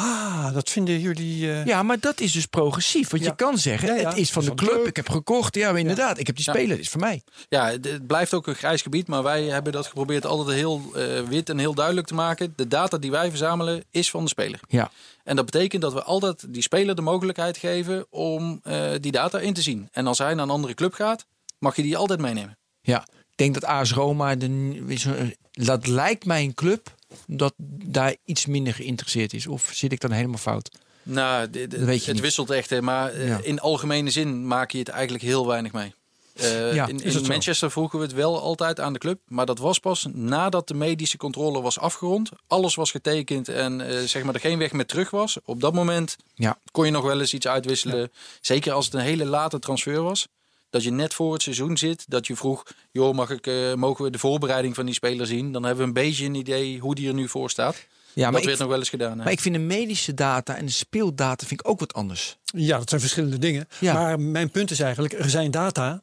Ah, 0.00 0.52
dat 0.54 0.70
vinden 0.70 1.00
jullie. 1.00 1.50
eh, 1.52 1.64
ja, 1.64 1.82
maar 1.82 2.00
dat 2.00 2.20
is 2.20 2.32
dus 2.32 2.46
progressief. 2.46 3.10
Want 3.10 3.22
Ja. 3.22 3.28
je 3.28 3.34
kan 3.36 3.58
zeggen, 3.58 3.88
Ja, 3.88 3.94
ja. 3.94 4.08
het 4.08 4.18
is 4.18 4.30
van 4.30 4.42
Is 4.42 4.48
de 4.48 4.54
club. 4.54 4.70
club. 4.70 4.86
Ik 4.86 4.96
heb 4.96 5.08
gekocht. 5.08 5.54
Ja, 5.54 5.70
maar 5.70 5.80
inderdaad. 5.80 6.18
Ik 6.18 6.26
heb 6.26 6.36
die 6.36 6.44
Ja. 6.44 6.52
speler. 6.52 6.78
is 6.78 6.88
voor 6.88 7.00
mij. 7.00 7.22
Ja, 7.48 7.70
het- 7.70 7.84
het 7.84 8.06
blijft 8.06 8.34
ook 8.34 8.46
een 8.46 8.54
grijs 8.54 8.82
gebied, 8.82 9.06
maar 9.08 9.22
wij 9.22 9.42
hebben 9.44 9.72
dat 9.72 9.86
geprobeerd 9.86 10.26
altijd 10.26 10.56
heel 10.56 10.82
eh, 10.94 11.20
wit 11.28 11.48
en 11.50 11.58
heel 11.58 11.74
duidelijk 11.74 12.06
te 12.06 12.14
maken. 12.14 12.52
De 12.56 12.68
data 12.68 12.98
die 12.98 13.10
wij 13.10 13.28
verzamelen 13.28 13.84
is 13.90 14.10
van 14.10 14.22
de 14.22 14.28
speler. 14.28 14.60
Ja. 14.68 14.90
En 15.24 15.36
dat 15.36 15.44
betekent 15.44 15.82
dat 15.82 15.92
we 15.92 16.02
altijd 16.02 16.44
die 16.52 16.62
speler 16.62 16.94
de 16.94 17.02
mogelijkheid 17.02 17.56
geven 17.56 18.06
om 18.10 18.60
eh, 18.62 18.90
die 19.00 19.12
data 19.12 19.38
in 19.38 19.54
te 19.54 19.62
zien. 19.62 19.88
En 19.92 20.06
als 20.06 20.18
hij 20.18 20.34
naar 20.34 20.44
een 20.44 20.50
andere 20.50 20.74
club 20.74 20.92
gaat, 20.92 21.26
mag 21.58 21.76
je 21.76 21.82
die 21.82 21.96
altijd 21.96 22.20
meenemen. 22.20 22.58
Ja. 22.82 23.00
Ik 23.30 23.36
denk 23.36 23.54
dat 23.54 23.64
AS 23.64 23.92
Roma, 23.92 24.34
de, 24.36 25.36
dat 25.50 25.86
lijkt 25.86 26.24
mij 26.24 26.42
een 26.42 26.54
club 26.54 26.94
dat 27.26 27.54
daar 27.84 28.16
iets 28.24 28.46
minder 28.46 28.74
geïnteresseerd 28.74 29.32
is? 29.32 29.46
Of 29.46 29.70
zit 29.72 29.92
ik 29.92 30.00
dan 30.00 30.10
helemaal 30.12 30.38
fout? 30.38 30.70
Nou, 31.02 31.48
weet 31.50 31.70
je 31.74 31.88
het 31.88 32.06
niet. 32.06 32.20
wisselt 32.20 32.50
echt. 32.50 32.70
Hè, 32.70 32.82
maar 32.82 33.12
eh, 33.12 33.28
Ja. 33.28 33.40
in 33.42 33.60
algemene 33.60 34.10
zin 34.10 34.46
maak 34.46 34.70
je 34.70 34.78
het 34.78 34.88
eigenlijk 34.88 35.24
heel 35.24 35.46
weinig 35.46 35.72
mee. 35.72 35.94
Eh, 36.34 36.74
Ja, 36.74 36.86
in 36.88 37.00
in 37.00 37.12
zo? 37.12 37.20
Manchester 37.22 37.70
vroegen 37.70 37.98
we 37.98 38.04
het 38.04 38.14
wel 38.14 38.40
altijd 38.40 38.80
aan 38.80 38.92
de 38.92 38.98
club. 38.98 39.20
Maar 39.26 39.46
dat 39.46 39.58
was 39.58 39.78
pas 39.78 40.06
nadat 40.12 40.68
de 40.68 40.74
medische 40.74 41.16
controle 41.16 41.60
was 41.60 41.78
afgerond. 41.78 42.30
Alles 42.46 42.74
was 42.74 42.90
getekend 42.90 43.48
en 43.48 43.80
eh, 43.88 43.98
zeg 44.04 44.22
maar 44.22 44.34
er 44.34 44.40
geen 44.40 44.58
weg 44.58 44.72
meer 44.72 44.86
terug 44.86 45.10
was. 45.10 45.36
Op 45.44 45.60
dat 45.60 45.74
moment 45.74 46.16
Ja. 46.34 46.58
kon 46.72 46.84
je 46.84 46.90
nog 46.90 47.04
wel 47.04 47.20
eens 47.20 47.34
iets 47.34 47.46
uitwisselen. 47.46 48.12
Zeker 48.40 48.72
als 48.72 48.84
het 48.84 48.94
een 48.94 49.00
hele 49.00 49.24
late 49.24 49.58
transfer 49.58 50.02
was. 50.02 50.26
Dat 50.70 50.82
je 50.82 50.90
net 50.90 51.14
voor 51.14 51.32
het 51.32 51.42
seizoen 51.42 51.76
zit. 51.76 52.04
Dat 52.08 52.26
je 52.26 52.36
vroeg, 52.36 52.62
joh, 52.90 53.14
mag 53.14 53.30
ik, 53.30 53.46
eh, 53.46 53.74
mogen 53.74 54.04
we 54.04 54.10
de 54.10 54.18
voorbereiding 54.18 54.74
van 54.74 54.84
die 54.84 54.94
speler 54.94 55.26
zien? 55.26 55.52
Dan 55.52 55.62
hebben 55.62 55.80
we 55.82 55.88
een 55.88 56.06
beetje 56.06 56.24
een 56.24 56.34
idee 56.34 56.78
hoe 56.78 56.94
die 56.94 57.08
er 57.08 57.14
nu 57.14 57.28
voor 57.28 57.50
staat. 57.50 57.86
Ja, 58.12 58.22
dat 58.22 58.32
maar 58.32 58.40
werd 58.40 58.52
ik, 58.54 58.58
nog 58.58 58.68
wel 58.68 58.78
eens 58.78 58.88
gedaan. 58.88 59.18
hè. 59.18 59.24
maar 59.24 59.32
ik 59.32 59.40
vind 59.40 59.54
de 59.54 59.60
medische 59.60 60.14
data 60.14 60.56
en 60.56 60.66
de 60.66 60.72
speeldata 60.72 61.46
vind 61.46 61.60
ik 61.60 61.68
ook 61.68 61.80
wat 61.80 61.94
anders. 61.94 62.36
Ja, 62.44 62.78
dat 62.78 62.88
zijn 62.88 63.00
verschillende 63.00 63.38
dingen. 63.38 63.68
Ja. 63.80 63.92
Maar 63.92 64.20
mijn 64.20 64.50
punt 64.50 64.70
is 64.70 64.80
eigenlijk, 64.80 65.12
er 65.12 65.30
zijn 65.30 65.50
data. 65.50 66.02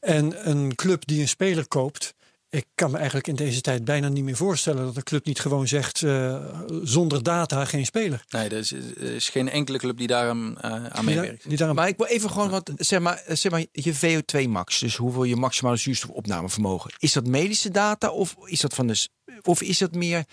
En 0.00 0.50
een 0.50 0.74
club 0.74 1.06
die 1.06 1.20
een 1.20 1.28
speler 1.28 1.68
koopt. 1.68 2.14
Ik 2.52 2.66
kan 2.74 2.90
me 2.90 2.96
eigenlijk 2.96 3.26
in 3.26 3.34
deze 3.36 3.60
tijd 3.60 3.84
bijna 3.84 4.08
niet 4.08 4.24
meer 4.24 4.36
voorstellen 4.36 4.84
dat 4.84 4.96
een 4.96 5.02
club 5.02 5.24
niet 5.24 5.40
gewoon 5.40 5.68
zegt 5.68 6.02
eh, 6.02 6.44
zonder 6.82 7.22
data 7.22 7.64
geen 7.64 7.86
speler. 7.86 8.24
Nee, 8.28 8.44
er 8.48 8.52
is, 8.58 8.72
er 8.72 9.00
is 9.14 9.28
geen 9.28 9.48
enkele 9.50 9.78
club 9.78 9.96
die 9.98 10.06
daar 10.06 10.28
aan, 10.28 10.58
eh, 10.60 10.70
aan 10.70 10.82
Die, 10.82 10.90
daar- 10.92 11.04
meewerkt. 11.04 11.48
die 11.48 11.56
daarom- 11.56 11.76
Maar 11.76 11.88
ik 11.88 11.96
wil 11.96 12.06
even 12.06 12.30
gewoon 12.30 12.50
wat, 12.50 12.70
zeg 12.76 13.00
maar, 13.00 13.22
zeg 13.28 13.52
maar 13.52 13.64
je 13.72 13.94
VO2 13.94 14.48
max, 14.48 14.78
dus 14.80 14.96
hoeveel 14.96 15.24
je 15.24 15.36
maximale 15.36 15.76
zuurstofopnamevermogen. 15.76 16.90
Is 16.98 17.12
dat 17.12 17.26
medische 17.26 17.70
data 17.70 18.10
of 18.10 18.36
is 18.44 18.60
dat 18.60 18.74
van 18.74 18.86
de, 18.86 19.08
of 19.42 19.62
is 19.62 19.78
dat 19.78 19.94
meer? 19.94 20.24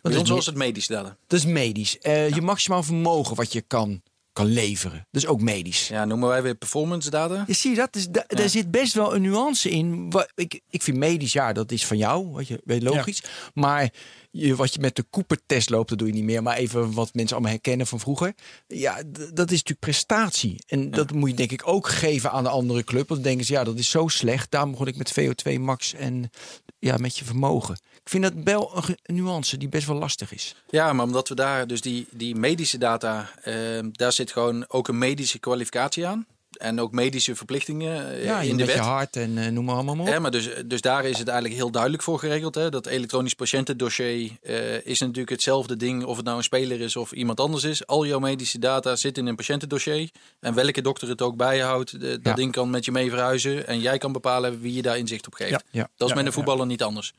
Bij 0.00 0.12
dat, 0.12 0.20
ons 0.20 0.28
is 0.30 0.34
was 0.36 0.46
het 0.46 0.56
medisch 0.56 0.86
data. 0.86 1.16
dat 1.26 1.38
is 1.38 1.46
medisch. 1.46 1.98
Eh, 1.98 2.28
Je 2.28 2.40
maximaal 2.40 2.82
vermogen 2.82 3.36
wat 3.36 3.52
je 3.52 3.60
kan, 3.60 4.02
kan 4.32 4.46
leveren. 4.46 5.06
Dat 5.10 5.22
is 5.22 5.28
ook 5.28 5.40
medisch. 5.40 5.88
Ja, 5.88 6.04
noemen 6.04 6.28
wij 6.28 6.42
weer 6.42 6.54
performance 6.54 7.10
data. 7.10 7.44
Je 7.46 7.52
ziet 7.52 7.76
dat, 7.76 7.92
dus 7.92 8.08
da- 8.08 8.24
daar 8.26 8.48
zit 8.48 8.70
best 8.70 8.94
wel 8.94 9.14
een 9.14 9.22
nuance 9.22 9.70
in. 9.70 10.12
Ik, 10.34 10.60
ik 10.70 10.82
vind 10.82 10.96
medisch, 10.96 11.32
ja, 11.32 11.52
dat 11.52 11.72
is 11.72 11.86
van 11.86 11.96
jou, 11.96 12.26
wat 12.30 12.48
je 12.48 12.60
weet 12.64 12.82
logisch. 12.82 13.22
Maar 13.54 13.90
je, 14.30 14.56
wat 14.56 14.74
je 14.74 14.80
met 14.80 14.96
de 14.96 15.04
Cooper-test 15.10 15.70
loopt, 15.70 15.88
dat 15.88 15.98
doe 15.98 16.06
je 16.06 16.14
niet 16.14 16.24
meer. 16.24 16.42
Maar 16.42 16.56
even 16.56 16.92
wat 16.92 17.14
mensen 17.14 17.36
allemaal 17.36 17.52
herkennen 17.54 17.86
van 17.86 18.00
vroeger. 18.00 18.34
Ja, 18.66 18.94
dat 19.12 19.46
is 19.50 19.58
natuurlijk 19.58 19.78
prestatie. 19.80 20.56
En 20.66 20.90
dat 20.90 21.12
moet 21.12 21.30
je 21.30 21.36
denk 21.36 21.52
ik 21.52 21.68
ook 21.68 21.88
geven 21.88 22.30
aan 22.30 22.42
de 22.42 22.50
andere 22.50 22.84
club. 22.84 23.08
Want 23.08 23.20
dan 23.20 23.28
denken 23.28 23.46
ze, 23.46 23.52
ja, 23.52 23.64
dat 23.64 23.78
is 23.78 23.90
zo 23.90 24.08
slecht. 24.08 24.50
Daarom 24.50 24.70
begon 24.70 24.86
ik 24.86 24.96
met 24.96 25.12
VO2 25.20 25.60
max 25.60 25.94
en 25.94 26.30
ja, 26.78 26.96
met 26.96 27.18
je 27.18 27.24
vermogen. 27.24 27.78
Ik 28.04 28.10
vind 28.10 28.22
dat 28.22 28.32
wel 28.44 28.82
een, 29.02 29.14
nuance 29.14 29.56
die 29.56 29.68
best 29.68 29.86
wel 29.86 29.96
lastig 29.96 30.32
is. 30.32 30.54
Ja, 30.70 30.92
maar 30.92 31.04
omdat 31.06 31.28
we 31.28 31.34
daar 31.34 31.66
dus 31.66 31.80
die, 31.80 32.06
die 32.10 32.34
medische 32.34 32.78
data, 32.78 33.30
eh, 33.42 33.54
daar 33.92 34.12
zit 34.12 34.32
gewoon 34.32 34.64
ook 34.68 34.88
een 34.88 34.98
medische 34.98 35.38
kwalificatie 35.38 36.06
aan. 36.06 36.26
En 36.52 36.80
ook 36.80 36.92
medische 36.92 37.34
verplichtingen 37.36 38.10
eh, 38.12 38.24
Ja, 38.24 38.40
in 38.40 38.56
de 38.56 38.64
wet. 38.64 38.74
je 38.74 38.80
hart 38.80 39.16
en 39.16 39.38
eh, 39.38 39.48
noem 39.48 39.64
maar 39.64 39.74
allemaal 39.74 39.94
maar 39.94 40.06
op. 40.06 40.12
Ja, 40.12 40.18
maar 40.18 40.30
dus, 40.30 40.48
dus 40.66 40.80
daar 40.80 41.04
is 41.04 41.18
het 41.18 41.28
eigenlijk 41.28 41.58
heel 41.60 41.70
duidelijk 41.70 42.02
voor 42.02 42.18
geregeld. 42.18 42.54
Hè? 42.54 42.68
Dat 42.70 42.86
elektronisch 42.86 43.34
patiëntendossier 43.34 44.30
eh, 44.42 44.86
is 44.86 45.00
natuurlijk 45.00 45.30
hetzelfde 45.30 45.76
ding 45.76 46.04
of 46.04 46.16
het 46.16 46.24
nou 46.24 46.36
een 46.36 46.42
speler 46.42 46.80
is 46.80 46.96
of 46.96 47.12
iemand 47.12 47.40
anders 47.40 47.64
is. 47.64 47.86
Al 47.86 48.06
jouw 48.06 48.18
medische 48.18 48.58
data 48.58 48.96
zit 48.96 49.18
in 49.18 49.26
een 49.26 49.36
patiëntendossier. 49.36 50.10
En 50.40 50.54
welke 50.54 50.80
dokter 50.80 51.08
het 51.08 51.22
ook 51.22 51.36
bijhoudt, 51.36 52.00
dat 52.00 52.18
Ja. 52.22 52.34
ding 52.34 52.52
kan 52.52 52.70
met 52.70 52.84
je 52.84 52.92
mee 52.92 53.08
verhuizen. 53.10 53.66
En 53.66 53.80
jij 53.80 53.98
kan 53.98 54.12
bepalen 54.12 54.60
wie 54.60 54.74
je 54.74 54.82
daar 54.82 54.98
inzicht 54.98 55.26
op 55.26 55.34
geeft. 55.34 55.50
Ja. 55.50 55.60
Ja. 55.70 55.88
Dat 55.96 56.08
is 56.08 56.14
Ja, 56.14 56.14
met 56.14 56.16
een 56.18 56.24
ja. 56.24 56.32
voetballer 56.32 56.66
niet 56.66 56.82
anders. 56.82 57.12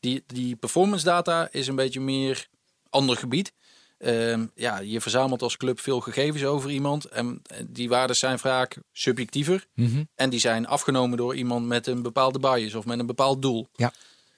Die, 0.00 0.22
die 0.26 0.56
performance 0.56 1.04
data 1.04 1.48
is 1.50 1.66
een 1.66 1.74
beetje 1.74 2.00
meer 2.00 2.48
ander 2.90 3.16
gebied. 3.16 3.52
Ehm, 3.98 4.46
ja, 4.54 4.78
je 4.78 5.00
verzamelt 5.00 5.42
als 5.42 5.56
club 5.56 5.80
veel 5.80 6.00
gegevens 6.00 6.44
over 6.44 6.70
iemand. 6.70 7.04
En 7.04 7.42
die 7.66 7.88
waarden 7.88 8.16
zijn 8.16 8.38
vaak 8.38 8.78
subjectiever. 8.92 9.66
Mhm. 9.74 10.04
En 10.14 10.30
die 10.30 10.40
zijn 10.40 10.66
afgenomen 10.66 11.16
door 11.16 11.36
iemand 11.36 11.66
met 11.66 11.86
een 11.86 12.02
bepaalde 12.02 12.38
bias 12.38 12.74
of 12.74 12.84
met 12.84 12.98
een 12.98 13.06
bepaald 13.06 13.42
doel. 13.42 13.68
Ja. 13.74 13.92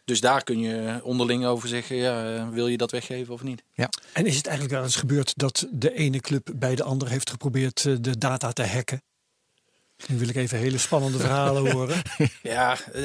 Dus 0.04 0.20
daar 0.20 0.44
kun 0.44 0.58
je 0.58 1.00
onderling 1.02 1.44
over 1.44 1.68
zeggen, 1.68 1.96
ja, 1.96 2.34
eh, 2.34 2.48
wil 2.48 2.66
je 2.66 2.76
dat 2.76 2.90
weggeven 2.90 3.34
of 3.34 3.42
niet? 3.42 3.62
Ja. 3.74 3.88
En 4.12 4.26
is 4.26 4.36
het 4.36 4.46
eigenlijk 4.46 4.76
wel 4.76 4.84
eens 4.84 4.96
gebeurd 4.96 5.32
dat 5.36 5.66
de 5.70 5.94
ene 5.94 6.20
club 6.20 6.50
bij 6.54 6.74
de 6.74 6.82
andere 6.82 7.10
heeft 7.10 7.30
geprobeerd 7.30 7.84
eh, 7.84 7.94
de 8.00 8.18
data 8.18 8.52
te 8.52 8.66
hacken? 8.66 9.02
Nu 10.06 10.18
wil 10.18 10.28
ik 10.28 10.36
even 10.36 10.58
hele 10.58 10.78
spannende 10.78 11.18
verhalen 11.18 11.70
horen. 11.72 12.02
Ja, 12.42 12.76
eh, 12.92 13.02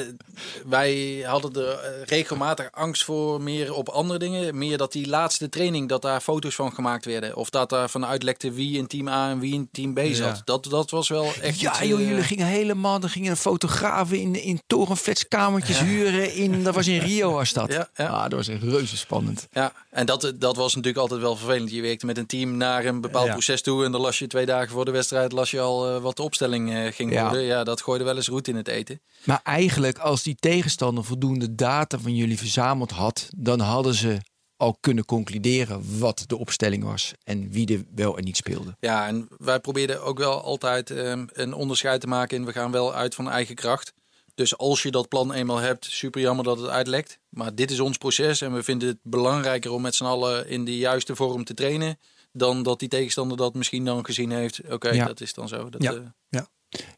wij 0.66 1.22
hadden 1.26 1.54
er 1.66 1.72
eh, 1.78 1.90
regelmatig 2.06 2.68
angst 2.72 3.04
voor 3.04 3.40
meer 3.42 3.74
op 3.74 3.88
andere 3.88 4.18
dingen. 4.18 4.58
Meer 4.58 4.78
dat 4.78 4.92
die 4.92 5.08
laatste 5.08 5.48
training, 5.48 5.88
dat 5.88 6.02
daar 6.02 6.20
foto's 6.20 6.54
van 6.54 6.72
gemaakt 6.72 7.04
werden. 7.04 7.36
Of 7.36 7.50
dat 7.50 7.68
daar 7.70 7.90
vanuit 7.90 8.22
lekte 8.22 8.52
wie 8.52 8.78
in 8.78 8.86
team 8.86 9.08
A 9.08 9.30
en 9.30 9.38
wie 9.38 9.54
in 9.54 9.68
team 9.72 9.94
B 9.94 10.00
zat. 10.12 10.42
Dat, 10.44 10.64
dat 10.64 10.90
was 10.90 11.08
wel 11.08 11.32
echt 11.42 11.60
Ja, 11.60 11.84
joh, 11.84 12.00
eh, 12.00 12.08
jullie 12.08 12.22
gingen 12.24 12.46
helemaal, 12.46 13.00
dan 13.00 13.10
gingen 13.10 13.36
fotografen 13.36 14.18
in, 14.18 14.42
in 14.42 14.60
torenfletskamertjes 14.66 15.80
huren. 15.80 16.34
In, 16.34 16.64
dat 16.64 16.74
was 16.74 16.86
in 16.86 16.98
Rio 16.98 17.32
was 17.32 17.52
dat. 17.52 17.72
Ja, 17.72 17.88
ja. 17.94 18.06
Ah, 18.08 18.22
dat 18.22 18.32
was 18.32 18.48
echt 18.48 18.62
reuze 18.62 18.96
spannend. 18.96 19.46
Ja, 19.52 19.72
en 19.90 20.06
dat, 20.06 20.32
dat 20.36 20.56
was 20.56 20.74
natuurlijk 20.74 21.02
altijd 21.02 21.20
wel 21.20 21.36
vervelend. 21.36 21.70
Je 21.70 21.82
werkte 21.82 22.06
met 22.06 22.18
een 22.18 22.26
team 22.26 22.56
naar 22.56 22.84
een 22.84 23.00
bepaald 23.00 23.26
Ja. 23.26 23.32
proces 23.32 23.62
toe. 23.62 23.84
En 23.84 23.92
dan 23.92 24.00
las 24.00 24.18
je 24.18 24.26
twee 24.26 24.46
dagen 24.46 24.70
voor 24.70 24.84
de 24.84 24.90
wedstrijd 24.90 25.32
las 25.32 25.50
je 25.50 25.60
al 25.60 26.00
wat 26.00 26.16
de 26.16 26.22
opstelling 26.22 26.85
ging 26.92 27.12
Ja. 27.12 27.22
worden. 27.22 27.42
Ja, 27.42 27.64
dat 27.64 27.82
gooide 27.82 28.04
wel 28.04 28.16
eens 28.16 28.28
roet 28.28 28.48
in 28.48 28.56
het 28.56 28.68
eten. 28.68 29.00
Maar 29.24 29.40
eigenlijk, 29.42 29.98
als 29.98 30.22
die 30.22 30.34
tegenstander 30.34 31.04
voldoende 31.04 31.54
data 31.54 31.98
van 31.98 32.14
jullie 32.14 32.38
verzameld 32.38 32.90
had, 32.90 33.28
dan 33.36 33.60
hadden 33.60 33.94
ze 33.94 34.18
al 34.56 34.76
kunnen 34.80 35.04
concluderen 35.04 35.98
wat 35.98 36.24
de 36.26 36.36
opstelling 36.38 36.84
was 36.84 37.12
en 37.24 37.50
wie 37.50 37.74
er 37.74 37.84
wel 37.94 38.16
en 38.18 38.24
niet 38.24 38.36
speelde. 38.36 38.76
Ja, 38.80 39.06
en 39.06 39.28
wij 39.38 39.60
probeerden 39.60 40.02
ook 40.02 40.18
wel 40.18 40.42
altijd 40.42 40.90
eh, 40.90 41.22
een 41.32 41.52
onderscheid 41.54 42.00
te 42.00 42.06
maken. 42.06 42.36
in 42.38 42.44
we 42.44 42.52
gaan 42.52 42.70
wel 42.70 42.94
uit 42.94 43.14
van 43.14 43.30
eigen 43.30 43.54
kracht. 43.54 43.92
Dus 44.34 44.56
als 44.58 44.82
je 44.82 44.90
dat 44.90 45.08
plan 45.08 45.32
eenmaal 45.32 45.56
hebt, 45.58 45.84
super 45.84 46.20
jammer 46.20 46.44
dat 46.44 46.58
het 46.58 46.68
uitlekt. 46.68 47.18
Maar 47.28 47.54
dit 47.54 47.70
is 47.70 47.80
ons 47.80 47.96
proces 47.96 48.40
en 48.40 48.54
we 48.54 48.62
vinden 48.62 48.88
het 48.88 48.98
belangrijker 49.02 49.70
om 49.70 49.82
met 49.82 49.94
z'n 49.94 50.04
allen 50.04 50.48
in 50.48 50.64
de 50.64 50.76
juiste 50.76 51.16
vorm 51.16 51.44
te 51.44 51.54
trainen. 51.54 51.98
Dan 52.32 52.62
dat 52.62 52.78
die 52.78 52.88
tegenstander 52.88 53.36
dat 53.36 53.54
misschien 53.54 53.84
dan 53.84 54.04
gezien 54.04 54.30
heeft. 54.30 54.60
Oké, 54.70 54.90
Ja. 54.90 55.06
dat 55.06 55.20
is 55.20 55.34
dan 55.34 55.48
zo. 55.48 55.68
Dat, 55.68 55.82
Ja. 55.82 55.92
eh. 55.92 55.98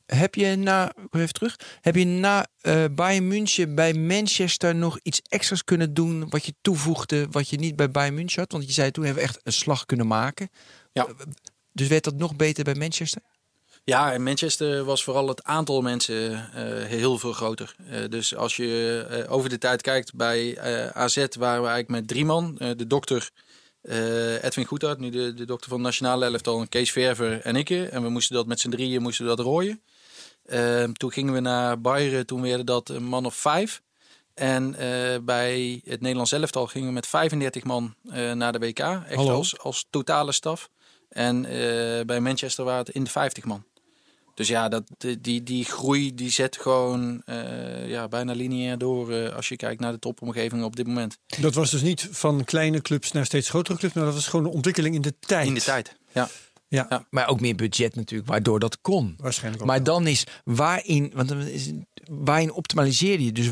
Heb 0.07 0.35
je 0.35 0.57
na, 0.57 0.93
even 1.11 1.33
terug, 1.33 1.57
heb 1.81 1.95
je 1.95 2.05
na 2.05 2.47
eh 2.61 2.85
Bayern 2.91 3.29
München 3.29 3.75
bij 3.75 3.95
Manchester 3.95 4.75
nog 4.75 4.99
iets 5.03 5.21
extra's 5.29 5.65
kunnen 5.65 5.95
doen 5.95 6.29
wat 6.29 6.45
je 6.45 6.55
toevoegde, 6.61 7.27
wat 7.31 7.49
je 7.49 7.57
niet 7.57 7.77
bij 7.77 7.91
Bayern 7.91 8.15
München 8.15 8.41
had? 8.41 8.53
Want 8.53 8.67
je 8.67 8.73
zei 8.73 8.91
toen 8.91 9.05
hebben 9.05 9.23
we 9.23 9.29
echt 9.29 9.41
een 9.43 9.53
slag 9.53 9.87
kunnen 9.87 10.07
maken. 10.07 10.49
Ja. 10.93 11.07
Dus 11.73 11.89
werd 11.89 12.05
dat 12.05 12.15
nog 12.15 12.37
beter 12.37 12.65
bij 12.65 12.75
Manchester? 12.75 13.23
Ja, 13.85 14.13
in 14.13 14.23
Manchester 14.23 14.85
was 14.85 15.05
vooral 15.05 15.29
het 15.29 15.45
aantal 15.45 15.81
mensen 15.81 16.53
eh, 16.55 16.85
heel 16.85 17.19
veel 17.19 17.33
groter. 17.33 17.75
Eh, 17.91 18.09
dus 18.09 18.37
als 18.37 18.57
je 18.57 19.27
over 19.29 19.49
de 19.49 19.59
tijd 19.59 19.83
kijkt, 19.83 20.15
bij 20.15 20.61
AZ 20.93 21.17
waren 21.17 21.63
we 21.63 21.69
eigenlijk 21.69 21.89
met 21.89 22.09
drie 22.09 22.25
man. 22.25 22.55
De 22.55 22.87
dokter 22.87 23.31
eh, 23.89 24.45
Edwin 24.45 24.65
Goedhart, 24.65 24.99
nu 24.99 25.11
de, 25.11 25.35
de 25.35 25.45
dokter 25.45 25.69
van 25.69 25.79
het 25.79 25.87
Nationale 25.87 26.25
Elftal, 26.25 26.67
Kees 26.69 26.93
Verver 26.93 27.41
en 27.41 27.57
ik. 27.57 27.71
En 27.71 28.03
we 28.03 28.09
moesten 28.09 28.35
dat 28.35 28.47
met 28.47 28.61
z'n 28.61 28.71
drieën 28.71 29.03
moesten 29.03 29.27
dat 29.27 29.39
rooien. 29.39 29.81
Eh, 30.49 30.85
toen 30.85 31.13
gingen 31.13 31.33
we 31.33 31.41
naar 31.41 31.81
Bayern, 31.81 32.27
toen 32.27 32.43
werden 32.43 32.67
dat 32.67 32.89
een 32.89 33.05
man 33.05 33.27
of 33.27 33.35
vijf. 33.35 33.83
En 34.35 34.75
eh, 34.75 35.19
bij 35.23 35.81
het 35.85 36.01
Nederlands 36.01 36.33
elftal 36.33 36.67
gingen 36.67 36.89
we 36.89 36.95
met 36.95 37.07
35 37.07 37.65
man 37.65 37.95
eh, 38.11 38.33
naar 38.33 38.53
de 38.53 38.59
WK. 38.59 38.79
Echt 38.79 39.15
Hallo. 39.15 39.35
als, 39.35 39.59
als 39.59 39.87
totale 39.91 40.33
staf. 40.33 40.69
En 41.09 41.43
bij 42.07 42.21
Manchester 42.21 42.65
waren 42.65 42.85
het 42.85 42.95
in 42.95 43.05
de 43.05 43.11
50 43.11 43.45
man. 43.45 43.65
Dus 44.39 44.49
ja, 44.49 44.69
dat, 44.69 44.85
die, 45.21 45.43
die 45.43 45.65
groei 45.65 46.15
die 46.15 46.31
zet 46.31 46.57
gewoon 46.57 47.23
eh, 47.25 47.89
ja, 47.89 48.09
bijna 48.09 48.33
lineair 48.33 48.79
door 48.79 49.13
eh, 49.13 49.35
als 49.35 49.49
je 49.49 49.57
kijkt 49.57 49.81
naar 49.81 49.93
de 49.93 49.99
topomgeving 49.99 50.63
op 50.63 50.77
dit 50.77 50.87
moment. 50.87 51.19
Dat 51.41 51.55
was 51.55 51.71
dus 51.71 51.83
niet 51.83 52.09
van 52.11 52.45
kleine 52.45 52.81
clubs 52.81 53.13
naar 53.13 53.25
steeds 53.25 53.49
grotere 53.49 53.79
clubs, 53.79 53.95
maar 53.95 54.05
dat 54.05 54.15
was 54.15 54.27
gewoon 54.27 54.47
een 54.47 54.53
ontwikkeling 54.53 54.95
in 54.95 55.01
de 55.01 55.15
tijd. 55.19 55.47
In 55.47 55.55
de 55.55 55.61
tijd. 55.61 55.97
Ja. 56.13 56.29
Ja, 56.69 56.87
Ja. 56.89 57.07
Maar 57.11 57.29
ook 57.29 57.41
meer 57.41 57.55
budget 57.55 57.95
natuurlijk, 57.95 58.29
waardoor 58.29 58.59
dat 58.59 58.81
kon. 58.81 59.15
waarschijnlijk 59.17 59.63
ook. 59.63 59.69
Maar 59.69 59.83
dan 59.83 60.07
is 60.07 60.25
waarin, 60.45 61.13
want 61.15 61.31
is, 61.31 61.71
waarin 62.11 62.53
optimaliseer 62.53 63.21
je? 63.21 63.33
Dus 63.33 63.51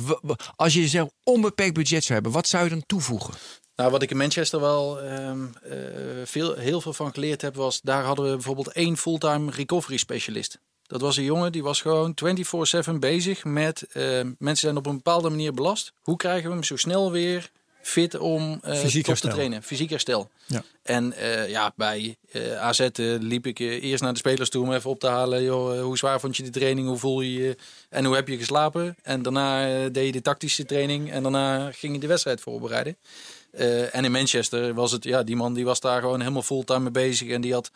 als 0.56 0.74
je 0.74 0.88
zelf 0.88 1.10
onbeperkt 1.22 1.74
budget 1.74 2.02
zou 2.02 2.14
hebben, 2.14 2.32
wat 2.32 2.48
zou 2.48 2.64
je 2.64 2.70
dan 2.70 2.86
toevoegen? 2.86 3.34
Nou, 3.76 3.90
wat 3.90 4.02
ik 4.02 4.10
in 4.10 4.16
Manchester 4.16 4.60
wel 4.60 5.00
ehm, 5.00 5.46
eh, 5.62 5.78
veel, 6.24 6.54
heel 6.54 6.80
veel 6.80 6.92
van 6.92 7.12
geleerd 7.12 7.42
heb, 7.42 7.54
was 7.54 7.80
daar 7.80 8.04
hadden 8.04 8.24
we 8.24 8.30
bijvoorbeeld 8.30 8.72
één 8.72 8.96
fulltime 8.96 9.50
recovery 9.50 9.96
specialist. 9.96 10.58
Dat 10.86 11.00
was 11.00 11.16
een 11.16 11.24
jongen 11.24 11.52
die 11.52 11.62
was 11.62 11.80
gewoon 11.80 12.14
24/7 12.14 12.98
bezig 12.98 13.44
met 13.44 13.86
eh, 13.92 14.02
mensen 14.22 14.56
zijn 14.56 14.76
op 14.76 14.86
een 14.86 14.96
bepaalde 14.96 15.30
manier 15.30 15.54
belast. 15.54 15.92
Hoe 16.02 16.16
krijgen 16.16 16.48
we 16.48 16.54
hem 16.54 16.64
zo 16.64 16.76
snel 16.76 17.10
weer 17.10 17.50
fit 17.82 18.18
om 18.18 18.58
eh 18.62 18.78
Fysiek 18.78 19.04
te 19.04 19.28
trainen? 19.28 19.62
Fysiek 19.62 19.90
herstel. 19.90 20.30
Ja. 20.46 20.62
En 20.82 21.12
eh, 21.12 21.48
ja, 21.48 21.72
bij 21.76 22.16
AZ 22.58 22.88
liep 23.18 23.46
ik 23.46 23.58
eerst 23.58 24.02
naar 24.02 24.12
de 24.12 24.18
spelers 24.18 24.50
toe 24.50 24.62
om 24.62 24.72
even 24.72 24.90
op 24.90 25.00
te 25.00 25.06
halen. 25.06 25.42
Joh, 25.42 25.82
hoe 25.82 25.98
zwaar 25.98 26.20
vond 26.20 26.36
je 26.36 26.42
de 26.42 26.50
training? 26.50 26.88
Hoe 26.88 26.98
voel 26.98 27.20
je 27.20 27.32
je? 27.32 27.56
En 27.88 28.04
hoe 28.04 28.14
heb 28.14 28.28
je 28.28 28.36
geslapen? 28.36 28.96
En 29.02 29.22
daarna 29.22 29.88
deed 29.88 30.06
je 30.06 30.12
de 30.12 30.22
tactische 30.22 30.64
training. 30.64 31.12
En 31.12 31.22
daarna 31.22 31.72
ging 31.72 31.94
je 31.94 32.00
de 32.00 32.06
wedstrijd 32.06 32.40
voorbereiden. 32.40 32.96
En 33.92 34.04
in 34.04 34.12
Manchester 34.12 34.74
was 34.74 34.92
het, 34.92 35.04
ja, 35.04 35.22
die 35.22 35.36
man 35.36 35.54
die 35.54 35.64
was 35.64 35.80
daar 35.80 36.00
gewoon 36.00 36.20
helemaal 36.20 36.42
fulltime 36.42 36.80
mee 36.80 36.90
bezig. 36.90 37.28
En 37.28 37.40
die 37.40 37.52
had 37.52 37.70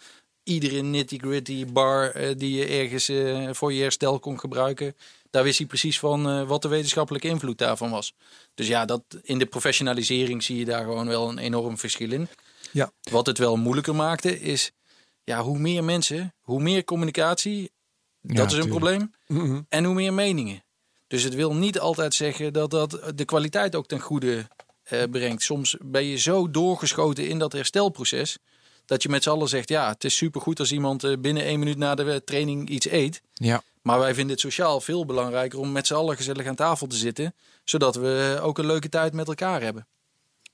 iedere 0.50 0.80
nitty-gritty 0.82 1.66
bar 1.66 2.10
eh, 2.10 2.34
die 2.36 2.56
je 2.56 2.66
ergens 2.66 3.08
eh, 3.08 3.48
voor 3.52 3.72
je 3.72 3.82
herstel 3.82 4.18
kon 4.18 4.38
gebruiken. 4.40 4.96
Daar 5.30 5.42
wist 5.42 5.58
hij 5.58 5.66
precies 5.66 5.98
van 5.98 6.28
eh, 6.28 6.42
wat 6.48 6.62
de 6.62 6.68
wetenschappelijke 6.68 7.28
invloed 7.28 7.58
daarvan 7.58 7.90
was. 7.90 8.14
Dus 8.54 8.66
ja, 8.66 8.84
dat, 8.84 9.02
in 9.22 9.38
de 9.38 9.46
professionalisering 9.46 10.42
zie 10.42 10.56
je 10.56 10.64
daar 10.64 10.84
gewoon 10.84 11.06
wel 11.06 11.28
een 11.28 11.38
enorm 11.38 11.78
verschil 11.78 12.12
in. 12.12 12.28
Ja. 12.72 12.92
Wat 13.10 13.26
het 13.26 13.38
wel 13.38 13.56
moeilijker 13.56 13.94
maakte 13.94 14.40
is, 14.40 14.70
ja, 15.24 15.42
hoe 15.42 15.58
meer 15.58 15.84
mensen, 15.84 16.34
hoe 16.40 16.62
meer 16.62 16.84
communicatie, 16.84 17.70
dat 18.20 18.36
Ja, 18.36 18.44
is 18.44 18.52
een 18.52 18.60
tuurlijk. 18.60 18.70
probleem. 18.70 19.12
Mhm. 19.26 19.60
En 19.68 19.84
hoe 19.84 19.94
meer 19.94 20.12
meningen. 20.14 20.64
Dus 21.06 21.22
het 21.22 21.34
wil 21.34 21.54
niet 21.54 21.78
altijd 21.78 22.14
zeggen 22.14 22.52
dat 22.52 22.70
dat 22.70 23.12
de 23.14 23.24
kwaliteit 23.24 23.74
ook 23.74 23.86
ten 23.86 24.00
goede 24.00 24.48
brengt. 25.10 25.42
Soms 25.42 25.76
ben 25.84 26.04
je 26.04 26.16
zo 26.18 26.50
doorgeschoten 26.50 27.28
in 27.28 27.38
dat 27.38 27.52
herstelproces. 27.52 28.38
Dat 28.90 29.02
je 29.02 29.08
met 29.08 29.22
z'n 29.22 29.30
allen 29.30 29.48
zegt, 29.48 29.68
ja, 29.68 29.88
het 29.88 30.04
is 30.04 30.16
supergoed 30.16 30.58
als 30.58 30.72
iemand 30.72 31.04
eh, 31.04 31.12
binnen 31.18 31.44
één 31.44 31.58
minuut 31.58 31.76
na 31.76 31.94
de 31.94 32.22
training 32.24 32.68
iets 32.68 32.88
eet. 32.88 33.22
Ja. 33.32 33.62
Maar 33.82 33.98
wij 33.98 34.14
vinden 34.14 34.32
het 34.32 34.40
sociaal 34.40 34.80
veel 34.80 35.06
belangrijker 35.06 35.58
om 35.58 35.72
met 35.72 35.86
z'n 35.86 35.94
allen 35.94 36.16
gezellig 36.16 36.46
aan 36.46 36.54
tafel 36.54 36.86
te 36.86 36.96
zitten. 36.96 37.34
Zodat 37.64 37.94
we 37.94 38.38
ook 38.42 38.58
een 38.58 38.66
leuke 38.66 38.88
tijd 38.88 39.12
met 39.12 39.28
elkaar 39.28 39.62
hebben. 39.62 39.86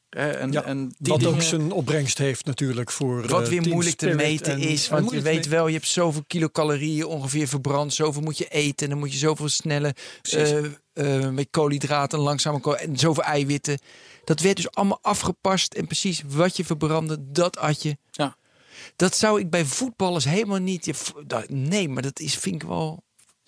Eh, 0.08 0.40
en, 0.40 0.52
Ja, 0.52 0.62
en 0.62 0.94
die 0.98 1.12
Wat 1.12 1.26
ook 1.26 1.42
zijn 1.42 1.72
opbrengst 1.72 2.18
heeft 2.18 2.44
natuurlijk 2.44 2.90
voor 2.90 3.26
Wat 3.26 3.42
eh, 3.42 3.48
weer 3.48 3.68
moeilijk 3.68 3.96
te 3.96 4.14
meten 4.14 4.52
en- 4.52 4.60
is. 4.60 4.88
Want 4.88 5.10
je 5.10 5.20
weet 5.20 5.48
wel, 5.48 5.66
je 5.66 5.74
hebt 5.74 5.88
zoveel 5.88 6.24
kilocalorieën 6.26 7.06
ongeveer 7.06 7.48
verbrand. 7.48 7.94
Zoveel 7.94 8.22
moet 8.22 8.38
je 8.38 8.48
eten. 8.48 8.84
En 8.86 8.90
dan 8.90 8.98
moet 8.98 9.12
je 9.12 9.18
zoveel 9.18 9.48
snelle 9.48 9.94
eh, 10.22 10.64
eh, 10.92 11.28
met 11.30 11.46
koolhydraten, 11.50 12.18
langzame 12.18 12.60
kool 12.60 12.76
en 12.76 12.98
zoveel 12.98 13.24
eiwitten. 13.24 13.78
Dat 14.26 14.40
werd 14.40 14.56
dus 14.56 14.70
allemaal 14.70 14.98
afgepast. 15.02 15.74
En 15.74 15.86
precies 15.86 16.22
wat 16.26 16.56
je 16.56 16.64
verbrandde, 16.64 17.30
dat 17.30 17.58
at 17.58 17.82
je. 17.82 17.96
Ja. 18.10 18.36
Dat 18.96 19.16
zou 19.16 19.40
ik 19.40 19.50
bij 19.50 19.64
voetballers 19.64 20.24
helemaal 20.24 20.58
niet... 20.58 21.14
Nee, 21.46 21.88
maar 21.88 22.02
dat 22.02 22.20
is, 22.20 22.34
vind 22.34 22.54
ik 22.62 22.68
wel 22.68 23.04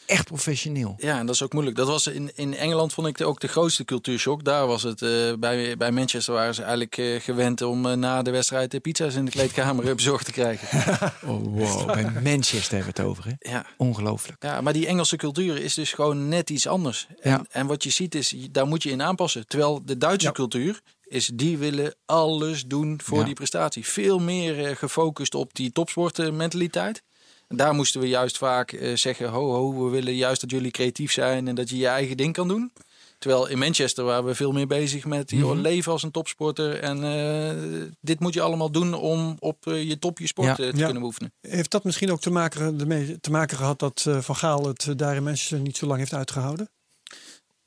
echt 0.09 0.25
professioneel. 0.25 0.95
Ja, 0.99 1.19
en 1.19 1.27
dat 1.27 1.35
is 1.35 1.43
ook 1.43 1.53
moeilijk. 1.53 1.77
Dat 1.77 1.87
was 1.87 2.07
in, 2.07 2.31
in 2.35 2.55
Engeland 2.57 2.93
vond 2.93 3.07
ik 3.07 3.17
de- 3.19 3.25
ook 3.25 3.41
de 3.41 3.49
grootste 3.49 3.85
cultuurshock. 3.85 4.45
Daar 4.45 4.67
was 4.67 4.83
het 4.83 5.03
eh, 5.03 5.33
bij, 5.39 5.77
bij 5.77 5.91
Manchester 5.93 6.35
waren 6.35 6.55
ze 6.55 6.61
eigenlijk 6.63 6.97
eh, 6.97 7.21
gewend 7.21 7.63
om 7.63 7.87
eh, 7.87 7.93
na 7.93 8.23
de 8.23 8.31
wedstrijd 8.31 8.71
de 8.71 8.81
pizza's 8.81 9.15
in 9.15 9.25
de 9.25 9.31
kleedkamer 9.31 9.95
bezorgd 9.95 10.25
te 10.25 10.33
krijgen. 10.33 10.67
Oh, 11.27 11.45
wow. 11.45 11.87
bij 11.87 12.11
Manchester 12.23 12.75
hebben 12.77 12.95
we 12.95 13.01
het 13.03 13.11
over, 13.11 13.25
hè? 13.39 13.51
Ja. 13.51 13.67
Ongelooflijk. 13.77 14.43
ja, 14.43 14.61
maar 14.61 14.73
die 14.73 14.87
Engelse 14.87 15.17
cultuur 15.17 15.59
is 15.63 15.75
dus 15.75 15.93
gewoon 15.93 16.29
net 16.29 16.51
iets 16.51 16.67
anders. 16.67 17.07
En, 17.21 17.31
Ja. 17.31 17.45
en 17.51 17.67
wat 17.67 17.83
je 17.85 17.91
ziet 17.91 18.15
is, 18.15 18.35
daar 18.51 18.67
moet 18.67 18.83
je 18.83 18.91
in 18.91 19.03
aanpassen. 19.03 19.47
Terwijl 19.47 19.81
de 19.85 19.99
Duitse 19.99 20.27
Ja. 20.27 20.33
cultuur 20.33 20.81
is, 21.03 21.31
die 21.35 21.59
willen 21.59 21.95
alles 22.07 22.65
doen 22.67 23.01
voor 23.05 23.19
Ja. 23.19 23.25
die 23.25 23.35
prestatie. 23.35 23.87
Veel 23.87 24.19
meer 24.19 24.77
gefocust 24.77 25.35
op 25.35 25.55
die 25.55 25.73
topsportmentaliteit. 25.73 27.03
Daar 27.49 27.75
moesten 27.75 28.01
we 28.01 28.09
juist 28.09 28.39
vaak 28.39 28.73
eh, 28.73 28.97
zeggen, 28.97 29.29
ho 29.29 29.53
ho, 29.53 29.85
we 29.85 29.91
willen 29.91 30.15
juist 30.15 30.41
dat 30.41 30.51
jullie 30.51 30.71
creatief 30.71 31.13
zijn 31.13 31.49
en 31.49 31.55
dat 31.55 31.71
je 31.71 31.77
je 31.77 31.87
eigen 31.87 32.17
ding 32.17 32.33
kan 32.33 32.49
doen. 32.49 32.73
Terwijl 33.19 33.47
in 33.49 33.59
Manchester 33.59 34.05
waren 34.05 34.25
we 34.25 34.35
veel 34.35 34.53
meer 34.53 34.67
bezig 34.67 35.05
met 35.05 35.31
joh, 35.31 35.51
Mhm. 35.53 35.61
leven 35.61 35.93
als 35.93 36.03
een 36.03 36.11
topsporter. 36.11 36.81
En 36.81 37.05
eh, 37.05 37.83
dit 38.01 38.21
moet 38.21 38.35
je 38.35 38.41
allemaal 38.41 38.71
doen 38.71 38.95
om 38.95 39.37
op 39.39 39.67
eh, 39.67 39.89
je 39.89 39.99
top 39.99 40.19
je 40.19 40.27
sport 40.27 40.47
Ja. 40.49 40.55
te 40.55 40.63
Ja. 40.63 40.71
kunnen 40.85 40.99
beoefenen. 41.01 41.33
Heeft 41.41 41.71
dat 41.71 41.85
misschien 41.85 42.11
ook 42.13 42.21
te 42.21 42.31
maken, 42.31 42.77
te 43.21 43.31
maken 43.31 43.57
gehad 43.57 43.79
dat 43.79 44.07
Van 44.19 44.37
Gaal 44.37 44.67
het 44.67 44.89
daar 44.99 45.17
in 45.17 45.23
Manchester 45.23 45.59
niet 45.61 45.77
zo 45.77 45.87
lang 45.87 45.99
heeft 45.99 46.15
uitgehouden? 46.15 46.71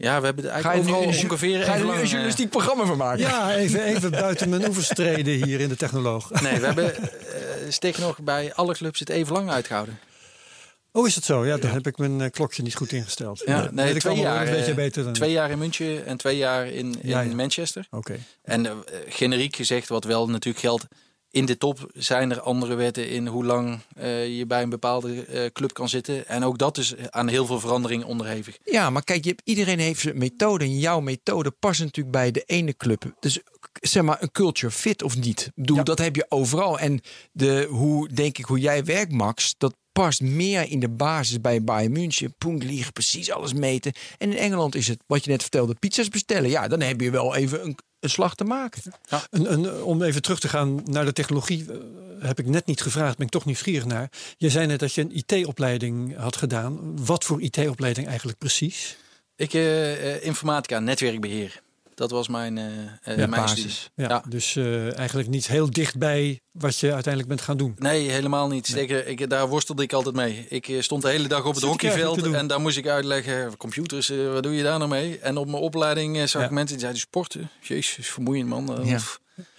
Ja, 0.02 0.20
we 0.20 0.26
hebben 0.26 0.46
er 0.46 0.52
Ga 0.52 0.58
je 0.58 0.64
eigenlijk 0.64 1.06
nu 1.06 1.18
een 1.18 1.24
ongeveer 1.30 1.64
Ga 1.64 1.66
je 1.66 1.66
even 1.66 1.74
er 1.74 1.80
nu 1.80 1.86
lang, 1.86 1.98
een 1.98 2.04
eh, 2.04 2.10
journalistiek 2.10 2.50
programma 2.50 2.86
van 2.86 2.98
maken? 2.98 3.20
Ja, 3.20 3.56
even, 3.56 3.84
even 3.84 4.12
buiten 4.12 4.50
mijn 4.50 4.68
oevers 4.68 4.88
treden 4.88 5.46
hier 5.46 5.60
in 5.60 5.70
de 5.70 5.76
technoloog. 5.76 6.42
Nee, 6.42 6.60
we 6.60 6.66
hebben 6.66 6.94
uh, 6.96 7.02
sterker 7.70 8.02
nog 8.02 8.20
bij 8.22 8.54
alle 8.54 8.74
clubs 8.74 9.00
het 9.00 9.10
even 9.10 9.34
lang 9.34 9.50
uitgehouden. 9.50 10.00
Oh, 10.94 11.08
is 11.08 11.16
het 11.16 11.24
zo? 11.24 11.46
Ja, 11.46 11.58
dan 11.58 11.72
heb 11.72 11.88
ik 11.88 11.98
mijn 11.98 12.22
eh, 12.22 12.30
klokje 12.30 12.64
niet 12.64 12.76
goed 12.76 12.92
ingesteld. 12.92 13.44
Ja, 13.46 13.62
Dat 13.62 13.72
nee, 13.72 13.96
twee 13.96 14.18
jaar, 14.18 14.46
dat 14.46 14.54
weet 14.54 14.66
je 14.66 14.72
eh, 14.72 14.76
beter 14.78 15.04
dan... 15.04 15.14
Twee 15.14 15.32
jaar 15.32 15.52
in 15.52 15.58
München 15.58 16.06
en 16.06 16.18
twee 16.18 16.38
jaar 16.38 16.68
in, 16.68 17.02
in 17.02 17.10
Ja, 17.10 17.22
ja. 17.22 17.36
Manchester. 17.36 17.88
Oké. 17.90 18.20
En 18.44 18.66
eh, 18.66 18.74
generiek 19.08 19.56
gezegd, 19.56 19.88
wat 19.88 20.04
wel 20.04 20.30
natuurlijk 20.30 20.60
geldt. 20.60 20.88
In 21.32 21.46
de 21.46 21.58
top 21.58 21.90
zijn 21.94 22.32
er 22.32 22.40
andere 22.42 22.76
wetten 22.76 23.10
in 23.10 23.28
hoe 23.28 23.46
lang 23.46 23.80
eh, 23.96 24.38
je 24.38 24.46
bij 24.46 24.62
een 24.62 24.70
bepaalde 24.70 25.26
eh, 25.26 25.46
club 25.54 25.74
kan 25.74 25.90
zitten. 25.90 26.28
En 26.28 26.44
ook 26.44 26.58
dat 26.58 26.78
is 26.78 26.94
aan 27.10 27.28
heel 27.28 27.46
veel 27.46 27.60
verandering 27.60 28.04
onderhevig. 28.04 28.58
Ja, 28.64 28.90
maar 28.90 29.04
kijk, 29.04 29.24
je 29.24 29.30
hebt, 29.30 29.42
iedereen 29.44 29.80
heeft 29.80 30.02
zijn 30.02 30.18
methode. 30.18 30.64
En 30.66 30.80
jouw 30.80 31.00
methode 31.00 31.52
past 31.52 31.80
natuurlijk 31.80 32.16
bij 32.16 32.32
de 32.32 32.44
ene 32.46 32.78
club. 32.78 33.14
Dus 33.20 33.40
zeg 33.82 34.04
maar, 34.04 34.18
een 34.22 34.32
culture 34.32 34.72
fit 34.74 35.04
of 35.04 35.18
niet. 35.18 35.52
Bedoel, 35.56 35.78
Ja. 35.78 35.84
dat 35.84 35.98
heb 36.00 36.16
je 36.16 36.26
overal. 36.30 36.80
En 36.80 37.00
de, 37.32 37.68
hoe, 37.70 38.08
denk 38.14 38.38
ik, 38.38 38.46
hoe 38.46 38.60
jij 38.60 38.84
werkt, 38.84 39.12
Max, 39.12 39.56
dat 39.58 39.76
past 39.92 40.22
meer 40.22 40.70
in 40.70 40.80
de 40.80 40.90
basis 40.90 41.42
bij 41.42 41.64
Bayern 41.64 41.92
München. 41.92 42.36
Punkt 42.38 42.64
liggen, 42.64 42.94
precies 42.94 43.32
alles 43.32 43.54
meten. 43.54 43.94
En 44.18 44.32
in 44.32 44.38
Engeland 44.38 44.76
is 44.76 44.88
het, 44.88 45.00
wat 45.08 45.24
je 45.24 45.32
net 45.32 45.42
vertelde, 45.42 45.76
pizza's 45.80 46.10
bestellen. 46.10 46.50
Ja, 46.50 46.68
dan 46.68 46.82
heb 46.82 47.02
je 47.02 47.12
wel 47.12 47.36
even 47.36 47.64
een, 47.66 47.78
een 48.02 48.10
slag 48.10 48.36
te 48.36 48.44
maken. 48.44 48.82
Een, 49.30 49.54
een, 49.54 49.84
om 49.84 50.02
even 50.02 50.22
terug 50.22 50.40
te 50.40 50.48
gaan 50.48 50.82
naar 50.86 51.06
de 51.06 51.14
technologie, 51.14 51.66
eh, 51.72 51.78
heb 52.20 52.40
ik 52.40 52.48
net 52.48 52.66
niet 52.66 52.82
gevraagd, 52.82 53.18
ben 53.18 53.26
ik 53.26 53.32
toch 53.32 53.46
nieuwsgierig 53.46 53.86
naar. 53.86 54.10
Je 54.38 54.50
zei 54.50 54.68
net 54.68 54.80
dat 54.80 54.94
je 54.94 55.02
een 55.02 55.16
IT-opleiding 55.16 56.18
had 56.18 56.36
gedaan. 56.36 57.06
Wat 57.06 57.24
voor 57.24 57.42
IT-opleiding 57.42 58.08
eigenlijk 58.08 58.38
precies? 58.38 58.98
Ik, 59.36 59.54
eh, 59.54 60.16
eh, 60.16 60.24
informatica, 60.24 60.80
netwerkbeheer. 60.80 61.62
Dat 62.02 62.12
was 62.12 62.28
mijn, 62.28 62.56
Ja, 62.56 63.00
mijn 63.04 63.30
basis. 63.30 63.90
Ja, 63.96 64.10
Ja. 64.10 64.24
Dus 64.30 64.56
eh, 64.56 64.98
eigenlijk 64.98 65.30
niet 65.30 65.48
heel 65.48 65.70
dichtbij 65.70 66.42
wat 66.52 66.78
je 66.78 66.94
uiteindelijk 66.94 67.28
bent 67.28 67.42
gaan 67.42 67.58
doen. 67.58 67.76
Nee, 67.78 68.10
helemaal 68.10 68.48
niet. 68.48 68.68
Zeker, 68.68 69.08
ik, 69.08 69.30
daar 69.30 69.48
worstelde 69.48 69.84
ik 69.84 69.94
altijd 69.94 70.16
mee. 70.16 70.46
Ik 70.50 70.78
stond 70.80 71.02
de 71.02 71.10
hele 71.10 71.28
dag 71.28 71.46
op 71.46 71.56
het 71.56 71.64
hockeyveld 71.64 72.34
en 72.34 72.48
daar 72.48 72.62
moest 72.62 72.78
ik 72.78 72.88
uitleggen, 72.88 73.58
computers, 73.58 74.08
wat 74.34 74.44
doe 74.44 74.56
je 74.56 74.64
daar 74.64 74.78
nou 74.78 74.90
mee? 74.90 75.20
En 75.20 75.38
op 75.38 75.48
mijn 75.48 75.62
opleiding 75.62 76.30
zag 76.30 76.44
ik 76.44 76.50
mensen 76.50 76.72
die 76.72 76.80
zeiden, 76.80 77.02
sporten, 77.02 77.50
jezus, 77.62 78.08
vermoeiend 78.08 78.50
man. 78.50 78.86
Ja. 78.86 79.00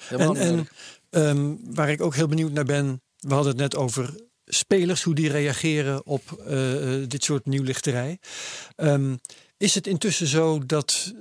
En, 0.08 0.68
ehm, 1.10 1.54
waar 1.64 1.90
ik 1.90 2.00
ook 2.00 2.14
heel 2.14 2.28
benieuwd 2.28 2.52
naar 2.52 2.64
ben, 2.64 3.02
we 3.16 3.34
hadden 3.34 3.52
het 3.52 3.60
net 3.60 3.76
over 3.76 4.14
spelers, 4.44 5.02
hoe 5.02 5.14
die 5.14 5.30
reageren 5.30 6.06
op 6.06 6.22
dit 7.08 7.24
soort 7.24 7.46
nieuwlichterij. 7.46 8.18
Ehm, 8.76 9.14
is 9.62 9.74
het 9.74 9.86
intussen 9.86 10.26
zo 10.26 10.66
dat 10.66 11.12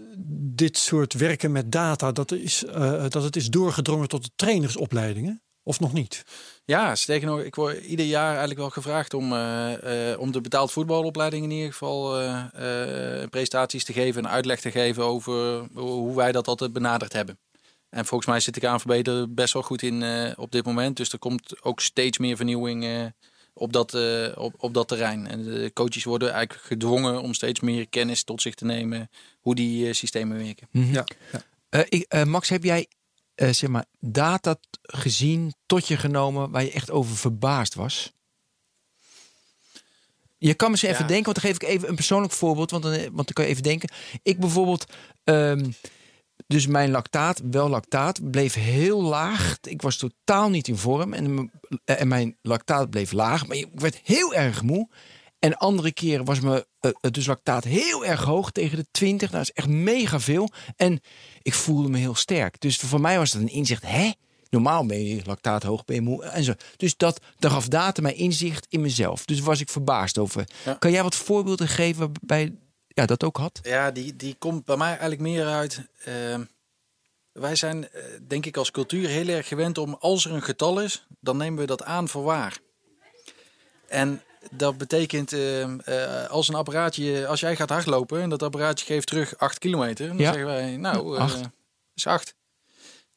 dit 0.53 0.77
soort 0.77 1.13
werken 1.13 1.51
met 1.51 1.71
data, 1.71 2.11
dat, 2.11 2.31
is, 2.31 2.65
eh, 2.65 3.05
dat 3.09 3.23
het 3.23 3.35
is 3.35 3.49
doorgedrongen 3.49 4.07
tot 4.07 4.23
de 4.23 4.31
trainersopleidingen? 4.35 5.41
Of 5.63 5.79
nog 5.79 5.93
niet? 5.93 6.23
Ja, 6.65 6.95
sterker 6.95 7.27
nog, 7.27 7.39
ik 7.39 7.55
word 7.55 7.83
ieder 7.83 8.05
jaar 8.05 8.29
eigenlijk 8.29 8.59
wel 8.59 8.69
gevraagd 8.69 9.13
om, 9.13 9.33
eh, 9.33 10.11
eh, 10.11 10.19
om 10.19 10.31
de 10.31 10.41
betaald 10.41 10.71
voetbalopleiding 10.71 11.43
in 11.43 11.51
ieder 11.51 11.71
geval 11.71 12.19
eh, 12.19 13.23
presentaties 13.29 13.83
te 13.83 13.93
geven 13.93 14.25
en 14.25 14.31
uitleg 14.31 14.61
te 14.61 14.71
geven 14.71 15.03
over 15.03 15.67
hoe 15.73 16.15
wij 16.15 16.31
dat 16.31 16.47
altijd 16.47 16.73
benaderd 16.73 17.13
hebben. 17.13 17.39
En 17.89 18.05
volgens 18.05 18.29
mij 18.29 18.39
zit 18.39 18.53
de 18.53 18.59
KNVB 18.59 19.07
er 19.07 19.33
best 19.33 19.53
wel 19.53 19.61
goed 19.61 19.81
in 19.81 20.03
op 20.37 20.51
dit 20.51 20.65
moment. 20.65 20.97
Dus 20.97 21.11
er 21.11 21.19
komt 21.19 21.63
ook 21.63 21.79
steeds 21.79 22.17
meer 22.17 22.35
vernieuwing 22.35 23.13
op, 23.61 23.73
dat, 23.73 23.93
eh, 23.93 24.31
op, 24.35 24.53
op 24.57 24.73
dat 24.73 24.87
terrein. 24.87 25.27
En 25.27 25.43
de 25.43 25.71
coaches 25.73 26.03
worden 26.03 26.31
eigenlijk 26.31 26.65
gedwongen 26.65 27.21
om 27.21 27.33
steeds 27.33 27.59
meer 27.59 27.89
kennis 27.89 28.23
tot 28.23 28.41
zich 28.41 28.55
te 28.55 28.65
nemen 28.65 29.09
hoe 29.39 29.55
die 29.55 29.87
eh, 29.87 29.93
systemen 29.93 30.37
werken. 30.37 30.67
Ja. 30.71 31.05
Eh, 31.69 31.81
ik, 31.89 32.05
eh, 32.07 32.23
Max, 32.23 32.49
heb 32.49 32.63
jij 32.63 32.87
eh, 33.35 33.49
zeg 33.53 33.69
maar, 33.69 33.85
data 33.99 34.55
gezien, 34.81 35.53
tot 35.65 35.87
je 35.87 35.97
genomen, 35.97 36.51
waar 36.51 36.63
je 36.63 36.71
echt 36.71 36.91
over 36.91 37.15
verbaasd 37.17 37.73
was? 37.75 38.11
Je 40.37 40.53
kan 40.53 40.69
misschien 40.71 40.91
even 40.91 41.03
Ja. 41.03 41.09
denken, 41.09 41.25
want 41.33 41.41
dan 41.41 41.51
geef 41.53 41.61
ik 41.61 41.75
even 41.75 41.89
een 41.89 41.95
persoonlijk 41.95 42.33
voorbeeld. 42.33 42.71
Want 42.71 42.83
dan, 42.83 42.91
want 42.93 43.15
dan 43.15 43.25
kan 43.33 43.43
je 43.45 43.49
even 43.51 43.63
denken. 43.63 43.89
Ik 44.23 44.39
bijvoorbeeld, 44.39 44.85
ehm, 45.23 45.71
dus 46.47 46.67
mijn 46.67 46.91
lactaat, 46.91 47.41
wel 47.51 47.69
lactaat, 47.69 48.31
bleef 48.31 48.53
heel 48.53 49.01
laag. 49.01 49.57
Ik 49.61 49.81
was 49.81 49.97
totaal 49.97 50.49
niet 50.49 50.67
in 50.67 50.77
vorm. 50.77 51.13
En, 51.13 51.51
eh, 51.85 52.01
en 52.01 52.07
mijn 52.07 52.37
lactaat 52.41 52.89
bleef 52.89 53.11
laag. 53.11 53.47
Maar 53.47 53.57
ik 53.57 53.67
werd 53.75 54.01
heel 54.03 54.33
erg 54.33 54.61
moe. 54.61 54.89
En 55.39 55.57
andere 55.57 55.91
keren 55.91 56.25
was 56.25 56.39
mijn 56.39 56.63
eh, 56.79 56.91
eh, 57.01 57.11
dus 57.11 57.25
lactaat 57.25 57.63
heel 57.63 58.05
erg 58.05 58.23
hoog 58.23 58.51
tegen 58.51 58.77
de 58.77 58.85
20. 58.91 59.31
Nou, 59.31 59.43
dat 59.43 59.53
is 59.55 59.63
echt 59.63 59.73
mega 59.73 60.19
veel. 60.19 60.49
En 60.75 60.99
ik 61.41 61.53
voelde 61.53 61.89
me 61.89 61.97
heel 61.97 62.15
sterk. 62.15 62.61
Dus 62.61 62.77
voor 62.77 63.01
mij 63.01 63.17
was 63.17 63.31
dat 63.31 63.41
een 63.41 63.51
inzicht. 63.51 63.83
Hè? 63.85 64.11
Normaal 64.49 64.85
ben 64.85 65.05
je 65.05 65.21
lactaat 65.25 65.63
hoog, 65.63 65.85
ben 65.85 65.95
je 65.95 66.01
moe 66.01 66.23
en 66.23 66.43
zo. 66.43 66.53
Dus 66.77 66.97
dat, 66.97 67.19
dat 67.39 67.51
gaf 67.51 67.67
data 67.67 68.01
mij 68.01 68.13
inzicht 68.13 68.65
in 68.69 68.81
mezelf. 68.81 69.25
Dus 69.25 69.39
was 69.39 69.59
ik 69.59 69.69
verbaasd 69.69 70.17
over. 70.17 70.47
Ja. 70.65 70.73
Kan 70.73 70.91
jij 70.91 71.03
wat 71.03 71.15
voorbeelden 71.15 71.67
geven 71.67 71.99
waarbij 71.99 72.53
ja, 72.93 73.05
dat 73.05 73.23
ook 73.23 73.37
had? 73.37 73.59
Ja, 73.63 73.91
die, 73.91 74.15
die 74.15 74.35
komt 74.39 74.65
bij 74.65 74.77
mij 74.77 74.87
eigenlijk 74.89 75.21
meer 75.21 75.45
uit. 75.47 75.87
eh, 76.03 76.39
wij 77.31 77.55
zijn, 77.55 77.89
eh, 77.89 78.03
denk 78.27 78.45
ik, 78.45 78.57
als 78.57 78.71
cultuur 78.71 79.07
heel 79.07 79.27
erg 79.27 79.47
gewend 79.47 79.77
om 79.77 79.93
als 79.99 80.25
er 80.25 80.31
een 80.31 80.41
getal 80.43 80.81
is, 80.81 81.05
dan 81.19 81.37
nemen 81.37 81.59
we 81.59 81.65
dat 81.65 81.83
aan 81.83 82.07
voor 82.09 82.23
waar. 82.23 82.59
En 83.87 84.23
dat 84.51 84.77
betekent, 84.77 85.33
eh, 85.33 86.23
eh, 86.23 86.29
als 86.29 86.47
een 86.47 86.55
apparaatje, 86.55 87.27
als 87.27 87.39
jij 87.39 87.55
gaat 87.55 87.69
hardlopen 87.69 88.21
en 88.21 88.29
dat 88.29 88.43
apparaatje 88.43 88.85
geeft 88.85 89.07
terug 89.07 89.37
8 89.37 89.57
kilometer, 89.57 90.07
dan 90.07 90.17
Ja. 90.17 90.23
zeggen 90.31 90.45
wij, 90.45 90.77
nou, 90.77 91.15
eh, 91.15 91.21
Acht. 91.21 91.49
is 91.93 92.07
8. 92.07 92.35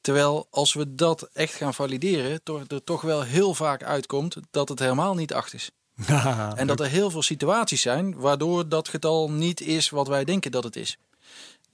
Terwijl 0.00 0.46
als 0.50 0.72
we 0.74 0.94
dat 0.94 1.28
echt 1.32 1.54
gaan 1.54 1.74
valideren, 1.74 2.40
er 2.68 2.84
toch 2.84 3.00
wel 3.00 3.22
heel 3.22 3.54
vaak 3.54 3.82
uitkomt 3.82 4.36
dat 4.50 4.68
het 4.68 4.78
helemaal 4.78 5.14
niet 5.14 5.32
acht 5.32 5.52
is. 5.54 5.70
En 6.56 6.66
dat 6.66 6.80
er 6.80 6.86
heel 6.86 7.10
veel 7.10 7.22
situaties 7.22 7.82
zijn 7.82 8.14
waardoor 8.14 8.68
dat 8.68 8.88
getal 8.88 9.30
niet 9.30 9.60
is 9.60 9.90
wat 9.90 10.08
wij 10.08 10.24
denken 10.24 10.50
dat 10.50 10.64
het 10.64 10.76
is. 10.76 10.98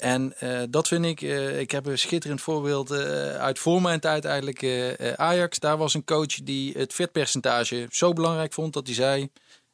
En 0.00 0.38
eh, 0.38 0.62
dat 0.70 0.88
vind 0.88 1.04
ik, 1.04 1.22
eh, 1.22 1.60
ik 1.60 1.70
heb 1.70 1.86
een 1.86 1.98
schitterend 1.98 2.40
voorbeeld 2.40 2.90
eh, 2.90 3.00
uit 3.36 3.58
voor 3.58 3.82
mijn 3.82 4.00
tijd 4.00 4.24
eigenlijk. 4.24 4.64
Ajax, 5.16 5.58
daar 5.58 5.76
was 5.76 5.94
een 5.94 6.04
coach 6.04 6.34
die 6.42 6.72
het 6.76 6.94
vetpercentage 6.94 7.86
zo 7.90 8.12
belangrijk 8.12 8.52
vond 8.52 8.72
dat 8.72 8.86
hij 8.86 8.94
zei... 8.94 9.30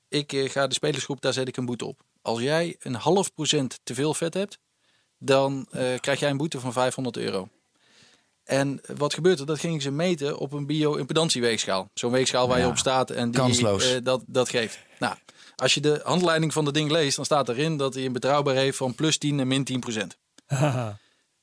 ik 0.09 0.33
ga 0.51 0.67
de 0.67 0.75
spelersgroep, 0.75 1.21
daar 1.21 1.33
zet 1.33 1.49
ik 1.49 1.57
een 1.57 1.65
boete 1.67 1.85
op. 1.85 2.01
Als 2.23 2.41
jij 2.41 2.77
een 2.81 2.95
half 2.95 3.35
procent 3.35 3.79
te 3.83 3.95
veel 3.95 4.15
vet 4.15 4.35
hebt, 4.35 4.59
dan 5.19 5.69
krijg 6.01 6.21
jij 6.21 6.31
een 6.31 6.37
boete 6.37 6.61
van 6.61 6.73
500 6.73 7.17
euro. 7.17 7.49
En 8.47 8.81
wat 8.97 9.15
gebeurt 9.15 9.41
er? 9.41 9.47
Dat 9.47 9.59
gingen 9.59 9.81
ze 9.81 9.91
meten 9.91 10.39
op 10.39 10.53
een 10.53 10.67
bio-impedantieweegschaal. 10.67 11.91
Zo'n 11.95 12.13
weegschaal 12.13 12.49
waar 12.49 12.59
je 12.59 12.67
op 12.67 12.79
staat 12.79 13.11
en 13.11 13.31
die 13.31 13.41
kansloos. 13.41 13.95
eh, 13.95 13.99
dat, 14.03 14.23
dat 14.27 14.49
geeft. 14.49 14.79
Nou, 14.99 15.15
als 15.57 15.75
je 15.75 15.81
de 15.81 16.01
handleiding 16.05 16.53
van 16.53 16.65
dat 16.65 16.75
ding 16.75 16.91
leest, 16.91 17.17
dan 17.17 17.25
staat 17.25 17.49
erin 17.49 17.77
dat 17.77 17.95
hij 17.95 18.05
een 18.05 18.13
betrouwbaar 18.13 18.55
heeft 18.55 18.77
van 18.77 18.95
plus 18.95 19.19
10 19.19 19.41
en 19.41 19.47
min 19.49 19.65
10 19.65 19.81
procent. 19.81 20.17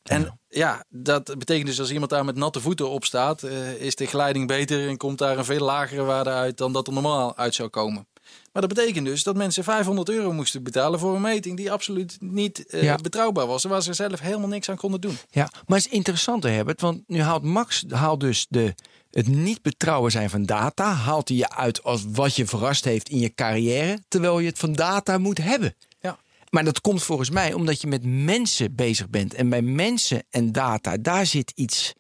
En 0.04 0.40
ja, 0.48 0.86
dat 0.90 1.38
betekent 1.38 1.68
dus 1.68 1.80
als 1.80 1.92
iemand 1.92 2.12
daar 2.12 2.26
met 2.26 2.36
natte 2.36 2.60
voeten 2.60 2.90
op 2.90 3.06
staat, 3.06 3.44
eh, 3.44 3.74
is 3.74 3.96
de 3.96 4.06
glijding 4.06 4.48
beter 4.48 4.88
en 4.88 4.98
komt 4.98 5.18
daar 5.18 5.38
een 5.38 5.46
veel 5.46 5.66
lagere 5.66 6.02
waarde 6.04 6.30
uit 6.30 6.58
dan 6.58 6.74
dat 6.74 6.88
er 6.88 6.94
normaal 6.94 7.38
uit 7.38 7.56
zou 7.56 7.70
komen. 7.70 8.08
Maar 8.54 8.62
dat 8.68 8.74
betekent 8.74 9.06
dus 9.06 9.24
dat 9.24 9.36
mensen 9.36 9.64
500 9.64 10.10
euro 10.10 10.34
moesten 10.34 10.64
betalen 10.64 11.00
voor 11.00 11.16
een 11.16 11.22
meting 11.22 11.58
die 11.58 11.72
absoluut 11.72 12.18
niet 12.20 12.66
eh, 12.66 12.84
Ja. 12.84 12.96
betrouwbaar 12.96 13.48
was. 13.48 13.64
en 13.64 13.70
Waar 13.70 13.82
ze 13.84 13.94
zelf 13.94 14.20
helemaal 14.20 14.48
niks 14.48 14.70
aan 14.70 14.76
konden 14.76 15.02
doen. 15.02 15.18
Ja, 15.30 15.50
maar 15.68 15.78
het 15.78 15.88
is 15.88 15.92
interessant, 15.94 16.44
Herbert. 16.44 16.82
Want 16.82 17.02
nu 17.08 17.22
haalt 17.22 17.44
Max 17.44 17.84
haalt 17.90 18.20
dus 18.20 18.46
de, 18.50 18.74
het 19.12 19.28
niet 19.28 19.62
betrouwen 19.62 20.12
zijn 20.12 20.30
van 20.30 20.44
data... 20.46 20.92
haalt 20.94 21.28
hij 21.28 21.38
je 21.38 21.50
uit 21.50 21.84
als 21.84 22.06
wat 22.12 22.36
je 22.36 22.46
verrast 22.46 22.86
heeft 22.86 23.10
in 23.10 23.20
je 23.20 23.34
carrière... 23.34 24.00
terwijl 24.08 24.40
je 24.40 24.48
het 24.50 24.60
van 24.60 24.74
data 24.74 25.18
moet 25.18 25.38
hebben. 25.38 25.76
Ja. 26.02 26.18
Maar 26.50 26.64
dat 26.64 26.82
komt 26.82 27.04
volgens 27.04 27.30
mij 27.30 27.54
omdat 27.54 27.82
je 27.82 27.88
met 27.88 28.06
mensen 28.06 28.76
bezig 28.76 29.10
bent. 29.10 29.34
En 29.34 29.50
bij 29.50 29.62
mensen 29.62 30.24
en 30.30 30.52
data, 30.52 30.98
daar 30.98 31.26
zit 31.26 31.52
iets 31.56 31.94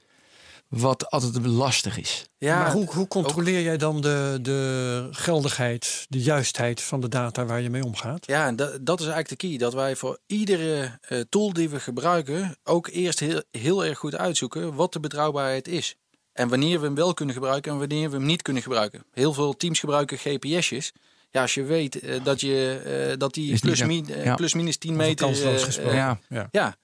wat 0.74 1.10
altijd 1.10 1.46
lastig 1.46 1.98
is. 1.98 2.30
Ja, 2.38 2.60
maar 2.60 2.72
hoe, 2.72 2.94
hoe 2.94 3.08
controleer 3.08 3.62
jij 3.62 3.78
dan 3.78 4.02
de, 4.02 4.40
de 4.42 5.08
geldigheid, 5.12 6.06
de 6.10 6.22
juistheid 6.22 6.82
van 6.82 7.02
de 7.02 7.10
data 7.10 7.46
waar 7.46 7.62
je 7.62 7.70
mee 7.70 7.86
omgaat? 7.86 8.28
Ja, 8.28 8.48
en 8.48 8.56
dat, 8.56 8.86
dat 8.86 9.00
is 9.00 9.06
eigenlijk 9.06 9.42
de 9.42 9.48
key. 9.48 9.58
Dat 9.58 9.74
wij 9.74 9.96
voor 9.96 10.20
iedere 10.26 11.00
eh, 11.02 11.20
tool 11.30 11.54
die 11.54 11.70
we 11.70 11.80
gebruiken 11.80 12.58
ook 12.64 12.88
eerst 12.88 13.20
heel, 13.20 13.44
heel 13.52 13.86
erg 13.86 13.98
goed 13.98 14.16
uitzoeken 14.16 14.76
wat 14.76 14.94
de 14.94 15.00
betrouwbaarheid 15.00 15.68
is. 15.68 15.96
En 16.34 16.50
wanneer 16.50 16.80
we 16.80 16.86
hem 16.86 16.96
wel 16.96 17.14
kunnen 17.14 17.36
gebruiken 17.36 17.72
en 17.72 17.78
wanneer 17.78 18.10
we 18.10 18.16
hem 18.16 18.26
niet 18.26 18.42
kunnen 18.42 18.64
gebruiken. 18.64 19.06
Heel 19.12 19.34
veel 19.34 19.54
teams 19.54 19.80
gebruiken 19.80 20.18
GPS'jes. 20.18 20.92
Ja, 21.30 21.42
als 21.42 21.54
je 21.54 21.64
weet 21.64 22.00
eh, 22.00 22.24
dat, 22.24 22.42
je, 22.42 22.82
eh, 23.12 23.18
dat 23.18 23.34
die 23.34 23.60
plus, 23.60 23.84
min, 23.86 24.06
ja. 24.08 24.36
plus 24.36 24.54
minus 24.54 24.78
10 24.78 24.92
Over 24.92 25.06
meter... 25.06 25.96
ja. 25.96 26.20
Ja. 26.30 26.48
ja, 26.52 26.76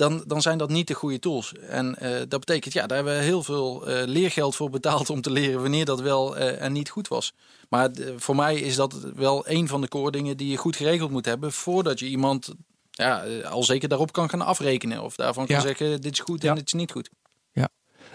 dan, 0.00 0.22
dan 0.26 0.42
zijn 0.42 0.58
dat 0.58 0.68
niet 0.70 0.86
de 0.88 0.94
goede 0.94 1.18
tools. 1.18 1.52
En 1.54 1.96
eh, 1.98 2.10
dat 2.28 2.40
betekent, 2.40 2.72
ja, 2.74 2.86
daar 2.86 2.96
hebben 2.96 3.16
we 3.18 3.22
heel 3.24 3.42
veel 3.42 3.86
eh, 3.86 4.06
leergeld 4.06 4.56
voor 4.56 4.70
betaald 4.70 5.10
om 5.10 5.20
te 5.20 5.30
leren 5.30 5.60
wanneer 5.60 5.84
dat 5.84 6.00
wel 6.00 6.36
eh, 6.36 6.62
en 6.62 6.72
niet 6.72 6.88
goed 6.90 7.08
was. 7.08 7.32
Maar 7.68 7.90
eh, 7.90 8.06
voor 8.16 8.36
mij 8.36 8.56
is 8.56 8.74
dat 8.76 8.94
wel 9.14 9.48
een 9.48 9.68
van 9.68 9.80
de 9.80 9.88
core 9.88 10.10
dingen 10.10 10.36
die 10.36 10.48
je 10.50 10.56
goed 10.56 10.76
geregeld 10.76 11.10
moet 11.10 11.24
hebben 11.24 11.52
voordat 11.52 11.98
je 11.98 12.06
iemand 12.06 12.52
ja, 12.90 13.24
eh, 13.24 13.50
al 13.50 13.62
zeker 13.62 13.88
daarop 13.88 14.12
kan 14.12 14.28
gaan 14.30 14.40
afrekenen. 14.42 15.02
Of 15.02 15.14
daarvan 15.16 15.46
kan 15.46 15.56
Ja. 15.56 15.62
zeggen, 15.62 16.00
dit 16.00 16.12
is 16.12 16.18
goed 16.20 16.40
en 16.42 16.48
Ja. 16.48 16.54
dit 16.54 16.66
is 16.66 16.72
niet 16.72 16.90
goed. 16.92 17.10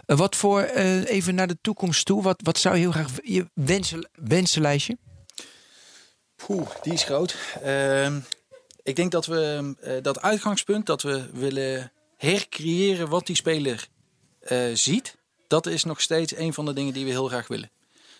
Eh, 0.05 0.17
Wat 0.17 0.35
voor, 0.35 0.61
eh, 0.61 1.09
even 1.09 1.35
naar 1.35 1.47
de 1.47 1.57
toekomst 1.61 2.05
toe, 2.05 2.21
wat, 2.23 2.41
wat 2.43 2.57
zou 2.57 2.75
je 2.75 2.81
heel 2.81 2.91
graag, 2.91 3.09
je 3.23 3.49
wensen, 3.53 4.09
wensenlijstje? 4.13 4.97
Poeh, 6.35 6.67
die 6.81 6.93
is 6.93 7.03
groot. 7.03 7.35
Ehm, 7.63 8.19
ik 8.85 8.95
denk 8.95 9.11
dat 9.11 9.25
we 9.25 9.73
eh, 9.81 9.93
dat 10.01 10.21
uitgangspunt 10.21 10.85
dat 10.85 11.01
we 11.01 11.29
willen 11.33 11.91
hercreëren 12.17 13.09
wat 13.09 13.25
die 13.25 13.35
speler 13.35 13.87
eh, 14.39 14.59
ziet, 14.73 15.17
dat 15.47 15.65
is 15.65 15.83
nog 15.83 16.01
steeds 16.01 16.35
een 16.35 16.53
van 16.53 16.65
de 16.65 16.73
dingen 16.73 16.93
die 16.93 17.05
we 17.05 17.11
heel 17.11 17.27
graag 17.27 17.47
willen. 17.47 17.71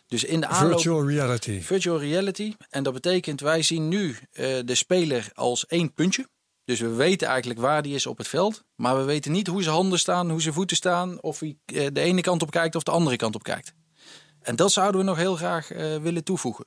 Dus 0.08 0.24
in 0.24 0.40
de 0.40 0.48
aanloop 0.48 0.72
Virtual 0.74 1.08
reality. 1.08 1.62
virtual 1.62 2.00
reality. 2.00 2.54
En 2.70 2.84
dat 2.84 2.94
betekent, 2.94 3.42
wij 3.42 3.62
zien 3.62 3.88
nu 3.88 4.18
eh, 4.32 4.60
de 4.66 4.76
speler 4.76 5.30
als 5.34 5.66
één 5.66 5.94
puntje. 5.94 6.28
Dus 6.64 6.80
we 6.80 6.90
weten 6.90 7.28
eigenlijk 7.28 7.60
waar 7.60 7.82
die 7.82 7.96
is 7.96 8.06
op 8.06 8.18
het 8.18 8.28
veld. 8.28 8.64
Maar 8.76 8.98
we 8.98 9.04
weten 9.04 9.32
niet 9.32 9.48
hoe 9.48 9.64
zijn 9.64 9.76
handen 9.76 10.00
staan, 10.00 10.30
hoe 10.30 10.42
zijn 10.42 10.54
voeten 10.54 10.78
staan. 10.78 11.22
Of 11.22 11.40
hij 11.40 11.58
de 11.66 12.02
ene 12.02 12.22
kant 12.22 12.42
op 12.42 12.52
kijkt 12.52 12.76
of 12.76 12.84
de 12.84 12.92
andere 12.92 13.16
kant 13.16 13.36
op 13.36 13.44
kijkt. 13.44 13.74
En 14.42 14.56
dat 14.56 14.72
zouden 14.72 15.02
we 15.02 15.08
nog 15.08 15.18
heel 15.18 15.36
graag 15.36 15.68
willen 16.02 16.24
toevoegen. 16.24 16.66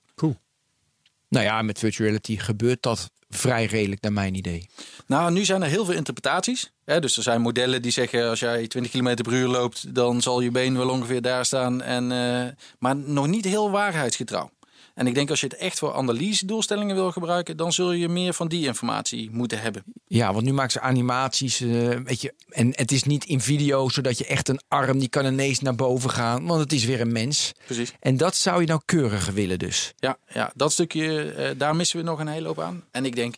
Nou 1.29 1.45
ja, 1.45 1.63
met 1.63 1.79
virtual 1.79 2.07
reality 2.07 2.39
gebeurt 2.39 2.83
dat 2.83 3.11
vrij 3.29 3.65
redelijk 3.65 4.03
naar 4.03 4.13
mijn 4.13 4.35
idee. 4.35 4.69
Nou, 5.07 5.33
nu 5.33 5.45
zijn 5.45 5.63
er 5.63 5.69
heel 5.69 5.85
veel 5.85 5.95
interpretaties. 5.95 6.73
Hè, 6.85 7.01
dus 7.01 7.17
er 7.17 7.23
zijn 7.23 7.41
modellen 7.41 7.83
die 7.83 7.93
zeggen 7.93 8.29
als 8.29 8.41
jij 8.41 8.67
20 8.67 8.93
km 8.93 9.23
per 9.23 9.33
uur 9.33 9.49
loopt, 9.49 9.95
dan 9.95 10.21
zal 10.23 10.41
je 10.41 10.51
been 10.51 10.77
wel 10.77 10.89
ongeveer 10.89 11.23
daar 11.23 11.45
staan. 11.45 11.83
En, 11.83 12.13
eh, 12.13 12.53
maar 12.79 12.97
nog 12.97 13.27
niet 13.27 13.45
heel 13.45 13.71
waarheidsgetrouw. 13.71 14.51
En 14.99 15.07
ik 15.07 15.15
denk 15.15 15.31
als 15.31 15.41
je 15.41 15.47
het 15.47 15.57
echt 15.57 15.79
voor 15.79 15.95
analyse 15.95 16.47
doelstellingen 16.47 16.95
wil 16.95 17.13
gebruiken, 17.13 17.57
dan 17.57 17.73
zul 17.73 17.93
je 17.93 18.09
meer 18.09 18.35
van 18.35 18.49
die 18.49 18.67
informatie 18.67 19.31
moeten 19.31 19.61
hebben. 19.61 19.83
Ja, 20.07 20.33
want 20.33 20.45
nu 20.45 20.53
maken 20.53 20.73
ze 20.73 20.81
animaties, 20.81 21.61
eh, 21.61 21.69
weet 22.05 22.21
je, 22.21 22.35
en 22.49 22.73
het 22.77 22.93
is 22.93 23.03
niet 23.03 23.25
in 23.25 23.41
video, 23.41 23.89
zodat 23.89 24.19
je 24.19 24.27
echt 24.27 24.49
een 24.49 24.61
arm, 24.69 24.99
die 24.99 25.09
kan 25.09 25.25
ineens 25.27 25.61
naar 25.61 25.75
boven 25.75 26.11
gaan, 26.11 26.47
want 26.47 26.61
het 26.61 26.73
is 26.73 26.85
weer 26.85 27.01
een 27.01 27.13
mens. 27.13 27.53
Precies. 27.67 27.93
En 28.01 28.17
dat 28.17 28.37
zou 28.37 28.61
je 28.61 28.67
nou 28.67 28.81
keuriger 28.85 29.35
willen 29.35 29.59
dus. 29.59 29.93
Ja, 29.97 30.19
ja 30.29 30.53
dat 30.55 30.73
stukje, 30.73 31.33
eh, 31.33 31.51
daar 31.57 31.77
missen 31.77 31.99
we 31.99 32.05
nog 32.05 32.19
een 32.19 32.29
hele 32.29 32.47
hoop 32.47 32.61
aan. 32.61 32.85
En 32.91 33.05
ik 33.05 33.17
denk 33.17 33.35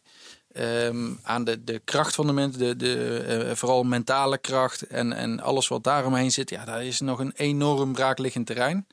ehm, 0.52 1.08
aan 1.22 1.44
de, 1.44 1.64
de 1.64 1.80
kracht 1.84 2.14
van 2.14 2.26
de 2.26 2.32
mens, 2.32 2.56
de, 2.56 2.76
de, 2.76 3.18
eh, 3.18 3.54
vooral 3.56 3.82
mentale 3.82 4.38
kracht 4.38 4.82
en, 4.82 5.12
en 5.12 5.40
alles 5.40 5.68
wat 5.68 5.84
daaromheen 5.84 6.30
zit. 6.30 6.50
Ja, 6.50 6.64
daar 6.64 6.84
is 6.84 7.00
nog 7.00 7.18
een 7.18 7.32
enorm 7.36 7.92
braakliggend 7.92 8.46
terrein. 8.46 8.86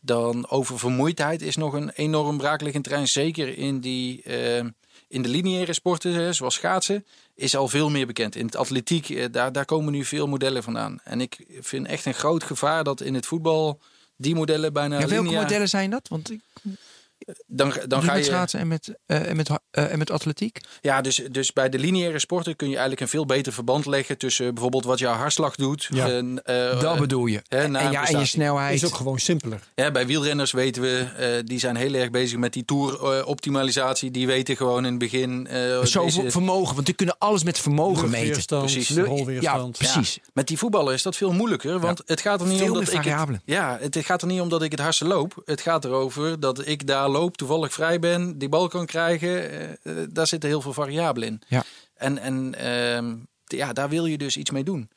Dan 0.00 0.50
over 0.50 0.78
vermoeidheid 0.78 1.42
is 1.42 1.56
nog 1.56 1.72
een 1.72 1.90
enorm 1.90 2.36
braakliggend 2.36 2.84
terrein. 2.84 3.08
Zeker 3.08 3.58
in, 3.58 3.80
die, 3.80 4.22
eh, 4.22 4.64
in 5.08 5.22
de 5.22 5.28
lineaire 5.28 5.72
sporten, 5.72 6.34
zoals 6.34 6.54
schaatsen, 6.54 7.06
is 7.34 7.56
al 7.56 7.68
veel 7.68 7.90
meer 7.90 8.06
bekend. 8.06 8.36
In 8.36 8.46
het 8.46 8.56
atletiek, 8.56 9.08
eh, 9.08 9.24
daar, 9.30 9.52
daar 9.52 9.64
komen 9.64 9.92
nu 9.92 10.04
veel 10.04 10.26
modellen 10.26 10.62
vandaan. 10.62 11.00
En 11.04 11.20
ik 11.20 11.46
vind 11.60 11.86
echt 11.86 12.04
een 12.04 12.14
groot 12.14 12.44
gevaar 12.44 12.84
dat 12.84 13.00
in 13.00 13.14
het 13.14 13.26
voetbal 13.26 13.80
die 14.16 14.34
modellen 14.34 14.72
bijna 14.72 14.98
ja, 14.98 15.06
welke 15.06 15.30
modellen 15.30 15.68
zijn 15.68 15.90
dat? 15.90 16.08
Want 16.08 16.30
ik 16.30 16.40
Dan, 17.46 17.70
dan 17.86 17.88
doe 17.88 18.00
ga 18.08 18.14
met 18.14 18.24
je... 18.24 18.30
schaatsen 18.30 18.60
en 18.60 18.68
met, 18.68 18.94
eh, 19.06 19.28
en 19.28 19.36
met, 19.36 19.50
eh, 19.70 19.92
en 19.92 19.98
met 19.98 20.10
atletiek. 20.10 20.60
Ja, 20.80 21.00
dus, 21.00 21.22
dus 21.30 21.52
bij 21.52 21.68
de 21.68 21.78
lineaire 21.78 22.18
sporten 22.18 22.56
kun 22.56 22.66
je 22.66 22.72
eigenlijk 22.72 23.00
een 23.02 23.08
veel 23.08 23.26
beter 23.26 23.52
verband 23.52 23.86
leggen 23.86 24.18
tussen 24.18 24.52
bijvoorbeeld 24.54 24.84
wat 24.84 24.98
jouw 24.98 25.14
hartslag 25.14 25.54
doet. 25.54 25.88
Ja. 25.90 26.08
en, 26.10 26.42
eh, 26.44 26.80
dat 26.80 26.98
bedoel 26.98 27.26
je. 27.26 27.42
hè, 27.48 27.58
en, 27.58 27.72
ja, 27.72 28.08
en 28.08 28.18
je 28.18 28.24
snelheid. 28.24 28.74
Is 28.82 28.84
ook 28.84 28.94
gewoon 28.94 29.18
simpeler. 29.18 29.60
Ja, 29.74 29.90
bij 29.90 30.06
wielrenners 30.06 30.52
weten 30.52 30.82
we, 30.82 30.98
eh, 31.16 31.28
die 31.44 31.58
zijn 31.58 31.76
heel 31.76 31.94
erg 31.94 32.10
bezig 32.10 32.38
met 32.38 32.52
die 32.52 32.64
tour-optimalisatie. 32.64 34.10
die 34.10 34.26
weten 34.26 34.56
gewoon 34.56 34.84
in 34.84 34.90
het 34.90 34.98
begin. 34.98 35.46
eh, 35.46 35.80
deze- 35.80 36.30
vermogen, 36.30 36.74
want 36.74 36.86
die 36.86 36.94
kunnen 36.94 37.16
alles 37.18 37.44
met 37.44 37.58
vermogen 37.58 38.10
meten. 38.10 38.44
Precies. 38.58 38.88
Ja, 39.40 39.66
precies. 39.66 40.18
Met 40.32 40.46
die 40.48 40.58
voetballen 40.58 40.94
is 40.94 41.02
dat 41.02 41.16
veel 41.16 41.32
moeilijker. 41.32 41.80
Want 41.80 42.02
het 42.06 42.20
gaat 42.20 42.40
er 42.40 42.46
niet 42.46 42.58
Veel 42.58 42.66
om 42.72 42.84
dat 42.84 42.92
ik. 42.92 43.04
Het, 43.04 43.40
ja, 43.44 43.78
het 43.80 43.96
gaat 43.98 44.22
er 44.22 44.28
niet 44.28 44.40
om 44.40 44.48
dat 44.48 44.62
ik 44.62 44.70
het 44.70 44.80
hardste 44.80 45.04
loop. 45.04 45.42
Het 45.44 45.60
gaat 45.60 45.84
erover 45.84 46.40
dat 46.40 46.66
ik 46.66 46.86
daar 46.86 47.08
loop, 47.10 47.36
toevallig 47.36 47.72
vrij 47.72 47.98
ben, 47.98 48.38
die 48.38 48.48
bal 48.48 48.68
kan 48.68 48.86
krijgen. 48.86 49.50
eh, 49.50 50.02
eh, 50.02 50.08
daar 50.10 50.26
zitten 50.26 50.48
heel 50.48 50.60
veel 50.60 50.72
variabelen 50.72 51.28
in. 51.28 51.42
Ja. 51.48 51.64
En, 51.94 52.18
en 52.18 52.54
ehm, 52.54 53.16
ja, 53.44 53.72
daar 53.72 53.88
wil 53.88 54.06
je 54.06 54.18
dus 54.18 54.36
iets 54.36 54.50
mee 54.50 54.64
doen. 54.64 54.90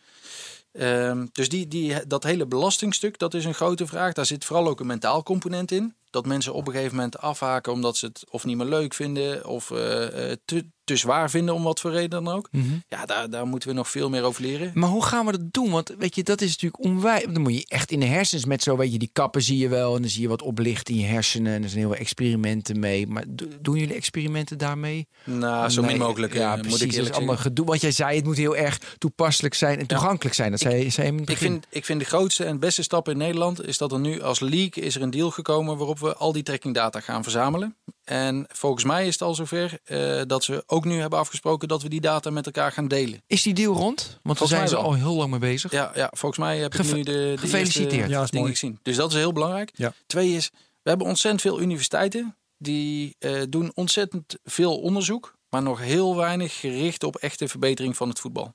Ehm, 0.71 1.25
dus 1.31 1.49
die, 1.49 1.67
die, 1.67 2.07
dat 2.07 2.23
hele 2.23 2.45
belastingstuk, 2.45 3.17
dat 3.19 3.33
is 3.33 3.45
een 3.45 3.53
grote 3.53 3.87
vraag. 3.87 4.13
Daar 4.13 4.25
zit 4.25 4.45
vooral 4.45 4.67
ook 4.67 4.79
een 4.79 4.87
mentaal 4.87 5.23
component 5.23 5.71
in. 5.71 5.95
Dat 6.13 6.25
mensen 6.25 6.53
op 6.53 6.67
een 6.67 6.73
gegeven 6.73 6.95
moment 6.95 7.17
afhaken 7.19 7.71
omdat 7.71 7.97
ze 7.97 8.05
het 8.05 8.23
of 8.29 8.45
niet 8.45 8.57
meer 8.57 8.65
leuk 8.65 8.93
vinden 8.93 9.45
of 9.47 9.71
eh, 9.71 10.31
eh, 10.31 10.37
te, 10.45 10.65
te 10.83 10.95
zwaar 10.95 11.29
vinden 11.29 11.53
om 11.55 11.63
wat 11.63 11.79
voor 11.79 11.91
reden 11.91 12.09
dan 12.23 12.27
ook. 12.27 12.47
Mhm. 12.51 12.65
Ja, 12.87 13.05
daar, 13.05 13.29
daar 13.29 13.47
moeten 13.47 13.69
we 13.69 13.75
nog 13.75 13.89
veel 13.89 14.09
meer 14.09 14.23
over 14.23 14.41
leren. 14.41 14.71
Maar 14.73 14.89
hoe 14.89 15.03
gaan 15.05 15.25
we 15.25 15.31
dat 15.31 15.53
doen? 15.53 15.69
Want 15.71 15.93
weet 15.97 16.15
je, 16.15 16.23
dat 16.23 16.41
is 16.41 16.49
natuurlijk 16.49 16.83
onwijs. 16.83 17.23
Dan 17.23 17.41
moet 17.41 17.53
je 17.55 17.65
echt 17.67 17.91
in 17.91 17.99
de 17.99 18.05
hersens 18.05 18.45
met 18.45 18.63
zo, 18.63 18.77
weet 18.77 18.91
je, 18.91 18.97
die 18.99 19.09
kappen 19.13 19.41
zie 19.41 19.57
je 19.57 19.67
wel. 19.67 19.95
En 19.95 20.01
dan 20.01 20.09
zie 20.11 20.21
je 20.21 20.27
wat 20.27 20.41
oplicht 20.41 20.89
in 20.89 20.95
je 20.95 21.05
hersenen. 21.05 21.53
En 21.53 21.63
er 21.63 21.69
zijn 21.69 21.81
heel 21.81 21.89
veel 21.91 21.99
experimenten 21.99 22.79
mee. 22.79 23.07
Maar 23.07 23.23
do- 23.27 23.47
doen 23.61 23.77
jullie 23.77 23.95
experimenten 23.95 24.57
daarmee? 24.57 25.07
Nou, 25.23 25.69
zo 25.69 25.81
Nee, 25.81 25.89
min 25.91 25.99
mogelijk. 25.99 26.33
Ja, 26.33 26.53
eh, 26.53 26.59
precies. 26.61 26.79
moet 26.79 26.81
ik 26.89 26.97
eerlijk 26.97 27.15
allemaal 27.15 27.37
gedoe. 27.37 27.65
Want 27.65 27.81
jij 27.81 27.91
zei, 27.91 28.15
het 28.15 28.25
moet 28.25 28.37
heel 28.37 28.55
erg 28.55 28.79
toepasselijk 28.97 29.53
zijn 29.53 29.79
en 29.79 29.87
toegankelijk 29.87 30.35
zijn. 30.35 30.51
Dat 30.51 30.59
zei, 30.59 30.91
zei 30.91 31.07
je 31.07 31.13
in 31.13 31.19
het 31.19 31.29
Ik 31.29 31.37
vind, 31.37 31.65
ik 31.69 31.85
vind 31.85 31.99
de 31.99 32.05
grootste 32.05 32.43
en 32.43 32.59
beste 32.59 32.83
stap 32.83 33.09
in 33.09 33.17
Nederland 33.17 33.65
is 33.67 33.77
dat 33.77 33.91
er 33.91 33.99
nu 33.99 34.21
als 34.21 34.39
leak 34.39 34.75
is 34.75 34.95
er 34.95 35.01
een 35.01 35.09
deal 35.09 35.31
gekomen 35.31 35.77
waarop 35.77 35.99
we 36.03 36.15
al 36.15 36.31
die 36.31 36.43
trackingdata 36.43 36.99
gaan 36.99 37.23
verzamelen. 37.23 37.75
En 38.03 38.45
volgens 38.51 38.83
mij 38.83 39.07
is 39.07 39.13
het 39.13 39.21
al 39.21 39.35
zover 39.35 39.79
eh, 39.83 40.21
dat 40.27 40.43
ze 40.43 40.63
ook 40.67 40.85
nu 40.85 40.99
hebben 40.99 41.19
afgesproken 41.19 41.67
dat 41.67 41.81
we 41.81 41.89
die 41.89 42.01
data 42.01 42.29
met 42.29 42.45
elkaar 42.45 42.71
gaan 42.71 42.87
delen. 42.87 43.21
Is 43.27 43.41
die 43.41 43.53
deal 43.53 43.73
rond? 43.75 44.19
Want 44.23 44.39
daar 44.39 44.47
zijn 44.47 44.67
ze 44.67 44.75
al 44.75 44.93
heel 44.93 45.15
lang 45.15 45.29
mee 45.31 45.39
bezig. 45.39 45.71
Ja, 45.71 45.91
ja 45.95 46.09
volgens 46.15 46.39
mij 46.41 46.57
heb 46.57 46.73
ik 46.73 46.79
Geve- 46.79 46.95
nu 46.95 47.03
de, 47.03 47.11
de 47.11 47.37
gefeliciteerd. 47.37 47.91
eerste 47.93 48.11
Ja, 48.11 48.21
is 48.23 48.29
dingen 48.29 48.49
gezien. 48.49 48.79
Dus 48.81 48.95
dat 48.95 49.09
is 49.11 49.17
heel 49.17 49.33
belangrijk. 49.33 49.71
Ja. 49.75 49.93
Twee 50.07 50.31
is, 50.35 50.49
we 50.81 50.89
hebben 50.89 51.07
ontzettend 51.07 51.41
veel 51.41 51.61
universiteiten. 51.61 52.35
Die 52.57 53.15
eh, 53.19 53.41
doen 53.49 53.71
ontzettend 53.75 54.35
veel 54.43 54.79
onderzoek. 54.79 55.35
Maar 55.49 55.61
nog 55.61 55.79
heel 55.79 56.15
weinig 56.15 56.59
gericht 56.59 57.03
op 57.03 57.15
echte 57.15 57.47
verbetering 57.47 57.97
van 57.97 58.09
het 58.09 58.19
voetbal. 58.19 58.53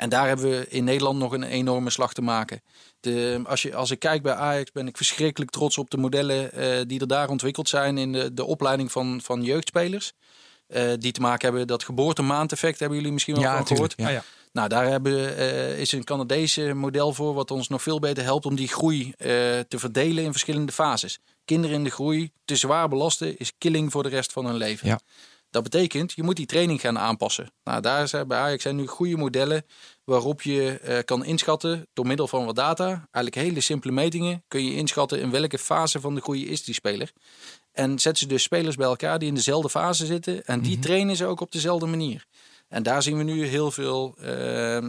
En 0.00 0.08
daar 0.08 0.26
hebben 0.26 0.50
we 0.50 0.66
in 0.68 0.84
Nederland 0.84 1.18
nog 1.18 1.32
een 1.32 1.42
enorme 1.42 1.90
slag 1.90 2.12
te 2.12 2.22
maken. 2.22 2.62
De, 3.00 3.40
als, 3.44 3.62
je, 3.62 3.74
als 3.74 3.90
ik 3.90 3.98
kijk 3.98 4.22
bij 4.22 4.34
Ajax 4.34 4.72
ben 4.72 4.86
ik 4.86 4.96
verschrikkelijk 4.96 5.50
trots 5.50 5.78
op 5.78 5.90
de 5.90 5.96
modellen 5.96 6.52
eh, 6.52 6.80
die 6.86 7.00
er 7.00 7.06
daar 7.06 7.28
ontwikkeld 7.28 7.68
zijn 7.68 7.98
in 7.98 8.12
de, 8.12 8.34
de 8.34 8.44
opleiding 8.44 8.92
van, 8.92 9.20
van 9.22 9.42
jeugdspelers. 9.42 10.12
Eh, 10.66 10.92
die 10.98 11.12
te 11.12 11.20
maken 11.20 11.48
hebben 11.48 11.66
dat 11.66 11.84
geboortemaandeffect 11.84 12.78
hebben 12.78 12.98
jullie 12.98 13.12
misschien 13.12 13.34
wel 13.34 13.42
Ja, 13.42 13.56
van 13.56 13.66
gehoord. 13.66 13.94
ja. 13.96 14.06
Ah, 14.06 14.12
ja. 14.12 14.22
Nou, 14.52 14.68
daar 14.68 14.86
hebben, 14.86 15.36
eh, 15.36 15.78
is 15.78 15.92
een 15.92 16.04
Canadese 16.04 16.74
model 16.74 17.12
voor 17.12 17.34
wat 17.34 17.50
ons 17.50 17.68
nog 17.68 17.82
veel 17.82 17.98
beter 17.98 18.24
helpt 18.24 18.46
om 18.46 18.54
die 18.54 18.68
groei 18.68 19.14
te 19.68 19.78
verdelen 19.78 20.24
in 20.24 20.32
verschillende 20.32 20.72
fases. 20.72 21.18
Kinderen 21.44 21.76
in 21.76 21.84
de 21.84 21.90
groei 21.90 22.30
te 22.44 22.56
zwaar 22.56 22.88
belasten 22.88 23.38
is 23.38 23.52
killing 23.58 23.92
voor 23.92 24.02
de 24.02 24.08
rest 24.08 24.32
van 24.32 24.46
hun 24.46 24.56
leven. 24.56 24.88
Ja. 24.88 25.00
Dat 25.50 25.62
betekent, 25.62 26.12
je 26.12 26.22
moet 26.22 26.36
die 26.36 26.46
training 26.46 26.80
gaan 26.80 26.98
aanpassen. 26.98 27.52
Nou, 27.64 27.80
daar 27.80 28.08
zijn 28.08 28.28
bij 28.28 28.38
Ajax 28.38 28.62
zijn 28.62 28.76
nu 28.76 28.86
goede 28.86 29.16
modellen 29.16 29.66
waarop 30.04 30.42
je 30.42 30.78
eh, 30.78 30.98
kan 31.04 31.24
inschatten 31.24 31.86
door 31.92 32.06
middel 32.06 32.28
van 32.28 32.44
wat 32.44 32.56
data, 32.56 32.86
eigenlijk 32.86 33.34
hele 33.34 33.60
simpele 33.60 33.92
metingen, 33.92 34.44
kun 34.48 34.64
je 34.64 34.74
inschatten 34.74 35.20
in 35.20 35.30
welke 35.30 35.58
fase 35.58 36.00
van 36.00 36.14
de 36.14 36.20
groei 36.20 36.48
is 36.48 36.64
die 36.64 36.74
speler. 36.74 37.12
En 37.72 37.98
zetten 37.98 38.22
ze 38.22 38.28
dus 38.28 38.42
spelers 38.42 38.76
bij 38.76 38.86
elkaar 38.86 39.18
die 39.18 39.28
in 39.28 39.34
dezelfde 39.34 39.70
fase 39.70 40.06
zitten 40.06 40.44
en 40.44 40.60
die 40.60 40.78
trainen 40.78 41.16
ze 41.16 41.26
ook 41.26 41.40
op 41.40 41.52
dezelfde 41.52 41.86
manier. 41.86 42.26
En 42.70 42.82
daar 42.82 43.02
zien 43.02 43.16
we 43.16 43.22
nu 43.22 43.46
heel 43.46 43.70
veel 43.70 44.14
eh, 44.20 44.76
eh, 44.76 44.84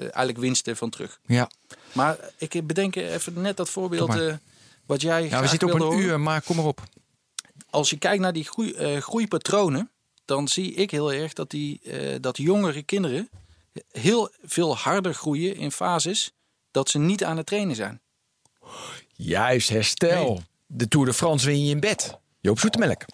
eigenlijk 0.00 0.38
winsten 0.38 0.76
van 0.76 0.90
terug. 0.90 1.20
Ja. 1.26 1.50
Maar 1.92 2.16
ik 2.38 2.66
bedenk 2.66 2.96
even 2.96 3.40
net 3.40 3.56
dat 3.56 3.70
voorbeeld 3.70 4.14
eh, 4.14 4.34
wat 4.86 5.00
jij 5.00 5.28
Ja, 5.28 5.40
we 5.40 5.46
zitten 5.46 5.68
op 5.68 5.74
een 5.74 5.80
horen. 5.80 5.98
uur, 5.98 6.20
maar 6.20 6.42
kom 6.42 6.56
maar 6.56 6.64
op. 6.64 6.80
Als 7.72 7.90
je 7.90 7.96
kijkt 7.98 8.22
naar 8.22 8.32
die 8.32 8.44
groei, 8.44 8.72
eh, 8.72 8.96
groeipatronen, 9.00 9.90
dan 10.24 10.48
zie 10.48 10.74
ik 10.74 10.90
heel 10.90 11.12
erg 11.12 11.32
dat, 11.32 11.50
die, 11.50 11.80
eh, 11.82 12.16
dat 12.20 12.36
jongere 12.36 12.82
kinderen 12.82 13.28
heel 13.90 14.30
veel 14.42 14.76
harder 14.76 15.14
groeien 15.14 15.56
in 15.56 15.70
fases 15.72 16.32
dat 16.70 16.88
ze 16.90 16.98
niet 16.98 17.24
aan 17.24 17.36
het 17.36 17.46
trainen 17.46 17.76
zijn. 17.76 18.00
Juist, 19.08 19.68
herstel. 19.68 20.42
De 20.66 20.88
Tour 20.88 21.06
de 21.06 21.14
France 21.14 21.46
win 21.46 21.64
je 21.64 21.70
in 21.70 21.80
bed. 21.80 22.18
Joop 22.40 22.58
Zoetemelk. 22.58 23.04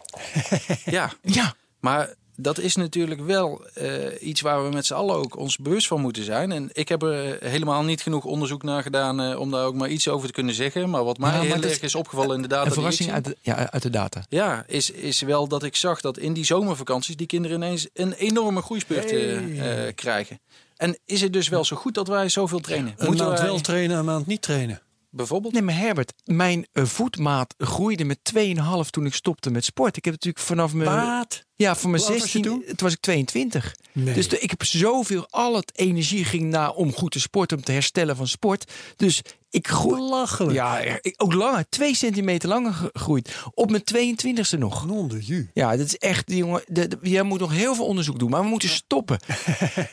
Ja, 0.85 1.13
Ja. 1.23 1.55
maar 1.81 2.15
dat 2.41 2.59
is 2.59 2.77
natuurlijk 2.77 3.21
wel 3.21 3.67
eh, 3.75 4.29
iets 4.29 4.41
waar 4.41 4.65
we 4.65 4.71
met 4.71 4.87
z'n 4.87 4.95
allen 4.95 5.17
ook 5.17 5.37
ons 5.37 5.57
bewust 5.57 5.87
van 5.87 6.01
moeten 6.01 6.25
zijn. 6.25 6.53
En 6.53 6.71
ik 6.73 6.89
heb 6.89 7.03
er 7.03 7.37
helemaal 7.41 7.83
niet 7.83 8.03
genoeg 8.03 8.25
onderzoek 8.25 8.63
naar 8.63 8.83
gedaan 8.83 9.21
eh, 9.21 9.41
om 9.41 9.51
daar 9.51 9.65
ook 9.65 9.75
maar 9.75 9.89
iets 9.89 10.09
over 10.09 10.27
te 10.27 10.33
kunnen 10.33 10.55
zeggen. 10.55 10.91
Maar 10.91 11.05
wat 11.05 11.19
mij 11.19 11.31
Ja, 11.31 11.37
maar 11.37 11.47
heel 11.47 11.63
erg 11.63 11.81
is 11.81 11.95
opgevallen 11.95 12.37
in 12.37 12.43
de 12.43 12.49
data 12.49 12.67
Een 12.67 12.73
verrassing 12.73 13.13
uit 13.13 13.25
de, 13.25 13.37
ja, 13.41 13.71
uit 13.71 13.83
de 13.83 13.91
data. 13.91 14.25
Ja, 14.29 14.65
is, 14.67 14.91
is 14.91 15.21
wel 15.21 15.49
dat 15.49 15.63
ik 15.63 15.77
zag 15.77 16.01
dat 16.01 16.19
in 16.19 16.33
die 16.33 16.45
zomervakanties 16.45 17.17
die 17.17 17.27
kinderen 17.27 17.57
ineens 17.57 17.89
een 17.95 18.13
enorme 18.13 18.63
groeispurt 18.63 19.11
eh, 19.11 19.87
eh, 19.87 19.95
krijgen. 19.95 20.41
En 20.77 20.99
is 21.05 21.21
het 21.21 21.33
dus 21.33 21.49
wel 21.49 21.65
zo 21.65 21.77
goed 21.77 21.95
dat 21.95 22.09
wij 22.09 22.29
zoveel 22.29 22.61
trainen? 22.61 22.95
Een 22.97 23.07
Moeten 23.07 23.27
maand 23.27 23.39
wij 23.39 23.49
wel 23.49 23.61
trainen, 23.61 23.99
een 23.99 24.05
maand 24.05 24.27
niet 24.27 24.43
trainen. 24.43 24.83
bijvoorbeeld? 25.11 25.53
Nee, 25.53 25.63
maar 25.63 25.77
Herbert, 25.77 26.13
mijn 26.25 26.67
eh, 26.73 26.85
voetmaat 26.85 27.55
groeide 27.59 28.05
met 28.05 28.19
2,5 28.35 28.91
toen 28.91 29.07
ik 29.07 29.15
stopte 29.15 29.51
met 29.51 29.65
sport. 29.65 29.97
Ik 29.97 30.05
heb 30.05 30.15
natuurlijk 30.15 30.45
vanaf 30.45 30.73
mijn... 30.73 31.19
Wat? 31.19 31.47
Ja, 31.59 31.77
van 31.77 31.91
mijn 31.91 32.03
Hoe 32.03 32.11
oud 32.13 32.21
was 32.21 32.33
je 32.33 32.39
16, 32.39 32.53
toen? 32.53 32.65
toen 32.67 32.77
was 32.77 32.93
ik 32.93 33.01
22. 33.01 33.75
Nee. 33.93 34.15
Dus 34.15 34.27
ik 34.27 34.51
heb 34.51 34.65
zoveel, 34.65 35.27
al 35.31 35.55
het 35.57 35.73
energie 35.75 36.25
ging 36.25 36.51
naar 36.51 36.71
om 36.73 36.93
goed 36.93 37.11
te 37.13 37.21
sporten, 37.21 37.57
om 37.57 37.63
te 37.65 37.73
herstellen 37.73 38.17
van 38.17 38.29
sport. 38.29 38.73
Dus 38.97 39.23
ik 39.51 39.69
groei. 39.69 40.53
Ja, 40.53 40.79
ik- 40.79 41.15
ook 41.17 41.33
langer, 41.33 41.65
twee 41.69 41.95
centimeter 41.95 42.49
langer 42.49 42.73
gegroeid. 42.73 43.35
Op 43.55 43.71
mijn 43.71 43.85
22e 43.85 44.59
nog. 44.59 44.87
Ju. 45.21 45.51
Ja, 45.55 45.77
dat 45.77 45.87
is 45.87 45.97
echt, 45.97 46.23
jongen. 46.33 46.63
De, 46.67 46.89
de- 46.89 46.99
jij 47.03 47.23
moet 47.23 47.41
nog 47.41 47.53
heel 47.53 47.75
veel 47.75 47.87
onderzoek 47.87 48.19
doen, 48.19 48.31
maar 48.31 48.43
we 48.43 48.49
moeten 48.49 48.69
stoppen. 48.69 49.19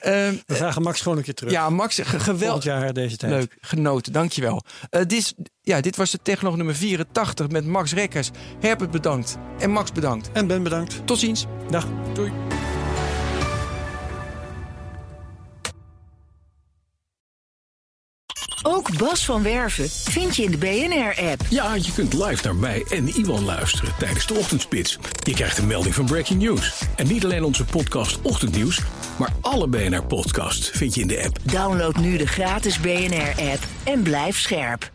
Ehm, 0.01 0.36
We 0.45 0.55
vragen 0.55 0.82
Max 0.82 1.01
gewoon 1.01 1.18
een 1.18 1.24
keer 1.24 1.34
terug. 1.34 1.51
ja, 1.51 1.70
Max, 1.70 1.99
geweldig. 2.03 2.63
jaar 2.63 2.93
deze 2.93 3.18
tijd. 3.18 3.32
Leuk, 3.32 3.57
genoten, 3.61 4.13
dankjewel. 4.13 4.61
Eh 4.89 4.99
dit, 4.99 5.11
is, 5.11 5.34
ja, 5.66 5.82
dit 5.82 5.95
was 5.95 6.11
de 6.11 6.20
Technoloog 6.22 6.55
nummer 6.55 6.76
84 6.76 7.49
met 7.49 7.66
Max 7.66 7.93
Rekkers. 7.93 8.30
Herbert 8.59 8.91
bedankt 8.91 9.38
en 9.59 9.72
Max 9.72 9.91
bedankt. 9.91 10.30
En 10.32 10.47
Ben 10.47 10.63
bedankt. 10.63 11.01
Tot 11.07 11.20
ziens. 11.20 11.45
Dag. 11.70 11.88
Doei. 12.13 12.32
Ook 18.68 18.97
Bas 18.97 19.26
van 19.26 19.43
Werven 19.43 19.89
vind 19.89 20.36
je 20.36 20.43
in 20.43 20.51
de 20.51 20.57
BNR-app. 20.57 21.41
Ja, 21.49 21.76
je 21.76 21.91
kunt 21.93 22.13
live 22.13 22.43
naar 22.43 22.55
mij 22.55 22.86
en 22.89 23.07
Iwan 23.07 23.43
luisteren 23.43 23.93
tijdens 23.99 24.28
de 24.28 24.34
ochtendspits. 24.34 24.97
Je 25.24 25.34
krijgt 25.34 25.57
een 25.57 25.68
melding 25.68 25.95
van 25.95 26.05
Breaking 26.05 26.41
News. 26.41 26.82
En 26.95 27.07
niet 27.07 27.24
alleen 27.24 27.43
onze 27.43 27.66
podcast 27.66 28.22
Ochtendnieuws, 28.22 28.82
maar 29.18 29.30
alle 29.41 29.68
BNR-podcasts 29.68 30.70
vind 30.70 30.95
je 30.95 31.01
in 31.01 31.07
de 31.07 31.24
app. 31.24 31.39
Download 31.43 31.95
nu 31.95 32.18
de 32.18 32.28
gratis 32.28 32.80
BNR-app 32.80 33.59
en 33.84 34.03
blijf 34.03 34.39
scherp. 34.39 34.93